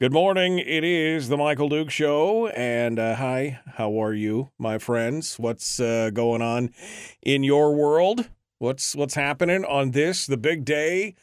Good 0.00 0.12
morning. 0.12 0.60
It 0.60 0.84
is 0.84 1.28
the 1.28 1.36
Michael 1.36 1.68
Duke 1.68 1.90
Show, 1.90 2.46
and 2.46 3.00
uh, 3.00 3.16
hi, 3.16 3.58
how 3.74 4.00
are 4.00 4.14
you, 4.14 4.52
my 4.56 4.78
friends? 4.78 5.40
What's 5.40 5.80
uh, 5.80 6.10
going 6.14 6.40
on 6.40 6.70
in 7.20 7.42
your 7.42 7.74
world? 7.74 8.30
What's 8.58 8.94
what's 8.94 9.16
happening 9.16 9.64
on 9.64 9.90
this 9.90 10.24
the 10.24 10.36
big 10.36 10.64
day, 10.64 11.16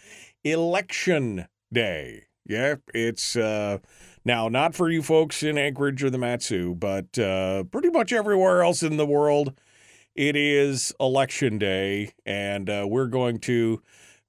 election 0.44 1.48
day? 1.72 2.24
Yeah, 2.46 2.76
it's 2.94 3.38
uh, 3.38 3.78
now 4.26 4.50
not 4.50 4.76
for 4.76 4.90
you 4.90 5.02
folks 5.02 5.42
in 5.42 5.58
Anchorage 5.58 6.04
or 6.04 6.10
the 6.10 6.18
Matsu, 6.18 6.76
but 6.76 7.18
uh, 7.18 7.64
pretty 7.64 7.90
much 7.90 8.12
everywhere 8.12 8.62
else 8.62 8.84
in 8.84 8.98
the 8.98 9.06
world. 9.06 9.58
It 10.16 10.36
is 10.36 10.94
election 11.00 11.58
day, 11.58 12.12
and 12.26 12.70
uh, 12.70 12.86
we're 12.90 13.08
going 13.08 13.40
to 13.40 13.82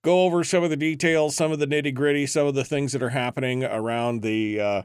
go 0.07 0.23
over 0.23 0.45
some 0.45 0.63
of 0.63 0.71
the 0.71 0.77
details, 0.77 1.35
some 1.35 1.51
of 1.51 1.59
the 1.59 1.67
nitty 1.67 1.93
gritty, 1.93 2.27
some 2.27 2.47
of 2.47 2.55
the 2.55 2.63
things 2.63 2.93
that 2.93 3.03
are 3.03 3.09
happening 3.11 3.65
around 3.65 4.23
the 4.23 4.61
uh, 4.61 4.83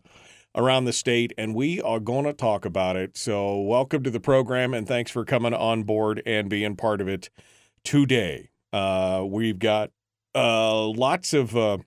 around 0.55 0.85
the 0.85 0.91
state, 0.91 1.31
and 1.37 1.53
we 1.53 1.79
are 1.79 1.99
going 1.99 2.25
to 2.25 2.33
talk 2.33 2.65
about 2.65 2.95
it. 2.95 3.15
So, 3.15 3.61
welcome 3.61 4.01
to 4.01 4.09
the 4.09 4.19
program, 4.19 4.73
and 4.73 4.87
thanks 4.87 5.11
for 5.11 5.23
coming 5.23 5.53
on 5.53 5.83
board 5.83 6.23
and 6.25 6.49
being 6.49 6.75
part 6.75 7.01
of 7.01 7.07
it 7.07 7.29
today. 7.83 8.49
Uh, 8.73 9.23
we've 9.27 9.59
got 9.59 9.91
uh, 10.33 10.87
lots 10.87 11.35
of 11.35 11.55
uh, 11.55 11.77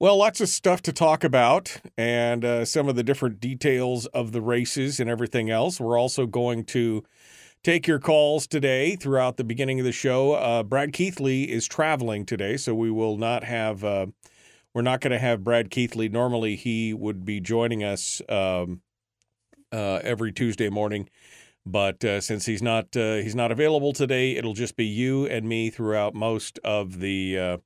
well, 0.00 0.16
lots 0.16 0.40
of 0.40 0.48
stuff 0.48 0.82
to 0.82 0.92
talk 0.92 1.22
about, 1.22 1.80
and 1.96 2.44
uh, 2.44 2.64
some 2.64 2.88
of 2.88 2.96
the 2.96 3.04
different 3.04 3.38
details 3.38 4.06
of 4.06 4.32
the 4.32 4.42
races 4.42 4.98
and 4.98 5.08
everything 5.08 5.50
else. 5.50 5.78
We're 5.78 5.98
also 5.98 6.26
going 6.26 6.64
to 6.64 7.04
take 7.62 7.86
your 7.86 7.98
calls 7.98 8.46
today 8.46 8.96
throughout 8.96 9.36
the 9.36 9.44
beginning 9.44 9.80
of 9.80 9.84
the 9.84 9.92
show. 9.92 10.34
Uh, 10.34 10.62
Brad 10.62 10.92
Keithley 10.92 11.50
is 11.50 11.66
traveling 11.66 12.24
today, 12.24 12.56
so 12.56 12.74
we 12.74 12.90
will 12.90 13.16
not 13.16 13.44
have. 13.44 13.84
Uh, 13.84 14.06
we're 14.74 14.82
not 14.82 15.00
going 15.00 15.12
to 15.12 15.18
have 15.18 15.42
Brad 15.42 15.70
Keithley. 15.70 16.08
Normally, 16.08 16.54
he 16.54 16.92
would 16.92 17.24
be 17.24 17.40
joining 17.40 17.82
us 17.82 18.20
um, 18.28 18.82
uh, 19.72 20.00
every 20.02 20.32
Tuesday 20.32 20.68
morning, 20.68 21.08
but 21.64 22.04
uh, 22.04 22.20
since 22.20 22.46
he's 22.46 22.62
not 22.62 22.96
uh, 22.96 23.16
he's 23.16 23.34
not 23.34 23.50
available 23.50 23.92
today, 23.92 24.36
it'll 24.36 24.54
just 24.54 24.76
be 24.76 24.84
you 24.84 25.26
and 25.26 25.48
me 25.48 25.70
throughout 25.70 26.14
most 26.14 26.58
of 26.62 27.00
the 27.00 27.38
uh, 27.38 27.56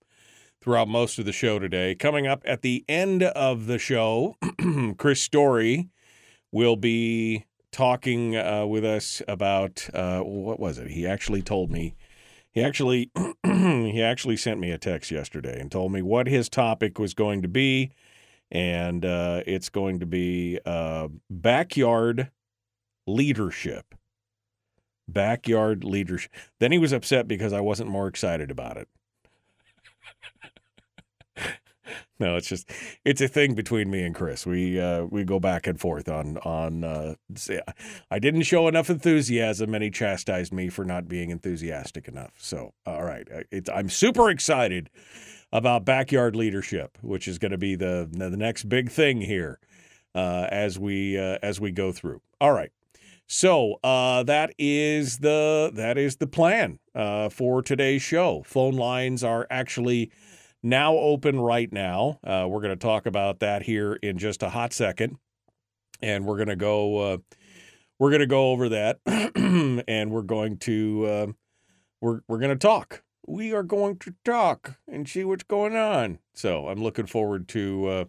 throughout 0.62 0.88
most 0.88 1.18
of 1.18 1.24
the 1.24 1.33
show 1.33 1.58
today. 1.58 1.95
Coming 1.95 2.27
up 2.27 2.42
at 2.45 2.62
the 2.62 2.84
end 2.89 3.23
of 3.23 3.67
the 3.67 3.79
show, 3.79 4.36
Chris 4.98 5.20
Story 5.20 5.89
will 6.52 6.77
be 6.77 7.45
talking 7.73 8.36
uh, 8.36 8.67
with 8.67 8.85
us 8.85 9.23
about 9.29 9.89
uh, 9.95 10.20
what 10.20 10.61
was 10.61 10.79
it? 10.79 10.89
He 10.89 11.07
actually 11.07 11.42
told 11.42 11.70
me. 11.70 11.95
He 12.53 12.63
actually 12.63 13.11
he 13.45 14.03
actually 14.03 14.36
sent 14.36 14.58
me 14.58 14.70
a 14.70 14.79
text 14.79 15.11
yesterday 15.11 15.61
and 15.61 15.70
told 15.70 15.92
me 15.92 16.03
what 16.03 16.27
his 16.27 16.48
topic 16.48 16.98
was 16.98 17.14
going 17.14 17.42
to 17.42 17.48
be, 17.48 17.92
and 18.51 19.05
uh, 19.05 19.42
it's 19.47 19.69
going 19.69 20.01
to 20.01 20.07
be 20.07 20.59
uh, 20.67 21.09
backyard 21.29 22.30
leadership. 23.07 23.95
Backyard 25.07 25.85
leadership. 25.85 26.30
Then 26.59 26.73
he 26.73 26.79
was 26.79 26.92
upset 26.92 27.27
because 27.27 27.53
I 27.53 27.61
wasn't 27.61 27.91
more 27.91 28.07
excited 28.07 28.51
about 28.51 28.77
it. 28.77 28.89
No, 32.20 32.36
it's 32.36 32.48
just 32.48 32.70
it's 33.05 33.20
a 33.20 33.29
thing 33.29 33.55
between 33.55 33.91
me 33.91 34.03
and 34.03 34.14
Chris. 34.14 34.47
We 34.47 34.79
uh, 34.79 35.05
we 35.05 35.25
go 35.25 35.41
back 35.41 35.67
and 35.67 35.81
forth 35.81 36.08
on 36.08 36.36
on. 36.39 36.85
Uh, 36.85 37.14
I 38.11 38.19
didn't 38.19 38.42
show 38.42 38.69
enough 38.69 38.91
enthusiasm, 38.91 39.75
and 39.75 39.83
he 39.83 39.91
chastised 39.91 40.53
me 40.53 40.69
for 40.69 40.85
not 40.85 41.09
being 41.09 41.30
enthusiastic 41.30 42.07
enough. 42.07 42.33
So, 42.36 42.75
all 42.86 43.05
right, 43.05 43.27
uh, 43.35 43.41
it's, 43.51 43.70
I'm 43.70 43.89
super 43.89 44.30
excited 44.30 44.91
about 45.53 45.85
backyard 45.85 46.36
leadership, 46.36 46.98
which 47.01 47.27
is 47.27 47.39
going 47.39 47.53
to 47.53 47.59
be 47.59 47.75
the 47.75 48.09
the 48.11 48.36
next 48.36 48.69
big 48.69 48.91
thing 48.91 49.23
here 49.23 49.59
uh, 50.14 50.47
as 50.51 50.79
we 50.79 51.19
uh, 51.19 51.39
as 51.42 51.61
we 51.61 51.73
go 51.73 51.92
through. 51.92 52.20
All 52.41 52.53
right. 52.53 52.70
So 53.27 53.79
uh, 53.85 54.25
that 54.25 54.53
is 54.59 55.19
the 55.19 55.70
that 55.75 55.97
is 55.97 56.17
the 56.17 56.27
plan 56.27 56.80
uh, 56.95 57.29
for 57.29 57.63
today's 57.63 58.03
show. 58.03 58.42
Phone 58.45 58.75
lines 58.75 59.23
are 59.23 59.47
actually 59.51 60.11
now 60.63 60.95
open 60.97 61.41
right 61.41 61.73
now. 61.73 62.19
Uh, 62.25 62.47
we're 62.48 62.61
going 62.61 62.77
to 62.77 62.87
talk 62.87 63.07
about 63.07 63.41
that 63.41 63.63
here 63.63 63.95
in 63.95 64.19
just 64.19 64.43
a 64.43 64.51
hot 64.51 64.73
second, 64.73 65.17
and 66.01 66.25
we're 66.25 66.37
going 66.37 66.48
to 66.48 66.57
go. 66.57 66.98
Uh, 66.98 67.19
we're 67.98 68.11
going 68.11 68.21
to 68.21 68.27
go 68.27 68.51
over 68.51 68.69
that, 68.71 68.98
and 69.07 70.11
we're 70.11 70.23
going 70.23 70.59
to 70.59 71.07
uh, 71.07 71.27
we're 72.01 72.21
we're 72.29 72.39
going 72.39 72.51
to 72.51 72.57
talk. 72.57 73.03
We 73.27 73.53
are 73.53 73.63
going 73.63 73.98
to 73.98 74.15
talk 74.25 74.77
and 74.89 75.09
see 75.09 75.25
what's 75.25 75.45
going 75.45 75.77
on. 75.77 76.19
So 76.35 76.69
I'm 76.69 76.83
looking 76.83 77.07
forward 77.07 77.48
to 77.48 77.87
uh, 77.87 78.05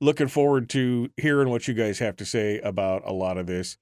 looking 0.00 0.28
forward 0.28 0.68
to 0.70 1.10
hearing 1.16 1.50
what 1.50 1.68
you 1.68 1.74
guys 1.74 1.98
have 1.98 2.16
to 2.16 2.24
say 2.24 2.58
about 2.60 3.02
a 3.04 3.12
lot 3.12 3.36
of 3.36 3.46
this. 3.46 3.76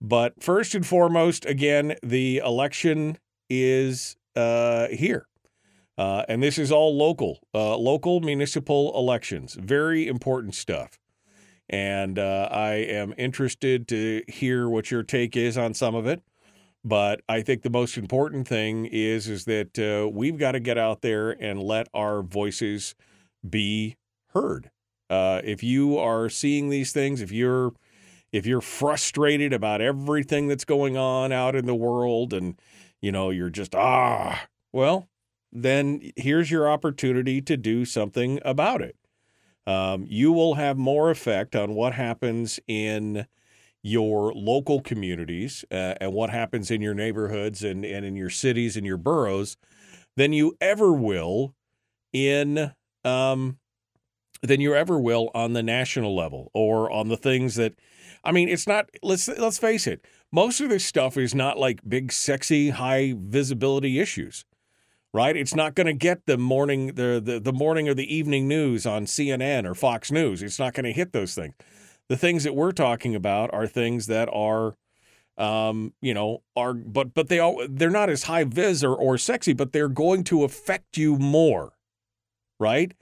But 0.00 0.42
first 0.42 0.74
and 0.74 0.86
foremost, 0.86 1.46
again, 1.46 1.96
the 2.02 2.38
election 2.44 3.18
is 3.48 4.16
uh, 4.36 4.88
here. 4.88 5.26
Uh, 5.96 6.24
and 6.28 6.42
this 6.42 6.58
is 6.58 6.72
all 6.72 6.96
local, 6.96 7.40
uh, 7.54 7.76
local 7.76 8.20
municipal 8.20 8.96
elections. 8.96 9.54
Very 9.54 10.08
important 10.08 10.54
stuff. 10.54 10.98
And 11.68 12.18
uh, 12.18 12.48
I 12.50 12.72
am 12.74 13.14
interested 13.16 13.88
to 13.88 14.22
hear 14.28 14.68
what 14.68 14.90
your 14.90 15.02
take 15.02 15.36
is 15.36 15.56
on 15.56 15.72
some 15.72 15.94
of 15.94 16.06
it. 16.06 16.22
But 16.84 17.22
I 17.28 17.40
think 17.40 17.62
the 17.62 17.70
most 17.70 17.96
important 17.96 18.46
thing 18.46 18.84
is 18.84 19.26
is 19.26 19.46
that 19.46 19.78
uh, 19.78 20.08
we've 20.10 20.36
got 20.36 20.52
to 20.52 20.60
get 20.60 20.76
out 20.76 21.00
there 21.00 21.30
and 21.30 21.62
let 21.62 21.88
our 21.94 22.22
voices 22.22 22.94
be 23.48 23.96
heard. 24.34 24.70
Uh, 25.08 25.40
if 25.44 25.62
you 25.62 25.96
are 25.96 26.28
seeing 26.28 26.68
these 26.68 26.92
things, 26.92 27.22
if 27.22 27.32
you're 27.32 27.72
if 28.32 28.46
you're 28.46 28.60
frustrated 28.60 29.52
about 29.52 29.80
everything 29.80 30.48
that's 30.48 30.64
going 30.64 30.96
on 30.96 31.32
out 31.32 31.54
in 31.54 31.64
the 31.64 31.74
world, 31.74 32.34
and 32.34 32.60
you 33.00 33.10
know 33.10 33.30
you're 33.30 33.48
just 33.48 33.74
ah, 33.74 34.46
well, 34.70 35.08
then 35.54 36.12
here's 36.16 36.50
your 36.50 36.68
opportunity 36.68 37.40
to 37.42 37.56
do 37.56 37.84
something 37.84 38.40
about 38.44 38.82
it. 38.82 38.96
Um, 39.66 40.04
you 40.08 40.32
will 40.32 40.54
have 40.54 40.76
more 40.76 41.10
effect 41.10 41.56
on 41.56 41.74
what 41.74 41.94
happens 41.94 42.60
in 42.66 43.26
your 43.82 44.32
local 44.34 44.80
communities 44.80 45.64
uh, 45.70 45.94
and 46.00 46.12
what 46.12 46.30
happens 46.30 46.70
in 46.70 46.80
your 46.80 46.94
neighborhoods 46.94 47.62
and, 47.62 47.84
and 47.84 48.04
in 48.04 48.16
your 48.16 48.30
cities 48.30 48.76
and 48.76 48.84
your 48.84 48.96
boroughs 48.96 49.56
than 50.16 50.32
you 50.32 50.56
ever 50.60 50.92
will 50.92 51.54
in 52.12 52.72
um, 53.04 53.58
than 54.42 54.60
you 54.60 54.74
ever 54.74 54.98
will 54.98 55.30
on 55.34 55.52
the 55.52 55.62
national 55.62 56.14
level 56.14 56.50
or 56.54 56.90
on 56.90 57.08
the 57.08 57.16
things 57.16 57.54
that 57.56 57.74
I 58.22 58.32
mean 58.32 58.48
it's 58.48 58.66
not 58.66 58.88
let's 59.02 59.28
let's 59.28 59.58
face 59.58 59.86
it 59.86 60.04
most 60.32 60.60
of 60.60 60.68
this 60.70 60.84
stuff 60.84 61.16
is 61.16 61.34
not 61.34 61.58
like 61.58 61.80
big 61.86 62.12
sexy 62.12 62.70
high 62.70 63.14
visibility 63.16 63.98
issues 63.98 64.44
right? 65.14 65.36
It's 65.36 65.54
not 65.54 65.76
going 65.76 65.86
to 65.86 65.94
get 65.94 66.26
the 66.26 66.36
morning 66.36 66.88
the, 66.88 67.22
the 67.24 67.40
the 67.40 67.52
morning 67.52 67.88
or 67.88 67.94
the 67.94 68.14
evening 68.14 68.46
news 68.48 68.84
on 68.84 69.06
CNN 69.06 69.64
or 69.64 69.74
Fox 69.74 70.10
News. 70.12 70.42
It's 70.42 70.58
not 70.58 70.74
going 70.74 70.84
to 70.84 70.92
hit 70.92 71.12
those 71.12 71.34
things. 71.34 71.54
The 72.08 72.16
things 72.18 72.44
that 72.44 72.54
we're 72.54 72.72
talking 72.72 73.14
about 73.14 73.54
are 73.54 73.66
things 73.66 74.08
that 74.08 74.28
are 74.30 74.74
um, 75.38 75.94
you 76.02 76.12
know, 76.12 76.42
are 76.56 76.74
but 76.74 77.14
but 77.14 77.28
they 77.28 77.38
all 77.38 77.64
they're 77.68 77.90
not 77.90 78.10
as 78.10 78.24
high 78.24 78.44
vis 78.44 78.84
or, 78.84 78.94
or 78.94 79.16
sexy, 79.16 79.52
but 79.52 79.72
they're 79.72 79.88
going 79.88 80.24
to 80.24 80.44
affect 80.44 80.98
you 80.98 81.16
more, 81.16 81.72
right? 82.58 82.92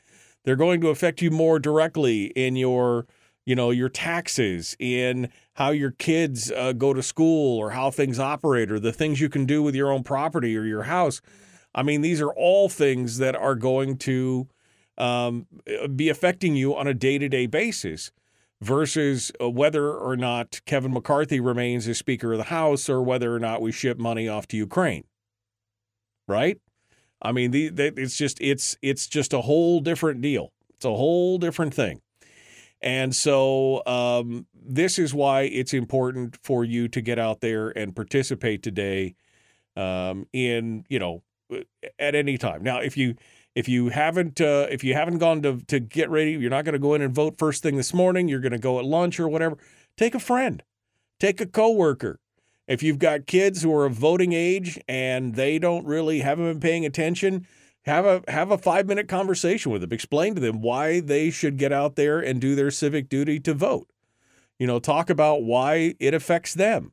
They're 0.45 0.57
going 0.57 0.81
to 0.83 0.89
affect 0.89 1.23
you 1.23 1.31
more 1.31 1.59
directly 1.59 2.27
in 2.27 2.57
your 2.57 3.07
you 3.45 3.57
know, 3.57 3.71
your 3.71 3.89
taxes, 3.89 4.77
in 4.79 5.29
how 5.55 5.71
your 5.71 5.91
kids 5.91 6.53
uh, 6.53 6.73
go 6.73 6.95
to 6.95 7.03
school 7.03 7.59
or 7.59 7.71
how 7.71 7.91
things 7.91 8.21
operate 8.21 8.71
or 8.71 8.79
the 8.79 8.93
things 8.93 9.21
you 9.21 9.29
can 9.29 9.47
do 9.47 9.65
with 9.65 9.75
your 9.75 9.91
own 9.91 10.05
property 10.05 10.57
or 10.57 10.65
your 10.65 10.85
house. 10.85 11.21
I 11.75 11.83
mean, 11.83 12.03
these 12.03 12.21
are 12.21 12.33
all 12.33 12.69
things 12.69 13.19
that 13.19 13.35
are 13.35 13.55
going 13.55 13.97
to 13.99 14.49
um, 14.99 15.47
be 15.95 16.09
affecting 16.09 16.55
you 16.55 16.77
on 16.77 16.87
a 16.87 16.95
day 16.95 17.19
to 17.19 17.29
day 17.29 17.47
basis 17.47 18.13
versus 18.61 19.33
uh, 19.41 19.51
whether 19.51 19.93
or 19.93 20.17
not 20.17 20.61
Kevin 20.67 20.93
McCarthy 20.93 21.41
remains 21.41 21.89
as 21.89 21.99
Speaker 21.99 22.33
of 22.33 22.39
the 22.39 22.45
House 22.45 22.89
or 22.89 23.03
whether 23.03 23.35
or 23.35 23.41
not 23.41 23.61
we 23.61 23.73
ship 23.73 23.99
money 23.99 24.29
off 24.29 24.47
to 24.49 24.57
Ukraine. 24.57 25.05
Right? 26.29 26.61
I 27.21 27.33
mean, 27.33 27.51
the, 27.51 27.69
the, 27.69 27.93
it's 27.97 28.17
just 28.17 28.41
it's 28.41 28.77
it's 28.83 29.07
just 29.07 29.33
a 29.33 29.41
whole 29.41 29.81
different 29.81 30.21
deal. 30.21 30.53
It's 30.75 30.85
a 30.85 30.95
whole 30.95 31.39
different 31.39 31.75
thing. 31.75 32.01
And 32.81 33.15
so 33.15 33.85
um, 33.87 34.47
this 34.55 34.99
is 34.99 35.15
why 35.15 35.43
it's 35.43 35.73
important 35.73 36.37
for 36.43 36.65
you 36.65 36.89
to 36.89 37.01
get 37.01 37.19
out 37.19 37.41
there 37.41 37.71
and 37.71 37.95
participate 37.95 38.63
today 38.63 39.15
um, 39.77 40.27
in 40.33 40.85
you 40.89 40.99
know 40.99 41.23
at 41.99 42.15
any 42.15 42.39
time. 42.39 42.63
Now, 42.63 42.81
if 42.81 42.97
you 42.97 43.17
if 43.55 43.69
you 43.69 43.89
haven't 43.91 44.41
uh, 44.41 44.67
if 44.71 44.83
you 44.83 44.95
haven't 44.95 45.19
gone 45.19 45.43
to 45.43 45.61
to 45.69 45.81
get 45.81 46.11
ready, 46.11 46.33
you're 46.33 46.51
not 46.51 46.65
going 46.65 46.75
to 46.75 46.79
go 46.79 46.95
in 46.95 47.03
and 47.03 47.15
vote 47.15 47.39
first 47.39 47.63
thing 47.63 47.77
this 47.77 47.93
morning. 47.93 48.29
You're 48.29 48.41
going 48.41 48.53
to 48.53 48.59
go 48.59 48.79
at 48.79 48.85
lunch 48.85 49.21
or 49.21 49.29
whatever. 49.29 49.57
Take 49.97 50.15
a 50.15 50.21
friend, 50.21 50.63
take 51.21 51.41
a 51.41 51.47
coworker. 51.47 52.19
If 52.69 52.83
you've 52.83 52.99
got 52.99 53.27
kids 53.27 53.63
who 53.63 53.75
are 53.75 53.85
of 53.85 53.93
voting 53.93 54.33
age 54.33 54.79
and 54.89 55.35
they 55.35 55.59
don't 55.59 55.85
really 55.85 56.21
haven't 56.21 56.45
been 56.45 56.61
paying 56.61 56.87
attention, 56.87 57.47
have 57.85 58.07
a 58.07 58.23
have 58.29 58.51
a 58.51 58.59
five 58.59 58.87
minute 58.87 59.09
conversation 59.09 59.73
with 59.73 59.83
them. 59.83 59.93
Explain 59.93 60.35
to 60.37 60.41
them 60.41 60.63
why 60.63 61.01
they 61.01 61.31
should 61.31 61.59
get 61.59 61.73
out 61.73 61.97
there 61.97 62.21
and 62.21 62.41
do 62.41 62.55
their 62.55 62.71
civic 62.71 63.09
duty 63.09 63.41
to 63.41 63.53
vote. 63.53 63.91
You 64.59 64.67
know, 64.67 64.79
talk 64.79 65.11
about 65.11 65.43
why 65.43 65.95
it 65.99 66.15
affects 66.15 66.55
them. 66.55 66.93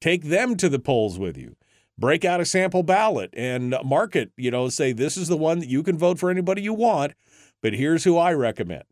Take 0.00 0.24
them 0.24 0.56
to 0.56 0.68
the 0.68 0.78
polls 0.78 1.18
with 1.18 1.36
you. 1.36 1.56
Break 1.98 2.24
out 2.24 2.40
a 2.40 2.44
sample 2.44 2.82
ballot 2.82 3.30
and 3.32 3.74
mark 3.84 4.14
it. 4.16 4.30
You 4.36 4.50
know, 4.50 4.68
say 4.68 4.92
this 4.92 5.16
is 5.16 5.28
the 5.28 5.36
one 5.36 5.60
that 5.60 5.68
you 5.68 5.82
can 5.82 5.96
vote 5.96 6.18
for 6.18 6.30
anybody 6.30 6.62
you 6.62 6.74
want, 6.74 7.14
but 7.62 7.72
here's 7.72 8.04
who 8.04 8.18
I 8.18 8.32
recommend. 8.34 8.84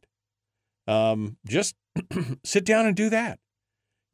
Um, 0.87 1.37
just 1.47 1.75
sit 2.45 2.65
down 2.65 2.87
and 2.87 2.97
do 2.97 3.11
that. 3.11 3.39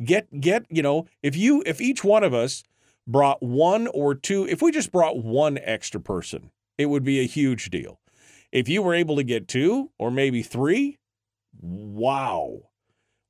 Get 0.03 0.41
get 0.41 0.65
you 0.71 0.83
know 0.83 1.07
if 1.23 1.37
you 1.37 1.63
if 1.67 1.81
each 1.81 2.03
one 2.03 2.25
of 2.25 2.33
us 2.33 2.63
brought 3.07 3.43
one 3.43 3.87
or 3.89 4.15
two 4.15 4.47
if 4.47 4.63
we 4.63 4.73
just 4.73 4.93
brought 4.93 5.23
one 5.23 5.59
extra 5.59 6.01
person 6.01 6.51
it 6.81 6.89
would 6.89 7.05
be 7.05 7.21
a 7.21 7.27
huge 7.27 7.69
deal. 7.69 8.01
If 8.51 8.67
you 8.67 8.81
were 8.81 8.95
able 8.95 9.17
to 9.17 9.23
get 9.23 9.47
two 9.47 9.91
or 9.99 10.11
maybe 10.11 10.43
three, 10.43 10.99
wow. 11.61 12.70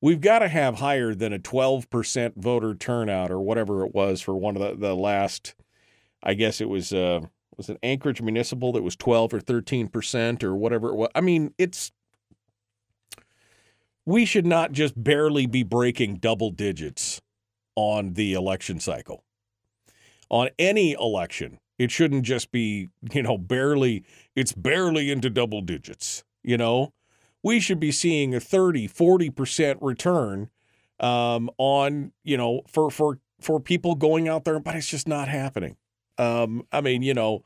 We've 0.03 0.21
got 0.21 0.39
to 0.39 0.49
have 0.49 0.77
higher 0.77 1.15
than 1.15 1.33
a 1.33 1.39
12% 1.39 2.37
voter 2.37 2.75
turnout 2.75 3.31
or 3.31 3.41
whatever 3.41 3.85
it 3.85 3.95
was 3.95 4.21
for 4.21 4.35
one 4.35 4.57
of 4.57 4.63
the, 4.63 4.89
the 4.89 4.97
last, 4.97 5.55
I 6.23 6.35
guess 6.35 6.61
it 6.61 6.69
was, 6.69 6.93
uh, 6.93 7.21
was 7.57 7.69
it 7.69 7.79
Anchorage 7.83 8.23
Municipal 8.23 8.73
that 8.73 8.83
was 8.83 8.97
12 8.97 9.35
or 9.35 9.41
13% 9.41 10.43
or 10.43 10.57
whatever 10.57 10.89
it 10.89 10.95
was. 10.95 11.11
I 11.15 11.21
mean, 11.21 11.53
it's, 11.59 11.93
we 14.07 14.25
should 14.25 14.47
not 14.47 14.73
just 14.73 15.03
barely 15.03 15.45
be 15.45 15.63
breaking 15.63 16.17
double 16.17 16.51
digits 16.51 17.21
on 17.77 18.15
the 18.15 18.33
election 18.33 18.81
cycle. 18.81 19.25
On 20.31 20.49
any 20.59 20.93
election, 20.93 21.59
it 21.79 21.91
shouldn't 21.91 22.25
just 22.25 22.51
be, 22.53 22.89
you 23.13 23.23
know, 23.23 23.37
barely, 23.37 24.05
it's 24.35 24.53
barely 24.53 25.11
into 25.11 25.29
double 25.29 25.61
digits, 25.61 26.25
you 26.43 26.57
know? 26.57 26.93
We 27.43 27.61
should 27.61 27.81
be 27.81 27.93
seeing 27.93 28.35
a 28.35 28.41
30, 28.41 28.89
40% 28.89 29.79
return 29.81 30.51
um, 30.99 31.51
on, 31.59 32.13
you 32.23 32.37
know, 32.37 32.63
for, 32.69 32.91
for, 32.91 33.19
for 33.41 33.61
people 33.61 33.95
going 33.95 34.29
out 34.29 34.45
there, 34.45 34.61
but 34.61 34.77
it's 34.77 34.89
just 34.89 35.09
not 35.09 35.29
happening. 35.29 35.77
Um, 36.19 36.67
I 36.71 36.81
mean, 36.81 37.03
you 37.03 37.15
know, 37.15 37.45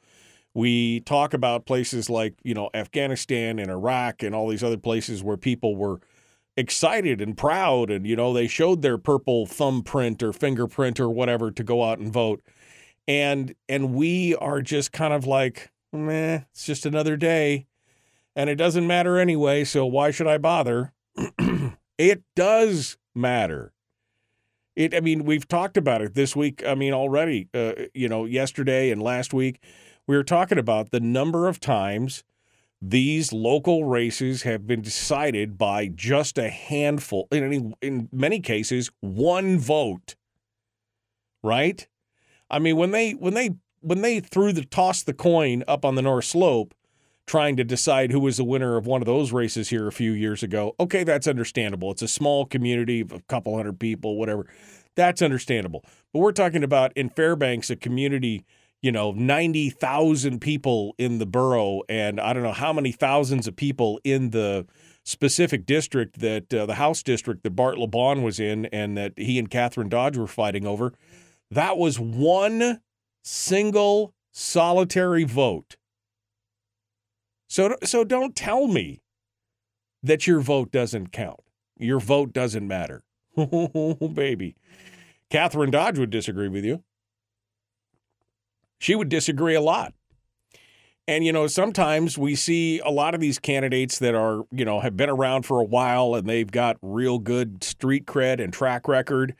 we 0.52 1.00
talk 1.00 1.34
about 1.34 1.66
places 1.66 2.10
like, 2.10 2.34
you 2.42 2.54
know, 2.54 2.70
Afghanistan 2.74 3.58
and 3.58 3.70
Iraq 3.70 4.22
and 4.22 4.34
all 4.34 4.48
these 4.48 4.64
other 4.64 4.76
places 4.76 5.22
where 5.22 5.36
people 5.36 5.76
were 5.76 6.00
excited 6.56 7.20
and 7.20 7.36
proud 7.36 7.90
and, 7.90 8.06
you 8.06 8.16
know, 8.16 8.32
they 8.32 8.48
showed 8.48 8.82
their 8.82 8.98
purple 8.98 9.46
thumbprint 9.46 10.22
or 10.22 10.32
fingerprint 10.32 10.98
or 10.98 11.08
whatever 11.08 11.50
to 11.50 11.62
go 11.62 11.84
out 11.84 11.98
and 11.98 12.12
vote 12.12 12.42
and 13.06 13.54
and 13.68 13.94
we 13.94 14.34
are 14.36 14.62
just 14.62 14.92
kind 14.92 15.12
of 15.12 15.26
like 15.26 15.70
meh 15.92 16.40
it's 16.52 16.64
just 16.64 16.86
another 16.86 17.16
day 17.16 17.66
and 18.36 18.50
it 18.50 18.56
doesn't 18.56 18.86
matter 18.86 19.18
anyway 19.18 19.64
so 19.64 19.84
why 19.86 20.10
should 20.10 20.26
i 20.26 20.38
bother? 20.38 20.92
It 21.96 22.24
does 22.34 22.96
matter. 23.14 23.72
It 24.74 24.96
i 24.96 25.00
mean 25.00 25.24
we've 25.24 25.46
talked 25.46 25.76
about 25.76 26.02
it 26.02 26.14
this 26.14 26.34
week 26.34 26.64
i 26.66 26.74
mean 26.74 26.92
already 26.92 27.48
uh, 27.54 27.74
you 27.94 28.08
know 28.08 28.24
yesterday 28.24 28.90
and 28.90 29.00
last 29.00 29.32
week 29.32 29.60
we 30.08 30.16
were 30.16 30.24
talking 30.24 30.58
about 30.58 30.90
the 30.90 30.98
number 30.98 31.46
of 31.46 31.60
times 31.60 32.24
these 32.90 33.32
local 33.32 33.84
races 33.84 34.42
have 34.42 34.66
been 34.66 34.82
decided 34.82 35.56
by 35.56 35.88
just 35.88 36.36
a 36.36 36.50
handful 36.50 37.26
in, 37.30 37.42
any, 37.42 37.72
in 37.80 38.08
many 38.12 38.40
cases 38.40 38.90
one 39.00 39.58
vote. 39.58 40.16
Right? 41.42 41.86
I 42.50 42.58
mean, 42.58 42.76
when 42.76 42.90
they 42.90 43.12
when 43.12 43.34
they 43.34 43.50
when 43.80 44.02
they 44.02 44.20
threw 44.20 44.52
the 44.52 44.64
toss 44.64 45.02
the 45.02 45.14
coin 45.14 45.64
up 45.66 45.84
on 45.84 45.94
the 45.94 46.02
North 46.02 46.26
Slope, 46.26 46.74
trying 47.26 47.56
to 47.56 47.64
decide 47.64 48.10
who 48.10 48.20
was 48.20 48.36
the 48.36 48.44
winner 48.44 48.76
of 48.76 48.86
one 48.86 49.00
of 49.00 49.06
those 49.06 49.32
races 49.32 49.70
here 49.70 49.86
a 49.86 49.92
few 49.92 50.12
years 50.12 50.42
ago. 50.42 50.74
Okay, 50.78 51.04
that's 51.04 51.26
understandable. 51.26 51.90
It's 51.90 52.02
a 52.02 52.08
small 52.08 52.44
community 52.44 53.00
of 53.00 53.12
a 53.12 53.20
couple 53.28 53.56
hundred 53.56 53.78
people, 53.80 54.16
whatever. 54.16 54.46
That's 54.94 55.22
understandable. 55.22 55.84
But 56.12 56.20
we're 56.20 56.32
talking 56.32 56.62
about 56.62 56.92
in 56.96 57.08
Fairbanks, 57.08 57.70
a 57.70 57.76
community, 57.76 58.44
you 58.82 58.92
know, 58.92 59.12
90,000 59.12 60.40
people 60.40 60.94
in 60.98 61.18
the 61.18 61.26
borough, 61.26 61.82
and 61.88 62.20
I 62.20 62.32
don't 62.32 62.42
know 62.42 62.52
how 62.52 62.72
many 62.72 62.92
thousands 62.92 63.48
of 63.48 63.56
people 63.56 64.00
in 64.04 64.30
the 64.30 64.66
specific 65.04 65.66
district 65.66 66.20
that 66.20 66.52
uh, 66.52 66.66
the 66.66 66.74
House 66.74 67.02
district 67.02 67.42
that 67.42 67.50
Bart 67.50 67.76
LeBon 67.76 68.22
was 68.22 68.40
in 68.40 68.66
and 68.66 68.96
that 68.96 69.12
he 69.16 69.38
and 69.38 69.50
Kathryn 69.50 69.88
Dodge 69.88 70.16
were 70.16 70.26
fighting 70.26 70.66
over. 70.66 70.92
That 71.50 71.76
was 71.76 71.98
one 72.00 72.80
single 73.22 74.14
solitary 74.32 75.24
vote. 75.24 75.76
So, 77.54 77.76
so 77.84 78.02
don't 78.02 78.34
tell 78.34 78.66
me 78.66 79.00
that 80.02 80.26
your 80.26 80.40
vote 80.40 80.72
doesn't 80.72 81.12
count. 81.12 81.38
Your 81.78 82.00
vote 82.00 82.32
doesn't 82.32 82.66
matter. 82.66 83.04
Oh, 83.36 84.08
baby. 84.12 84.56
Kathryn 85.30 85.70
Dodge 85.70 85.96
would 86.00 86.10
disagree 86.10 86.48
with 86.48 86.64
you. 86.64 86.82
She 88.80 88.96
would 88.96 89.08
disagree 89.08 89.54
a 89.54 89.60
lot. 89.60 89.94
And, 91.06 91.24
you 91.24 91.32
know, 91.32 91.46
sometimes 91.46 92.18
we 92.18 92.34
see 92.34 92.80
a 92.80 92.90
lot 92.90 93.14
of 93.14 93.20
these 93.20 93.38
candidates 93.38 94.00
that 94.00 94.16
are, 94.16 94.42
you 94.50 94.64
know, 94.64 94.80
have 94.80 94.96
been 94.96 95.08
around 95.08 95.46
for 95.46 95.60
a 95.60 95.64
while 95.64 96.16
and 96.16 96.28
they've 96.28 96.50
got 96.50 96.76
real 96.82 97.20
good 97.20 97.62
street 97.62 98.04
cred 98.04 98.42
and 98.42 98.52
track 98.52 98.88
record 98.88 99.36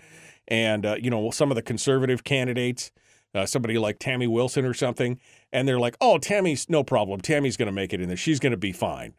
and 0.47 0.87
uh, 0.87 0.95
you 1.01 1.11
know 1.11 1.33
some 1.33 1.51
of 1.51 1.57
the 1.57 1.63
conservative 1.63 2.23
candidates, 2.23 2.93
uh, 3.35 3.45
somebody 3.45 3.77
like 3.77 3.99
Tammy 3.99 4.29
Wilson 4.29 4.65
or 4.65 4.75
something, 4.75 5.19
and 5.55 5.67
they're 5.67 5.79
like, 5.79 5.97
"Oh, 6.01 6.19
Tammy's 6.19 6.69
no 6.69 6.85
problem. 6.85 7.21
Tammy's 7.21 7.57
going 7.57 7.67
to 7.67 7.73
make 7.73 7.95
it 7.95 8.01
in 8.01 8.09
there. 8.09 8.17
She's 8.17 8.41
going 8.41 8.51
to 8.51 8.59
be 8.59 8.73
fine." 8.73 9.15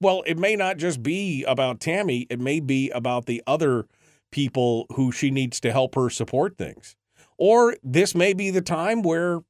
Well, 0.00 0.22
it 0.26 0.38
may 0.38 0.56
not 0.56 0.78
just 0.78 1.02
be 1.02 1.44
about 1.44 1.80
Tammy. 1.80 2.26
It 2.30 2.40
may 2.40 2.60
be 2.60 2.90
about 2.90 3.26
the 3.26 3.42
other 3.46 3.86
people 4.32 4.86
who 4.94 5.12
she 5.12 5.30
needs 5.30 5.60
to 5.60 5.72
help 5.72 5.94
her 5.94 6.10
support 6.10 6.56
things. 6.56 6.96
Or 7.38 7.76
this 7.82 8.14
may 8.14 8.32
be 8.32 8.50
the 8.50 8.60
time 8.62 9.02
where 9.02 9.40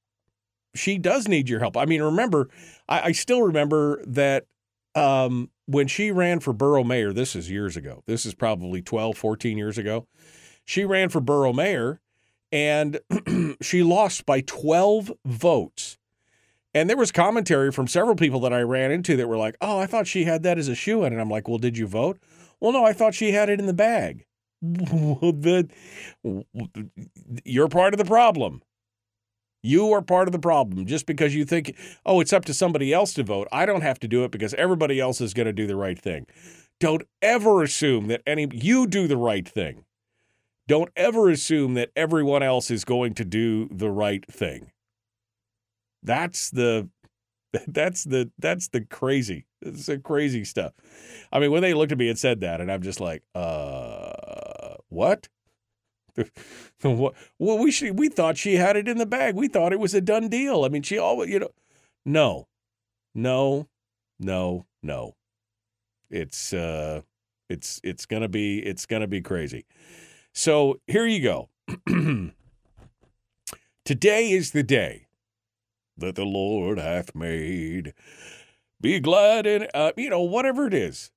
she 0.75 0.99
does 0.99 1.29
need 1.29 1.49
your 1.49 1.61
help. 1.61 1.77
I 1.77 1.85
mean, 1.85 2.03
remember, 2.03 2.49
I, 2.89 3.01
I 3.01 3.13
still 3.13 3.43
remember 3.43 4.03
that 4.07 4.47
um, 4.95 5.51
when 5.67 5.87
she 5.87 6.11
ran 6.11 6.41
for 6.41 6.53
borough 6.53 6.85
mayor, 6.85 7.13
this 7.13 7.37
is 7.37 7.51
years 7.51 7.77
ago. 7.77 8.03
This 8.07 8.27
is 8.27 8.35
probably 8.35 8.83
12, 8.83 9.17
14 9.17 9.59
years 9.59 9.79
ago. 9.79 10.07
She 10.65 10.85
ran 10.85 11.09
for 11.09 11.21
borough 11.21 11.53
mayor 11.53 12.01
and 12.53 12.99
she 13.61 13.83
lost 13.83 14.27
by 14.27 14.41
12 14.41 15.13
votes. 15.25 15.99
And 16.73 16.89
there 16.89 16.97
was 16.97 17.11
commentary 17.11 17.73
from 17.73 17.89
several 17.89 18.15
people 18.15 18.41
that 18.41 18.53
I 18.53 18.61
ran 18.61 18.93
into 18.93 19.17
that 19.17 19.29
were 19.29 19.37
like, 19.37 19.57
oh, 19.61 19.79
I 19.79 19.87
thought 19.87 20.07
she 20.07 20.25
had 20.25 20.43
that 20.45 20.59
as 20.59 20.69
a 20.69 20.75
shoe 20.75 21.05
in. 21.05 21.13
And 21.13 21.21
I'm 21.21 21.31
like, 21.31 21.49
well, 21.49 21.59
did 21.59 21.77
you 21.77 21.87
vote? 21.87 22.19
Well, 22.61 22.73
no, 22.73 22.85
I 22.85 22.93
thought 22.93 23.15
she 23.15 23.33
had 23.33 23.49
it 23.49 23.59
in 23.59 23.67
the 23.67 23.73
bag. 23.73 24.25
you're 27.45 27.69
part 27.69 27.95
of 27.95 27.99
the 27.99 28.05
problem. 28.05 28.63
You 29.63 29.93
are 29.93 30.03
part 30.03 30.29
of 30.29 30.33
the 30.33 30.39
problem 30.39 30.87
just 30.87 31.07
because 31.07 31.35
you 31.35 31.45
think, 31.45 31.77
oh, 32.07 32.21
it's 32.21 32.33
up 32.33 32.45
to 32.47 32.55
somebody 32.55 32.93
else 32.93 33.13
to 33.15 33.23
vote. 33.23 33.49
I 33.53 33.67
don't 33.67 33.83
have 33.83 33.99
to 34.01 34.09
do 34.09 34.25
it 34.25 34.31
because 34.31 34.55
everybody 34.55 35.01
else 35.01 35.21
is 35.21 35.35
going 35.35 35.47
to 35.47 35.53
do 35.53 35.67
the 35.67 35.77
right 35.77 35.99
thing. 35.99 36.27
Don't 36.79 37.03
ever 37.21 37.63
assume 37.63 38.07
that 38.09 38.23
any 38.27 38.49
you 38.53 38.87
do 38.87 39.07
the 39.07 39.19
right 39.19 39.47
thing. 39.47 39.85
Don't 40.67 40.91
ever 40.97 41.29
assume 41.29 41.75
that 41.75 41.91
everyone 41.97 42.43
else 42.43 42.71
is 42.71 42.85
going 42.85 43.15
to 43.15 43.25
do 43.25 43.69
the 43.71 43.91
right 43.91 44.25
thing. 44.31 44.71
That's 46.03 46.51
the 46.51 46.89
That's 47.67 48.05
the 48.05 48.31
that's 48.39 48.69
the 48.69 48.83
crazy. 48.83 49.47
It's 49.61 49.87
the 49.87 49.99
crazy 49.99 50.45
stuff. 50.45 50.73
I 51.33 51.41
mean, 51.41 51.51
when 51.51 51.63
they 51.63 51.75
looked 51.75 51.93
at 51.93 51.99
me 51.99 52.09
and 52.09 52.19
said 52.19 52.41
that, 52.41 52.61
and 52.61 52.71
I'm 52.71 52.83
just 52.83 53.01
like, 53.01 53.23
uh, 53.35 54.75
what? 54.89 55.29
what? 56.83 57.15
Well, 57.39 57.59
we 57.59 57.71
should, 57.71 57.99
we 57.99 58.09
thought 58.09 58.37
she 58.37 58.55
had 58.55 58.77
it 58.77 58.89
in 58.89 58.99
the 58.99 59.07
bag. 59.07 59.35
We 59.35 59.49
thought 59.49 59.73
it 59.73 59.81
was 59.81 59.95
a 59.95 60.01
done 60.01 60.29
deal. 60.29 60.65
I 60.65 60.69
mean, 60.69 60.83
she 60.83 60.97
always, 60.99 61.29
you 61.29 61.41
know, 61.41 61.51
no, 62.07 62.49
no, 63.15 63.69
no, 64.19 64.67
no. 64.83 65.17
It's 66.09 66.53
uh, 66.53 67.03
it's 67.49 67.81
it's 67.83 68.07
gonna 68.07 68.29
be 68.29 68.61
it's 68.61 68.87
gonna 68.87 69.09
be 69.09 69.21
crazy. 69.21 69.67
So 70.33 70.81
here 70.87 71.07
you 71.07 71.21
go. 71.21 71.49
Today 73.85 74.31
is 74.31 74.53
the 74.53 74.63
day 74.63 75.09
that 76.01 76.15
the 76.15 76.25
Lord 76.25 76.79
hath 76.79 77.15
made. 77.15 77.95
Be 78.81 79.01
glad 79.01 79.47
in, 79.47 79.69
uh, 79.75 79.93
you 79.97 80.11
know, 80.11 80.23
whatever 80.23 80.67
it 80.67 80.75
is. 80.75 81.11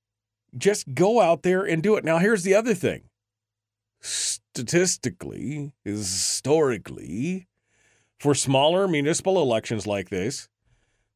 Just 0.57 0.93
go 0.93 1.21
out 1.21 1.43
there 1.43 1.63
and 1.63 1.81
do 1.81 1.95
it. 1.95 2.03
Now, 2.03 2.19
here's 2.19 2.43
the 2.43 2.53
other 2.53 2.73
thing 2.73 3.03
statistically, 4.01 5.73
historically, 5.83 7.47
for 8.19 8.35
smaller 8.35 8.87
municipal 8.87 9.41
elections 9.41 9.87
like 9.87 10.09
this, 10.09 10.49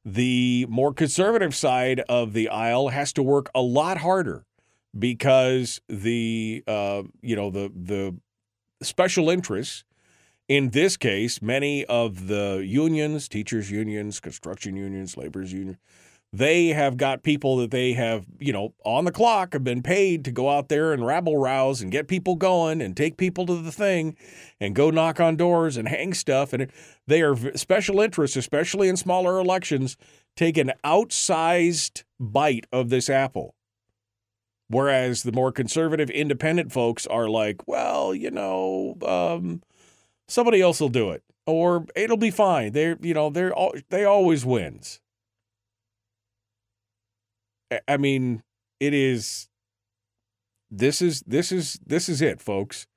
the 0.03 0.65
more 0.69 0.93
conservative 0.93 1.53
side 1.53 1.99
of 2.07 2.31
the 2.33 2.47
aisle 2.47 2.89
has 2.89 3.11
to 3.13 3.21
work 3.21 3.49
a 3.53 3.61
lot 3.61 3.97
harder 3.97 4.45
because 4.97 5.81
the 5.89 6.63
uh, 6.65 7.03
you 7.21 7.35
know 7.35 7.49
the 7.49 7.71
the 7.75 8.15
special 8.81 9.29
interests 9.29 9.83
in 10.47 10.69
this 10.69 10.95
case, 10.95 11.41
many 11.41 11.85
of 11.85 12.27
the 12.27 12.63
unions, 12.65 13.27
teachers' 13.27 13.69
unions, 13.69 14.19
construction 14.19 14.75
unions, 14.75 15.17
laborers' 15.17 15.51
unions, 15.51 15.77
they 16.33 16.67
have 16.67 16.97
got 16.97 17.23
people 17.23 17.57
that 17.57 17.71
they 17.71 17.93
have, 17.93 18.25
you 18.39 18.51
know, 18.51 18.73
on 18.83 19.05
the 19.05 19.11
clock 19.11 19.53
have 19.53 19.63
been 19.63 19.81
paid 19.81 20.25
to 20.25 20.31
go 20.31 20.49
out 20.49 20.67
there 20.67 20.91
and 20.91 21.05
rabble 21.05 21.37
rouse 21.37 21.81
and 21.81 21.91
get 21.91 22.07
people 22.07 22.35
going 22.35 22.81
and 22.81 22.97
take 22.97 23.17
people 23.17 23.45
to 23.45 23.61
the 23.61 23.71
thing 23.71 24.15
and 24.59 24.75
go 24.75 24.89
knock 24.89 25.19
on 25.19 25.37
doors 25.37 25.77
and 25.77 25.87
hang 25.87 26.13
stuff. 26.13 26.51
And 26.51 26.69
they 27.07 27.21
are 27.21 27.57
special 27.57 28.01
interests, 28.01 28.35
especially 28.35 28.89
in 28.89 28.97
smaller 28.97 29.39
elections, 29.39 29.95
take 30.35 30.57
an 30.57 30.73
outsized 30.83 32.03
bite 32.19 32.67
of 32.73 32.89
this 32.89 33.09
apple. 33.09 33.55
Whereas 34.69 35.23
the 35.23 35.31
more 35.31 35.53
conservative 35.53 36.09
independent 36.09 36.73
folks 36.73 37.07
are 37.07 37.29
like, 37.29 37.67
well, 37.69 38.13
you 38.13 38.31
know, 38.31 38.97
um, 39.05 39.61
somebody 40.27 40.61
else 40.61 40.79
will 40.79 40.89
do 40.89 41.11
it 41.11 41.23
or 41.45 41.85
it'll 41.95 42.17
be 42.17 42.31
fine. 42.31 42.73
They're, 42.73 42.97
you 43.01 43.13
know, 43.13 43.29
they're 43.29 43.53
all, 43.53 43.73
they 43.89 44.03
always 44.03 44.45
wins. 44.45 44.99
I 47.87 47.97
mean, 47.97 48.43
it 48.79 48.93
is 48.93 49.49
this 50.69 51.01
is 51.01 51.21
this 51.21 51.51
is 51.51 51.79
this 51.85 52.09
is 52.09 52.21
it, 52.21 52.41
folks. 52.41 52.87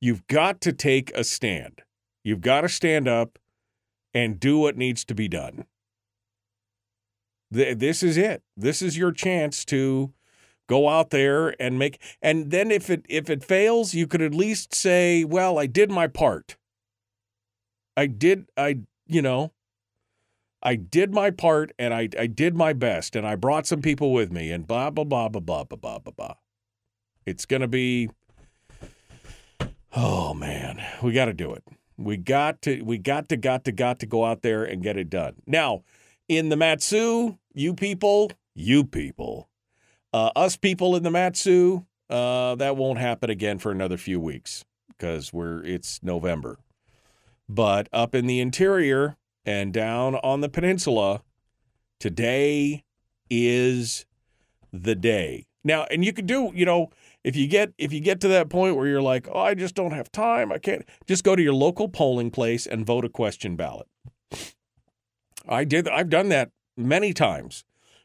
You've 0.00 0.26
got 0.26 0.60
to 0.62 0.72
take 0.72 1.12
a 1.14 1.24
stand. 1.24 1.82
You've 2.24 2.40
got 2.40 2.62
to 2.62 2.68
stand 2.68 3.06
up 3.06 3.38
and 4.14 4.40
do 4.40 4.58
what 4.58 4.76
needs 4.76 5.04
to 5.04 5.14
be 5.14 5.28
done. 5.28 5.64
This 7.50 8.02
is 8.02 8.16
it. 8.16 8.42
This 8.56 8.80
is 8.80 8.96
your 8.96 9.12
chance 9.12 9.64
to 9.66 10.12
go 10.72 10.88
out 10.88 11.10
there 11.10 11.54
and 11.60 11.78
make 11.78 12.00
and 12.22 12.50
then 12.50 12.70
if 12.70 12.88
it 12.88 13.04
if 13.06 13.28
it 13.28 13.44
fails 13.44 13.92
you 13.92 14.06
could 14.06 14.22
at 14.22 14.32
least 14.32 14.74
say 14.74 15.22
well 15.22 15.58
i 15.58 15.66
did 15.66 15.90
my 15.90 16.06
part. 16.06 16.56
I 17.94 18.06
did 18.06 18.46
i 18.56 18.78
you 19.06 19.20
know 19.20 19.52
i 20.62 20.74
did 20.76 21.12
my 21.12 21.30
part 21.30 21.72
and 21.78 21.92
i 21.92 22.08
i 22.18 22.26
did 22.26 22.56
my 22.56 22.72
best 22.72 23.14
and 23.14 23.26
i 23.26 23.36
brought 23.36 23.66
some 23.66 23.82
people 23.82 24.14
with 24.14 24.32
me 24.32 24.50
and 24.50 24.66
blah 24.66 24.88
blah 24.88 25.04
blah 25.04 25.28
blah 25.28 25.42
blah 25.42 25.64
blah 25.64 25.76
blah 25.76 25.98
blah 25.98 26.12
blah. 26.16 26.34
It's 27.26 27.44
to 27.44 27.68
be 27.68 28.08
oh 29.94 30.32
man 30.32 30.82
we 31.02 31.12
got 31.12 31.26
to 31.26 31.34
do 31.34 31.52
it. 31.52 31.64
We 31.98 32.16
got 32.16 32.62
to 32.62 32.80
we 32.80 32.96
got 32.96 33.28
to 33.28 33.36
got 33.36 33.66
to 33.66 33.72
got 33.72 33.98
to 33.98 34.06
go 34.06 34.24
out 34.24 34.40
there 34.40 34.64
and 34.64 34.82
get 34.82 34.96
it 34.96 35.10
done. 35.10 35.34
Now 35.46 35.82
in 36.28 36.48
the 36.48 36.56
matsu 36.56 37.36
you 37.52 37.74
people 37.74 38.30
you 38.54 38.84
people 38.84 39.50
uh, 40.12 40.30
us 40.36 40.56
people 40.56 40.96
in 40.96 41.02
the 41.02 41.10
Matsu, 41.10 41.84
uh, 42.10 42.54
that 42.56 42.76
won't 42.76 42.98
happen 42.98 43.30
again 43.30 43.58
for 43.58 43.72
another 43.72 43.96
few 43.96 44.20
weeks 44.20 44.64
because 44.88 45.32
we're 45.32 45.64
it's 45.64 46.02
November. 46.02 46.58
But 47.48 47.88
up 47.92 48.14
in 48.14 48.26
the 48.26 48.40
interior 48.40 49.16
and 49.44 49.72
down 49.72 50.16
on 50.16 50.40
the 50.40 50.48
peninsula, 50.48 51.22
today 51.98 52.84
is 53.30 54.06
the 54.72 54.94
day. 54.94 55.46
Now, 55.64 55.84
and 55.90 56.04
you 56.04 56.12
could 56.12 56.26
do, 56.26 56.50
you 56.54 56.64
know, 56.66 56.90
if 57.24 57.36
you 57.36 57.46
get 57.46 57.72
if 57.78 57.92
you 57.92 58.00
get 58.00 58.20
to 58.20 58.28
that 58.28 58.48
point 58.48 58.76
where 58.76 58.86
you're 58.86 59.02
like, 59.02 59.28
oh, 59.30 59.38
I 59.40 59.54
just 59.54 59.74
don't 59.74 59.92
have 59.92 60.10
time, 60.10 60.50
I 60.52 60.58
can't. 60.58 60.84
Just 61.06 61.24
go 61.24 61.36
to 61.36 61.42
your 61.42 61.54
local 61.54 61.88
polling 61.88 62.30
place 62.30 62.66
and 62.66 62.84
vote 62.84 63.04
a 63.04 63.08
question 63.08 63.56
ballot. 63.56 63.86
I 65.48 65.64
did. 65.64 65.88
I've 65.88 66.10
done 66.10 66.28
that 66.30 66.50
many 66.76 67.12
times 67.12 67.64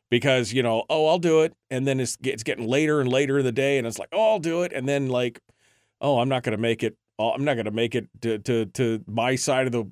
because 0.10 0.54
you 0.54 0.64
know 0.64 0.84
oh 0.90 1.08
i'll 1.08 1.20
do 1.20 1.42
it 1.42 1.54
and 1.70 1.88
then 1.88 2.00
it's, 2.00 2.18
it's 2.24 2.44
getting 2.44 2.68
later 2.68 3.02
and 3.02 3.12
later 3.12 3.40
in 3.40 3.46
the 3.46 3.52
day 3.52 3.78
and 3.78 3.88
it's 3.88 4.00
like 4.00 4.10
oh 4.12 4.34
i'll 4.34 4.40
do 4.40 4.64
it 4.64 4.72
and 4.74 4.88
then 4.88 5.08
like 5.08 5.42
oh 6.02 6.20
i'm 6.20 6.30
not 6.30 6.44
going 6.44 6.56
to 6.56 6.62
make 6.62 6.84
it 6.84 6.96
oh, 7.20 7.32
i'm 7.32 7.44
not 7.44 7.56
going 7.56 7.66
to 7.66 7.72
make 7.72 7.96
it 7.96 8.08
to, 8.22 8.38
to, 8.40 8.66
to 8.68 9.04
my 9.08 9.36
side 9.36 9.66
of 9.66 9.72
the 9.72 9.86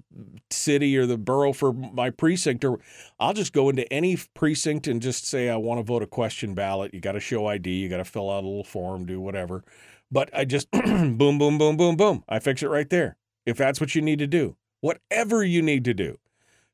city 0.51 0.95
or 0.97 1.05
the 1.05 1.17
borough 1.17 1.53
for 1.53 1.73
my 1.73 2.09
precinct 2.09 2.63
or 2.63 2.79
i'll 3.19 3.33
just 3.33 3.53
go 3.53 3.69
into 3.69 3.91
any 3.91 4.17
precinct 4.33 4.87
and 4.87 5.01
just 5.01 5.25
say 5.25 5.49
i 5.49 5.55
want 5.55 5.79
to 5.79 5.83
vote 5.83 6.03
a 6.03 6.07
question 6.07 6.53
ballot 6.53 6.93
you 6.93 7.01
got 7.01 7.13
to 7.13 7.19
show 7.19 7.47
id 7.47 7.69
you 7.69 7.89
got 7.89 7.97
to 7.97 8.05
fill 8.05 8.29
out 8.29 8.43
a 8.43 8.47
little 8.47 8.63
form 8.63 9.05
do 9.05 9.19
whatever. 9.19 9.63
But 10.11 10.29
i 10.33 10.45
just 10.45 10.69
boom 10.71 11.17
boom 11.17 11.57
boom 11.57 11.77
boom 11.77 11.95
boom 11.95 12.23
i 12.29 12.39
fix 12.39 12.63
it 12.63 12.67
right 12.67 12.89
there. 12.89 13.17
If 13.45 13.57
that's 13.57 13.79
what 13.79 13.95
you 13.95 14.01
need 14.01 14.19
to 14.19 14.27
do 14.27 14.55
whatever 14.81 15.43
you 15.43 15.61
need 15.61 15.83
to 15.85 15.93
do 15.93 16.19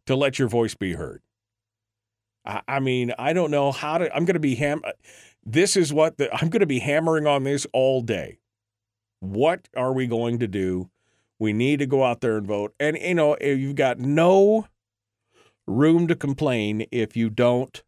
to 0.05 0.15
let 0.15 0.37
your 0.37 0.49
voice 0.49 0.75
be 0.75 0.93
heard 0.93 1.21
I, 2.45 2.79
mean, 2.79 3.13
I 3.19 3.33
don't 3.33 3.51
know 3.51 3.71
how 3.71 3.97
to. 3.99 4.13
I'm 4.15 4.25
going 4.25 4.35
to 4.35 4.39
be 4.39 4.55
ham. 4.55 4.81
Uh, 4.83 4.91
this 5.45 5.75
is 5.75 5.93
what 5.93 6.17
the, 6.17 6.33
I'm 6.33 6.49
going 6.49 6.61
to 6.61 6.65
be 6.65 6.79
hammering 6.79 7.27
on 7.27 7.43
this 7.43 7.67
all 7.73 8.01
day. 8.01 8.39
What 9.19 9.67
are 9.75 9.93
we 9.93 10.07
going 10.07 10.39
to 10.39 10.47
do? 10.47 10.89
We 11.39 11.53
need 11.53 11.79
to 11.79 11.85
go 11.85 12.03
out 12.03 12.21
there 12.21 12.37
and 12.37 12.47
vote. 12.47 12.73
And 12.79 12.97
you 12.97 13.15
know, 13.15 13.33
eh, 13.35 13.53
you've 13.53 13.75
got 13.75 13.99
no 13.99 14.67
room 15.67 16.07
to 16.07 16.15
complain 16.15 16.85
if 16.91 17.15
you 17.15 17.29
don't 17.29 17.83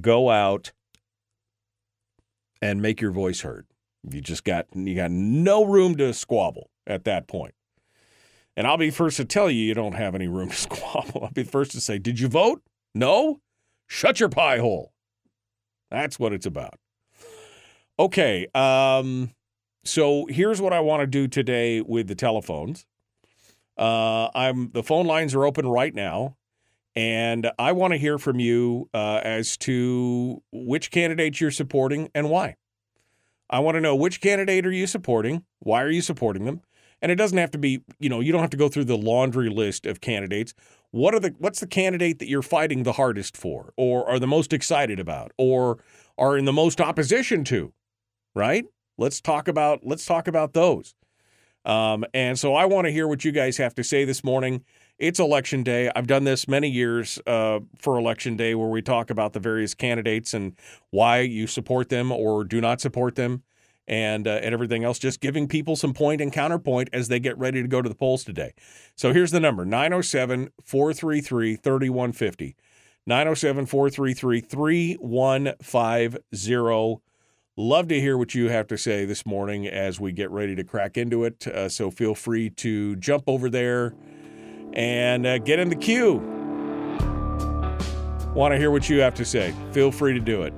go 0.00 0.30
out 0.30 0.72
and 2.62 2.82
make 2.82 3.00
your 3.00 3.12
voice 3.12 3.40
heard. 3.40 3.66
You 4.08 4.20
just 4.20 4.44
got 4.44 4.66
you 4.74 4.94
got 4.94 5.10
no 5.10 5.64
room 5.64 5.96
to 5.96 6.12
squabble 6.14 6.70
at 6.86 7.04
that 7.04 7.28
point. 7.28 7.54
And 8.56 8.66
I'll 8.66 8.78
be 8.78 8.90
first 8.90 9.16
to 9.18 9.24
tell 9.24 9.50
you 9.50 9.62
you 9.62 9.74
don't 9.74 9.94
have 9.94 10.14
any 10.14 10.28
room 10.28 10.48
to 10.50 10.56
squabble. 10.56 11.24
I'll 11.24 11.32
be 11.32 11.44
first 11.44 11.72
to 11.72 11.80
say, 11.80 11.98
"Did 11.98 12.18
you 12.18 12.28
vote?" 12.28 12.62
No? 12.94 13.40
Shut 13.92 14.20
your 14.20 14.28
pie 14.28 14.58
hole. 14.58 14.92
That's 15.90 16.16
what 16.16 16.32
it's 16.32 16.46
about. 16.46 16.78
Okay. 17.98 18.46
Um, 18.54 19.32
so 19.84 20.26
here's 20.26 20.60
what 20.60 20.72
I 20.72 20.78
want 20.78 21.00
to 21.00 21.08
do 21.08 21.26
today 21.26 21.80
with 21.80 22.06
the 22.06 22.14
telephones. 22.14 22.86
Uh, 23.76 24.28
I'm 24.32 24.70
the 24.70 24.84
phone 24.84 25.06
lines 25.06 25.34
are 25.34 25.44
open 25.44 25.66
right 25.66 25.92
now, 25.92 26.36
and 26.94 27.50
I 27.58 27.72
want 27.72 27.92
to 27.92 27.98
hear 27.98 28.16
from 28.16 28.38
you 28.38 28.88
uh, 28.94 29.22
as 29.24 29.56
to 29.58 30.40
which 30.52 30.92
candidate 30.92 31.40
you're 31.40 31.50
supporting 31.50 32.10
and 32.14 32.30
why. 32.30 32.54
I 33.50 33.58
want 33.58 33.74
to 33.74 33.80
know 33.80 33.96
which 33.96 34.20
candidate 34.20 34.64
are 34.66 34.72
you 34.72 34.86
supporting? 34.86 35.42
Why 35.58 35.82
are 35.82 35.90
you 35.90 36.00
supporting 36.00 36.44
them? 36.44 36.60
And 37.02 37.10
it 37.10 37.16
doesn't 37.16 37.38
have 37.38 37.50
to 37.50 37.58
be, 37.58 37.82
you 37.98 38.08
know, 38.08 38.20
you 38.20 38.30
don't 38.30 38.42
have 38.42 38.50
to 38.50 38.56
go 38.56 38.68
through 38.68 38.84
the 38.84 38.96
laundry 38.96 39.48
list 39.48 39.84
of 39.84 40.00
candidates 40.00 40.54
what 40.90 41.14
are 41.14 41.20
the 41.20 41.34
what's 41.38 41.60
the 41.60 41.66
candidate 41.66 42.18
that 42.18 42.28
you're 42.28 42.42
fighting 42.42 42.82
the 42.82 42.92
hardest 42.92 43.36
for 43.36 43.72
or 43.76 44.08
are 44.08 44.18
the 44.18 44.26
most 44.26 44.52
excited 44.52 44.98
about 44.98 45.32
or 45.38 45.78
are 46.18 46.36
in 46.36 46.44
the 46.44 46.52
most 46.52 46.80
opposition 46.80 47.44
to 47.44 47.72
right? 48.34 48.64
Let's 48.98 49.20
talk 49.20 49.48
about 49.48 49.80
let's 49.82 50.04
talk 50.04 50.28
about 50.28 50.52
those. 50.52 50.94
Um, 51.66 52.06
and 52.14 52.38
so 52.38 52.54
i 52.54 52.64
want 52.64 52.86
to 52.86 52.90
hear 52.90 53.06
what 53.06 53.22
you 53.22 53.32
guys 53.32 53.58
have 53.58 53.74
to 53.74 53.84
say 53.84 54.04
this 54.04 54.24
morning. 54.24 54.64
It's 54.98 55.18
election 55.18 55.62
day. 55.62 55.90
I've 55.94 56.06
done 56.06 56.24
this 56.24 56.48
many 56.48 56.68
years 56.68 57.18
uh, 57.26 57.60
for 57.78 57.98
election 57.98 58.36
day 58.36 58.54
where 58.54 58.68
we 58.68 58.82
talk 58.82 59.10
about 59.10 59.32
the 59.34 59.40
various 59.40 59.74
candidates 59.74 60.34
and 60.34 60.54
why 60.90 61.20
you 61.20 61.46
support 61.46 61.88
them 61.88 62.12
or 62.12 62.44
do 62.44 62.60
not 62.60 62.80
support 62.80 63.14
them 63.14 63.42
and 63.90 64.26
uh, 64.28 64.40
and 64.42 64.54
everything 64.54 64.84
else, 64.84 64.98
just 64.98 65.20
giving 65.20 65.46
people 65.48 65.76
some 65.76 65.92
point 65.92 66.22
and 66.22 66.32
counterpoint 66.32 66.88
as 66.92 67.08
they 67.08 67.18
get 67.18 67.36
ready 67.36 67.60
to 67.60 67.68
go 67.68 67.82
to 67.82 67.88
the 67.88 67.94
polls 67.94 68.22
today. 68.22 68.54
So 68.94 69.12
here's 69.12 69.32
the 69.32 69.40
number 69.40 69.66
907 69.66 70.50
433 70.64 71.56
3150. 71.56 72.56
907 73.06 73.66
433 73.66 74.40
3150. 74.40 77.02
Love 77.56 77.88
to 77.88 78.00
hear 78.00 78.16
what 78.16 78.32
you 78.34 78.48
have 78.48 78.68
to 78.68 78.78
say 78.78 79.04
this 79.04 79.26
morning 79.26 79.66
as 79.66 79.98
we 79.98 80.12
get 80.12 80.30
ready 80.30 80.54
to 80.54 80.62
crack 80.62 80.96
into 80.96 81.24
it. 81.24 81.48
Uh, 81.48 81.68
so 81.68 81.90
feel 81.90 82.14
free 82.14 82.48
to 82.48 82.94
jump 82.96 83.24
over 83.26 83.50
there 83.50 83.92
and 84.72 85.26
uh, 85.26 85.38
get 85.38 85.58
in 85.58 85.68
the 85.68 85.74
queue. 85.74 86.18
Want 88.34 88.54
to 88.54 88.58
hear 88.58 88.70
what 88.70 88.88
you 88.88 89.00
have 89.00 89.14
to 89.14 89.24
say? 89.24 89.52
Feel 89.72 89.90
free 89.90 90.14
to 90.14 90.20
do 90.20 90.42
it. 90.42 90.54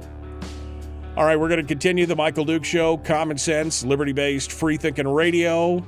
All 1.14 1.26
right, 1.26 1.38
we're 1.38 1.48
going 1.48 1.60
to 1.60 1.66
continue 1.66 2.06
the 2.06 2.16
Michael 2.16 2.46
Duke 2.46 2.64
Show, 2.64 2.96
common 2.96 3.36
sense, 3.36 3.84
liberty 3.84 4.12
based, 4.12 4.50
free 4.50 4.78
thinking 4.78 5.06
radio. 5.06 5.84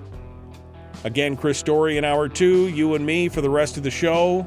Again, 1.03 1.35
Chris 1.35 1.57
Story 1.57 1.97
in 1.97 2.05
hour 2.05 2.29
two, 2.29 2.69
you 2.69 2.95
and 2.95 3.07
me 3.07 3.31
for 3.31 3.41
the 3.41 3.49
rest 3.49 3.79
of 3.79 3.85
the 3.85 3.91
show. 3.91 4.47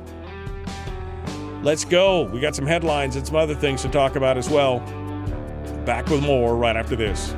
Let's 1.64 1.84
go. 1.84 2.26
We 2.26 2.40
got 2.40 2.56
some 2.56 2.68
headlines 2.68 3.16
and 3.16 3.26
some 3.26 3.36
other 3.36 3.56
things 3.56 3.82
to 3.82 3.90
talk 3.90 4.16
about 4.16 4.38
as 4.38 4.52
well. 4.52 4.80
Back 5.84 6.10
with 6.10 6.22
more 6.22 6.56
right 6.56 6.76
after 6.76 6.96
this. 6.96 7.34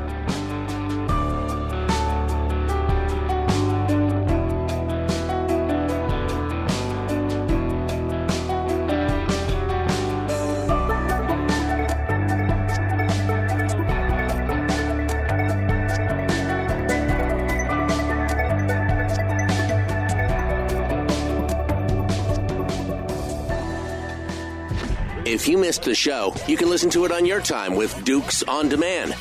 Missed 25.70 25.84
the 25.84 25.94
show, 25.94 26.34
you 26.48 26.58
can 26.58 26.68
listen 26.68 26.90
to 26.90 27.06
it 27.06 27.12
on 27.12 27.28
your 27.28 27.40
time 27.40 27.76
with 27.76 28.04
Dukes 28.04 28.42
on 28.42 28.70
Demand. 28.70 29.14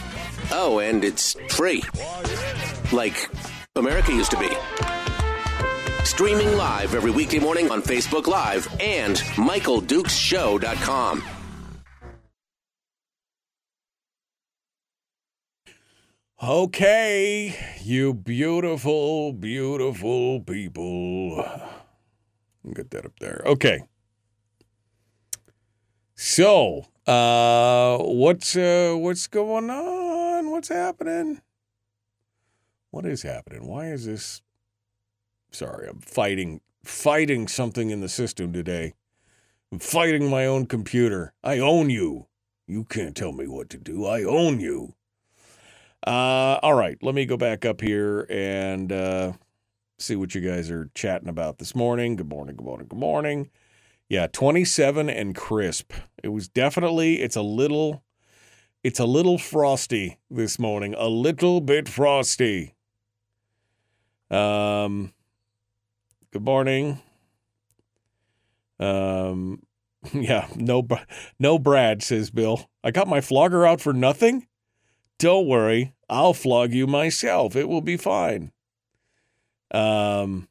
Oh, 0.50 0.78
and 0.78 1.04
it's 1.04 1.36
free. 1.50 1.82
Like 2.90 3.28
America 3.76 4.12
used 4.12 4.30
to 4.30 4.38
be. 4.38 4.48
Streaming 6.04 6.56
live 6.56 6.94
every 6.94 7.10
weekday 7.10 7.38
morning 7.38 7.70
on 7.70 7.82
Facebook 7.82 8.26
Live 8.26 8.66
and 8.80 9.16
MichaelDukesShow.com. 9.36 11.22
Okay, 16.42 17.76
you 17.82 18.14
beautiful, 18.14 19.34
beautiful 19.34 20.40
people. 20.40 21.44
Get 22.72 22.90
that 22.92 23.04
up 23.04 23.18
there. 23.20 23.42
Okay. 23.44 23.82
So, 26.20 26.86
uh, 27.06 27.96
what's 27.98 28.56
uh, 28.56 28.96
what's 28.98 29.28
going 29.28 29.70
on? 29.70 30.50
What's 30.50 30.66
happening? 30.66 31.40
What 32.90 33.06
is 33.06 33.22
happening? 33.22 33.68
Why 33.68 33.86
is 33.92 34.04
this? 34.04 34.42
Sorry, 35.52 35.88
I'm 35.88 36.00
fighting 36.00 36.60
fighting 36.82 37.46
something 37.46 37.90
in 37.90 38.00
the 38.00 38.08
system 38.08 38.52
today. 38.52 38.94
I'm 39.70 39.78
fighting 39.78 40.28
my 40.28 40.44
own 40.44 40.66
computer. 40.66 41.34
I 41.44 41.60
own 41.60 41.88
you. 41.88 42.26
You 42.66 42.82
can't 42.82 43.14
tell 43.14 43.30
me 43.30 43.46
what 43.46 43.70
to 43.70 43.78
do. 43.78 44.04
I 44.04 44.24
own 44.24 44.58
you. 44.58 44.94
Uh, 46.04 46.58
all 46.64 46.74
right, 46.74 46.98
let 47.00 47.14
me 47.14 47.26
go 47.26 47.36
back 47.36 47.64
up 47.64 47.80
here 47.80 48.26
and 48.28 48.90
uh, 48.90 49.32
see 50.00 50.16
what 50.16 50.34
you 50.34 50.40
guys 50.40 50.68
are 50.68 50.90
chatting 50.94 51.28
about 51.28 51.58
this 51.58 51.76
morning. 51.76 52.16
Good 52.16 52.28
morning, 52.28 52.56
good 52.56 52.66
morning, 52.66 52.88
good 52.88 52.98
morning. 52.98 53.50
Yeah, 54.08 54.26
27 54.26 55.10
and 55.10 55.34
crisp. 55.34 55.92
It 56.22 56.28
was 56.28 56.48
definitely, 56.48 57.20
it's 57.20 57.36
a 57.36 57.42
little, 57.42 58.02
it's 58.82 58.98
a 58.98 59.04
little 59.04 59.36
frosty 59.36 60.18
this 60.30 60.58
morning. 60.58 60.94
A 60.96 61.08
little 61.08 61.60
bit 61.60 61.88
frosty. 61.88 62.74
Um, 64.30 65.12
good 66.32 66.42
morning. 66.42 67.00
Um, 68.80 69.62
yeah, 70.14 70.48
no, 70.56 70.86
no 71.38 71.58
Brad, 71.58 72.02
says 72.02 72.30
Bill. 72.30 72.70
I 72.82 72.90
got 72.90 73.08
my 73.08 73.20
flogger 73.20 73.66
out 73.66 73.80
for 73.82 73.92
nothing? 73.92 74.46
Don't 75.18 75.48
worry, 75.48 75.94
I'll 76.08 76.34
flog 76.34 76.72
you 76.72 76.86
myself. 76.86 77.56
It 77.56 77.68
will 77.68 77.80
be 77.80 77.96
fine. 77.96 78.52
Um, 79.70 80.48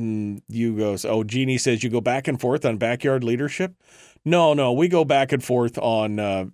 mm, 0.00 0.42
you 0.48 0.76
goes, 0.76 1.04
oh, 1.04 1.24
Jeannie 1.24 1.58
says 1.58 1.82
you 1.82 1.90
go 1.90 2.00
back 2.00 2.28
and 2.28 2.40
forth 2.40 2.64
on 2.64 2.78
backyard 2.78 3.22
leadership. 3.24 3.74
No, 4.24 4.54
no, 4.54 4.72
we 4.72 4.88
go 4.88 5.04
back 5.04 5.32
and 5.32 5.42
forth 5.42 5.78
on 5.78 6.18
uh, 6.18 6.46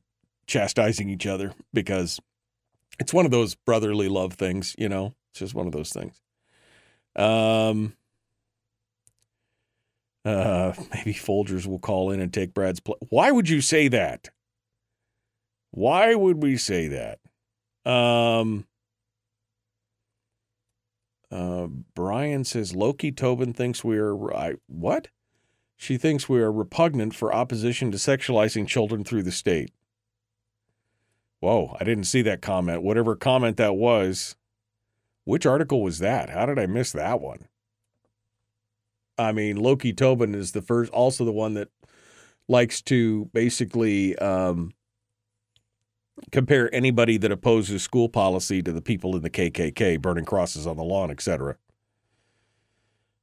chastising 0.46 1.08
each 1.08 1.26
other 1.26 1.52
because 1.72 2.20
it's 2.98 3.12
one 3.12 3.24
of 3.24 3.30
those 3.30 3.54
brotherly 3.54 4.08
love 4.08 4.34
things, 4.34 4.74
you 4.78 4.88
know. 4.88 5.14
It's 5.30 5.40
just 5.40 5.54
one 5.54 5.66
of 5.66 5.72
those 5.72 5.90
things. 5.90 6.20
Um, 7.16 7.94
uh, 10.24 10.72
maybe 10.94 11.14
Folgers 11.14 11.66
will 11.66 11.78
call 11.78 12.10
in 12.10 12.20
and 12.20 12.32
take 12.32 12.54
Brad's 12.54 12.80
place. 12.80 12.98
Why 13.08 13.30
would 13.30 13.48
you 13.48 13.60
say 13.60 13.88
that? 13.88 14.30
Why 15.70 16.14
would 16.14 16.42
we 16.42 16.56
say 16.56 16.88
that? 16.88 17.18
Um, 17.90 18.66
uh, 21.30 21.66
Brian 21.94 22.44
says 22.44 22.74
Loki 22.74 23.12
Tobin 23.12 23.52
thinks 23.52 23.82
we 23.84 23.98
are. 23.98 24.34
I, 24.34 24.54
what? 24.66 25.08
She 25.76 25.98
thinks 25.98 26.28
we 26.28 26.40
are 26.40 26.52
repugnant 26.52 27.14
for 27.14 27.34
opposition 27.34 27.90
to 27.90 27.98
sexualizing 27.98 28.66
children 28.66 29.04
through 29.04 29.24
the 29.24 29.32
state. 29.32 29.72
Whoa, 31.40 31.76
I 31.78 31.84
didn't 31.84 32.04
see 32.04 32.22
that 32.22 32.40
comment. 32.40 32.82
Whatever 32.82 33.14
comment 33.14 33.58
that 33.58 33.76
was, 33.76 34.36
which 35.24 35.44
article 35.44 35.82
was 35.82 35.98
that? 35.98 36.30
How 36.30 36.46
did 36.46 36.58
I 36.58 36.66
miss 36.66 36.92
that 36.92 37.20
one? 37.20 37.48
I 39.18 39.32
mean, 39.32 39.56
Loki 39.56 39.92
Tobin 39.92 40.34
is 40.34 40.52
the 40.52 40.62
first, 40.62 40.90
also 40.92 41.24
the 41.24 41.32
one 41.32 41.54
that 41.54 41.68
likes 42.48 42.80
to 42.82 43.26
basically 43.34 44.16
um, 44.18 44.72
compare 46.32 46.74
anybody 46.74 47.16
that 47.18 47.32
opposes 47.32 47.82
school 47.82 48.08
policy 48.08 48.62
to 48.62 48.72
the 48.72 48.82
people 48.82 49.16
in 49.16 49.22
the 49.22 49.30
KKK, 49.30 50.00
burning 50.00 50.24
crosses 50.24 50.66
on 50.66 50.76
the 50.76 50.84
lawn, 50.84 51.10
etc. 51.10 51.56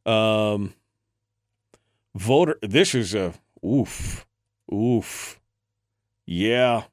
Um, 0.05 0.73
voter. 2.15 2.57
This 2.61 2.93
is 2.95 3.13
a 3.13 3.33
oof, 3.65 4.25
oof. 4.73 5.39
Yeah, 6.25 6.83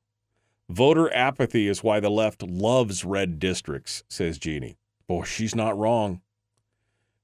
voter 0.68 1.12
apathy 1.14 1.68
is 1.68 1.84
why 1.84 2.00
the 2.00 2.10
left 2.10 2.42
loves 2.42 3.04
red 3.04 3.38
districts, 3.38 4.02
says 4.08 4.38
Jeannie. 4.38 4.76
Boy, 5.06 5.24
she's 5.24 5.54
not 5.54 5.78
wrong. 5.78 6.20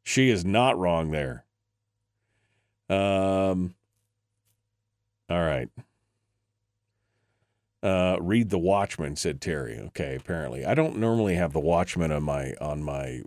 She 0.03 0.31
is 0.31 0.45
not 0.45 0.79
wrong 0.79 1.11
there. 1.11 1.45
Um. 2.89 3.75
All 5.29 5.41
right. 5.41 5.69
Uh, 7.87 8.17
read 8.21 8.51
the 8.51 8.59
Watchman, 8.59 9.15
said 9.15 9.41
Terry. 9.41 9.79
Okay, 9.79 10.17
apparently 10.17 10.67
I 10.67 10.75
don't 10.75 10.97
normally 10.97 11.37
have 11.37 11.53
the 11.53 11.61
Watchman 11.61 12.11
on 12.11 12.25
my 12.25 12.53
on 12.61 12.83
my 12.83 13.23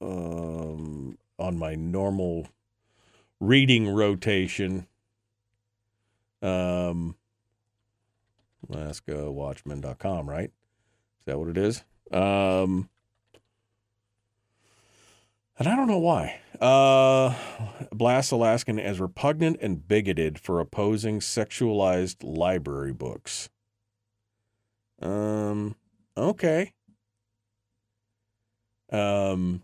um, 0.00 1.18
on 1.36 1.58
my 1.58 1.74
normal 1.74 2.46
reading 3.40 3.88
rotation. 3.92 4.86
Um, 6.40 7.16
AlaskaWatchman.com, 8.70 10.30
right? 10.30 10.52
Is 11.18 11.24
that 11.24 11.36
what 11.36 11.48
it 11.48 11.58
is? 11.58 11.82
Um, 12.12 12.88
and 15.58 15.66
I 15.66 15.74
don't 15.74 15.88
know 15.88 15.98
why. 15.98 16.38
Uh, 16.60 17.34
Blast 17.90 18.32
Alaskan 18.32 18.78
as 18.78 19.00
repugnant 19.00 19.56
and 19.62 19.88
bigoted 19.88 20.38
for 20.38 20.60
opposing 20.60 21.20
sexualized 21.20 22.16
library 22.22 22.92
books. 22.92 23.48
Um, 25.00 25.74
okay. 26.16 26.74
Um, 28.92 29.62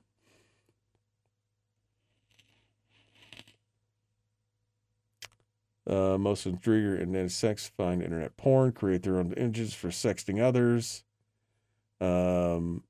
uh, 5.87 6.17
most 6.17 6.47
intriguer 6.47 6.99
and 6.99 7.15
then 7.15 7.29
sex 7.29 7.71
find 7.77 8.03
internet 8.03 8.39
porn, 8.39 8.73
create 8.73 9.03
their 9.03 9.19
own 9.19 9.35
images 9.35 9.75
for 9.75 9.89
sexting 9.89 10.41
others. 10.41 11.05
Um, 12.01 12.85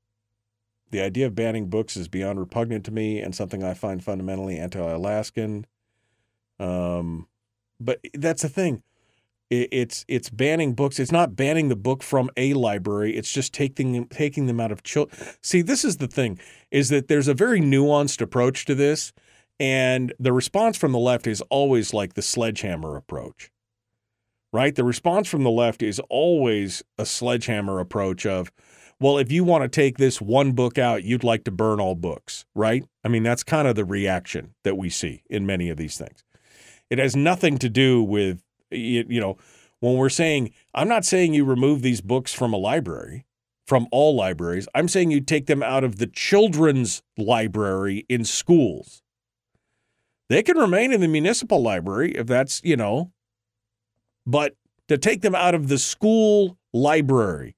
the 0.91 1.01
idea 1.01 1.27
of 1.27 1.35
banning 1.35 1.69
books 1.69 1.97
is 1.97 2.07
beyond 2.07 2.39
repugnant 2.39 2.85
to 2.85 2.91
me 2.91 3.19
and 3.19 3.35
something 3.35 3.63
I 3.63 3.73
find 3.73 4.03
fundamentally 4.03 4.57
anti-Alaskan. 4.57 5.65
Um, 6.59 7.27
but 7.79 7.99
that's 8.13 8.41
the 8.41 8.49
thing. 8.49 8.83
It, 9.49 9.69
it's 9.71 10.05
it's 10.07 10.29
banning 10.29 10.73
books. 10.73 10.99
It's 10.99 11.11
not 11.11 11.35
banning 11.35 11.69
the 11.69 11.75
book 11.75 12.03
from 12.03 12.29
a 12.35 12.53
library. 12.53 13.15
It's 13.15 13.31
just 13.31 13.53
taking 13.53 14.07
taking 14.07 14.47
them 14.47 14.59
out 14.59 14.71
of 14.71 14.83
children. 14.83 15.17
See, 15.41 15.61
this 15.61 15.85
is 15.85 15.97
the 15.97 16.07
thing: 16.07 16.39
is 16.71 16.89
that 16.89 17.07
there's 17.07 17.27
a 17.27 17.33
very 17.33 17.61
nuanced 17.61 18.21
approach 18.21 18.65
to 18.65 18.75
this, 18.75 19.13
and 19.59 20.13
the 20.19 20.33
response 20.33 20.77
from 20.77 20.91
the 20.91 20.99
left 20.99 21.27
is 21.27 21.41
always 21.49 21.93
like 21.93 22.13
the 22.15 22.21
sledgehammer 22.21 22.95
approach, 22.95 23.51
right? 24.51 24.75
The 24.75 24.83
response 24.83 25.29
from 25.29 25.43
the 25.43 25.51
left 25.51 25.81
is 25.81 26.01
always 26.09 26.83
a 26.97 27.05
sledgehammer 27.05 27.79
approach 27.79 28.25
of, 28.25 28.51
well, 28.99 29.17
if 29.17 29.31
you 29.31 29.43
want 29.43 29.63
to 29.63 29.69
take 29.69 29.97
this 29.97 30.21
one 30.21 30.53
book 30.53 30.77
out, 30.77 31.03
you'd 31.03 31.23
like 31.23 31.43
to 31.43 31.51
burn 31.51 31.79
all 31.79 31.95
books, 31.95 32.45
right? 32.55 32.83
I 33.03 33.09
mean, 33.09 33.23
that's 33.23 33.43
kind 33.43 33.67
of 33.67 33.75
the 33.75 33.85
reaction 33.85 34.55
that 34.63 34.77
we 34.77 34.89
see 34.89 35.23
in 35.29 35.45
many 35.45 35.69
of 35.69 35.77
these 35.77 35.97
things. 35.97 36.23
It 36.89 36.99
has 36.99 37.15
nothing 37.15 37.57
to 37.59 37.69
do 37.69 38.01
with 38.01 38.41
you, 38.71 39.19
know 39.19 39.37
when 39.79 39.95
we're 39.95 40.09
saying 40.09 40.51
I'm 40.73 40.87
not 40.87 41.05
saying 41.05 41.33
you 41.33 41.45
remove 41.45 41.81
these 41.81 42.01
books 42.01 42.33
from 42.33 42.53
a 42.53 42.57
library 42.57 43.27
from 43.67 43.87
all 43.91 44.15
libraries. 44.15 44.67
I'm 44.73 44.87
saying 44.87 45.11
you 45.11 45.21
take 45.21 45.45
them 45.45 45.61
out 45.61 45.83
of 45.83 45.97
the 45.97 46.07
children's 46.07 47.03
library 47.17 48.05
in 48.07 48.23
schools. 48.23 49.01
They 50.29 50.41
can 50.41 50.57
remain 50.57 50.93
in 50.93 51.01
the 51.01 51.07
municipal 51.07 51.61
library 51.61 52.13
if 52.13 52.27
that's, 52.27 52.61
you 52.63 52.77
know, 52.77 53.11
but 54.25 54.55
to 54.87 54.97
take 54.97 55.21
them 55.21 55.35
out 55.35 55.53
of 55.53 55.67
the 55.67 55.77
school 55.77 56.57
library 56.73 57.55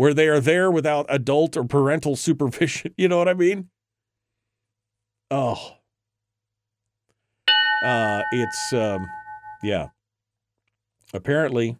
where 0.00 0.14
they 0.14 0.28
are 0.28 0.40
there 0.40 0.70
without 0.70 1.04
adult 1.10 1.58
or 1.58 1.62
parental 1.62 2.16
supervision, 2.16 2.94
you 2.96 3.06
know 3.06 3.18
what 3.18 3.28
I 3.28 3.34
mean? 3.34 3.68
Oh. 5.30 5.76
Uh, 7.84 8.22
it's, 8.32 8.72
um, 8.72 9.06
yeah. 9.62 9.88
Apparently, 11.12 11.76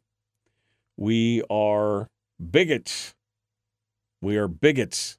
we 0.99 1.43
are 1.49 2.11
bigots. 2.51 3.15
We 4.21 4.37
are 4.37 4.49
bigots. 4.49 5.17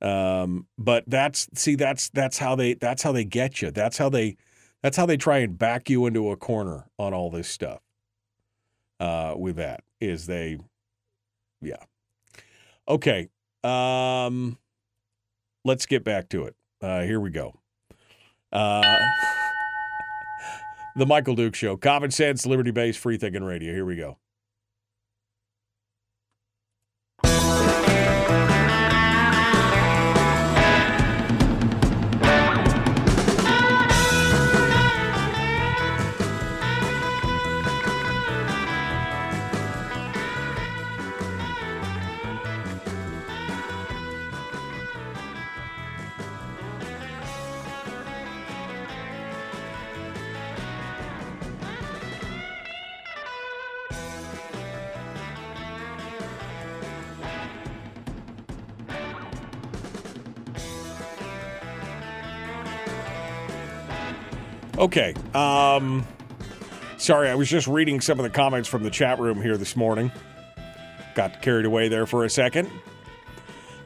Um, 0.00 0.66
but 0.78 1.04
that's 1.06 1.46
see 1.54 1.74
that's 1.74 2.08
that's 2.08 2.38
how 2.38 2.56
they 2.56 2.72
that's 2.72 3.02
how 3.02 3.12
they 3.12 3.24
get 3.24 3.60
you. 3.60 3.70
That's 3.70 3.98
how 3.98 4.08
they 4.08 4.38
that's 4.82 4.96
how 4.96 5.04
they 5.04 5.18
try 5.18 5.38
and 5.38 5.58
back 5.58 5.90
you 5.90 6.06
into 6.06 6.30
a 6.30 6.38
corner 6.38 6.86
on 6.98 7.12
all 7.12 7.28
this 7.28 7.48
stuff. 7.48 7.80
Uh, 8.98 9.34
with 9.36 9.56
that 9.56 9.84
is 10.00 10.24
they, 10.26 10.58
yeah. 11.64 11.82
Okay. 12.88 13.28
Um, 13.62 14.58
let's 15.64 15.86
get 15.86 16.04
back 16.04 16.28
to 16.30 16.44
it. 16.44 16.56
Uh, 16.80 17.02
here 17.02 17.20
we 17.20 17.30
go. 17.30 17.54
Uh, 18.52 18.82
the 20.96 21.06
Michael 21.06 21.34
Duke 21.34 21.54
Show, 21.54 21.76
common 21.76 22.10
sense, 22.10 22.46
liberty 22.46 22.70
based, 22.70 22.98
free 22.98 23.16
thinking 23.16 23.42
radio. 23.42 23.72
Here 23.72 23.84
we 23.84 23.96
go. 23.96 24.18
Okay. 64.84 65.14
Um, 65.32 66.06
sorry, 66.98 67.30
I 67.30 67.36
was 67.36 67.48
just 67.48 67.66
reading 67.66 68.02
some 68.02 68.20
of 68.20 68.22
the 68.22 68.28
comments 68.28 68.68
from 68.68 68.82
the 68.82 68.90
chat 68.90 69.18
room 69.18 69.40
here 69.40 69.56
this 69.56 69.76
morning. 69.76 70.12
Got 71.14 71.40
carried 71.40 71.64
away 71.64 71.88
there 71.88 72.04
for 72.04 72.26
a 72.26 72.28
second. 72.28 72.70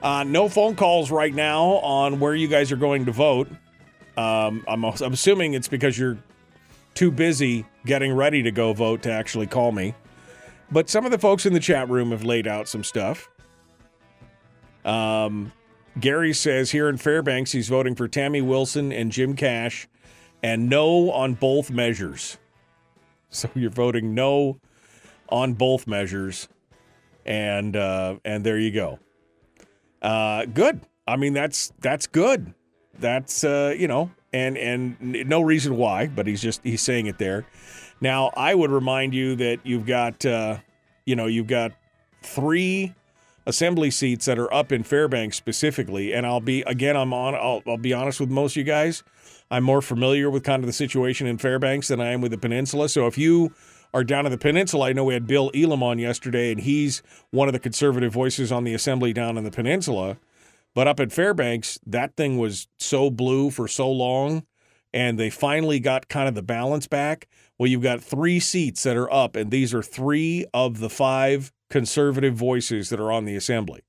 Uh, 0.02 0.24
no 0.24 0.48
phone 0.48 0.74
calls 0.74 1.12
right 1.12 1.32
now 1.32 1.62
on 1.66 2.18
where 2.18 2.34
you 2.34 2.48
guys 2.48 2.72
are 2.72 2.76
going 2.76 3.04
to 3.04 3.12
vote. 3.12 3.48
Um, 4.16 4.64
I'm, 4.66 4.84
I'm 4.84 5.12
assuming 5.12 5.54
it's 5.54 5.68
because 5.68 5.96
you're 5.96 6.18
too 6.94 7.12
busy 7.12 7.64
getting 7.86 8.12
ready 8.12 8.42
to 8.42 8.50
go 8.50 8.72
vote 8.72 9.02
to 9.02 9.12
actually 9.12 9.46
call 9.46 9.70
me. 9.70 9.94
But 10.68 10.90
some 10.90 11.04
of 11.04 11.12
the 11.12 11.18
folks 11.18 11.46
in 11.46 11.52
the 11.52 11.60
chat 11.60 11.88
room 11.88 12.10
have 12.10 12.24
laid 12.24 12.48
out 12.48 12.66
some 12.66 12.82
stuff. 12.82 13.30
Um, 14.84 15.52
Gary 16.00 16.32
says 16.32 16.72
here 16.72 16.88
in 16.88 16.96
Fairbanks, 16.96 17.52
he's 17.52 17.68
voting 17.68 17.94
for 17.94 18.08
Tammy 18.08 18.42
Wilson 18.42 18.90
and 18.90 19.12
Jim 19.12 19.36
Cash 19.36 19.86
and 20.42 20.68
no 20.68 21.10
on 21.10 21.34
both 21.34 21.70
measures. 21.70 22.38
So 23.30 23.48
you're 23.54 23.70
voting 23.70 24.14
no 24.14 24.60
on 25.28 25.54
both 25.54 25.86
measures, 25.86 26.48
and 27.24 27.76
uh, 27.76 28.16
and 28.24 28.44
there 28.44 28.58
you 28.58 28.70
go. 28.70 28.98
Uh, 30.00 30.46
good. 30.46 30.80
I 31.06 31.16
mean 31.16 31.32
that's 31.32 31.72
that's 31.80 32.06
good. 32.06 32.54
That's 32.98 33.44
uh, 33.44 33.74
you 33.76 33.88
know, 33.88 34.10
and 34.32 34.56
and 34.56 35.28
no 35.28 35.40
reason 35.40 35.76
why, 35.76 36.06
but 36.06 36.26
he's 36.26 36.42
just 36.42 36.62
he's 36.62 36.82
saying 36.82 37.06
it 37.06 37.18
there. 37.18 37.46
Now 38.00 38.30
I 38.36 38.54
would 38.54 38.70
remind 38.70 39.14
you 39.14 39.36
that 39.36 39.60
you've 39.64 39.86
got 39.86 40.24
uh, 40.24 40.58
you 41.04 41.16
know 41.16 41.26
you've 41.26 41.46
got 41.46 41.72
three 42.22 42.94
assembly 43.48 43.90
seats 43.90 44.26
that 44.26 44.38
are 44.38 44.52
up 44.52 44.70
in 44.70 44.84
Fairbanks 44.84 45.36
specifically, 45.36 46.12
and 46.12 46.26
I'll 46.26 46.40
be 46.40 46.60
again 46.62 46.96
I'm 46.96 47.12
on 47.14 47.34
I'll, 47.34 47.62
I'll 47.66 47.78
be 47.78 47.94
honest 47.94 48.20
with 48.20 48.30
most 48.30 48.52
of 48.52 48.58
you 48.58 48.64
guys. 48.64 49.02
I'm 49.50 49.64
more 49.64 49.80
familiar 49.80 50.28
with 50.28 50.44
kind 50.44 50.62
of 50.62 50.66
the 50.66 50.74
situation 50.74 51.26
in 51.26 51.38
Fairbanks 51.38 51.88
than 51.88 52.00
I 52.00 52.12
am 52.12 52.20
with 52.20 52.32
the 52.32 52.38
peninsula. 52.38 52.90
So 52.90 53.06
if 53.06 53.16
you 53.16 53.54
are 53.94 54.04
down 54.04 54.26
in 54.26 54.32
the 54.32 54.38
peninsula, 54.38 54.90
I 54.90 54.92
know 54.92 55.04
we 55.04 55.14
had 55.14 55.26
Bill 55.26 55.50
Elam 55.54 55.82
on 55.82 55.98
yesterday, 55.98 56.52
and 56.52 56.60
he's 56.60 57.02
one 57.30 57.48
of 57.48 57.54
the 57.54 57.58
conservative 57.58 58.12
voices 58.12 58.52
on 58.52 58.64
the 58.64 58.74
assembly 58.74 59.14
down 59.14 59.38
in 59.38 59.44
the 59.44 59.50
peninsula. 59.50 60.18
But 60.74 60.86
up 60.86 61.00
at 61.00 61.10
Fairbanks, 61.10 61.78
that 61.86 62.14
thing 62.14 62.36
was 62.36 62.68
so 62.78 63.10
blue 63.10 63.50
for 63.50 63.66
so 63.66 63.90
long, 63.90 64.44
and 64.92 65.18
they 65.18 65.30
finally 65.30 65.80
got 65.80 66.08
kind 66.08 66.28
of 66.28 66.34
the 66.34 66.42
balance 66.42 66.86
back. 66.86 67.26
Well, 67.58 67.66
you've 67.66 67.82
got 67.82 68.00
three 68.00 68.38
seats 68.38 68.84
that 68.84 68.96
are 68.96 69.12
up, 69.12 69.34
and 69.34 69.50
these 69.50 69.74
are 69.74 69.82
three 69.82 70.46
of 70.54 70.78
the 70.78 70.88
five 70.88 71.52
conservative 71.68 72.34
voices 72.34 72.88
that 72.90 73.00
are 73.00 73.10
on 73.10 73.24
the 73.24 73.34
assembly. 73.34 73.82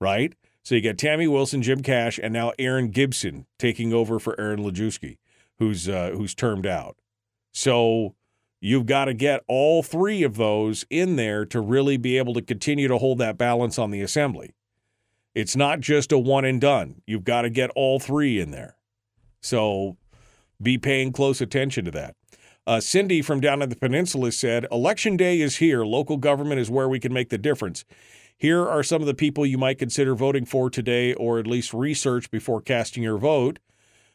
Right? 0.00 0.34
So 0.62 0.74
you 0.74 0.80
got 0.80 0.98
Tammy 0.98 1.28
Wilson, 1.28 1.62
Jim 1.62 1.82
Cash, 1.82 2.18
and 2.20 2.32
now 2.32 2.52
Aaron 2.58 2.88
Gibson 2.88 3.46
taking 3.58 3.92
over 3.92 4.18
for 4.18 4.38
Aaron 4.40 4.60
Lojewski, 4.60 5.18
who's 5.58 5.88
uh, 5.88 6.10
who's 6.14 6.34
termed 6.34 6.66
out. 6.66 6.96
So 7.52 8.14
you've 8.60 8.86
got 8.86 9.04
to 9.04 9.14
get 9.14 9.44
all 9.46 9.82
three 9.82 10.22
of 10.22 10.36
those 10.36 10.84
in 10.90 11.16
there 11.16 11.44
to 11.46 11.60
really 11.60 11.96
be 11.96 12.18
able 12.18 12.34
to 12.34 12.42
continue 12.42 12.88
to 12.88 12.98
hold 12.98 13.18
that 13.18 13.38
balance 13.38 13.78
on 13.78 13.90
the 13.90 14.02
assembly. 14.02 14.54
It's 15.34 15.54
not 15.54 15.80
just 15.80 16.12
a 16.12 16.18
one 16.18 16.44
and 16.44 16.60
done. 16.60 17.02
You've 17.06 17.24
got 17.24 17.42
to 17.42 17.50
get 17.50 17.70
all 17.76 18.00
three 18.00 18.40
in 18.40 18.50
there. 18.50 18.76
So 19.40 19.98
be 20.60 20.78
paying 20.78 21.12
close 21.12 21.40
attention 21.40 21.84
to 21.84 21.90
that. 21.92 22.16
Uh, 22.66 22.80
Cindy 22.80 23.22
from 23.22 23.40
down 23.40 23.62
at 23.62 23.70
the 23.70 23.76
peninsula 23.76 24.32
said, 24.32 24.66
Election 24.72 25.16
day 25.16 25.40
is 25.40 25.58
here. 25.58 25.84
Local 25.84 26.16
government 26.16 26.60
is 26.60 26.68
where 26.68 26.88
we 26.88 26.98
can 26.98 27.12
make 27.12 27.28
the 27.28 27.38
difference. 27.38 27.84
Here 28.36 28.66
are 28.66 28.82
some 28.82 29.00
of 29.00 29.06
the 29.06 29.14
people 29.14 29.46
you 29.46 29.56
might 29.56 29.78
consider 29.78 30.16
voting 30.16 30.44
for 30.44 30.68
today, 30.68 31.14
or 31.14 31.38
at 31.38 31.46
least 31.46 31.72
research 31.72 32.28
before 32.30 32.60
casting 32.60 33.04
your 33.04 33.18
vote. 33.18 33.60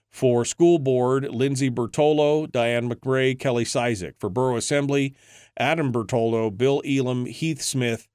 For 0.10 0.44
school 0.44 0.80
board, 0.80 1.30
Lindsay 1.30 1.72
Bertolo, 1.72 2.52
Diane 2.52 2.90
McRae, 2.90 3.40
Kelly 3.40 3.64
Cizik. 3.64 4.16
For 4.20 4.30
borough 4.30 4.58
assembly, 4.58 5.16
Adam 5.56 5.94
Bertolo, 5.94 6.56
Bill 6.56 6.82
Elam, 6.86 7.28
Heath 7.28 7.62
Smith. 7.62 8.10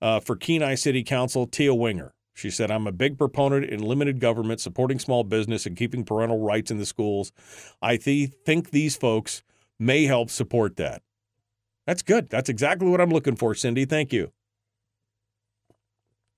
Uh, 0.00 0.18
for 0.18 0.34
Kenai 0.34 0.74
City 0.74 1.04
Council, 1.04 1.46
Tia 1.46 1.74
Winger. 1.74 2.14
She 2.34 2.50
said, 2.50 2.70
I'm 2.70 2.86
a 2.86 2.92
big 2.92 3.18
proponent 3.18 3.66
in 3.66 3.80
limited 3.80 4.18
government, 4.18 4.58
supporting 4.58 4.98
small 4.98 5.22
business, 5.22 5.66
and 5.66 5.76
keeping 5.76 6.02
parental 6.04 6.40
rights 6.40 6.70
in 6.70 6.78
the 6.78 6.86
schools. 6.86 7.30
I 7.80 7.98
th- 7.98 8.32
think 8.44 8.70
these 8.70 8.96
folks 8.96 9.42
may 9.82 10.04
help 10.04 10.30
support 10.30 10.76
that. 10.76 11.02
That's 11.86 12.02
good. 12.02 12.30
That's 12.30 12.48
exactly 12.48 12.88
what 12.88 13.00
I'm 13.00 13.10
looking 13.10 13.36
for, 13.36 13.54
Cindy. 13.54 13.84
Thank 13.84 14.12
you 14.12 14.32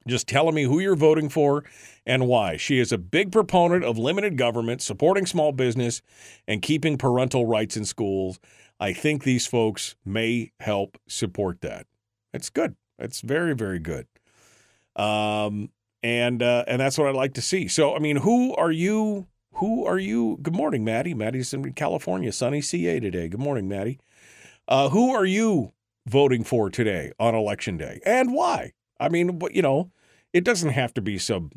just 0.07 0.29
telling 0.29 0.55
me 0.55 0.65
who 0.65 0.81
you're 0.81 0.97
voting 0.97 1.29
for 1.29 1.65
and 2.07 2.27
why. 2.27 2.57
She 2.57 2.79
is 2.79 2.93
a 2.93 2.99
big 2.99 3.33
proponent 3.33 3.85
of 3.85 3.99
limited 3.99 4.37
government, 4.37 4.83
supporting 4.83 5.27
small 5.27 5.53
business, 5.53 6.03
and 6.47 6.63
keeping 6.63 6.99
parental 6.99 7.47
rights 7.47 7.77
in 7.77 7.85
schools. 7.85 8.39
I 8.79 8.93
think 8.93 9.23
these 9.23 9.47
folks 9.47 9.95
may 10.05 10.53
help 10.61 10.99
support 11.09 11.61
that. 11.63 11.87
It's 12.33 12.51
good. 12.51 12.77
It's 12.99 13.21
very, 13.21 13.55
very 13.55 13.79
good. 13.79 14.07
Um, 14.97 15.71
and 16.03 16.43
uh, 16.43 16.65
and 16.67 16.81
that's 16.81 16.99
what 16.99 17.09
I'd 17.09 17.15
like 17.15 17.35
to 17.35 17.43
see. 17.43 17.67
So, 17.67 17.97
I 17.97 17.99
mean, 17.99 18.17
who 18.17 18.55
are 18.55 18.71
you? 18.71 19.27
Who 19.57 19.87
are 19.87 19.99
you? 19.99 20.39
Good 20.43 20.55
morning, 20.55 20.85
Maddie. 20.85 21.15
Maddie's 21.15 21.55
in 21.55 21.73
California, 21.75 22.33
sunny 22.33 22.61
CA 22.61 22.99
today. 22.99 23.29
Good 23.29 23.41
morning, 23.41 23.69
Maddie. 23.69 24.01
Uh, 24.67 24.89
who 24.89 25.15
are 25.15 25.25
you 25.25 25.73
voting 26.07 26.43
for 26.43 26.71
today 26.71 27.13
on 27.21 27.35
election 27.37 27.77
day, 27.77 28.01
and 28.05 28.33
why? 28.33 28.73
I 28.99 29.09
mean, 29.09 29.41
you 29.53 29.63
know, 29.63 29.93
it 30.33 30.43
doesn't 30.43 30.71
have 30.71 30.93
to 30.95 31.01
be 31.01 31.19
some, 31.19 31.51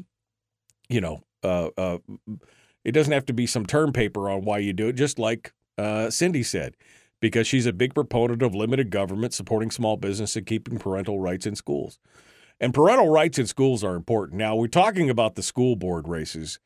you 0.89 1.01
know, 1.01 1.23
uh, 1.43 1.69
uh, 1.75 1.97
it 2.83 2.91
doesn't 2.91 3.13
have 3.13 3.25
to 3.27 3.33
be 3.33 3.47
some 3.47 3.65
term 3.65 3.93
paper 3.93 4.29
on 4.29 4.43
why 4.43 4.59
you 4.59 4.73
do 4.73 4.89
it. 4.89 4.93
Just 4.93 5.17
like 5.17 5.53
uh, 5.79 6.11
Cindy 6.11 6.43
said, 6.43 6.75
because 7.19 7.47
she's 7.47 7.65
a 7.65 7.73
big 7.73 7.95
proponent 7.95 8.43
of 8.43 8.53
limited 8.53 8.91
government, 8.91 9.33
supporting 9.33 9.71
small 9.71 9.97
business, 9.97 10.35
and 10.35 10.45
keeping 10.45 10.77
parental 10.77 11.19
rights 11.19 11.47
in 11.47 11.55
schools. 11.55 11.97
And 12.59 12.73
parental 12.75 13.09
rights 13.09 13.39
in 13.39 13.47
schools 13.47 13.83
are 13.83 13.95
important. 13.95 14.37
Now 14.37 14.55
we're 14.55 14.67
talking 14.67 15.09
about 15.09 15.33
the 15.33 15.43
school 15.43 15.75
board 15.75 16.07
races, 16.07 16.59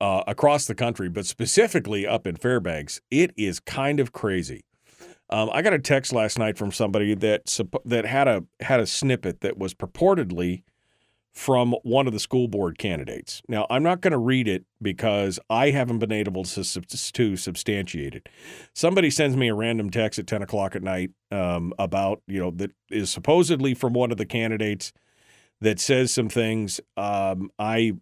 uh, 0.00 0.22
across 0.26 0.66
the 0.66 0.74
country, 0.74 1.08
but 1.08 1.26
specifically 1.26 2.06
up 2.06 2.26
in 2.26 2.36
Fairbanks, 2.36 3.00
it 3.10 3.32
is 3.36 3.60
kind 3.60 4.00
of 4.00 4.12
crazy. 4.12 4.64
Um, 5.28 5.50
I 5.52 5.62
got 5.62 5.72
a 5.72 5.78
text 5.78 6.12
last 6.12 6.38
night 6.38 6.56
from 6.56 6.70
somebody 6.70 7.14
that 7.14 7.58
that 7.84 8.04
had 8.04 8.28
a 8.28 8.44
had 8.60 8.78
a 8.78 8.86
snippet 8.86 9.40
that 9.40 9.58
was 9.58 9.74
purportedly 9.74 10.62
from 11.36 11.74
one 11.82 12.06
of 12.06 12.14
the 12.14 12.18
school 12.18 12.48
board 12.48 12.78
candidates. 12.78 13.42
Now, 13.46 13.66
I'm 13.68 13.82
not 13.82 14.00
going 14.00 14.12
to 14.12 14.18
read 14.18 14.48
it 14.48 14.64
because 14.80 15.38
I 15.50 15.68
haven't 15.68 15.98
been 15.98 16.10
able 16.10 16.44
to, 16.44 16.64
to 16.64 17.36
substantiate 17.36 18.14
it. 18.14 18.30
Somebody 18.72 19.10
sends 19.10 19.36
me 19.36 19.48
a 19.48 19.54
random 19.54 19.90
text 19.90 20.18
at 20.18 20.26
10 20.26 20.40
o'clock 20.40 20.74
at 20.74 20.82
night 20.82 21.10
um, 21.30 21.74
about, 21.78 22.22
you 22.26 22.40
know, 22.40 22.52
that 22.52 22.70
is 22.90 23.10
supposedly 23.10 23.74
from 23.74 23.92
one 23.92 24.10
of 24.10 24.16
the 24.16 24.24
candidates 24.24 24.94
that 25.60 25.78
says 25.78 26.10
some 26.10 26.30
things. 26.30 26.80
Um, 26.96 27.50
I, 27.58 27.92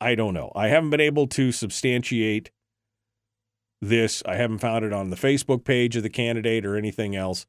I 0.00 0.14
don't 0.14 0.34
know. 0.34 0.52
I 0.54 0.68
haven't 0.68 0.90
been 0.90 1.00
able 1.00 1.26
to 1.28 1.52
substantiate 1.52 2.50
this. 3.80 4.22
I 4.26 4.36
haven't 4.36 4.58
found 4.58 4.84
it 4.84 4.92
on 4.92 5.10
the 5.10 5.16
Facebook 5.16 5.64
page 5.64 5.96
of 5.96 6.02
the 6.02 6.10
candidate 6.10 6.64
or 6.64 6.76
anything 6.76 7.14
else. 7.14 7.46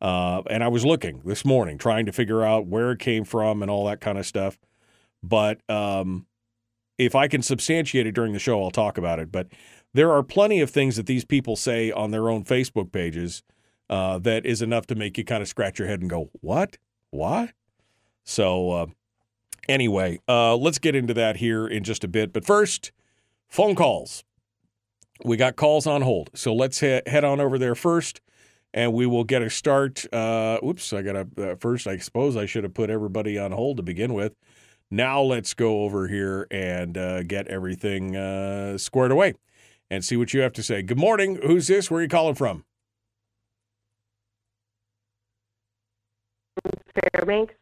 Uh, 0.00 0.42
and 0.48 0.64
I 0.64 0.68
was 0.68 0.84
looking 0.84 1.20
this 1.24 1.44
morning, 1.44 1.76
trying 1.76 2.06
to 2.06 2.12
figure 2.12 2.42
out 2.42 2.66
where 2.66 2.92
it 2.92 2.98
came 2.98 3.24
from 3.24 3.62
and 3.62 3.70
all 3.70 3.84
that 3.86 4.00
kind 4.00 4.16
of 4.18 4.26
stuff. 4.26 4.58
But 5.22 5.60
um, 5.68 6.26
if 6.96 7.14
I 7.14 7.28
can 7.28 7.42
substantiate 7.42 8.06
it 8.06 8.12
during 8.12 8.32
the 8.32 8.38
show, 8.38 8.62
I'll 8.62 8.70
talk 8.70 8.96
about 8.96 9.18
it. 9.18 9.30
But 9.30 9.48
there 9.92 10.12
are 10.12 10.22
plenty 10.22 10.60
of 10.60 10.70
things 10.70 10.96
that 10.96 11.06
these 11.06 11.24
people 11.24 11.56
say 11.56 11.90
on 11.90 12.10
their 12.10 12.30
own 12.30 12.44
Facebook 12.44 12.92
pages 12.92 13.42
uh, 13.90 14.18
that 14.20 14.46
is 14.46 14.62
enough 14.62 14.86
to 14.86 14.94
make 14.94 15.18
you 15.18 15.24
kind 15.24 15.42
of 15.42 15.48
scratch 15.48 15.78
your 15.78 15.88
head 15.88 16.00
and 16.00 16.08
go, 16.08 16.30
"What? 16.40 16.78
Why?" 17.10 17.52
So, 18.24 18.70
uh, 18.70 18.86
anyway, 19.70 20.20
uh, 20.28 20.56
let's 20.56 20.78
get 20.78 20.94
into 20.94 21.14
that 21.14 21.36
here 21.36 21.66
in 21.66 21.84
just 21.84 22.04
a 22.04 22.08
bit. 22.08 22.32
But 22.32 22.44
first, 22.44 22.92
phone 23.48 23.74
calls. 23.74 24.24
We 25.24 25.36
got 25.36 25.56
calls 25.56 25.86
on 25.86 26.02
hold, 26.02 26.30
so 26.34 26.54
let's 26.54 26.80
he- 26.80 27.02
head 27.06 27.24
on 27.24 27.40
over 27.40 27.58
there 27.58 27.74
first 27.74 28.20
and 28.72 28.92
we 28.92 29.06
will 29.06 29.24
get 29.24 29.42
a 29.42 29.50
start. 29.50 30.06
Uh, 30.12 30.58
oops, 30.64 30.92
I 30.92 31.02
got 31.02 31.12
to 31.36 31.52
uh, 31.52 31.56
first. 31.56 31.86
I 31.86 31.98
suppose 31.98 32.36
I 32.36 32.46
should 32.46 32.64
have 32.64 32.74
put 32.74 32.90
everybody 32.90 33.38
on 33.38 33.52
hold 33.52 33.76
to 33.78 33.82
begin 33.82 34.14
with. 34.14 34.34
Now 34.90 35.20
let's 35.22 35.54
go 35.54 35.82
over 35.82 36.08
here 36.08 36.46
and 36.50 36.96
uh, 36.98 37.22
get 37.22 37.46
everything 37.48 38.16
uh, 38.16 38.76
squared 38.78 39.12
away 39.12 39.34
and 39.90 40.04
see 40.04 40.16
what 40.16 40.34
you 40.34 40.40
have 40.40 40.52
to 40.54 40.62
say. 40.62 40.82
Good 40.82 40.98
morning. 40.98 41.38
Who's 41.44 41.68
this? 41.68 41.90
Where 41.90 42.00
are 42.00 42.02
you 42.02 42.08
calling 42.08 42.34
from? 42.34 42.64
Fairbanks. 47.14 47.54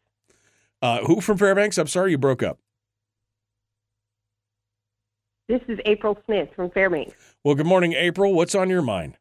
Uh, 0.80 1.00
who 1.00 1.20
from 1.20 1.38
Fairbanks? 1.38 1.78
I'm 1.78 1.88
sorry 1.88 2.12
you 2.12 2.18
broke 2.18 2.42
up. 2.42 2.58
This 5.48 5.60
is 5.66 5.78
April 5.86 6.16
Smith 6.26 6.50
from 6.54 6.70
Fairbanks. 6.70 7.14
Well, 7.42 7.54
good 7.54 7.66
morning, 7.66 7.94
April. 7.94 8.34
What's 8.34 8.54
on 8.54 8.68
your 8.68 8.82
mind? 8.82 9.16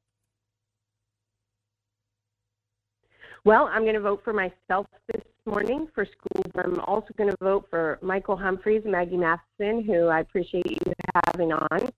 Well, 3.46 3.70
I'm 3.72 3.84
going 3.84 3.94
to 3.94 4.02
vote 4.02 4.22
for 4.26 4.34
myself 4.34 4.88
this 5.08 5.22
morning 5.46 5.88
for 5.96 6.06
school. 6.06 6.44
but 6.54 6.66
I'm 6.66 6.80
also 6.82 7.08
going 7.18 7.30
to 7.30 7.38
vote 7.42 7.68
for 7.70 7.98
Michael 8.02 8.36
Humphreys, 8.36 8.84
Maggie 8.86 9.16
Matheson, 9.16 9.84
who 9.84 10.08
I 10.08 10.20
appreciate 10.20 10.70
you 10.70 10.94
having 11.26 11.54
on. 11.54 11.90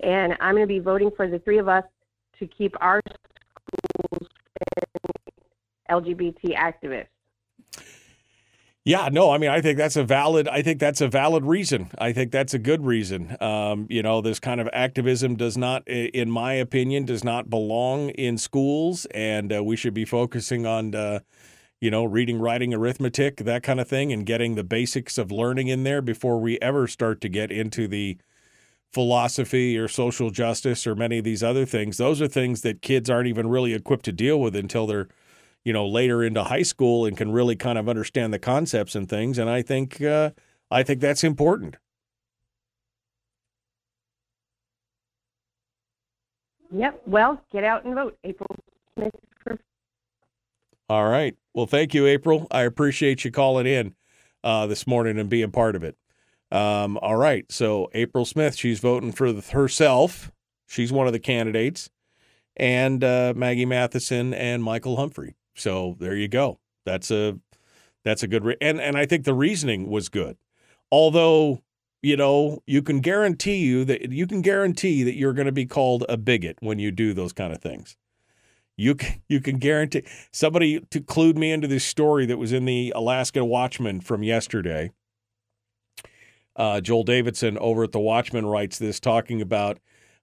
And 0.00 0.36
I'm 0.40 0.54
going 0.54 0.62
to 0.62 0.72
be 0.72 0.78
voting 0.78 1.10
for 1.16 1.28
the 1.28 1.40
three 1.40 1.58
of 1.58 1.68
us 1.68 1.84
to 2.38 2.46
keep 2.46 2.74
our 2.80 3.00
schools 4.08 4.28
LGBT 5.90 6.56
activists. 6.56 7.06
Yeah, 8.84 9.10
no, 9.12 9.30
I 9.30 9.38
mean, 9.38 9.50
I 9.50 9.60
think 9.60 9.78
that's 9.78 9.94
a 9.94 10.02
valid. 10.02 10.48
I 10.48 10.60
think 10.62 10.80
that's 10.80 11.00
a 11.00 11.06
valid 11.06 11.44
reason. 11.44 11.88
I 11.98 12.12
think 12.12 12.32
that's 12.32 12.52
a 12.52 12.58
good 12.58 12.84
reason. 12.84 13.36
Um, 13.40 13.86
you 13.88 14.02
know, 14.02 14.20
this 14.20 14.40
kind 14.40 14.60
of 14.60 14.68
activism 14.72 15.36
does 15.36 15.56
not, 15.56 15.86
in 15.86 16.28
my 16.28 16.54
opinion, 16.54 17.04
does 17.04 17.22
not 17.22 17.48
belong 17.48 18.10
in 18.10 18.38
schools, 18.38 19.06
and 19.12 19.54
uh, 19.54 19.62
we 19.62 19.76
should 19.76 19.94
be 19.94 20.04
focusing 20.04 20.66
on, 20.66 20.96
uh, 20.96 21.20
you 21.80 21.92
know, 21.92 22.04
reading, 22.04 22.40
writing, 22.40 22.74
arithmetic, 22.74 23.36
that 23.38 23.62
kind 23.62 23.80
of 23.80 23.86
thing, 23.86 24.12
and 24.12 24.26
getting 24.26 24.56
the 24.56 24.64
basics 24.64 25.16
of 25.16 25.30
learning 25.30 25.68
in 25.68 25.84
there 25.84 26.02
before 26.02 26.40
we 26.40 26.58
ever 26.60 26.88
start 26.88 27.20
to 27.20 27.28
get 27.28 27.52
into 27.52 27.86
the 27.86 28.18
philosophy 28.92 29.78
or 29.78 29.88
social 29.88 30.30
justice 30.30 30.86
or 30.86 30.94
many 30.94 31.18
of 31.18 31.24
these 31.24 31.42
other 31.42 31.64
things. 31.64 31.98
Those 31.98 32.20
are 32.20 32.28
things 32.28 32.62
that 32.62 32.82
kids 32.82 33.08
aren't 33.08 33.28
even 33.28 33.48
really 33.48 33.74
equipped 33.74 34.04
to 34.06 34.12
deal 34.12 34.40
with 34.40 34.56
until 34.56 34.86
they're 34.86 35.08
you 35.64 35.72
know 35.72 35.86
later 35.86 36.22
into 36.22 36.42
high 36.44 36.62
school 36.62 37.04
and 37.06 37.16
can 37.16 37.32
really 37.32 37.56
kind 37.56 37.78
of 37.78 37.88
understand 37.88 38.32
the 38.32 38.38
concepts 38.38 38.94
and 38.94 39.08
things 39.08 39.38
and 39.38 39.48
i 39.48 39.62
think 39.62 40.00
uh, 40.02 40.30
i 40.70 40.82
think 40.82 41.00
that's 41.00 41.24
important. 41.24 41.76
Yep 46.74 47.02
well 47.06 47.42
get 47.52 47.64
out 47.64 47.84
and 47.84 47.94
vote 47.94 48.18
april. 48.24 48.48
Smith 48.94 49.12
all 50.88 51.08
right. 51.08 51.34
Well 51.54 51.66
thank 51.66 51.94
you 51.94 52.06
april. 52.06 52.46
I 52.50 52.62
appreciate 52.62 53.24
you 53.24 53.30
calling 53.30 53.66
in 53.66 53.94
uh, 54.44 54.66
this 54.66 54.86
morning 54.86 55.18
and 55.18 55.28
being 55.30 55.50
part 55.50 55.76
of 55.76 55.84
it. 55.84 55.96
Um, 56.50 56.98
all 56.98 57.16
right 57.16 57.50
so 57.50 57.88
april 57.94 58.26
smith 58.26 58.56
she's 58.56 58.80
voting 58.80 59.12
for 59.12 59.32
the, 59.32 59.40
herself. 59.52 60.32
She's 60.66 60.92
one 60.92 61.06
of 61.06 61.12
the 61.12 61.18
candidates. 61.18 61.90
And 62.56 63.02
uh, 63.04 63.32
maggie 63.36 63.64
matheson 63.66 64.34
and 64.34 64.62
michael 64.62 64.96
humphrey 64.96 65.34
so 65.54 65.96
there 65.98 66.16
you 66.16 66.28
go. 66.28 66.58
That's 66.84 67.10
a 67.10 67.38
that's 68.04 68.22
a 68.22 68.28
good 68.28 68.44
re- 68.44 68.56
and 68.60 68.80
and 68.80 68.96
I 68.96 69.06
think 69.06 69.24
the 69.24 69.34
reasoning 69.34 69.88
was 69.88 70.08
good. 70.08 70.36
Although 70.90 71.62
you 72.02 72.16
know 72.16 72.62
you 72.66 72.82
can 72.82 73.00
guarantee 73.00 73.56
you 73.56 73.84
that 73.84 74.10
you 74.10 74.26
can 74.26 74.42
guarantee 74.42 75.02
that 75.02 75.16
you're 75.16 75.32
going 75.32 75.46
to 75.46 75.52
be 75.52 75.66
called 75.66 76.04
a 76.08 76.16
bigot 76.16 76.56
when 76.60 76.78
you 76.78 76.90
do 76.90 77.14
those 77.14 77.32
kind 77.32 77.52
of 77.52 77.60
things. 77.60 77.96
You 78.76 78.94
can, 78.94 79.20
you 79.28 79.40
can 79.40 79.58
guarantee 79.58 80.04
somebody 80.32 80.80
to 80.80 81.00
clued 81.00 81.36
me 81.36 81.52
into 81.52 81.68
this 81.68 81.84
story 81.84 82.26
that 82.26 82.38
was 82.38 82.52
in 82.52 82.64
the 82.64 82.92
Alaska 82.96 83.44
Watchman 83.44 84.00
from 84.00 84.22
yesterday. 84.22 84.90
Uh, 86.56 86.80
Joel 86.80 87.04
Davidson 87.04 87.56
over 87.58 87.84
at 87.84 87.92
the 87.92 88.00
Watchman 88.00 88.46
writes 88.46 88.78
this 88.78 88.98
talking 88.98 89.40
about 89.40 89.78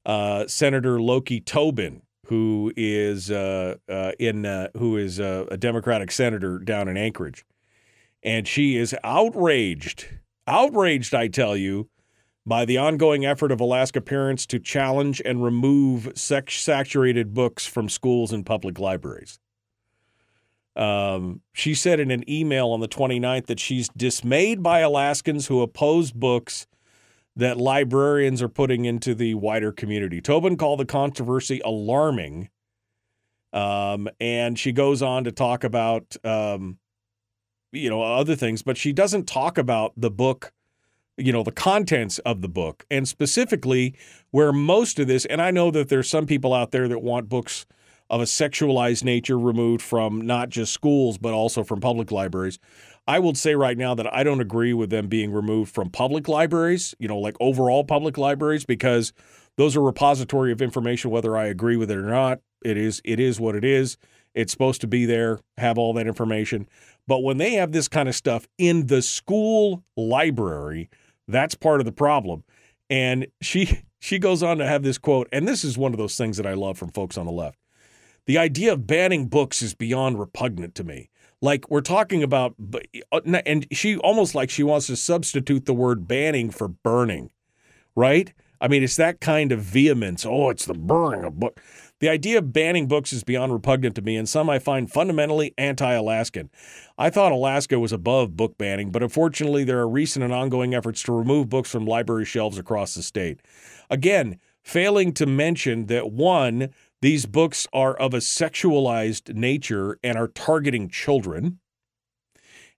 uh, 0.06 0.48
Senator 0.48 1.02
Loki 1.02 1.40
Tobin, 1.40 2.02
who 2.30 2.72
is 2.78 3.32
uh, 3.32 3.76
uh, 3.90 4.12
in 4.20 4.46
uh, 4.46 4.68
who 4.78 4.98
is 4.98 5.20
uh, 5.20 5.46
a 5.50 5.58
Democratic 5.58 6.12
senator 6.12 6.60
down 6.60 6.88
in 6.88 6.96
Anchorage, 6.96 7.44
and 8.22 8.48
she 8.48 8.78
is 8.78 8.96
outraged, 9.04 10.08
outraged, 10.46 11.16
I 11.16 11.28
tell 11.28 11.58
you, 11.58 11.90
by 12.46 12.66
the 12.66 12.78
ongoing 12.78 13.26
effort 13.26 13.52
of 13.52 13.60
Alaska 13.60 14.00
parents 14.00 14.46
to 14.46 14.60
challenge 14.60 15.24
and 15.26 15.44
remove 15.44 16.12
sex-saturated 16.16 17.34
books 17.34 17.66
from 17.66 17.90
schools 17.90 18.32
and 18.32 18.46
public 18.46 18.78
libraries. 18.78 19.40
Um, 20.76 21.42
she 21.52 21.74
said 21.74 22.00
in 22.00 22.12
an 22.12 22.30
email 22.30 22.68
on 22.70 22.80
the 22.80 22.88
29th 22.88 23.48
that 23.48 23.60
she's 23.60 23.90
dismayed 23.90 24.62
by 24.62 24.82
Alaskans 24.82 25.48
who 25.48 25.62
oppose 25.62 26.12
books 26.12 26.68
that 27.40 27.58
librarians 27.58 28.42
are 28.42 28.50
putting 28.50 28.86
into 28.86 29.16
the 29.16 29.34
wider 29.34 29.72
community. 29.72 30.22
Tobin 30.22 30.58
called 30.58 30.80
the 30.80 30.86
controversy 30.86 31.62
alarming. 31.64 32.50
Um, 33.54 34.10
and 34.20 34.60
she 34.60 34.72
goes 34.72 35.02
on 35.02 35.24
to 35.24 35.32
talk 35.32 35.64
about, 35.64 36.16
um, 36.24 36.78
you 37.72 37.90
know, 37.90 38.02
other 38.04 38.36
things, 38.36 38.62
but 38.62 38.78
she 38.78 38.94
doesn't 38.94 39.26
talk 39.26 39.58
about 39.58 39.94
the 39.96 40.12
book, 40.12 40.52
you 41.18 41.32
know, 41.32 41.44
the 41.44 41.52
contents 41.52 42.20
of 42.20 42.42
the 42.42 42.50
book, 42.50 42.86
and 42.92 43.08
specifically 43.08 43.96
where 44.32 44.52
most 44.52 45.00
of 45.00 45.08
this. 45.08 45.26
And 45.26 45.42
I 45.42 45.50
know 45.50 45.72
that 45.72 45.90
there's 45.90 46.10
some 46.10 46.26
people 46.26 46.54
out 46.54 46.72
there 46.72 46.88
that 46.88 47.00
want 47.00 47.30
books 47.30 47.66
of 48.10 48.22
a 48.22 48.26
sexualized 48.26 49.04
nature 49.04 49.38
removed 49.38 49.82
from 49.82 50.22
not 50.22 50.50
just 50.50 50.74
schools, 50.74 51.18
but 51.18 51.34
also 51.34 51.64
from 51.64 51.80
public 51.80 52.12
libraries. 52.12 52.60
I 53.08 53.20
will 53.20 53.36
say 53.36 53.56
right 53.56 53.78
now 53.78 53.96
that 53.96 54.12
I 54.14 54.24
don't 54.24 54.42
agree 54.42 54.74
with 54.74 54.90
them 54.90 55.08
being 55.08 55.32
removed 55.32 55.74
from 55.74 55.90
public 55.90 56.28
libraries, 56.28 56.94
you 57.00 57.08
know, 57.08 57.18
like 57.18 57.36
overall 57.40 57.84
public 57.84 58.18
libraries, 58.18 58.66
because 58.66 59.14
those 59.58 59.76
are 59.76 59.82
repository 59.82 60.52
of 60.52 60.62
information, 60.62 61.12
whether 61.12 61.36
I 61.36 61.48
agree 61.48 61.76
with 61.76 61.92
it 61.92 61.98
or 61.98 62.04
not. 62.04 62.40
It 62.64 62.78
is 62.78 63.02
it 63.04 63.20
is 63.20 63.40
what 63.40 63.56
it 63.56 63.64
is. 63.64 63.98
It's 64.36 64.52
supposed 64.52 64.82
to 64.82 64.88
be 64.88 65.06
there, 65.06 65.40
have 65.58 65.78
all 65.78 65.94
that 65.94 66.08
information. 66.08 66.68
But 67.08 67.24
when 67.24 67.38
they 67.38 67.54
have 67.54 67.72
this 67.72 67.88
kind 67.88 68.08
of 68.08 68.16
stuff 68.16 68.48
in 68.58 68.88
the 68.88 69.02
school 69.02 69.84
library, 69.98 70.90
that's 71.28 71.56
part 71.56 71.82
of 71.82 71.86
the 71.86 71.92
problem. 71.92 72.44
And 72.90 73.28
she 73.42 73.82
she 74.00 74.20
goes 74.20 74.44
on 74.44 74.58
to 74.60 74.68
have 74.68 74.84
this 74.84 74.98
quote, 74.98 75.28
and 75.32 75.48
this 75.48 75.64
is 75.64 75.78
one 75.78 75.94
of 75.94 75.98
those 75.98 76.16
things 76.16 76.38
that 76.38 76.46
I 76.46 76.54
love 76.54 76.78
from 76.78 76.90
folks 76.90 77.18
on 77.18 77.26
the 77.26 77.32
left. 77.32 77.58
The 78.30 78.38
idea 78.38 78.74
of 78.74 78.86
banning 78.86 79.26
books 79.26 79.64
is 79.64 79.74
beyond 79.74 80.20
repugnant 80.20 80.76
to 80.76 80.84
me. 80.84 81.10
Like 81.42 81.68
we're 81.72 81.82
talking 81.82 82.22
about, 82.22 82.54
uh, 83.12 83.22
and 83.26 83.66
she 83.72 83.98
almost 83.98 84.36
like 84.36 84.52
she 84.52 84.62
wants 84.62 84.86
to 84.86 84.96
substitute 84.98 85.66
the 85.66 85.74
word 85.74 86.08
banning 86.08 86.52
for 86.52 86.68
burning, 86.68 87.32
right? 87.96 88.32
I 88.62 88.68
mean, 88.68 88.84
it's 88.84 88.98
that 88.98 89.20
kind 89.20 89.52
of 89.52 89.62
vehemence. 89.62 90.28
Oh, 90.28 90.52
it's 90.52 90.68
the 90.68 90.76
burning 90.76 91.24
of 91.24 91.40
book. 91.40 91.60
The 92.02 92.10
idea 92.10 92.38
of 92.38 92.54
banning 92.54 92.88
books 92.88 93.12
is 93.12 93.24
beyond 93.24 93.52
repugnant 93.52 93.96
to 93.96 94.04
me, 94.04 94.16
and 94.16 94.30
some 94.30 94.48
I 94.48 94.60
find 94.60 94.92
fundamentally 94.92 95.56
anti 95.58 95.92
Alaskan. 95.92 96.52
I 97.00 97.10
thought 97.10 97.32
Alaska 97.32 97.80
was 97.80 97.92
above 97.92 98.38
book 98.38 98.60
banning, 98.60 98.92
but 98.92 99.02
unfortunately, 99.02 99.64
there 99.64 99.80
are 99.80 99.90
recent 99.90 100.24
and 100.24 100.32
ongoing 100.32 100.76
efforts 100.76 101.02
to 101.04 101.14
remove 101.14 101.50
books 101.50 101.72
from 101.72 101.88
library 101.88 102.26
shelves 102.26 102.60
across 102.60 102.94
the 102.94 103.02
state. 103.02 103.42
Again, 103.90 104.40
failing 104.62 105.14
to 105.14 105.26
mention 105.26 105.88
that 105.88 106.12
one, 106.12 106.70
these 107.02 107.26
books 107.26 107.68
are 107.74 107.96
of 107.96 108.14
a 108.14 108.18
sexualized 108.18 109.34
nature 109.34 109.98
and 110.04 110.18
are 110.18 110.28
targeting 110.28 110.90
children. 110.90 111.60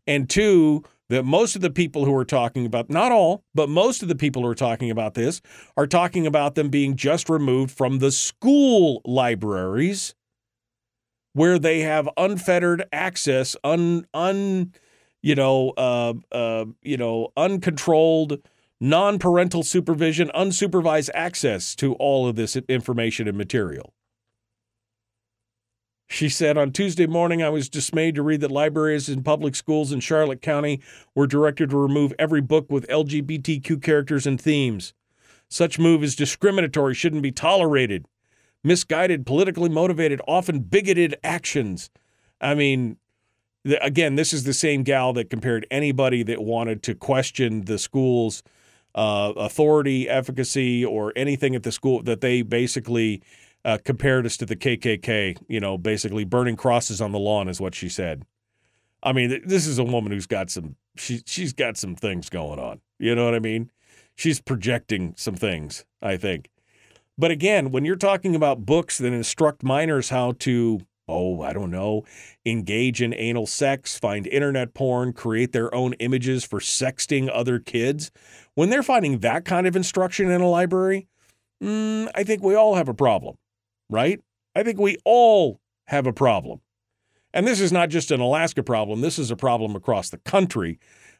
And 0.05 0.29
two, 0.29 0.83
that 1.09 1.25
most 1.25 1.55
of 1.55 1.61
the 1.61 1.69
people 1.69 2.05
who 2.05 2.15
are 2.15 2.25
talking 2.25 2.65
about, 2.65 2.89
not 2.89 3.11
all, 3.11 3.43
but 3.53 3.67
most 3.67 4.01
of 4.01 4.07
the 4.07 4.15
people 4.15 4.43
who 4.43 4.47
are 4.47 4.55
talking 4.55 4.89
about 4.89 5.13
this 5.13 5.41
are 5.75 5.85
talking 5.85 6.25
about 6.25 6.55
them 6.55 6.69
being 6.69 6.95
just 6.95 7.29
removed 7.29 7.71
from 7.71 7.99
the 7.99 8.11
school 8.11 9.01
libraries 9.03 10.15
where 11.33 11.59
they 11.59 11.81
have 11.81 12.07
unfettered 12.17 12.85
access, 12.91 13.55
un, 13.63 14.05
un 14.13 14.73
you 15.21 15.35
know, 15.35 15.71
uh, 15.71 16.13
uh, 16.31 16.65
you 16.81 16.97
know, 16.97 17.31
uncontrolled, 17.37 18.39
non-parental 18.79 19.63
supervision, 19.63 20.31
unsupervised 20.33 21.09
access 21.13 21.75
to 21.75 21.93
all 21.95 22.27
of 22.27 22.35
this 22.35 22.55
information 22.55 23.27
and 23.27 23.37
material. 23.37 23.93
She 26.11 26.27
said, 26.27 26.57
On 26.57 26.73
Tuesday 26.73 27.07
morning, 27.07 27.41
I 27.41 27.47
was 27.47 27.69
dismayed 27.69 28.15
to 28.15 28.21
read 28.21 28.41
that 28.41 28.51
libraries 28.51 29.07
in 29.07 29.23
public 29.23 29.55
schools 29.55 29.93
in 29.93 30.01
Charlotte 30.01 30.41
County 30.41 30.81
were 31.15 31.25
directed 31.25 31.69
to 31.69 31.77
remove 31.77 32.13
every 32.19 32.41
book 32.41 32.69
with 32.69 32.85
LGBTQ 32.89 33.81
characters 33.81 34.27
and 34.27 34.39
themes. 34.39 34.93
Such 35.47 35.79
move 35.79 36.03
is 36.03 36.17
discriminatory, 36.17 36.95
shouldn't 36.95 37.23
be 37.23 37.31
tolerated. 37.31 38.05
Misguided, 38.61 39.25
politically 39.25 39.69
motivated, 39.69 40.19
often 40.27 40.59
bigoted 40.59 41.15
actions. 41.23 41.89
I 42.41 42.55
mean, 42.55 42.97
the, 43.63 43.81
again, 43.81 44.15
this 44.15 44.33
is 44.33 44.43
the 44.43 44.53
same 44.53 44.83
gal 44.83 45.13
that 45.13 45.29
compared 45.29 45.65
anybody 45.71 46.23
that 46.23 46.43
wanted 46.43 46.83
to 46.83 46.93
question 46.93 47.61
the 47.61 47.79
school's 47.79 48.43
uh, 48.95 49.31
authority, 49.37 50.09
efficacy, 50.09 50.83
or 50.83 51.13
anything 51.15 51.55
at 51.55 51.63
the 51.63 51.71
school 51.71 52.03
that 52.03 52.19
they 52.19 52.41
basically 52.41 53.23
uh, 53.63 53.77
compared 53.83 54.25
us 54.25 54.37
to 54.37 54.45
the 54.45 54.55
KKK, 54.55 55.37
you 55.47 55.59
know, 55.59 55.77
basically 55.77 56.23
burning 56.23 56.55
crosses 56.55 57.01
on 57.01 57.11
the 57.11 57.19
lawn 57.19 57.47
is 57.47 57.61
what 57.61 57.75
she 57.75 57.89
said. 57.89 58.25
I 59.03 59.13
mean, 59.13 59.41
this 59.45 59.65
is 59.65 59.79
a 59.79 59.83
woman 59.83 60.11
who's 60.11 60.27
got 60.27 60.49
some 60.49 60.75
she 60.95 61.21
she's 61.25 61.53
got 61.53 61.77
some 61.77 61.95
things 61.95 62.29
going 62.29 62.59
on. 62.59 62.81
You 62.99 63.15
know 63.15 63.25
what 63.25 63.35
I 63.35 63.39
mean? 63.39 63.71
She's 64.15 64.41
projecting 64.41 65.13
some 65.17 65.35
things, 65.35 65.85
I 66.01 66.17
think. 66.17 66.49
But 67.17 67.31
again, 67.31 67.71
when 67.71 67.85
you're 67.85 67.95
talking 67.95 68.35
about 68.35 68.65
books 68.65 68.97
that 68.97 69.13
instruct 69.13 69.63
minors 69.63 70.09
how 70.09 70.33
to, 70.39 70.81
oh, 71.07 71.41
I 71.41 71.53
don't 71.53 71.71
know, 71.71 72.03
engage 72.45 73.01
in 73.01 73.13
anal 73.13 73.47
sex, 73.47 73.97
find 73.97 74.27
internet 74.27 74.73
porn, 74.73 75.13
create 75.13 75.51
their 75.51 75.73
own 75.73 75.93
images 75.93 76.43
for 76.43 76.59
sexting 76.59 77.29
other 77.31 77.59
kids, 77.59 78.11
when 78.55 78.69
they're 78.69 78.83
finding 78.83 79.19
that 79.19 79.45
kind 79.45 79.67
of 79.67 79.75
instruction 79.75 80.29
in 80.29 80.41
a 80.41 80.47
library, 80.47 81.07
mm, 81.61 82.09
I 82.13 82.23
think 82.23 82.43
we 82.43 82.55
all 82.55 82.75
have 82.75 82.89
a 82.89 82.93
problem 82.93 83.37
right? 83.91 84.19
I 84.55 84.63
think 84.63 84.79
we 84.79 84.97
all 85.05 85.59
have 85.85 86.07
a 86.07 86.13
problem. 86.13 86.61
And 87.33 87.47
this 87.47 87.61
is 87.61 87.71
not 87.71 87.89
just 87.89 88.11
an 88.11 88.19
Alaska 88.19 88.63
problem, 88.63 89.01
this 89.01 89.19
is 89.19 89.29
a 89.29 89.35
problem 89.35 89.75
across 89.75 90.09
the 90.09 90.17
country. 90.17 90.79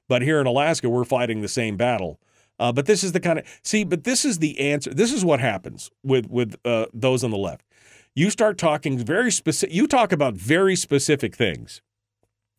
But 0.09 0.23
here 0.23 0.41
in 0.41 0.47
Alaska, 0.47 0.89
we're 0.89 1.05
fighting 1.05 1.41
the 1.41 1.47
same 1.47 1.77
battle. 1.77 2.19
Uh, 2.59 2.71
but 2.71 2.85
this 2.85 3.03
is 3.03 3.11
the 3.11 3.19
kind 3.19 3.39
of 3.39 3.45
see, 3.63 3.83
but 3.83 4.03
this 4.03 4.25
is 4.25 4.39
the 4.39 4.59
answer. 4.59 4.93
This 4.93 5.13
is 5.13 5.23
what 5.23 5.39
happens 5.39 5.89
with 6.03 6.29
with 6.29 6.55
uh, 6.65 6.87
those 6.93 7.23
on 7.23 7.31
the 7.31 7.37
left. 7.37 7.65
You 8.13 8.29
start 8.29 8.57
talking 8.57 8.97
very 8.97 9.31
specific. 9.31 9.73
You 9.73 9.87
talk 9.87 10.11
about 10.11 10.35
very 10.35 10.75
specific 10.75 11.35
things, 11.35 11.81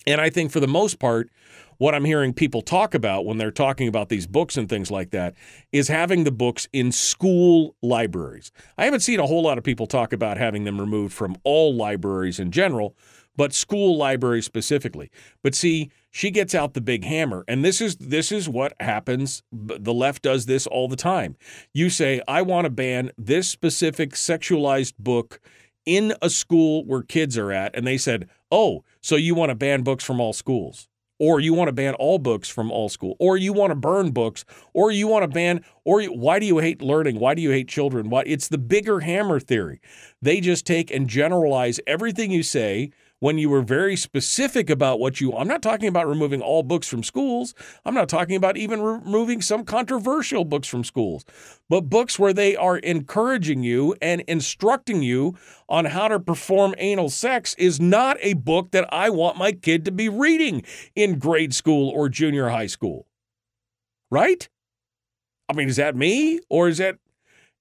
and 0.06 0.20
I 0.20 0.30
think 0.30 0.50
for 0.50 0.60
the 0.60 0.66
most 0.66 0.98
part, 0.98 1.30
what 1.82 1.96
I'm 1.96 2.04
hearing 2.04 2.32
people 2.32 2.62
talk 2.62 2.94
about 2.94 3.26
when 3.26 3.38
they're 3.38 3.50
talking 3.50 3.88
about 3.88 4.08
these 4.08 4.28
books 4.28 4.56
and 4.56 4.68
things 4.68 4.88
like 4.88 5.10
that 5.10 5.34
is 5.72 5.88
having 5.88 6.22
the 6.22 6.30
books 6.30 6.68
in 6.72 6.92
school 6.92 7.74
libraries. 7.82 8.52
I 8.78 8.84
haven't 8.84 9.00
seen 9.00 9.18
a 9.18 9.26
whole 9.26 9.42
lot 9.42 9.58
of 9.58 9.64
people 9.64 9.88
talk 9.88 10.12
about 10.12 10.36
having 10.36 10.62
them 10.62 10.80
removed 10.80 11.12
from 11.12 11.36
all 11.42 11.74
libraries 11.74 12.38
in 12.38 12.52
general, 12.52 12.94
but 13.36 13.52
school 13.52 13.96
libraries 13.96 14.44
specifically. 14.44 15.10
But 15.42 15.56
see, 15.56 15.90
she 16.12 16.30
gets 16.30 16.54
out 16.54 16.74
the 16.74 16.80
big 16.80 17.02
hammer, 17.02 17.44
and 17.48 17.64
this 17.64 17.80
is 17.80 17.96
this 17.96 18.30
is 18.30 18.48
what 18.48 18.74
happens. 18.78 19.42
The 19.50 19.92
left 19.92 20.22
does 20.22 20.46
this 20.46 20.68
all 20.68 20.86
the 20.86 20.94
time. 20.94 21.36
You 21.74 21.90
say, 21.90 22.22
"I 22.28 22.42
want 22.42 22.66
to 22.66 22.70
ban 22.70 23.10
this 23.18 23.48
specific 23.48 24.12
sexualized 24.12 24.94
book." 25.00 25.40
In 25.84 26.14
a 26.22 26.30
school 26.30 26.84
where 26.84 27.02
kids 27.02 27.36
are 27.36 27.50
at, 27.50 27.74
and 27.74 27.84
they 27.84 27.98
said, 27.98 28.28
Oh, 28.52 28.84
so 29.00 29.16
you 29.16 29.34
want 29.34 29.50
to 29.50 29.56
ban 29.56 29.82
books 29.82 30.04
from 30.04 30.20
all 30.20 30.32
schools? 30.32 30.88
Or 31.22 31.38
you 31.38 31.54
want 31.54 31.68
to 31.68 31.72
ban 31.72 31.94
all 31.94 32.18
books 32.18 32.48
from 32.48 32.72
all 32.72 32.88
school, 32.88 33.14
or 33.20 33.36
you 33.36 33.52
want 33.52 33.70
to 33.70 33.76
burn 33.76 34.10
books, 34.10 34.44
or 34.72 34.90
you 34.90 35.06
want 35.06 35.22
to 35.22 35.28
ban, 35.28 35.64
or 35.84 36.00
you, 36.00 36.12
why 36.12 36.40
do 36.40 36.44
you 36.44 36.58
hate 36.58 36.82
learning? 36.82 37.20
Why 37.20 37.32
do 37.36 37.40
you 37.40 37.52
hate 37.52 37.68
children? 37.68 38.10
Why? 38.10 38.24
It's 38.26 38.48
the 38.48 38.58
bigger 38.58 38.98
hammer 38.98 39.38
theory. 39.38 39.80
They 40.20 40.40
just 40.40 40.66
take 40.66 40.90
and 40.90 41.06
generalize 41.06 41.78
everything 41.86 42.32
you 42.32 42.42
say 42.42 42.90
when 43.22 43.38
you 43.38 43.48
were 43.48 43.62
very 43.62 43.94
specific 43.94 44.68
about 44.68 44.98
what 44.98 45.20
you 45.20 45.32
I'm 45.32 45.46
not 45.46 45.62
talking 45.62 45.86
about 45.86 46.08
removing 46.08 46.42
all 46.42 46.64
books 46.64 46.88
from 46.88 47.04
schools. 47.04 47.54
I'm 47.84 47.94
not 47.94 48.08
talking 48.08 48.34
about 48.34 48.56
even 48.56 48.82
removing 48.82 49.40
some 49.40 49.64
controversial 49.64 50.44
books 50.44 50.66
from 50.66 50.82
schools. 50.82 51.24
But 51.68 51.82
books 51.82 52.18
where 52.18 52.32
they 52.32 52.56
are 52.56 52.78
encouraging 52.78 53.62
you 53.62 53.94
and 54.02 54.22
instructing 54.22 55.04
you 55.04 55.36
on 55.68 55.84
how 55.84 56.08
to 56.08 56.18
perform 56.18 56.74
anal 56.78 57.10
sex 57.10 57.54
is 57.58 57.80
not 57.80 58.16
a 58.22 58.32
book 58.32 58.72
that 58.72 58.92
I 58.92 59.08
want 59.10 59.38
my 59.38 59.52
kid 59.52 59.84
to 59.84 59.92
be 59.92 60.08
reading 60.08 60.64
in 60.96 61.20
grade 61.20 61.54
school 61.54 61.90
or 61.90 62.08
junior 62.08 62.48
high 62.48 62.66
school. 62.66 63.06
Right? 64.10 64.48
I 65.48 65.52
mean, 65.52 65.68
is 65.68 65.76
that 65.76 65.94
me 65.94 66.40
or 66.50 66.66
is 66.66 66.78
that 66.78 66.98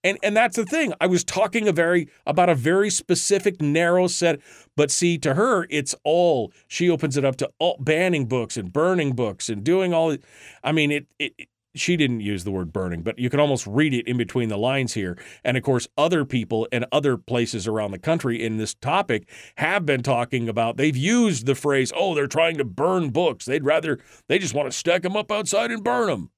and 0.03 0.17
and 0.23 0.35
that's 0.35 0.55
the 0.55 0.65
thing. 0.65 0.93
I 0.99 1.07
was 1.07 1.23
talking 1.23 1.67
a 1.67 1.71
very 1.71 2.09
about 2.25 2.49
a 2.49 2.55
very 2.55 2.89
specific 2.89 3.61
narrow 3.61 4.07
set, 4.07 4.39
but 4.75 4.91
see 4.91 5.17
to 5.19 5.35
her 5.35 5.67
it's 5.69 5.95
all 6.03 6.51
she 6.67 6.89
opens 6.89 7.17
it 7.17 7.25
up 7.25 7.35
to 7.37 7.49
all, 7.59 7.77
banning 7.79 8.25
books 8.25 8.57
and 8.57 8.71
burning 8.71 9.13
books 9.13 9.49
and 9.49 9.63
doing 9.63 9.93
all 9.93 10.17
I 10.63 10.71
mean 10.71 10.91
it, 10.91 11.07
it 11.19 11.47
she 11.73 11.95
didn't 11.95 12.19
use 12.19 12.43
the 12.43 12.51
word 12.51 12.73
burning, 12.73 13.01
but 13.01 13.17
you 13.17 13.29
can 13.29 13.39
almost 13.39 13.65
read 13.65 13.93
it 13.93 14.07
in 14.07 14.17
between 14.17 14.49
the 14.49 14.57
lines 14.57 14.93
here. 14.93 15.17
And 15.43 15.55
of 15.55 15.63
course, 15.63 15.87
other 15.97 16.25
people 16.25 16.67
and 16.71 16.85
other 16.91 17.17
places 17.17 17.67
around 17.67 17.91
the 17.91 17.99
country 17.99 18.43
in 18.43 18.57
this 18.57 18.73
topic 18.73 19.27
have 19.55 19.85
been 19.85 20.03
talking 20.03 20.49
about, 20.49 20.77
they've 20.77 20.97
used 20.97 21.45
the 21.45 21.55
phrase, 21.55 21.91
oh, 21.95 22.13
they're 22.13 22.27
trying 22.27 22.57
to 22.57 22.65
burn 22.65 23.09
books. 23.09 23.45
They'd 23.45 23.63
rather, 23.63 23.99
they 24.27 24.37
just 24.37 24.53
want 24.53 24.69
to 24.69 24.77
stack 24.77 25.03
them 25.03 25.15
up 25.15 25.31
outside 25.31 25.71
and 25.71 25.83
burn 25.83 26.07
them. 26.07 26.31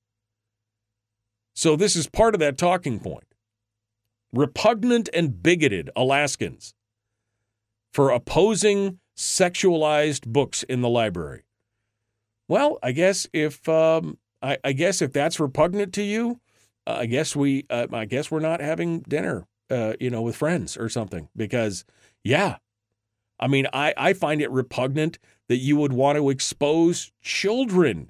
So 1.56 1.76
this 1.76 1.96
is 1.96 2.08
part 2.08 2.34
of 2.34 2.40
that 2.40 2.58
talking 2.58 3.00
point 3.00 3.33
repugnant 4.34 5.10
and 5.14 5.42
bigoted 5.42 5.90
Alaskans 5.96 6.74
for 7.94 8.10
opposing 8.10 9.00
sexualized 9.16 10.28
books 10.28 10.64
in 10.64 10.82
the 10.82 10.90
library. 10.90 11.44
Well, 12.50 12.80
I 12.84 12.92
guess 12.92 13.28
if 13.32 13.70
um, 13.70 14.18
I, 14.42 14.58
I, 14.64 14.74
guess 14.74 15.02
if 15.02 15.14
that's 15.14 15.40
repugnant 15.40 15.94
to 15.94 16.04
you, 16.04 16.42
uh, 16.86 16.98
I 17.00 17.06
guess 17.06 17.36
we 17.36 17.66
uh, 17.70 17.88
I 17.94 18.06
guess 18.06 18.30
we're 18.30 18.40
not 18.40 18.60
having 18.60 19.00
dinner, 19.02 19.48
uh, 19.70 19.94
you 20.00 20.10
know, 20.10 20.22
with 20.22 20.36
friends 20.36 20.76
or 20.76 20.90
something. 20.90 21.30
Because 21.36 21.86
yeah, 22.24 22.58
I 23.40 23.48
mean, 23.48 23.68
I 23.72 23.94
I 23.96 24.14
find 24.14 24.42
it 24.42 24.52
repugnant 24.52 25.20
that 25.48 25.58
you 25.58 25.78
would 25.78 25.94
want 25.94 26.18
to 26.18 26.30
expose 26.30 27.12
children 27.22 28.10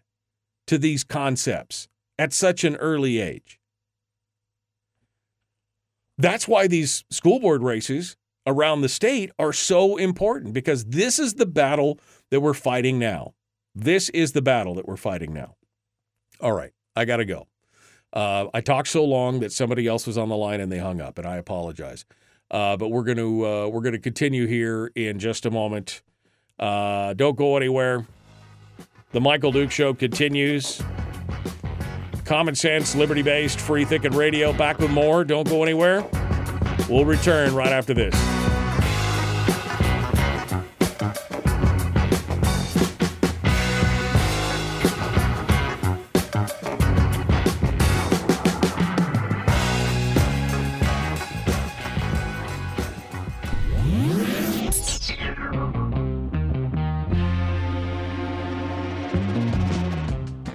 to 0.67 0.77
these 0.77 1.03
concepts 1.03 1.87
at 2.17 2.33
such 2.33 2.63
an 2.63 2.75
early 2.77 3.19
age. 3.19 3.59
That's 6.17 6.47
why 6.47 6.67
these 6.67 7.03
school 7.09 7.39
board 7.39 7.63
races 7.63 8.15
around 8.45 8.81
the 8.81 8.89
state 8.89 9.31
are 9.39 9.53
so 9.53 9.97
important 9.97 10.53
because 10.53 10.85
this 10.85 11.19
is 11.19 11.35
the 11.35 11.45
battle 11.45 11.99
that 12.29 12.41
we're 12.41 12.53
fighting 12.53 12.99
now. 12.99 13.33
This 13.75 14.09
is 14.09 14.33
the 14.33 14.41
battle 14.41 14.75
that 14.75 14.87
we're 14.87 14.97
fighting 14.97 15.33
now. 15.33 15.55
All 16.39 16.51
right, 16.51 16.71
I 16.95 17.05
got 17.05 17.17
to 17.17 17.25
go. 17.25 17.47
Uh, 18.11 18.47
I 18.53 18.61
talked 18.61 18.89
so 18.89 19.03
long 19.03 19.39
that 19.39 19.51
somebody 19.51 19.87
else 19.87 20.05
was 20.05 20.17
on 20.17 20.29
the 20.29 20.35
line 20.35 20.61
and 20.61 20.71
they 20.71 20.77
hung 20.77 21.01
up, 21.01 21.17
and 21.17 21.25
I 21.25 21.37
apologize. 21.37 22.05
Uh, 22.51 22.77
but 22.77 22.89
we're 22.89 23.03
to 23.15 23.45
uh, 23.47 23.67
we're 23.67 23.89
to 23.89 23.97
continue 23.97 24.45
here 24.45 24.91
in 24.95 25.17
just 25.17 25.47
a 25.47 25.51
moment. 25.51 26.03
Uh, 26.59 27.13
don't 27.13 27.35
go 27.35 27.57
anywhere. 27.57 28.05
The 29.11 29.21
Michael 29.21 29.51
Duke 29.51 29.71
Show 29.71 29.93
continues. 29.95 30.81
Common 32.25 32.55
sense, 32.55 32.95
liberty 32.95 33.21
based, 33.21 33.59
free 33.59 33.85
thinking 33.85 34.13
radio. 34.13 34.53
Back 34.53 34.79
with 34.79 34.91
more. 34.91 35.23
Don't 35.23 35.47
go 35.47 35.63
anywhere. 35.63 36.07
We'll 36.89 37.05
return 37.05 37.53
right 37.53 37.71
after 37.71 37.93
this. 37.93 38.13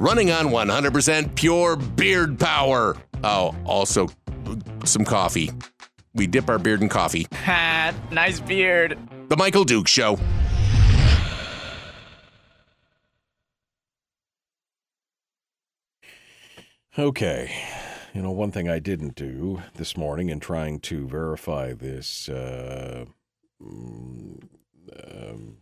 Running 0.09 0.31
on 0.31 0.47
100% 0.47 1.35
pure 1.35 1.77
beard 1.77 2.41
power. 2.41 2.97
Oh, 3.23 3.55
also 3.67 4.09
some 4.85 5.05
coffee. 5.05 5.51
We 6.15 6.27
dip 6.27 6.49
our 6.49 6.59
beard 6.59 6.81
in 6.81 6.89
coffee. 6.89 7.27
Ha, 7.45 7.93
nice 8.11 8.41
beard. 8.41 8.99
The 9.29 9.37
Michael 9.37 9.65
Duke 9.65 9.87
Show. 9.87 10.19
Okay. 16.99 17.55
You 18.15 18.23
know, 18.23 18.31
one 18.31 18.51
thing 18.51 18.67
I 18.67 18.79
didn't 18.79 19.15
do 19.15 19.63
this 19.75 19.95
morning 19.95 20.31
in 20.31 20.41
trying 20.41 20.81
to 20.81 21.07
verify 21.07 21.75
this, 21.75 22.31
uh, 22.31 23.05
mm, 23.63 24.43
um, 25.07 25.59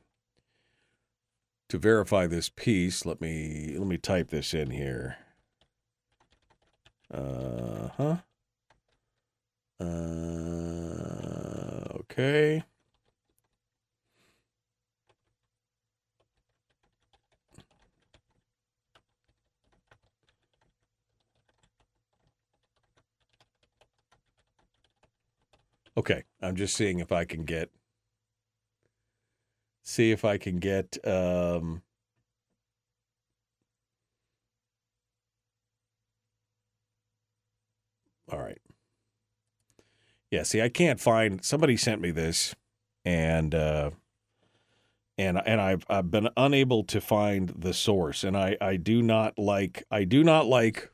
to 1.69 1.79
verify 1.79 2.27
this 2.27 2.49
piece, 2.49 3.05
let 3.07 3.21
me 3.21 3.75
let 3.79 3.87
me 3.87 3.99
type 3.99 4.31
this 4.31 4.55
in 4.55 4.71
here. 4.71 5.17
Uh 7.13 7.89
huh. 7.97 8.17
Uh, 9.81 9.85
okay. 12.01 12.65
Okay, 25.99 26.25
I'm 26.43 26.57
just 26.57 26.77
seeing 26.77 26.99
if 27.01 27.11
I 27.11 27.25
can 27.25 27.45
get 27.45 27.71
see 29.87 30.11
if 30.11 30.25
I 30.25 30.37
can 30.37 30.57
get 30.57 30.99
um 31.07 31.83
All 38.31 38.41
right. 38.41 38.59
Yeah, 40.33 40.43
see 40.43 40.61
I 40.61 40.69
can't 40.69 40.99
find 41.01 41.45
somebody 41.45 41.77
sent 41.77 42.01
me 42.01 42.11
this 42.11 42.55
and 43.05 43.55
uh 43.55 43.91
and 45.17 45.41
and 45.47 45.61
I've 45.61 45.87
I've 45.89 46.11
been 46.11 46.29
unable 46.37 46.83
to 46.85 47.01
find 47.01 47.51
the 47.51 47.73
source 47.73 48.25
and 48.25 48.37
I 48.37 48.57
I 48.61 48.77
do 48.77 49.01
not 49.01 49.39
like 49.39 49.85
I 49.91 50.03
do 50.03 50.25
not 50.25 50.47
like 50.47 50.91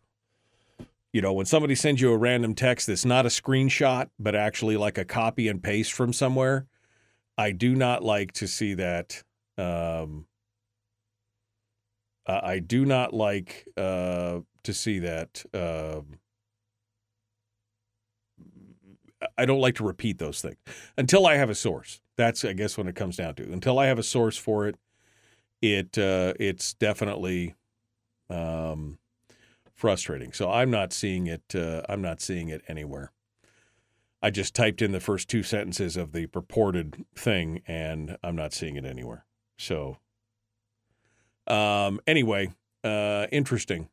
you 1.14 1.20
know, 1.20 1.32
when 1.34 1.44
somebody 1.44 1.74
sends 1.74 2.00
you 2.00 2.10
a 2.10 2.16
random 2.16 2.54
text 2.54 2.86
that's 2.86 3.04
not 3.04 3.26
a 3.26 3.28
screenshot, 3.28 4.08
but 4.18 4.34
actually 4.34 4.78
like 4.78 4.96
a 4.96 5.04
copy 5.04 5.46
and 5.46 5.62
paste 5.62 5.92
from 5.92 6.10
somewhere, 6.10 6.66
I 7.38 7.52
do 7.52 7.74
not 7.74 8.02
like 8.02 8.32
to 8.32 8.46
see 8.46 8.74
that. 8.74 9.22
Um, 9.58 10.26
I 12.26 12.60
do 12.60 12.84
not 12.84 13.12
like 13.12 13.66
uh, 13.76 14.40
to 14.62 14.74
see 14.74 15.00
that. 15.00 15.44
Um, 15.52 16.18
I 19.36 19.44
don't 19.44 19.60
like 19.60 19.76
to 19.76 19.84
repeat 19.84 20.18
those 20.18 20.40
things 20.40 20.56
until 20.96 21.26
I 21.26 21.36
have 21.36 21.50
a 21.50 21.54
source. 21.54 22.00
That's, 22.16 22.44
I 22.44 22.52
guess, 22.52 22.76
when 22.76 22.88
it 22.88 22.94
comes 22.94 23.16
down 23.16 23.34
to. 23.36 23.52
Until 23.52 23.78
I 23.78 23.86
have 23.86 23.98
a 23.98 24.02
source 24.02 24.36
for 24.36 24.66
it, 24.66 24.76
it 25.60 25.98
uh, 25.98 26.34
it's 26.38 26.74
definitely. 26.74 27.54
Um, 28.30 28.98
frustrating. 29.82 30.32
So 30.32 30.48
I'm 30.48 30.70
not 30.70 30.92
seeing 30.92 31.26
it. 31.26 31.42
Uh, 31.54 31.82
I'm 31.88 32.00
not 32.00 32.20
seeing 32.20 32.48
it 32.48 32.62
anywhere. 32.68 33.10
I 34.22 34.30
just 34.30 34.54
typed 34.54 34.80
in 34.80 34.92
the 34.92 35.00
first 35.00 35.28
two 35.28 35.42
sentences 35.42 35.96
of 35.96 36.12
the 36.12 36.26
purported 36.26 37.04
thing, 37.16 37.62
and 37.66 38.16
I'm 38.22 38.36
not 38.36 38.52
seeing 38.52 38.76
it 38.76 38.84
anywhere. 38.84 39.24
So, 39.58 39.98
um, 41.48 42.00
anyway, 42.06 42.52
uh, 42.84 43.26
interesting, 43.32 43.88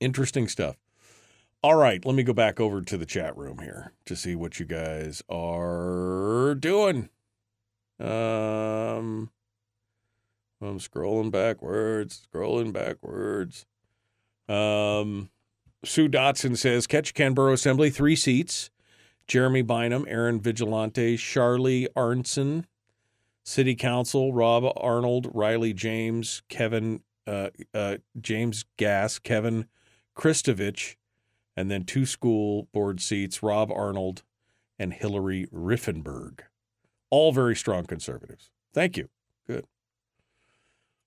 interesting 0.00 0.48
stuff. 0.48 0.76
All 1.62 1.76
right, 1.76 2.04
let 2.04 2.16
me 2.16 2.24
go 2.24 2.32
back 2.32 2.58
over 2.58 2.82
to 2.82 2.98
the 2.98 3.06
chat 3.06 3.36
room 3.36 3.58
here 3.58 3.92
to 4.06 4.16
see 4.16 4.34
what 4.34 4.58
you 4.58 4.66
guys 4.66 5.22
are 5.28 6.56
doing. 6.56 7.08
Um, 8.00 9.30
I'm 10.60 10.80
scrolling 10.80 11.30
backwards, 11.30 12.26
scrolling 12.26 12.72
backwards. 12.72 13.64
Um, 14.48 15.30
Sue 15.84 16.08
Dotson 16.08 16.56
says 16.56 16.88
catch 16.88 17.14
Canberra 17.14 17.52
Assembly, 17.52 17.90
three 17.90 18.16
seats. 18.16 18.71
Jeremy 19.26 19.62
Bynum, 19.62 20.06
Aaron 20.08 20.40
Vigilante, 20.40 21.16
Charlie 21.16 21.88
Arnson, 21.96 22.64
City 23.44 23.74
Council, 23.74 24.32
Rob 24.32 24.64
Arnold, 24.76 25.28
Riley 25.32 25.72
James, 25.72 26.42
Kevin 26.48 27.02
uh, 27.26 27.50
uh, 27.72 27.98
James 28.20 28.64
Gass, 28.76 29.18
Kevin 29.18 29.66
Kristovich, 30.16 30.96
and 31.56 31.70
then 31.70 31.84
two 31.84 32.06
school 32.06 32.68
board 32.72 33.00
seats, 33.00 33.42
Rob 33.42 33.70
Arnold 33.70 34.22
and 34.78 34.92
Hillary 34.92 35.46
Riffenberg. 35.52 36.40
All 37.10 37.32
very 37.32 37.54
strong 37.54 37.84
conservatives. 37.84 38.50
Thank 38.72 38.96
you. 38.96 39.08
Good. 39.46 39.66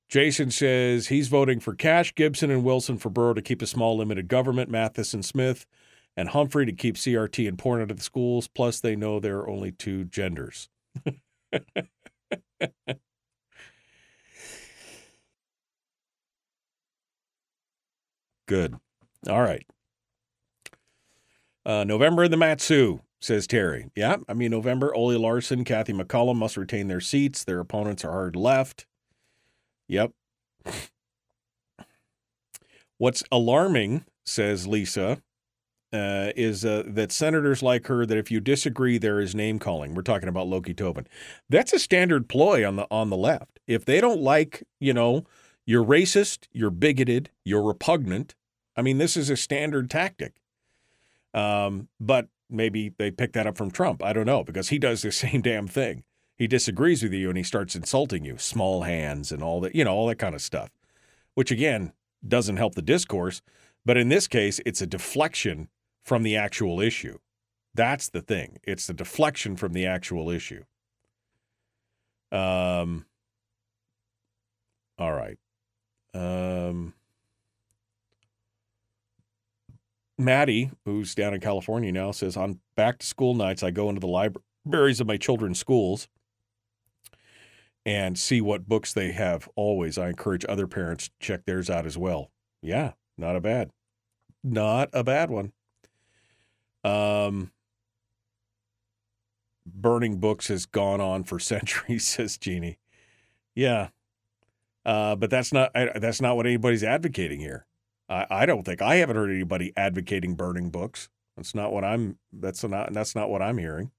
Jason 0.07 0.51
says 0.51 1.07
he's 1.07 1.27
voting 1.29 1.59
for 1.59 1.73
Cash, 1.73 2.13
Gibson, 2.15 2.51
and 2.51 2.63
Wilson 2.63 2.97
for 2.97 3.09
Borough 3.09 3.33
to 3.33 3.41
keep 3.41 3.61
a 3.61 3.67
small 3.67 3.97
limited 3.97 4.27
government, 4.27 4.69
Matheson 4.69 5.23
Smith, 5.23 5.65
and 6.17 6.29
Humphrey 6.29 6.65
to 6.65 6.71
keep 6.71 6.95
CRT 6.95 7.47
and 7.47 7.57
porn 7.57 7.81
out 7.81 7.91
of 7.91 7.97
the 7.97 8.03
schools. 8.03 8.47
Plus, 8.47 8.79
they 8.79 8.95
know 8.95 9.19
there 9.19 9.39
are 9.39 9.49
only 9.49 9.71
two 9.71 10.05
genders. 10.05 10.69
Good. 18.47 18.75
All 19.27 19.41
right. 19.41 19.65
Uh, 21.65 21.83
November 21.83 22.25
in 22.25 22.31
the 22.31 22.37
Matsu, 22.37 22.99
says 23.19 23.47
Terry. 23.47 23.89
Yeah, 23.95 24.17
I 24.29 24.35
mean, 24.35 24.51
November, 24.51 24.93
Ole 24.93 25.17
Larson, 25.17 25.63
Kathy 25.63 25.93
McCollum 25.93 26.35
must 26.35 26.57
retain 26.57 26.87
their 26.87 27.01
seats. 27.01 27.43
Their 27.43 27.59
opponents 27.59 28.05
are 28.05 28.11
hard 28.11 28.35
left. 28.35 28.85
Yep. 29.87 30.11
What's 32.97 33.23
alarming, 33.31 34.05
says 34.25 34.67
Lisa, 34.67 35.21
uh, 35.95 36.31
is 36.35 36.65
uh, 36.65 36.83
that 36.85 37.11
senators 37.11 37.63
like 37.63 37.87
her 37.87 38.05
that 38.05 38.17
if 38.17 38.29
you 38.29 38.39
disagree, 38.39 38.97
there 38.97 39.19
is 39.19 39.33
name 39.33 39.59
calling. 39.59 39.95
We're 39.95 40.01
talking 40.01 40.29
about 40.29 40.47
Loki 40.47 40.73
Tobin. 40.73 41.07
That's 41.49 41.73
a 41.73 41.79
standard 41.79 42.27
ploy 42.27 42.67
on 42.67 42.75
the 42.75 42.87
on 42.91 43.09
the 43.09 43.17
left. 43.17 43.59
If 43.67 43.85
they 43.85 44.01
don't 44.01 44.21
like, 44.21 44.63
you 44.79 44.93
know, 44.93 45.25
you're 45.65 45.83
racist, 45.83 46.47
you're 46.51 46.69
bigoted, 46.69 47.29
you're 47.43 47.63
repugnant. 47.63 48.35
I 48.75 48.81
mean, 48.81 48.97
this 48.97 49.15
is 49.17 49.29
a 49.29 49.37
standard 49.37 49.89
tactic. 49.89 50.41
Um, 51.33 51.87
but 51.99 52.27
maybe 52.49 52.93
they 52.97 53.11
picked 53.11 53.33
that 53.33 53.47
up 53.47 53.57
from 53.57 53.71
Trump. 53.71 54.03
I 54.03 54.13
don't 54.13 54.25
know 54.25 54.43
because 54.43 54.69
he 54.69 54.77
does 54.77 55.01
the 55.01 55.11
same 55.13 55.41
damn 55.41 55.67
thing 55.67 56.03
he 56.37 56.47
disagrees 56.47 57.01
with 57.01 57.13
you 57.13 57.29
and 57.29 57.37
he 57.37 57.43
starts 57.43 57.75
insulting 57.75 58.25
you, 58.25 58.37
small 58.37 58.83
hands 58.83 59.31
and 59.31 59.41
all 59.41 59.61
that, 59.61 59.73
you 59.73 59.83
know, 59.83 59.93
all 59.93 60.07
that 60.07 60.19
kind 60.19 60.35
of 60.35 60.41
stuff, 60.41 60.69
which 61.33 61.51
again 61.51 61.93
doesn't 62.27 62.57
help 62.57 62.75
the 62.75 62.81
discourse. 62.81 63.41
But 63.85 63.97
in 63.97 64.09
this 64.09 64.27
case, 64.27 64.59
it's 64.65 64.81
a 64.81 64.87
deflection 64.87 65.69
from 66.05 66.23
the 66.23 66.37
actual 66.37 66.79
issue. 66.79 67.17
That's 67.73 68.07
the 68.07 68.21
thing. 68.21 68.59
It's 68.63 68.87
the 68.87 68.93
deflection 68.93 69.57
from 69.57 69.73
the 69.73 69.85
actual 69.85 70.29
issue. 70.29 70.63
Um, 72.31 73.05
all 74.97 75.11
right. 75.11 75.37
Um, 76.13 76.93
Maddie, 80.17 80.71
who's 80.85 81.13
down 81.13 81.33
in 81.33 81.41
California 81.41 81.91
now, 81.91 82.11
says 82.11 82.37
on 82.37 82.59
back 82.77 82.99
to 82.99 83.05
school 83.05 83.33
nights, 83.33 83.63
I 83.63 83.71
go 83.71 83.89
into 83.89 83.99
the 83.99 84.07
libraries 84.07 85.01
of 85.01 85.07
my 85.07 85.17
children's 85.17 85.59
schools 85.59 86.07
and 87.85 88.17
see 88.17 88.39
what 88.39 88.67
books 88.67 88.93
they 88.93 89.11
have 89.11 89.49
always. 89.55 89.97
I 89.97 90.07
encourage 90.09 90.45
other 90.47 90.67
parents 90.67 91.07
to 91.07 91.13
check 91.19 91.45
theirs 91.45 91.69
out 91.69 91.85
as 91.85 91.97
well. 91.97 92.31
Yeah, 92.61 92.93
not 93.17 93.35
a 93.35 93.41
bad. 93.41 93.71
Not 94.43 94.89
a 94.93 95.03
bad 95.03 95.29
one. 95.29 95.51
Um 96.85 97.51
burning 99.65 100.17
books 100.17 100.47
has 100.49 100.65
gone 100.65 101.01
on 101.01 101.23
for 101.23 101.39
centuries, 101.53 102.05
says 102.05 102.37
Jeannie. 102.37 102.79
Yeah. 103.55 103.89
Uh, 104.85 105.15
but 105.15 105.29
that's 105.31 105.51
not 105.51 105.71
I, 105.75 105.97
that's 105.97 106.21
not 106.21 106.35
what 106.35 106.45
anybody's 106.45 106.83
advocating 106.83 107.39
here. 107.39 107.65
I, 108.07 108.27
I 108.29 108.45
don't 108.45 108.63
think 108.63 108.81
I 108.81 108.95
haven't 108.97 109.15
heard 109.15 109.31
anybody 109.31 109.73
advocating 109.75 110.35
burning 110.35 110.69
books. 110.69 111.09
That's 111.35 111.55
not 111.55 111.73
what 111.73 111.83
I'm 111.83 112.17
that's 112.31 112.63
not 112.63 112.93
that's 112.93 113.15
not 113.15 113.29
what 113.29 113.41
I'm 113.41 113.57
hearing. 113.57 113.91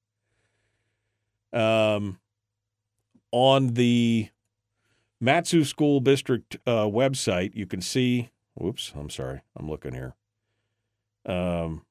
Um 1.52 2.20
on 3.32 3.74
the 3.74 4.28
Matsu 5.20 5.64
School 5.64 6.00
District 6.00 6.56
uh, 6.66 6.84
website, 6.84 7.54
you 7.54 7.66
can 7.66 7.80
see. 7.80 8.30
Whoops, 8.54 8.92
I'm 8.94 9.10
sorry. 9.10 9.42
I'm 9.56 9.68
looking 9.68 9.94
here. 9.94 10.14
Um, 11.24 11.85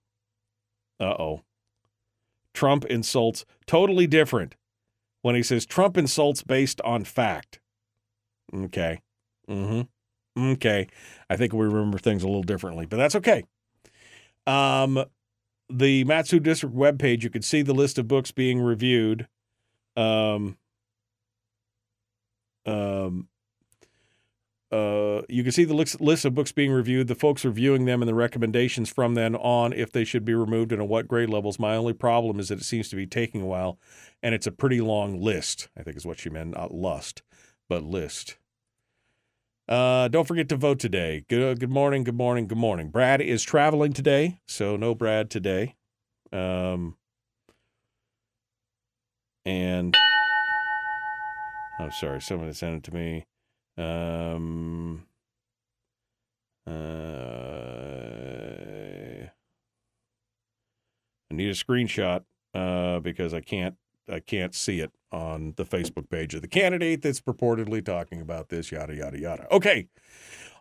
uh 1.00 1.16
oh. 1.20 1.42
Trump 2.54 2.86
insults 2.86 3.46
totally 3.66 4.08
different 4.08 4.56
when 5.22 5.36
he 5.36 5.44
says 5.44 5.66
Trump 5.66 5.98
insults 5.98 6.42
based 6.42 6.80
on 6.82 7.04
fact. 7.04 7.60
Okay. 8.54 9.02
Mm-hmm. 9.50 10.52
Okay. 10.52 10.88
I 11.30 11.36
think 11.38 11.54
we 11.54 11.66
remember 11.66 11.98
things 11.98 12.24
a 12.24 12.28
little 12.28 12.44
differently, 12.44 12.86
but 12.86 12.98
that's 12.98 13.16
okay. 13.16 13.44
Um, 14.48 15.04
the 15.70 16.04
Matsu 16.04 16.40
District 16.40 16.76
webpage, 16.76 17.24
you 17.24 17.30
can 17.30 17.42
see 17.42 17.62
the 17.62 17.74
list 17.74 17.98
of 17.98 18.08
books 18.08 18.32
being 18.32 18.62
reviewed. 18.62 19.28
Um, 19.98 20.58
um, 22.66 23.28
uh, 24.72 25.22
you 25.30 25.44
can 25.44 25.52
see 25.52 25.64
the 25.64 25.74
list, 25.74 26.02
list 26.02 26.26
of 26.26 26.34
books 26.34 26.52
being 26.52 26.72
reviewed, 26.72 27.08
the 27.08 27.16
folks 27.16 27.46
reviewing 27.46 27.86
them, 27.86 28.02
and 28.02 28.10
the 28.10 28.16
recommendations 28.16 28.90
from 28.90 29.14
then 29.14 29.36
on 29.36 29.74
if 29.74 29.92
they 29.92 30.04
should 30.04 30.26
be 30.26 30.34
removed 30.34 30.72
and 30.72 30.82
at 30.82 30.88
what 30.88 31.08
grade 31.08 31.30
levels. 31.30 31.60
My 31.60 31.76
only 31.76 31.94
problem 31.94 32.40
is 32.40 32.50
that 32.50 32.60
it 32.60 32.66
seems 32.66 32.90
to 32.90 32.96
be 32.96 33.06
taking 33.06 33.42
a 33.42 33.46
while, 33.46 33.78
and 34.24 34.34
it's 34.34 34.48
a 34.48 34.52
pretty 34.52 34.82
long 34.82 35.22
list. 35.22 35.70
I 35.78 35.84
think 35.84 35.98
is 35.98 36.06
what 36.06 36.20
she 36.20 36.30
meant, 36.30 36.56
not 36.56 36.74
lust, 36.74 37.22
but 37.70 37.84
list. 37.84 38.38
Uh, 39.68 40.08
don't 40.08 40.28
forget 40.28 40.50
to 40.50 40.56
vote 40.56 40.80
today. 40.80 41.26
Good, 41.28 41.60
good 41.60 41.72
morning, 41.72 42.04
good 42.04 42.16
morning, 42.16 42.48
good 42.48 42.58
morning. 42.58 42.90
Brad 42.90 43.22
is 43.22 43.44
traveling 43.44 43.94
today, 43.94 44.40
so 44.48 44.76
no 44.76 44.94
Brad 44.94 45.30
today. 45.30 45.76
Um, 46.32 46.98
and 49.46 49.96
I'm 51.80 51.92
sorry, 51.92 52.22
someone 52.22 52.52
sent 52.54 52.78
it 52.78 52.84
to 52.84 52.94
me. 52.94 53.26
Um, 53.78 55.06
uh, 56.66 56.72
I 61.32 61.34
need 61.34 61.50
a 61.50 61.54
screenshot 61.54 62.24
uh, 62.54 63.00
because 63.00 63.34
I 63.34 63.42
can't 63.42 63.76
I 64.10 64.20
can't 64.20 64.54
see 64.54 64.80
it 64.80 64.92
on 65.12 65.54
the 65.58 65.66
Facebook 65.66 66.10
page 66.10 66.36
of 66.36 66.42
the 66.42 66.48
candidate 66.48 67.02
that's 67.02 67.20
purportedly 67.20 67.84
talking 67.84 68.22
about 68.22 68.50
this. 68.50 68.72
Yada 68.72 68.96
yada 68.96 69.20
yada. 69.20 69.48
Okay. 69.52 69.88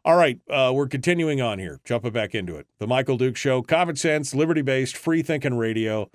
All 0.06 0.16
right, 0.16 0.38
uh, 0.50 0.70
we're 0.74 0.86
continuing 0.86 1.40
on 1.40 1.58
here. 1.58 1.80
Jumping 1.82 2.12
back 2.12 2.34
into 2.34 2.56
it. 2.56 2.66
The 2.78 2.86
Michael 2.86 3.16
Duke 3.16 3.36
Show, 3.36 3.62
common 3.62 3.96
sense, 3.96 4.34
liberty 4.34 4.60
based, 4.60 4.98
free 4.98 5.22
thinking 5.22 5.56
radio. 5.56 6.10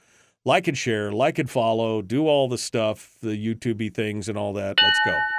Like 0.45 0.67
and 0.67 0.77
share, 0.77 1.11
like 1.11 1.37
and 1.39 1.49
follow, 1.49 2.01
do 2.01 2.27
all 2.27 2.47
the 2.47 2.57
stuff, 2.57 3.17
the 3.21 3.29
YouTubey 3.29 3.93
things 3.93 4.29
and 4.29 4.37
all 4.37 4.53
that. 4.53 4.77
Let's 4.81 4.99
go. 5.05 5.38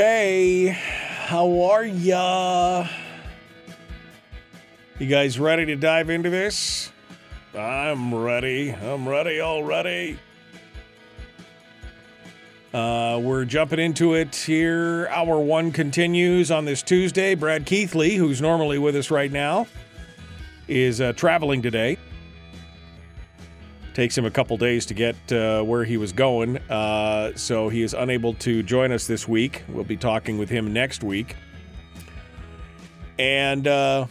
Okay, 0.00 0.68
how 1.26 1.60
are 1.60 1.84
ya? 1.84 2.86
You 4.98 5.06
guys 5.06 5.38
ready 5.38 5.66
to 5.66 5.76
dive 5.76 6.08
into 6.08 6.30
this? 6.30 6.90
I'm 7.54 8.14
ready. 8.14 8.70
I'm 8.70 9.06
ready 9.06 9.42
already. 9.42 10.18
Uh, 12.72 13.20
we're 13.22 13.44
jumping 13.44 13.78
into 13.78 14.14
it 14.14 14.34
here. 14.34 15.06
Hour 15.08 15.38
one 15.38 15.70
continues 15.70 16.50
on 16.50 16.64
this 16.64 16.82
Tuesday. 16.82 17.34
Brad 17.34 17.66
Keithley, 17.66 18.16
who's 18.16 18.40
normally 18.40 18.78
with 18.78 18.96
us 18.96 19.10
right 19.10 19.30
now, 19.30 19.66
is 20.66 21.02
uh, 21.02 21.12
traveling 21.12 21.60
today. 21.60 21.98
Takes 23.94 24.16
him 24.16 24.24
a 24.24 24.30
couple 24.30 24.56
days 24.56 24.86
to 24.86 24.94
get 24.94 25.16
uh, 25.32 25.62
where 25.62 25.84
he 25.84 25.96
was 25.96 26.12
going, 26.12 26.58
uh, 26.70 27.32
so 27.34 27.68
he 27.68 27.82
is 27.82 27.92
unable 27.92 28.34
to 28.34 28.62
join 28.62 28.92
us 28.92 29.06
this 29.06 29.26
week. 29.26 29.64
We'll 29.68 29.84
be 29.84 29.96
talking 29.96 30.38
with 30.38 30.48
him 30.48 30.72
next 30.72 31.02
week. 31.02 31.34
And 33.18 33.66
uh, 33.66 34.06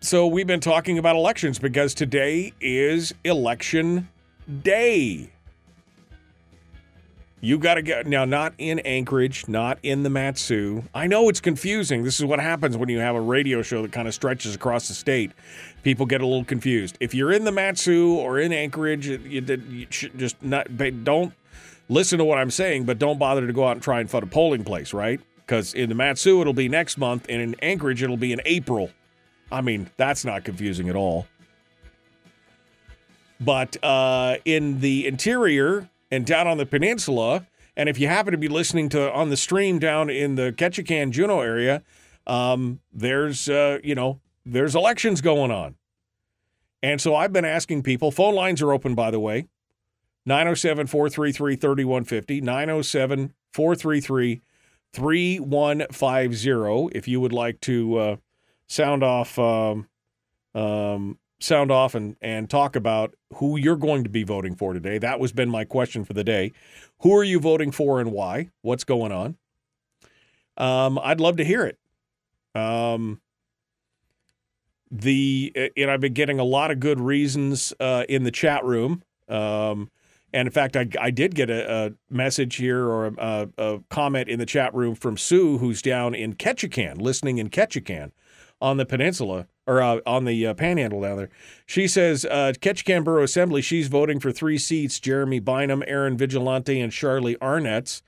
so 0.00 0.26
we've 0.26 0.46
been 0.46 0.60
talking 0.60 0.98
about 0.98 1.16
elections 1.16 1.58
because 1.58 1.94
today 1.94 2.52
is 2.60 3.14
election 3.24 4.08
day. 4.62 5.30
You 7.40 7.58
got 7.58 7.74
to 7.74 7.82
get 7.82 8.06
now, 8.06 8.24
not 8.24 8.54
in 8.56 8.78
Anchorage, 8.80 9.48
not 9.48 9.78
in 9.82 10.02
the 10.02 10.08
Matsu. 10.08 10.82
I 10.94 11.06
know 11.06 11.28
it's 11.28 11.40
confusing. 11.40 12.02
This 12.02 12.18
is 12.18 12.24
what 12.24 12.40
happens 12.40 12.74
when 12.74 12.88
you 12.88 13.00
have 13.00 13.14
a 13.14 13.20
radio 13.20 13.60
show 13.60 13.82
that 13.82 13.92
kind 13.92 14.08
of 14.08 14.14
stretches 14.14 14.54
across 14.54 14.88
the 14.88 14.94
state. 14.94 15.30
People 15.84 16.06
get 16.06 16.20
a 16.20 16.26
little 16.26 16.44
confused. 16.44 16.96
If 16.98 17.14
you're 17.14 17.30
in 17.30 17.44
the 17.44 17.52
Matsu 17.52 18.14
or 18.14 18.38
in 18.38 18.52
Anchorage, 18.52 19.06
you, 19.06 19.18
you 19.18 19.86
should 19.90 20.18
just 20.18 20.42
not 20.42 20.66
don't 21.04 21.32
listen 21.88 22.18
to 22.18 22.24
what 22.24 22.38
I'm 22.38 22.50
saying, 22.50 22.84
but 22.84 22.98
don't 22.98 23.18
bother 23.18 23.46
to 23.46 23.52
go 23.52 23.66
out 23.66 23.72
and 23.72 23.82
try 23.82 24.00
and 24.00 24.10
find 24.10 24.24
a 24.24 24.26
polling 24.26 24.64
place, 24.64 24.92
right? 24.92 25.20
Because 25.36 25.74
in 25.74 25.90
the 25.90 25.94
Matsu 25.94 26.40
it'll 26.40 26.52
be 26.54 26.68
next 26.68 26.98
month, 26.98 27.26
and 27.28 27.40
in 27.40 27.54
Anchorage 27.60 28.02
it'll 28.02 28.16
be 28.16 28.32
in 28.32 28.40
April. 28.44 28.90
I 29.52 29.60
mean, 29.60 29.90
that's 29.96 30.24
not 30.24 30.42
confusing 30.44 30.88
at 30.88 30.96
all. 30.96 31.26
But 33.38 33.76
uh, 33.84 34.38
in 34.44 34.80
the 34.80 35.06
interior, 35.06 35.90
and 36.14 36.24
down 36.24 36.46
on 36.46 36.58
the 36.58 36.66
peninsula. 36.66 37.46
And 37.76 37.88
if 37.88 37.98
you 37.98 38.06
happen 38.06 38.30
to 38.32 38.38
be 38.38 38.46
listening 38.46 38.88
to 38.90 39.12
on 39.12 39.30
the 39.30 39.36
stream 39.36 39.80
down 39.80 40.08
in 40.10 40.36
the 40.36 40.52
Ketchikan 40.52 41.10
Juneau 41.10 41.40
area, 41.40 41.82
um, 42.26 42.80
there's 42.92 43.48
uh, 43.48 43.78
you 43.82 43.94
know 43.94 44.20
there's 44.44 44.74
elections 44.74 45.20
going 45.20 45.50
on, 45.50 45.76
and 46.82 47.00
so 47.00 47.14
I've 47.14 47.32
been 47.32 47.44
asking 47.44 47.82
people. 47.82 48.10
Phone 48.10 48.34
lines 48.34 48.62
are 48.62 48.72
open, 48.72 48.94
by 48.94 49.10
the 49.10 49.20
way. 49.20 49.48
907 50.26 50.86
433 50.86 51.56
3150, 51.56 52.40
907 52.40 53.34
433 53.52 54.40
3150. 54.92 56.96
If 56.96 57.08
you 57.08 57.20
would 57.20 57.32
like 57.32 57.60
to 57.60 57.98
uh, 57.98 58.16
sound 58.66 59.02
off 59.02 59.38
um, 59.38 59.86
um, 60.54 61.18
sound 61.40 61.70
off 61.70 61.94
and, 61.94 62.16
and 62.20 62.48
talk 62.48 62.76
about 62.76 63.14
who 63.34 63.56
you're 63.56 63.76
going 63.76 64.04
to 64.04 64.10
be 64.10 64.22
voting 64.22 64.54
for 64.54 64.72
today. 64.72 64.98
That 64.98 65.20
was 65.20 65.32
been 65.32 65.50
my 65.50 65.64
question 65.64 66.04
for 66.04 66.12
the 66.12 66.24
day. 66.24 66.52
Who 67.00 67.14
are 67.14 67.24
you 67.24 67.38
voting 67.38 67.70
for 67.70 68.00
and 68.00 68.12
why? 68.12 68.50
What's 68.62 68.84
going 68.84 69.12
on? 69.12 69.36
Um, 70.56 70.98
I'd 71.02 71.20
love 71.20 71.36
to 71.36 71.44
hear 71.44 71.64
it. 71.64 71.78
Um, 72.54 73.20
the 75.00 75.72
and 75.76 75.90
I've 75.90 76.00
been 76.00 76.14
getting 76.14 76.38
a 76.38 76.44
lot 76.44 76.70
of 76.70 76.78
good 76.80 77.00
reasons 77.00 77.72
uh, 77.80 78.04
in 78.08 78.22
the 78.22 78.30
chat 78.30 78.64
room. 78.64 79.02
Um, 79.28 79.90
and 80.32 80.48
in 80.48 80.52
fact, 80.52 80.76
I, 80.76 80.88
I 81.00 81.10
did 81.10 81.34
get 81.34 81.48
a, 81.48 81.86
a 81.86 81.92
message 82.10 82.56
here 82.56 82.86
or 82.86 83.06
a, 83.06 83.48
a, 83.56 83.80
comment 83.88 84.28
in 84.28 84.40
the 84.40 84.46
chat 84.46 84.74
room 84.74 84.96
from 84.96 85.16
Sue, 85.16 85.58
who's 85.58 85.80
down 85.80 86.14
in 86.14 86.34
Ketchikan, 86.34 87.00
listening 87.00 87.38
in 87.38 87.50
Ketchikan 87.50 88.10
on 88.60 88.76
the 88.76 88.84
peninsula 88.84 89.46
or 89.66 89.80
uh, 89.80 90.00
on 90.04 90.24
the 90.24 90.46
uh, 90.46 90.54
panhandle 90.54 91.00
down 91.02 91.16
there. 91.16 91.30
She 91.66 91.86
says, 91.86 92.24
uh, 92.24 92.52
Ketchikan 92.60 93.04
Borough 93.04 93.22
Assembly, 93.22 93.62
she's 93.62 93.88
voting 93.88 94.18
for 94.18 94.32
three 94.32 94.58
seats 94.58 94.98
Jeremy 94.98 95.38
Bynum, 95.38 95.84
Aaron 95.86 96.16
Vigilante, 96.16 96.80
and 96.80 96.92
Charlie 96.92 97.36
Arnetts. 97.36 98.02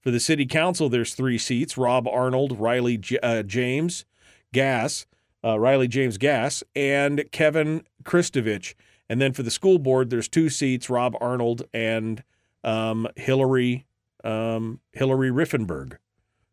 For 0.00 0.10
the 0.10 0.20
city 0.20 0.46
council, 0.46 0.88
there's 0.88 1.14
three 1.14 1.38
seats 1.38 1.76
Rob 1.76 2.06
Arnold, 2.06 2.58
Riley 2.58 2.96
J- 2.98 3.18
uh, 3.22 3.42
James 3.42 4.04
Gass, 4.52 5.06
uh, 5.44 5.58
Riley 5.58 5.88
James 5.88 6.18
Gass, 6.18 6.62
and 6.74 7.24
Kevin 7.32 7.82
Kristovich. 8.04 8.74
And 9.08 9.20
then 9.20 9.32
for 9.32 9.42
the 9.42 9.50
school 9.50 9.78
board, 9.78 10.10
there's 10.10 10.28
two 10.28 10.48
seats 10.48 10.88
Rob 10.88 11.16
Arnold 11.20 11.62
and 11.74 12.22
um, 12.62 13.08
Hillary 13.16 13.86
um, 14.22 14.80
Hillary 14.92 15.30
Riffenberg. 15.30 15.96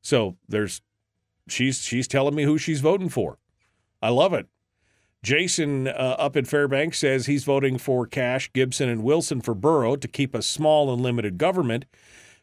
So 0.01 0.37
there's 0.47 0.81
she's 1.47 1.81
she's 1.81 2.07
telling 2.07 2.35
me 2.35 2.43
who 2.43 2.57
she's 2.57 2.81
voting 2.81 3.09
for. 3.09 3.37
I 4.01 4.09
love 4.09 4.33
it. 4.33 4.47
Jason 5.23 5.87
uh, 5.87 6.15
up 6.17 6.37
in 6.37 6.45
Fairbanks 6.45 6.99
says 6.99 7.25
he's 7.25 7.43
voting 7.43 7.77
for 7.77 8.05
Cash, 8.05 8.51
Gibson, 8.53 8.87
and 8.87 9.03
Wilson 9.03 9.41
for 9.41 9.53
Borough 9.53 9.95
to 9.95 10.07
keep 10.07 10.33
a 10.33 10.41
small 10.41 10.93
and 10.93 11.01
limited 11.01 11.37
government. 11.37 11.85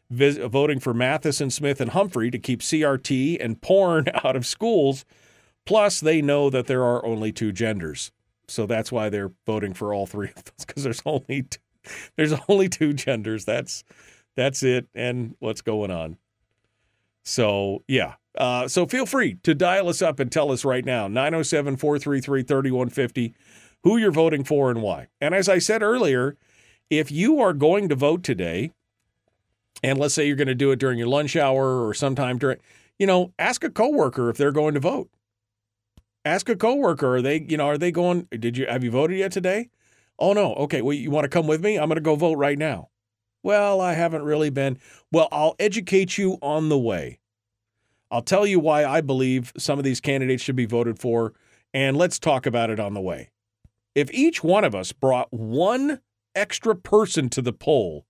Vis- 0.09 0.37
voting 0.37 0.79
for 0.79 0.93
Matheson, 0.93 1.49
Smith, 1.49 1.81
and 1.81 1.91
Humphrey 1.91 2.29
to 2.29 2.37
keep 2.37 2.61
CRT 2.61 3.37
and 3.43 3.61
porn 3.61 4.07
out 4.23 4.35
of 4.35 4.45
schools. 4.45 5.03
Plus, 5.65 5.99
they 5.99 6.21
know 6.21 6.49
that 6.49 6.67
there 6.67 6.83
are 6.83 7.03
only 7.05 7.31
two 7.31 7.51
genders, 7.51 8.11
so 8.47 8.65
that's 8.65 8.91
why 8.91 9.09
they're 9.09 9.31
voting 9.45 9.73
for 9.73 9.93
all 9.93 10.05
three 10.05 10.29
of 10.29 10.43
those 10.43 10.65
because 10.65 10.83
there's 10.83 11.01
only 11.05 11.43
two, 11.43 11.59
there's 12.15 12.33
only 12.47 12.69
two 12.69 12.93
genders. 12.93 13.45
That's 13.45 13.83
that's 14.35 14.63
it. 14.63 14.87
And 14.93 15.35
what's 15.39 15.61
going 15.61 15.91
on? 15.91 16.17
So, 17.23 17.83
yeah. 17.87 18.15
Uh, 18.37 18.67
so 18.67 18.85
feel 18.85 19.05
free 19.05 19.35
to 19.43 19.55
dial 19.55 19.87
us 19.87 20.01
up 20.01 20.19
and 20.19 20.31
tell 20.31 20.51
us 20.51 20.65
right 20.65 20.83
now 20.83 21.07
907 21.07 21.77
433 21.77 22.43
3150 22.43 23.33
who 23.83 23.97
you're 23.97 24.11
voting 24.11 24.43
for 24.43 24.69
and 24.69 24.81
why. 24.81 25.07
And 25.21 25.33
as 25.33 25.47
I 25.47 25.59
said 25.59 25.81
earlier, 25.81 26.35
if 26.89 27.11
you 27.11 27.39
are 27.39 27.53
going 27.53 27.87
to 27.89 27.95
vote 27.95 28.23
today, 28.23 28.71
and 29.83 29.99
let's 29.99 30.13
say 30.13 30.27
you're 30.27 30.35
going 30.35 30.47
to 30.47 30.55
do 30.55 30.71
it 30.71 30.79
during 30.79 30.97
your 30.97 31.07
lunch 31.07 31.35
hour 31.35 31.85
or 31.85 31.93
sometime 31.93 32.37
during, 32.37 32.57
you 32.99 33.07
know, 33.07 33.31
ask 33.39 33.63
a 33.63 33.69
coworker 33.69 34.29
if 34.29 34.37
they're 34.37 34.51
going 34.51 34.73
to 34.73 34.79
vote. 34.79 35.09
Ask 36.25 36.49
a 36.49 36.55
coworker, 36.55 37.17
are 37.17 37.21
they, 37.21 37.45
you 37.47 37.55
know, 37.55 37.67
are 37.67 37.77
they 37.77 37.91
going, 37.91 38.27
did 38.31 38.57
you, 38.57 38.65
have 38.65 38.83
you 38.83 38.89
voted 38.91 39.17
yet 39.17 39.31
today? 39.31 39.69
Oh, 40.17 40.33
no. 40.33 40.55
Okay. 40.55 40.81
Well, 40.81 40.93
you 40.93 41.11
want 41.11 41.25
to 41.25 41.29
come 41.29 41.45
with 41.45 41.63
me? 41.63 41.77
I'm 41.77 41.87
going 41.87 41.95
to 41.97 42.01
go 42.01 42.15
vote 42.15 42.37
right 42.37 42.57
now. 42.57 42.89
Well, 43.43 43.79
I 43.79 43.93
haven't 43.93 44.23
really 44.23 44.49
been. 44.49 44.79
Well, 45.11 45.27
I'll 45.31 45.55
educate 45.59 46.17
you 46.17 46.39
on 46.41 46.69
the 46.69 46.79
way. 46.79 47.19
I'll 48.09 48.23
tell 48.23 48.47
you 48.47 48.59
why 48.59 48.85
I 48.85 49.01
believe 49.01 49.53
some 49.57 49.77
of 49.77 49.85
these 49.85 50.01
candidates 50.01 50.41
should 50.41 50.55
be 50.55 50.65
voted 50.65 50.97
for, 50.97 51.33
and 51.73 51.95
let's 51.95 52.17
talk 52.17 52.45
about 52.45 52.69
it 52.69 52.79
on 52.79 52.93
the 52.95 53.01
way. 53.01 53.29
If 53.93 54.11
each 54.11 54.43
one 54.43 54.63
of 54.63 54.73
us 54.73 54.91
brought 54.93 55.31
one 55.31 56.01
extra 56.33 56.75
person 56.75 57.29
to 57.29 57.41
the 57.41 57.53
poll, 57.53 58.05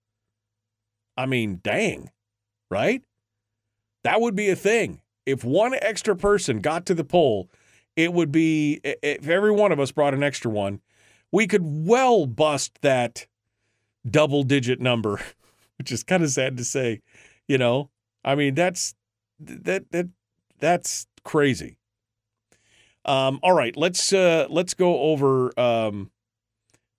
I 1.17 1.25
mean, 1.25 1.59
dang, 1.63 2.11
right? 2.71 3.03
That 4.03 4.21
would 4.21 4.35
be 4.35 4.49
a 4.49 4.55
thing. 4.55 5.01
If 5.25 5.43
one 5.43 5.73
extra 5.81 6.15
person 6.15 6.59
got 6.59 6.85
to 6.85 6.93
the 6.93 7.03
poll, 7.03 7.49
it 7.95 8.13
would 8.13 8.31
be, 8.31 8.79
if 8.83 9.27
every 9.27 9.51
one 9.51 9.71
of 9.71 9.79
us 9.79 9.91
brought 9.91 10.13
an 10.13 10.23
extra 10.23 10.51
one, 10.51 10.81
we 11.31 11.47
could 11.47 11.63
well 11.63 12.25
bust 12.25 12.79
that 12.81 13.27
double 14.09 14.43
digit 14.43 14.79
number, 14.79 15.19
which 15.77 15.91
is 15.91 16.03
kind 16.03 16.23
of 16.23 16.29
sad 16.29 16.57
to 16.57 16.63
say, 16.63 17.01
you 17.47 17.57
know. 17.57 17.89
I 18.23 18.35
mean, 18.35 18.55
that's 18.55 18.95
that 19.39 19.91
that 19.91 20.09
that's 20.59 21.07
crazy. 21.23 21.77
Um, 23.05 23.39
all 23.43 23.53
right, 23.53 23.77
let's 23.77 24.13
uh, 24.13 24.47
let's 24.49 24.73
go 24.73 24.99
over 24.99 25.57
um, 25.59 26.09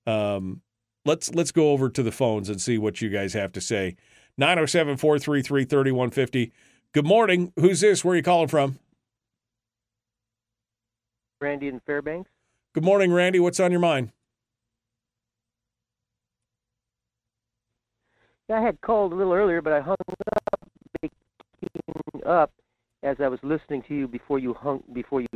um, 0.06 0.60
let's 1.04 1.34
let's 1.34 1.50
go 1.50 1.72
over 1.72 1.90
to 1.90 2.02
the 2.02 2.12
phones 2.12 2.48
and 2.48 2.60
see 2.60 2.78
what 2.78 3.00
you 3.00 3.10
guys 3.10 3.32
have 3.32 3.50
to 3.52 3.60
say. 3.60 3.96
907-433-3150. 4.40 6.52
Good 6.92 7.06
morning. 7.06 7.52
Who's 7.56 7.80
this? 7.80 8.04
Where 8.04 8.12
are 8.12 8.16
you 8.16 8.22
calling 8.22 8.48
from? 8.48 8.78
Randy 11.40 11.68
in 11.68 11.80
Fairbanks. 11.80 12.30
Good 12.72 12.84
morning, 12.84 13.12
Randy. 13.12 13.38
What's 13.40 13.60
on 13.60 13.70
your 13.70 13.80
mind? 13.80 14.12
Yeah, 18.48 18.60
I 18.60 18.62
had 18.62 18.80
called 18.80 19.12
a 19.12 19.16
little 19.16 19.32
earlier, 19.32 19.60
but 19.60 19.72
I 19.72 19.80
hung 19.80 19.96
up, 20.52 21.12
up 22.24 22.52
as 23.02 23.16
I 23.20 23.28
was 23.28 23.40
listening 23.42 23.82
to 23.88 23.94
you 23.94 24.06
before 24.08 24.38
you 24.38 24.54
hung 24.54 24.82
before 24.92 25.20
you 25.20 25.26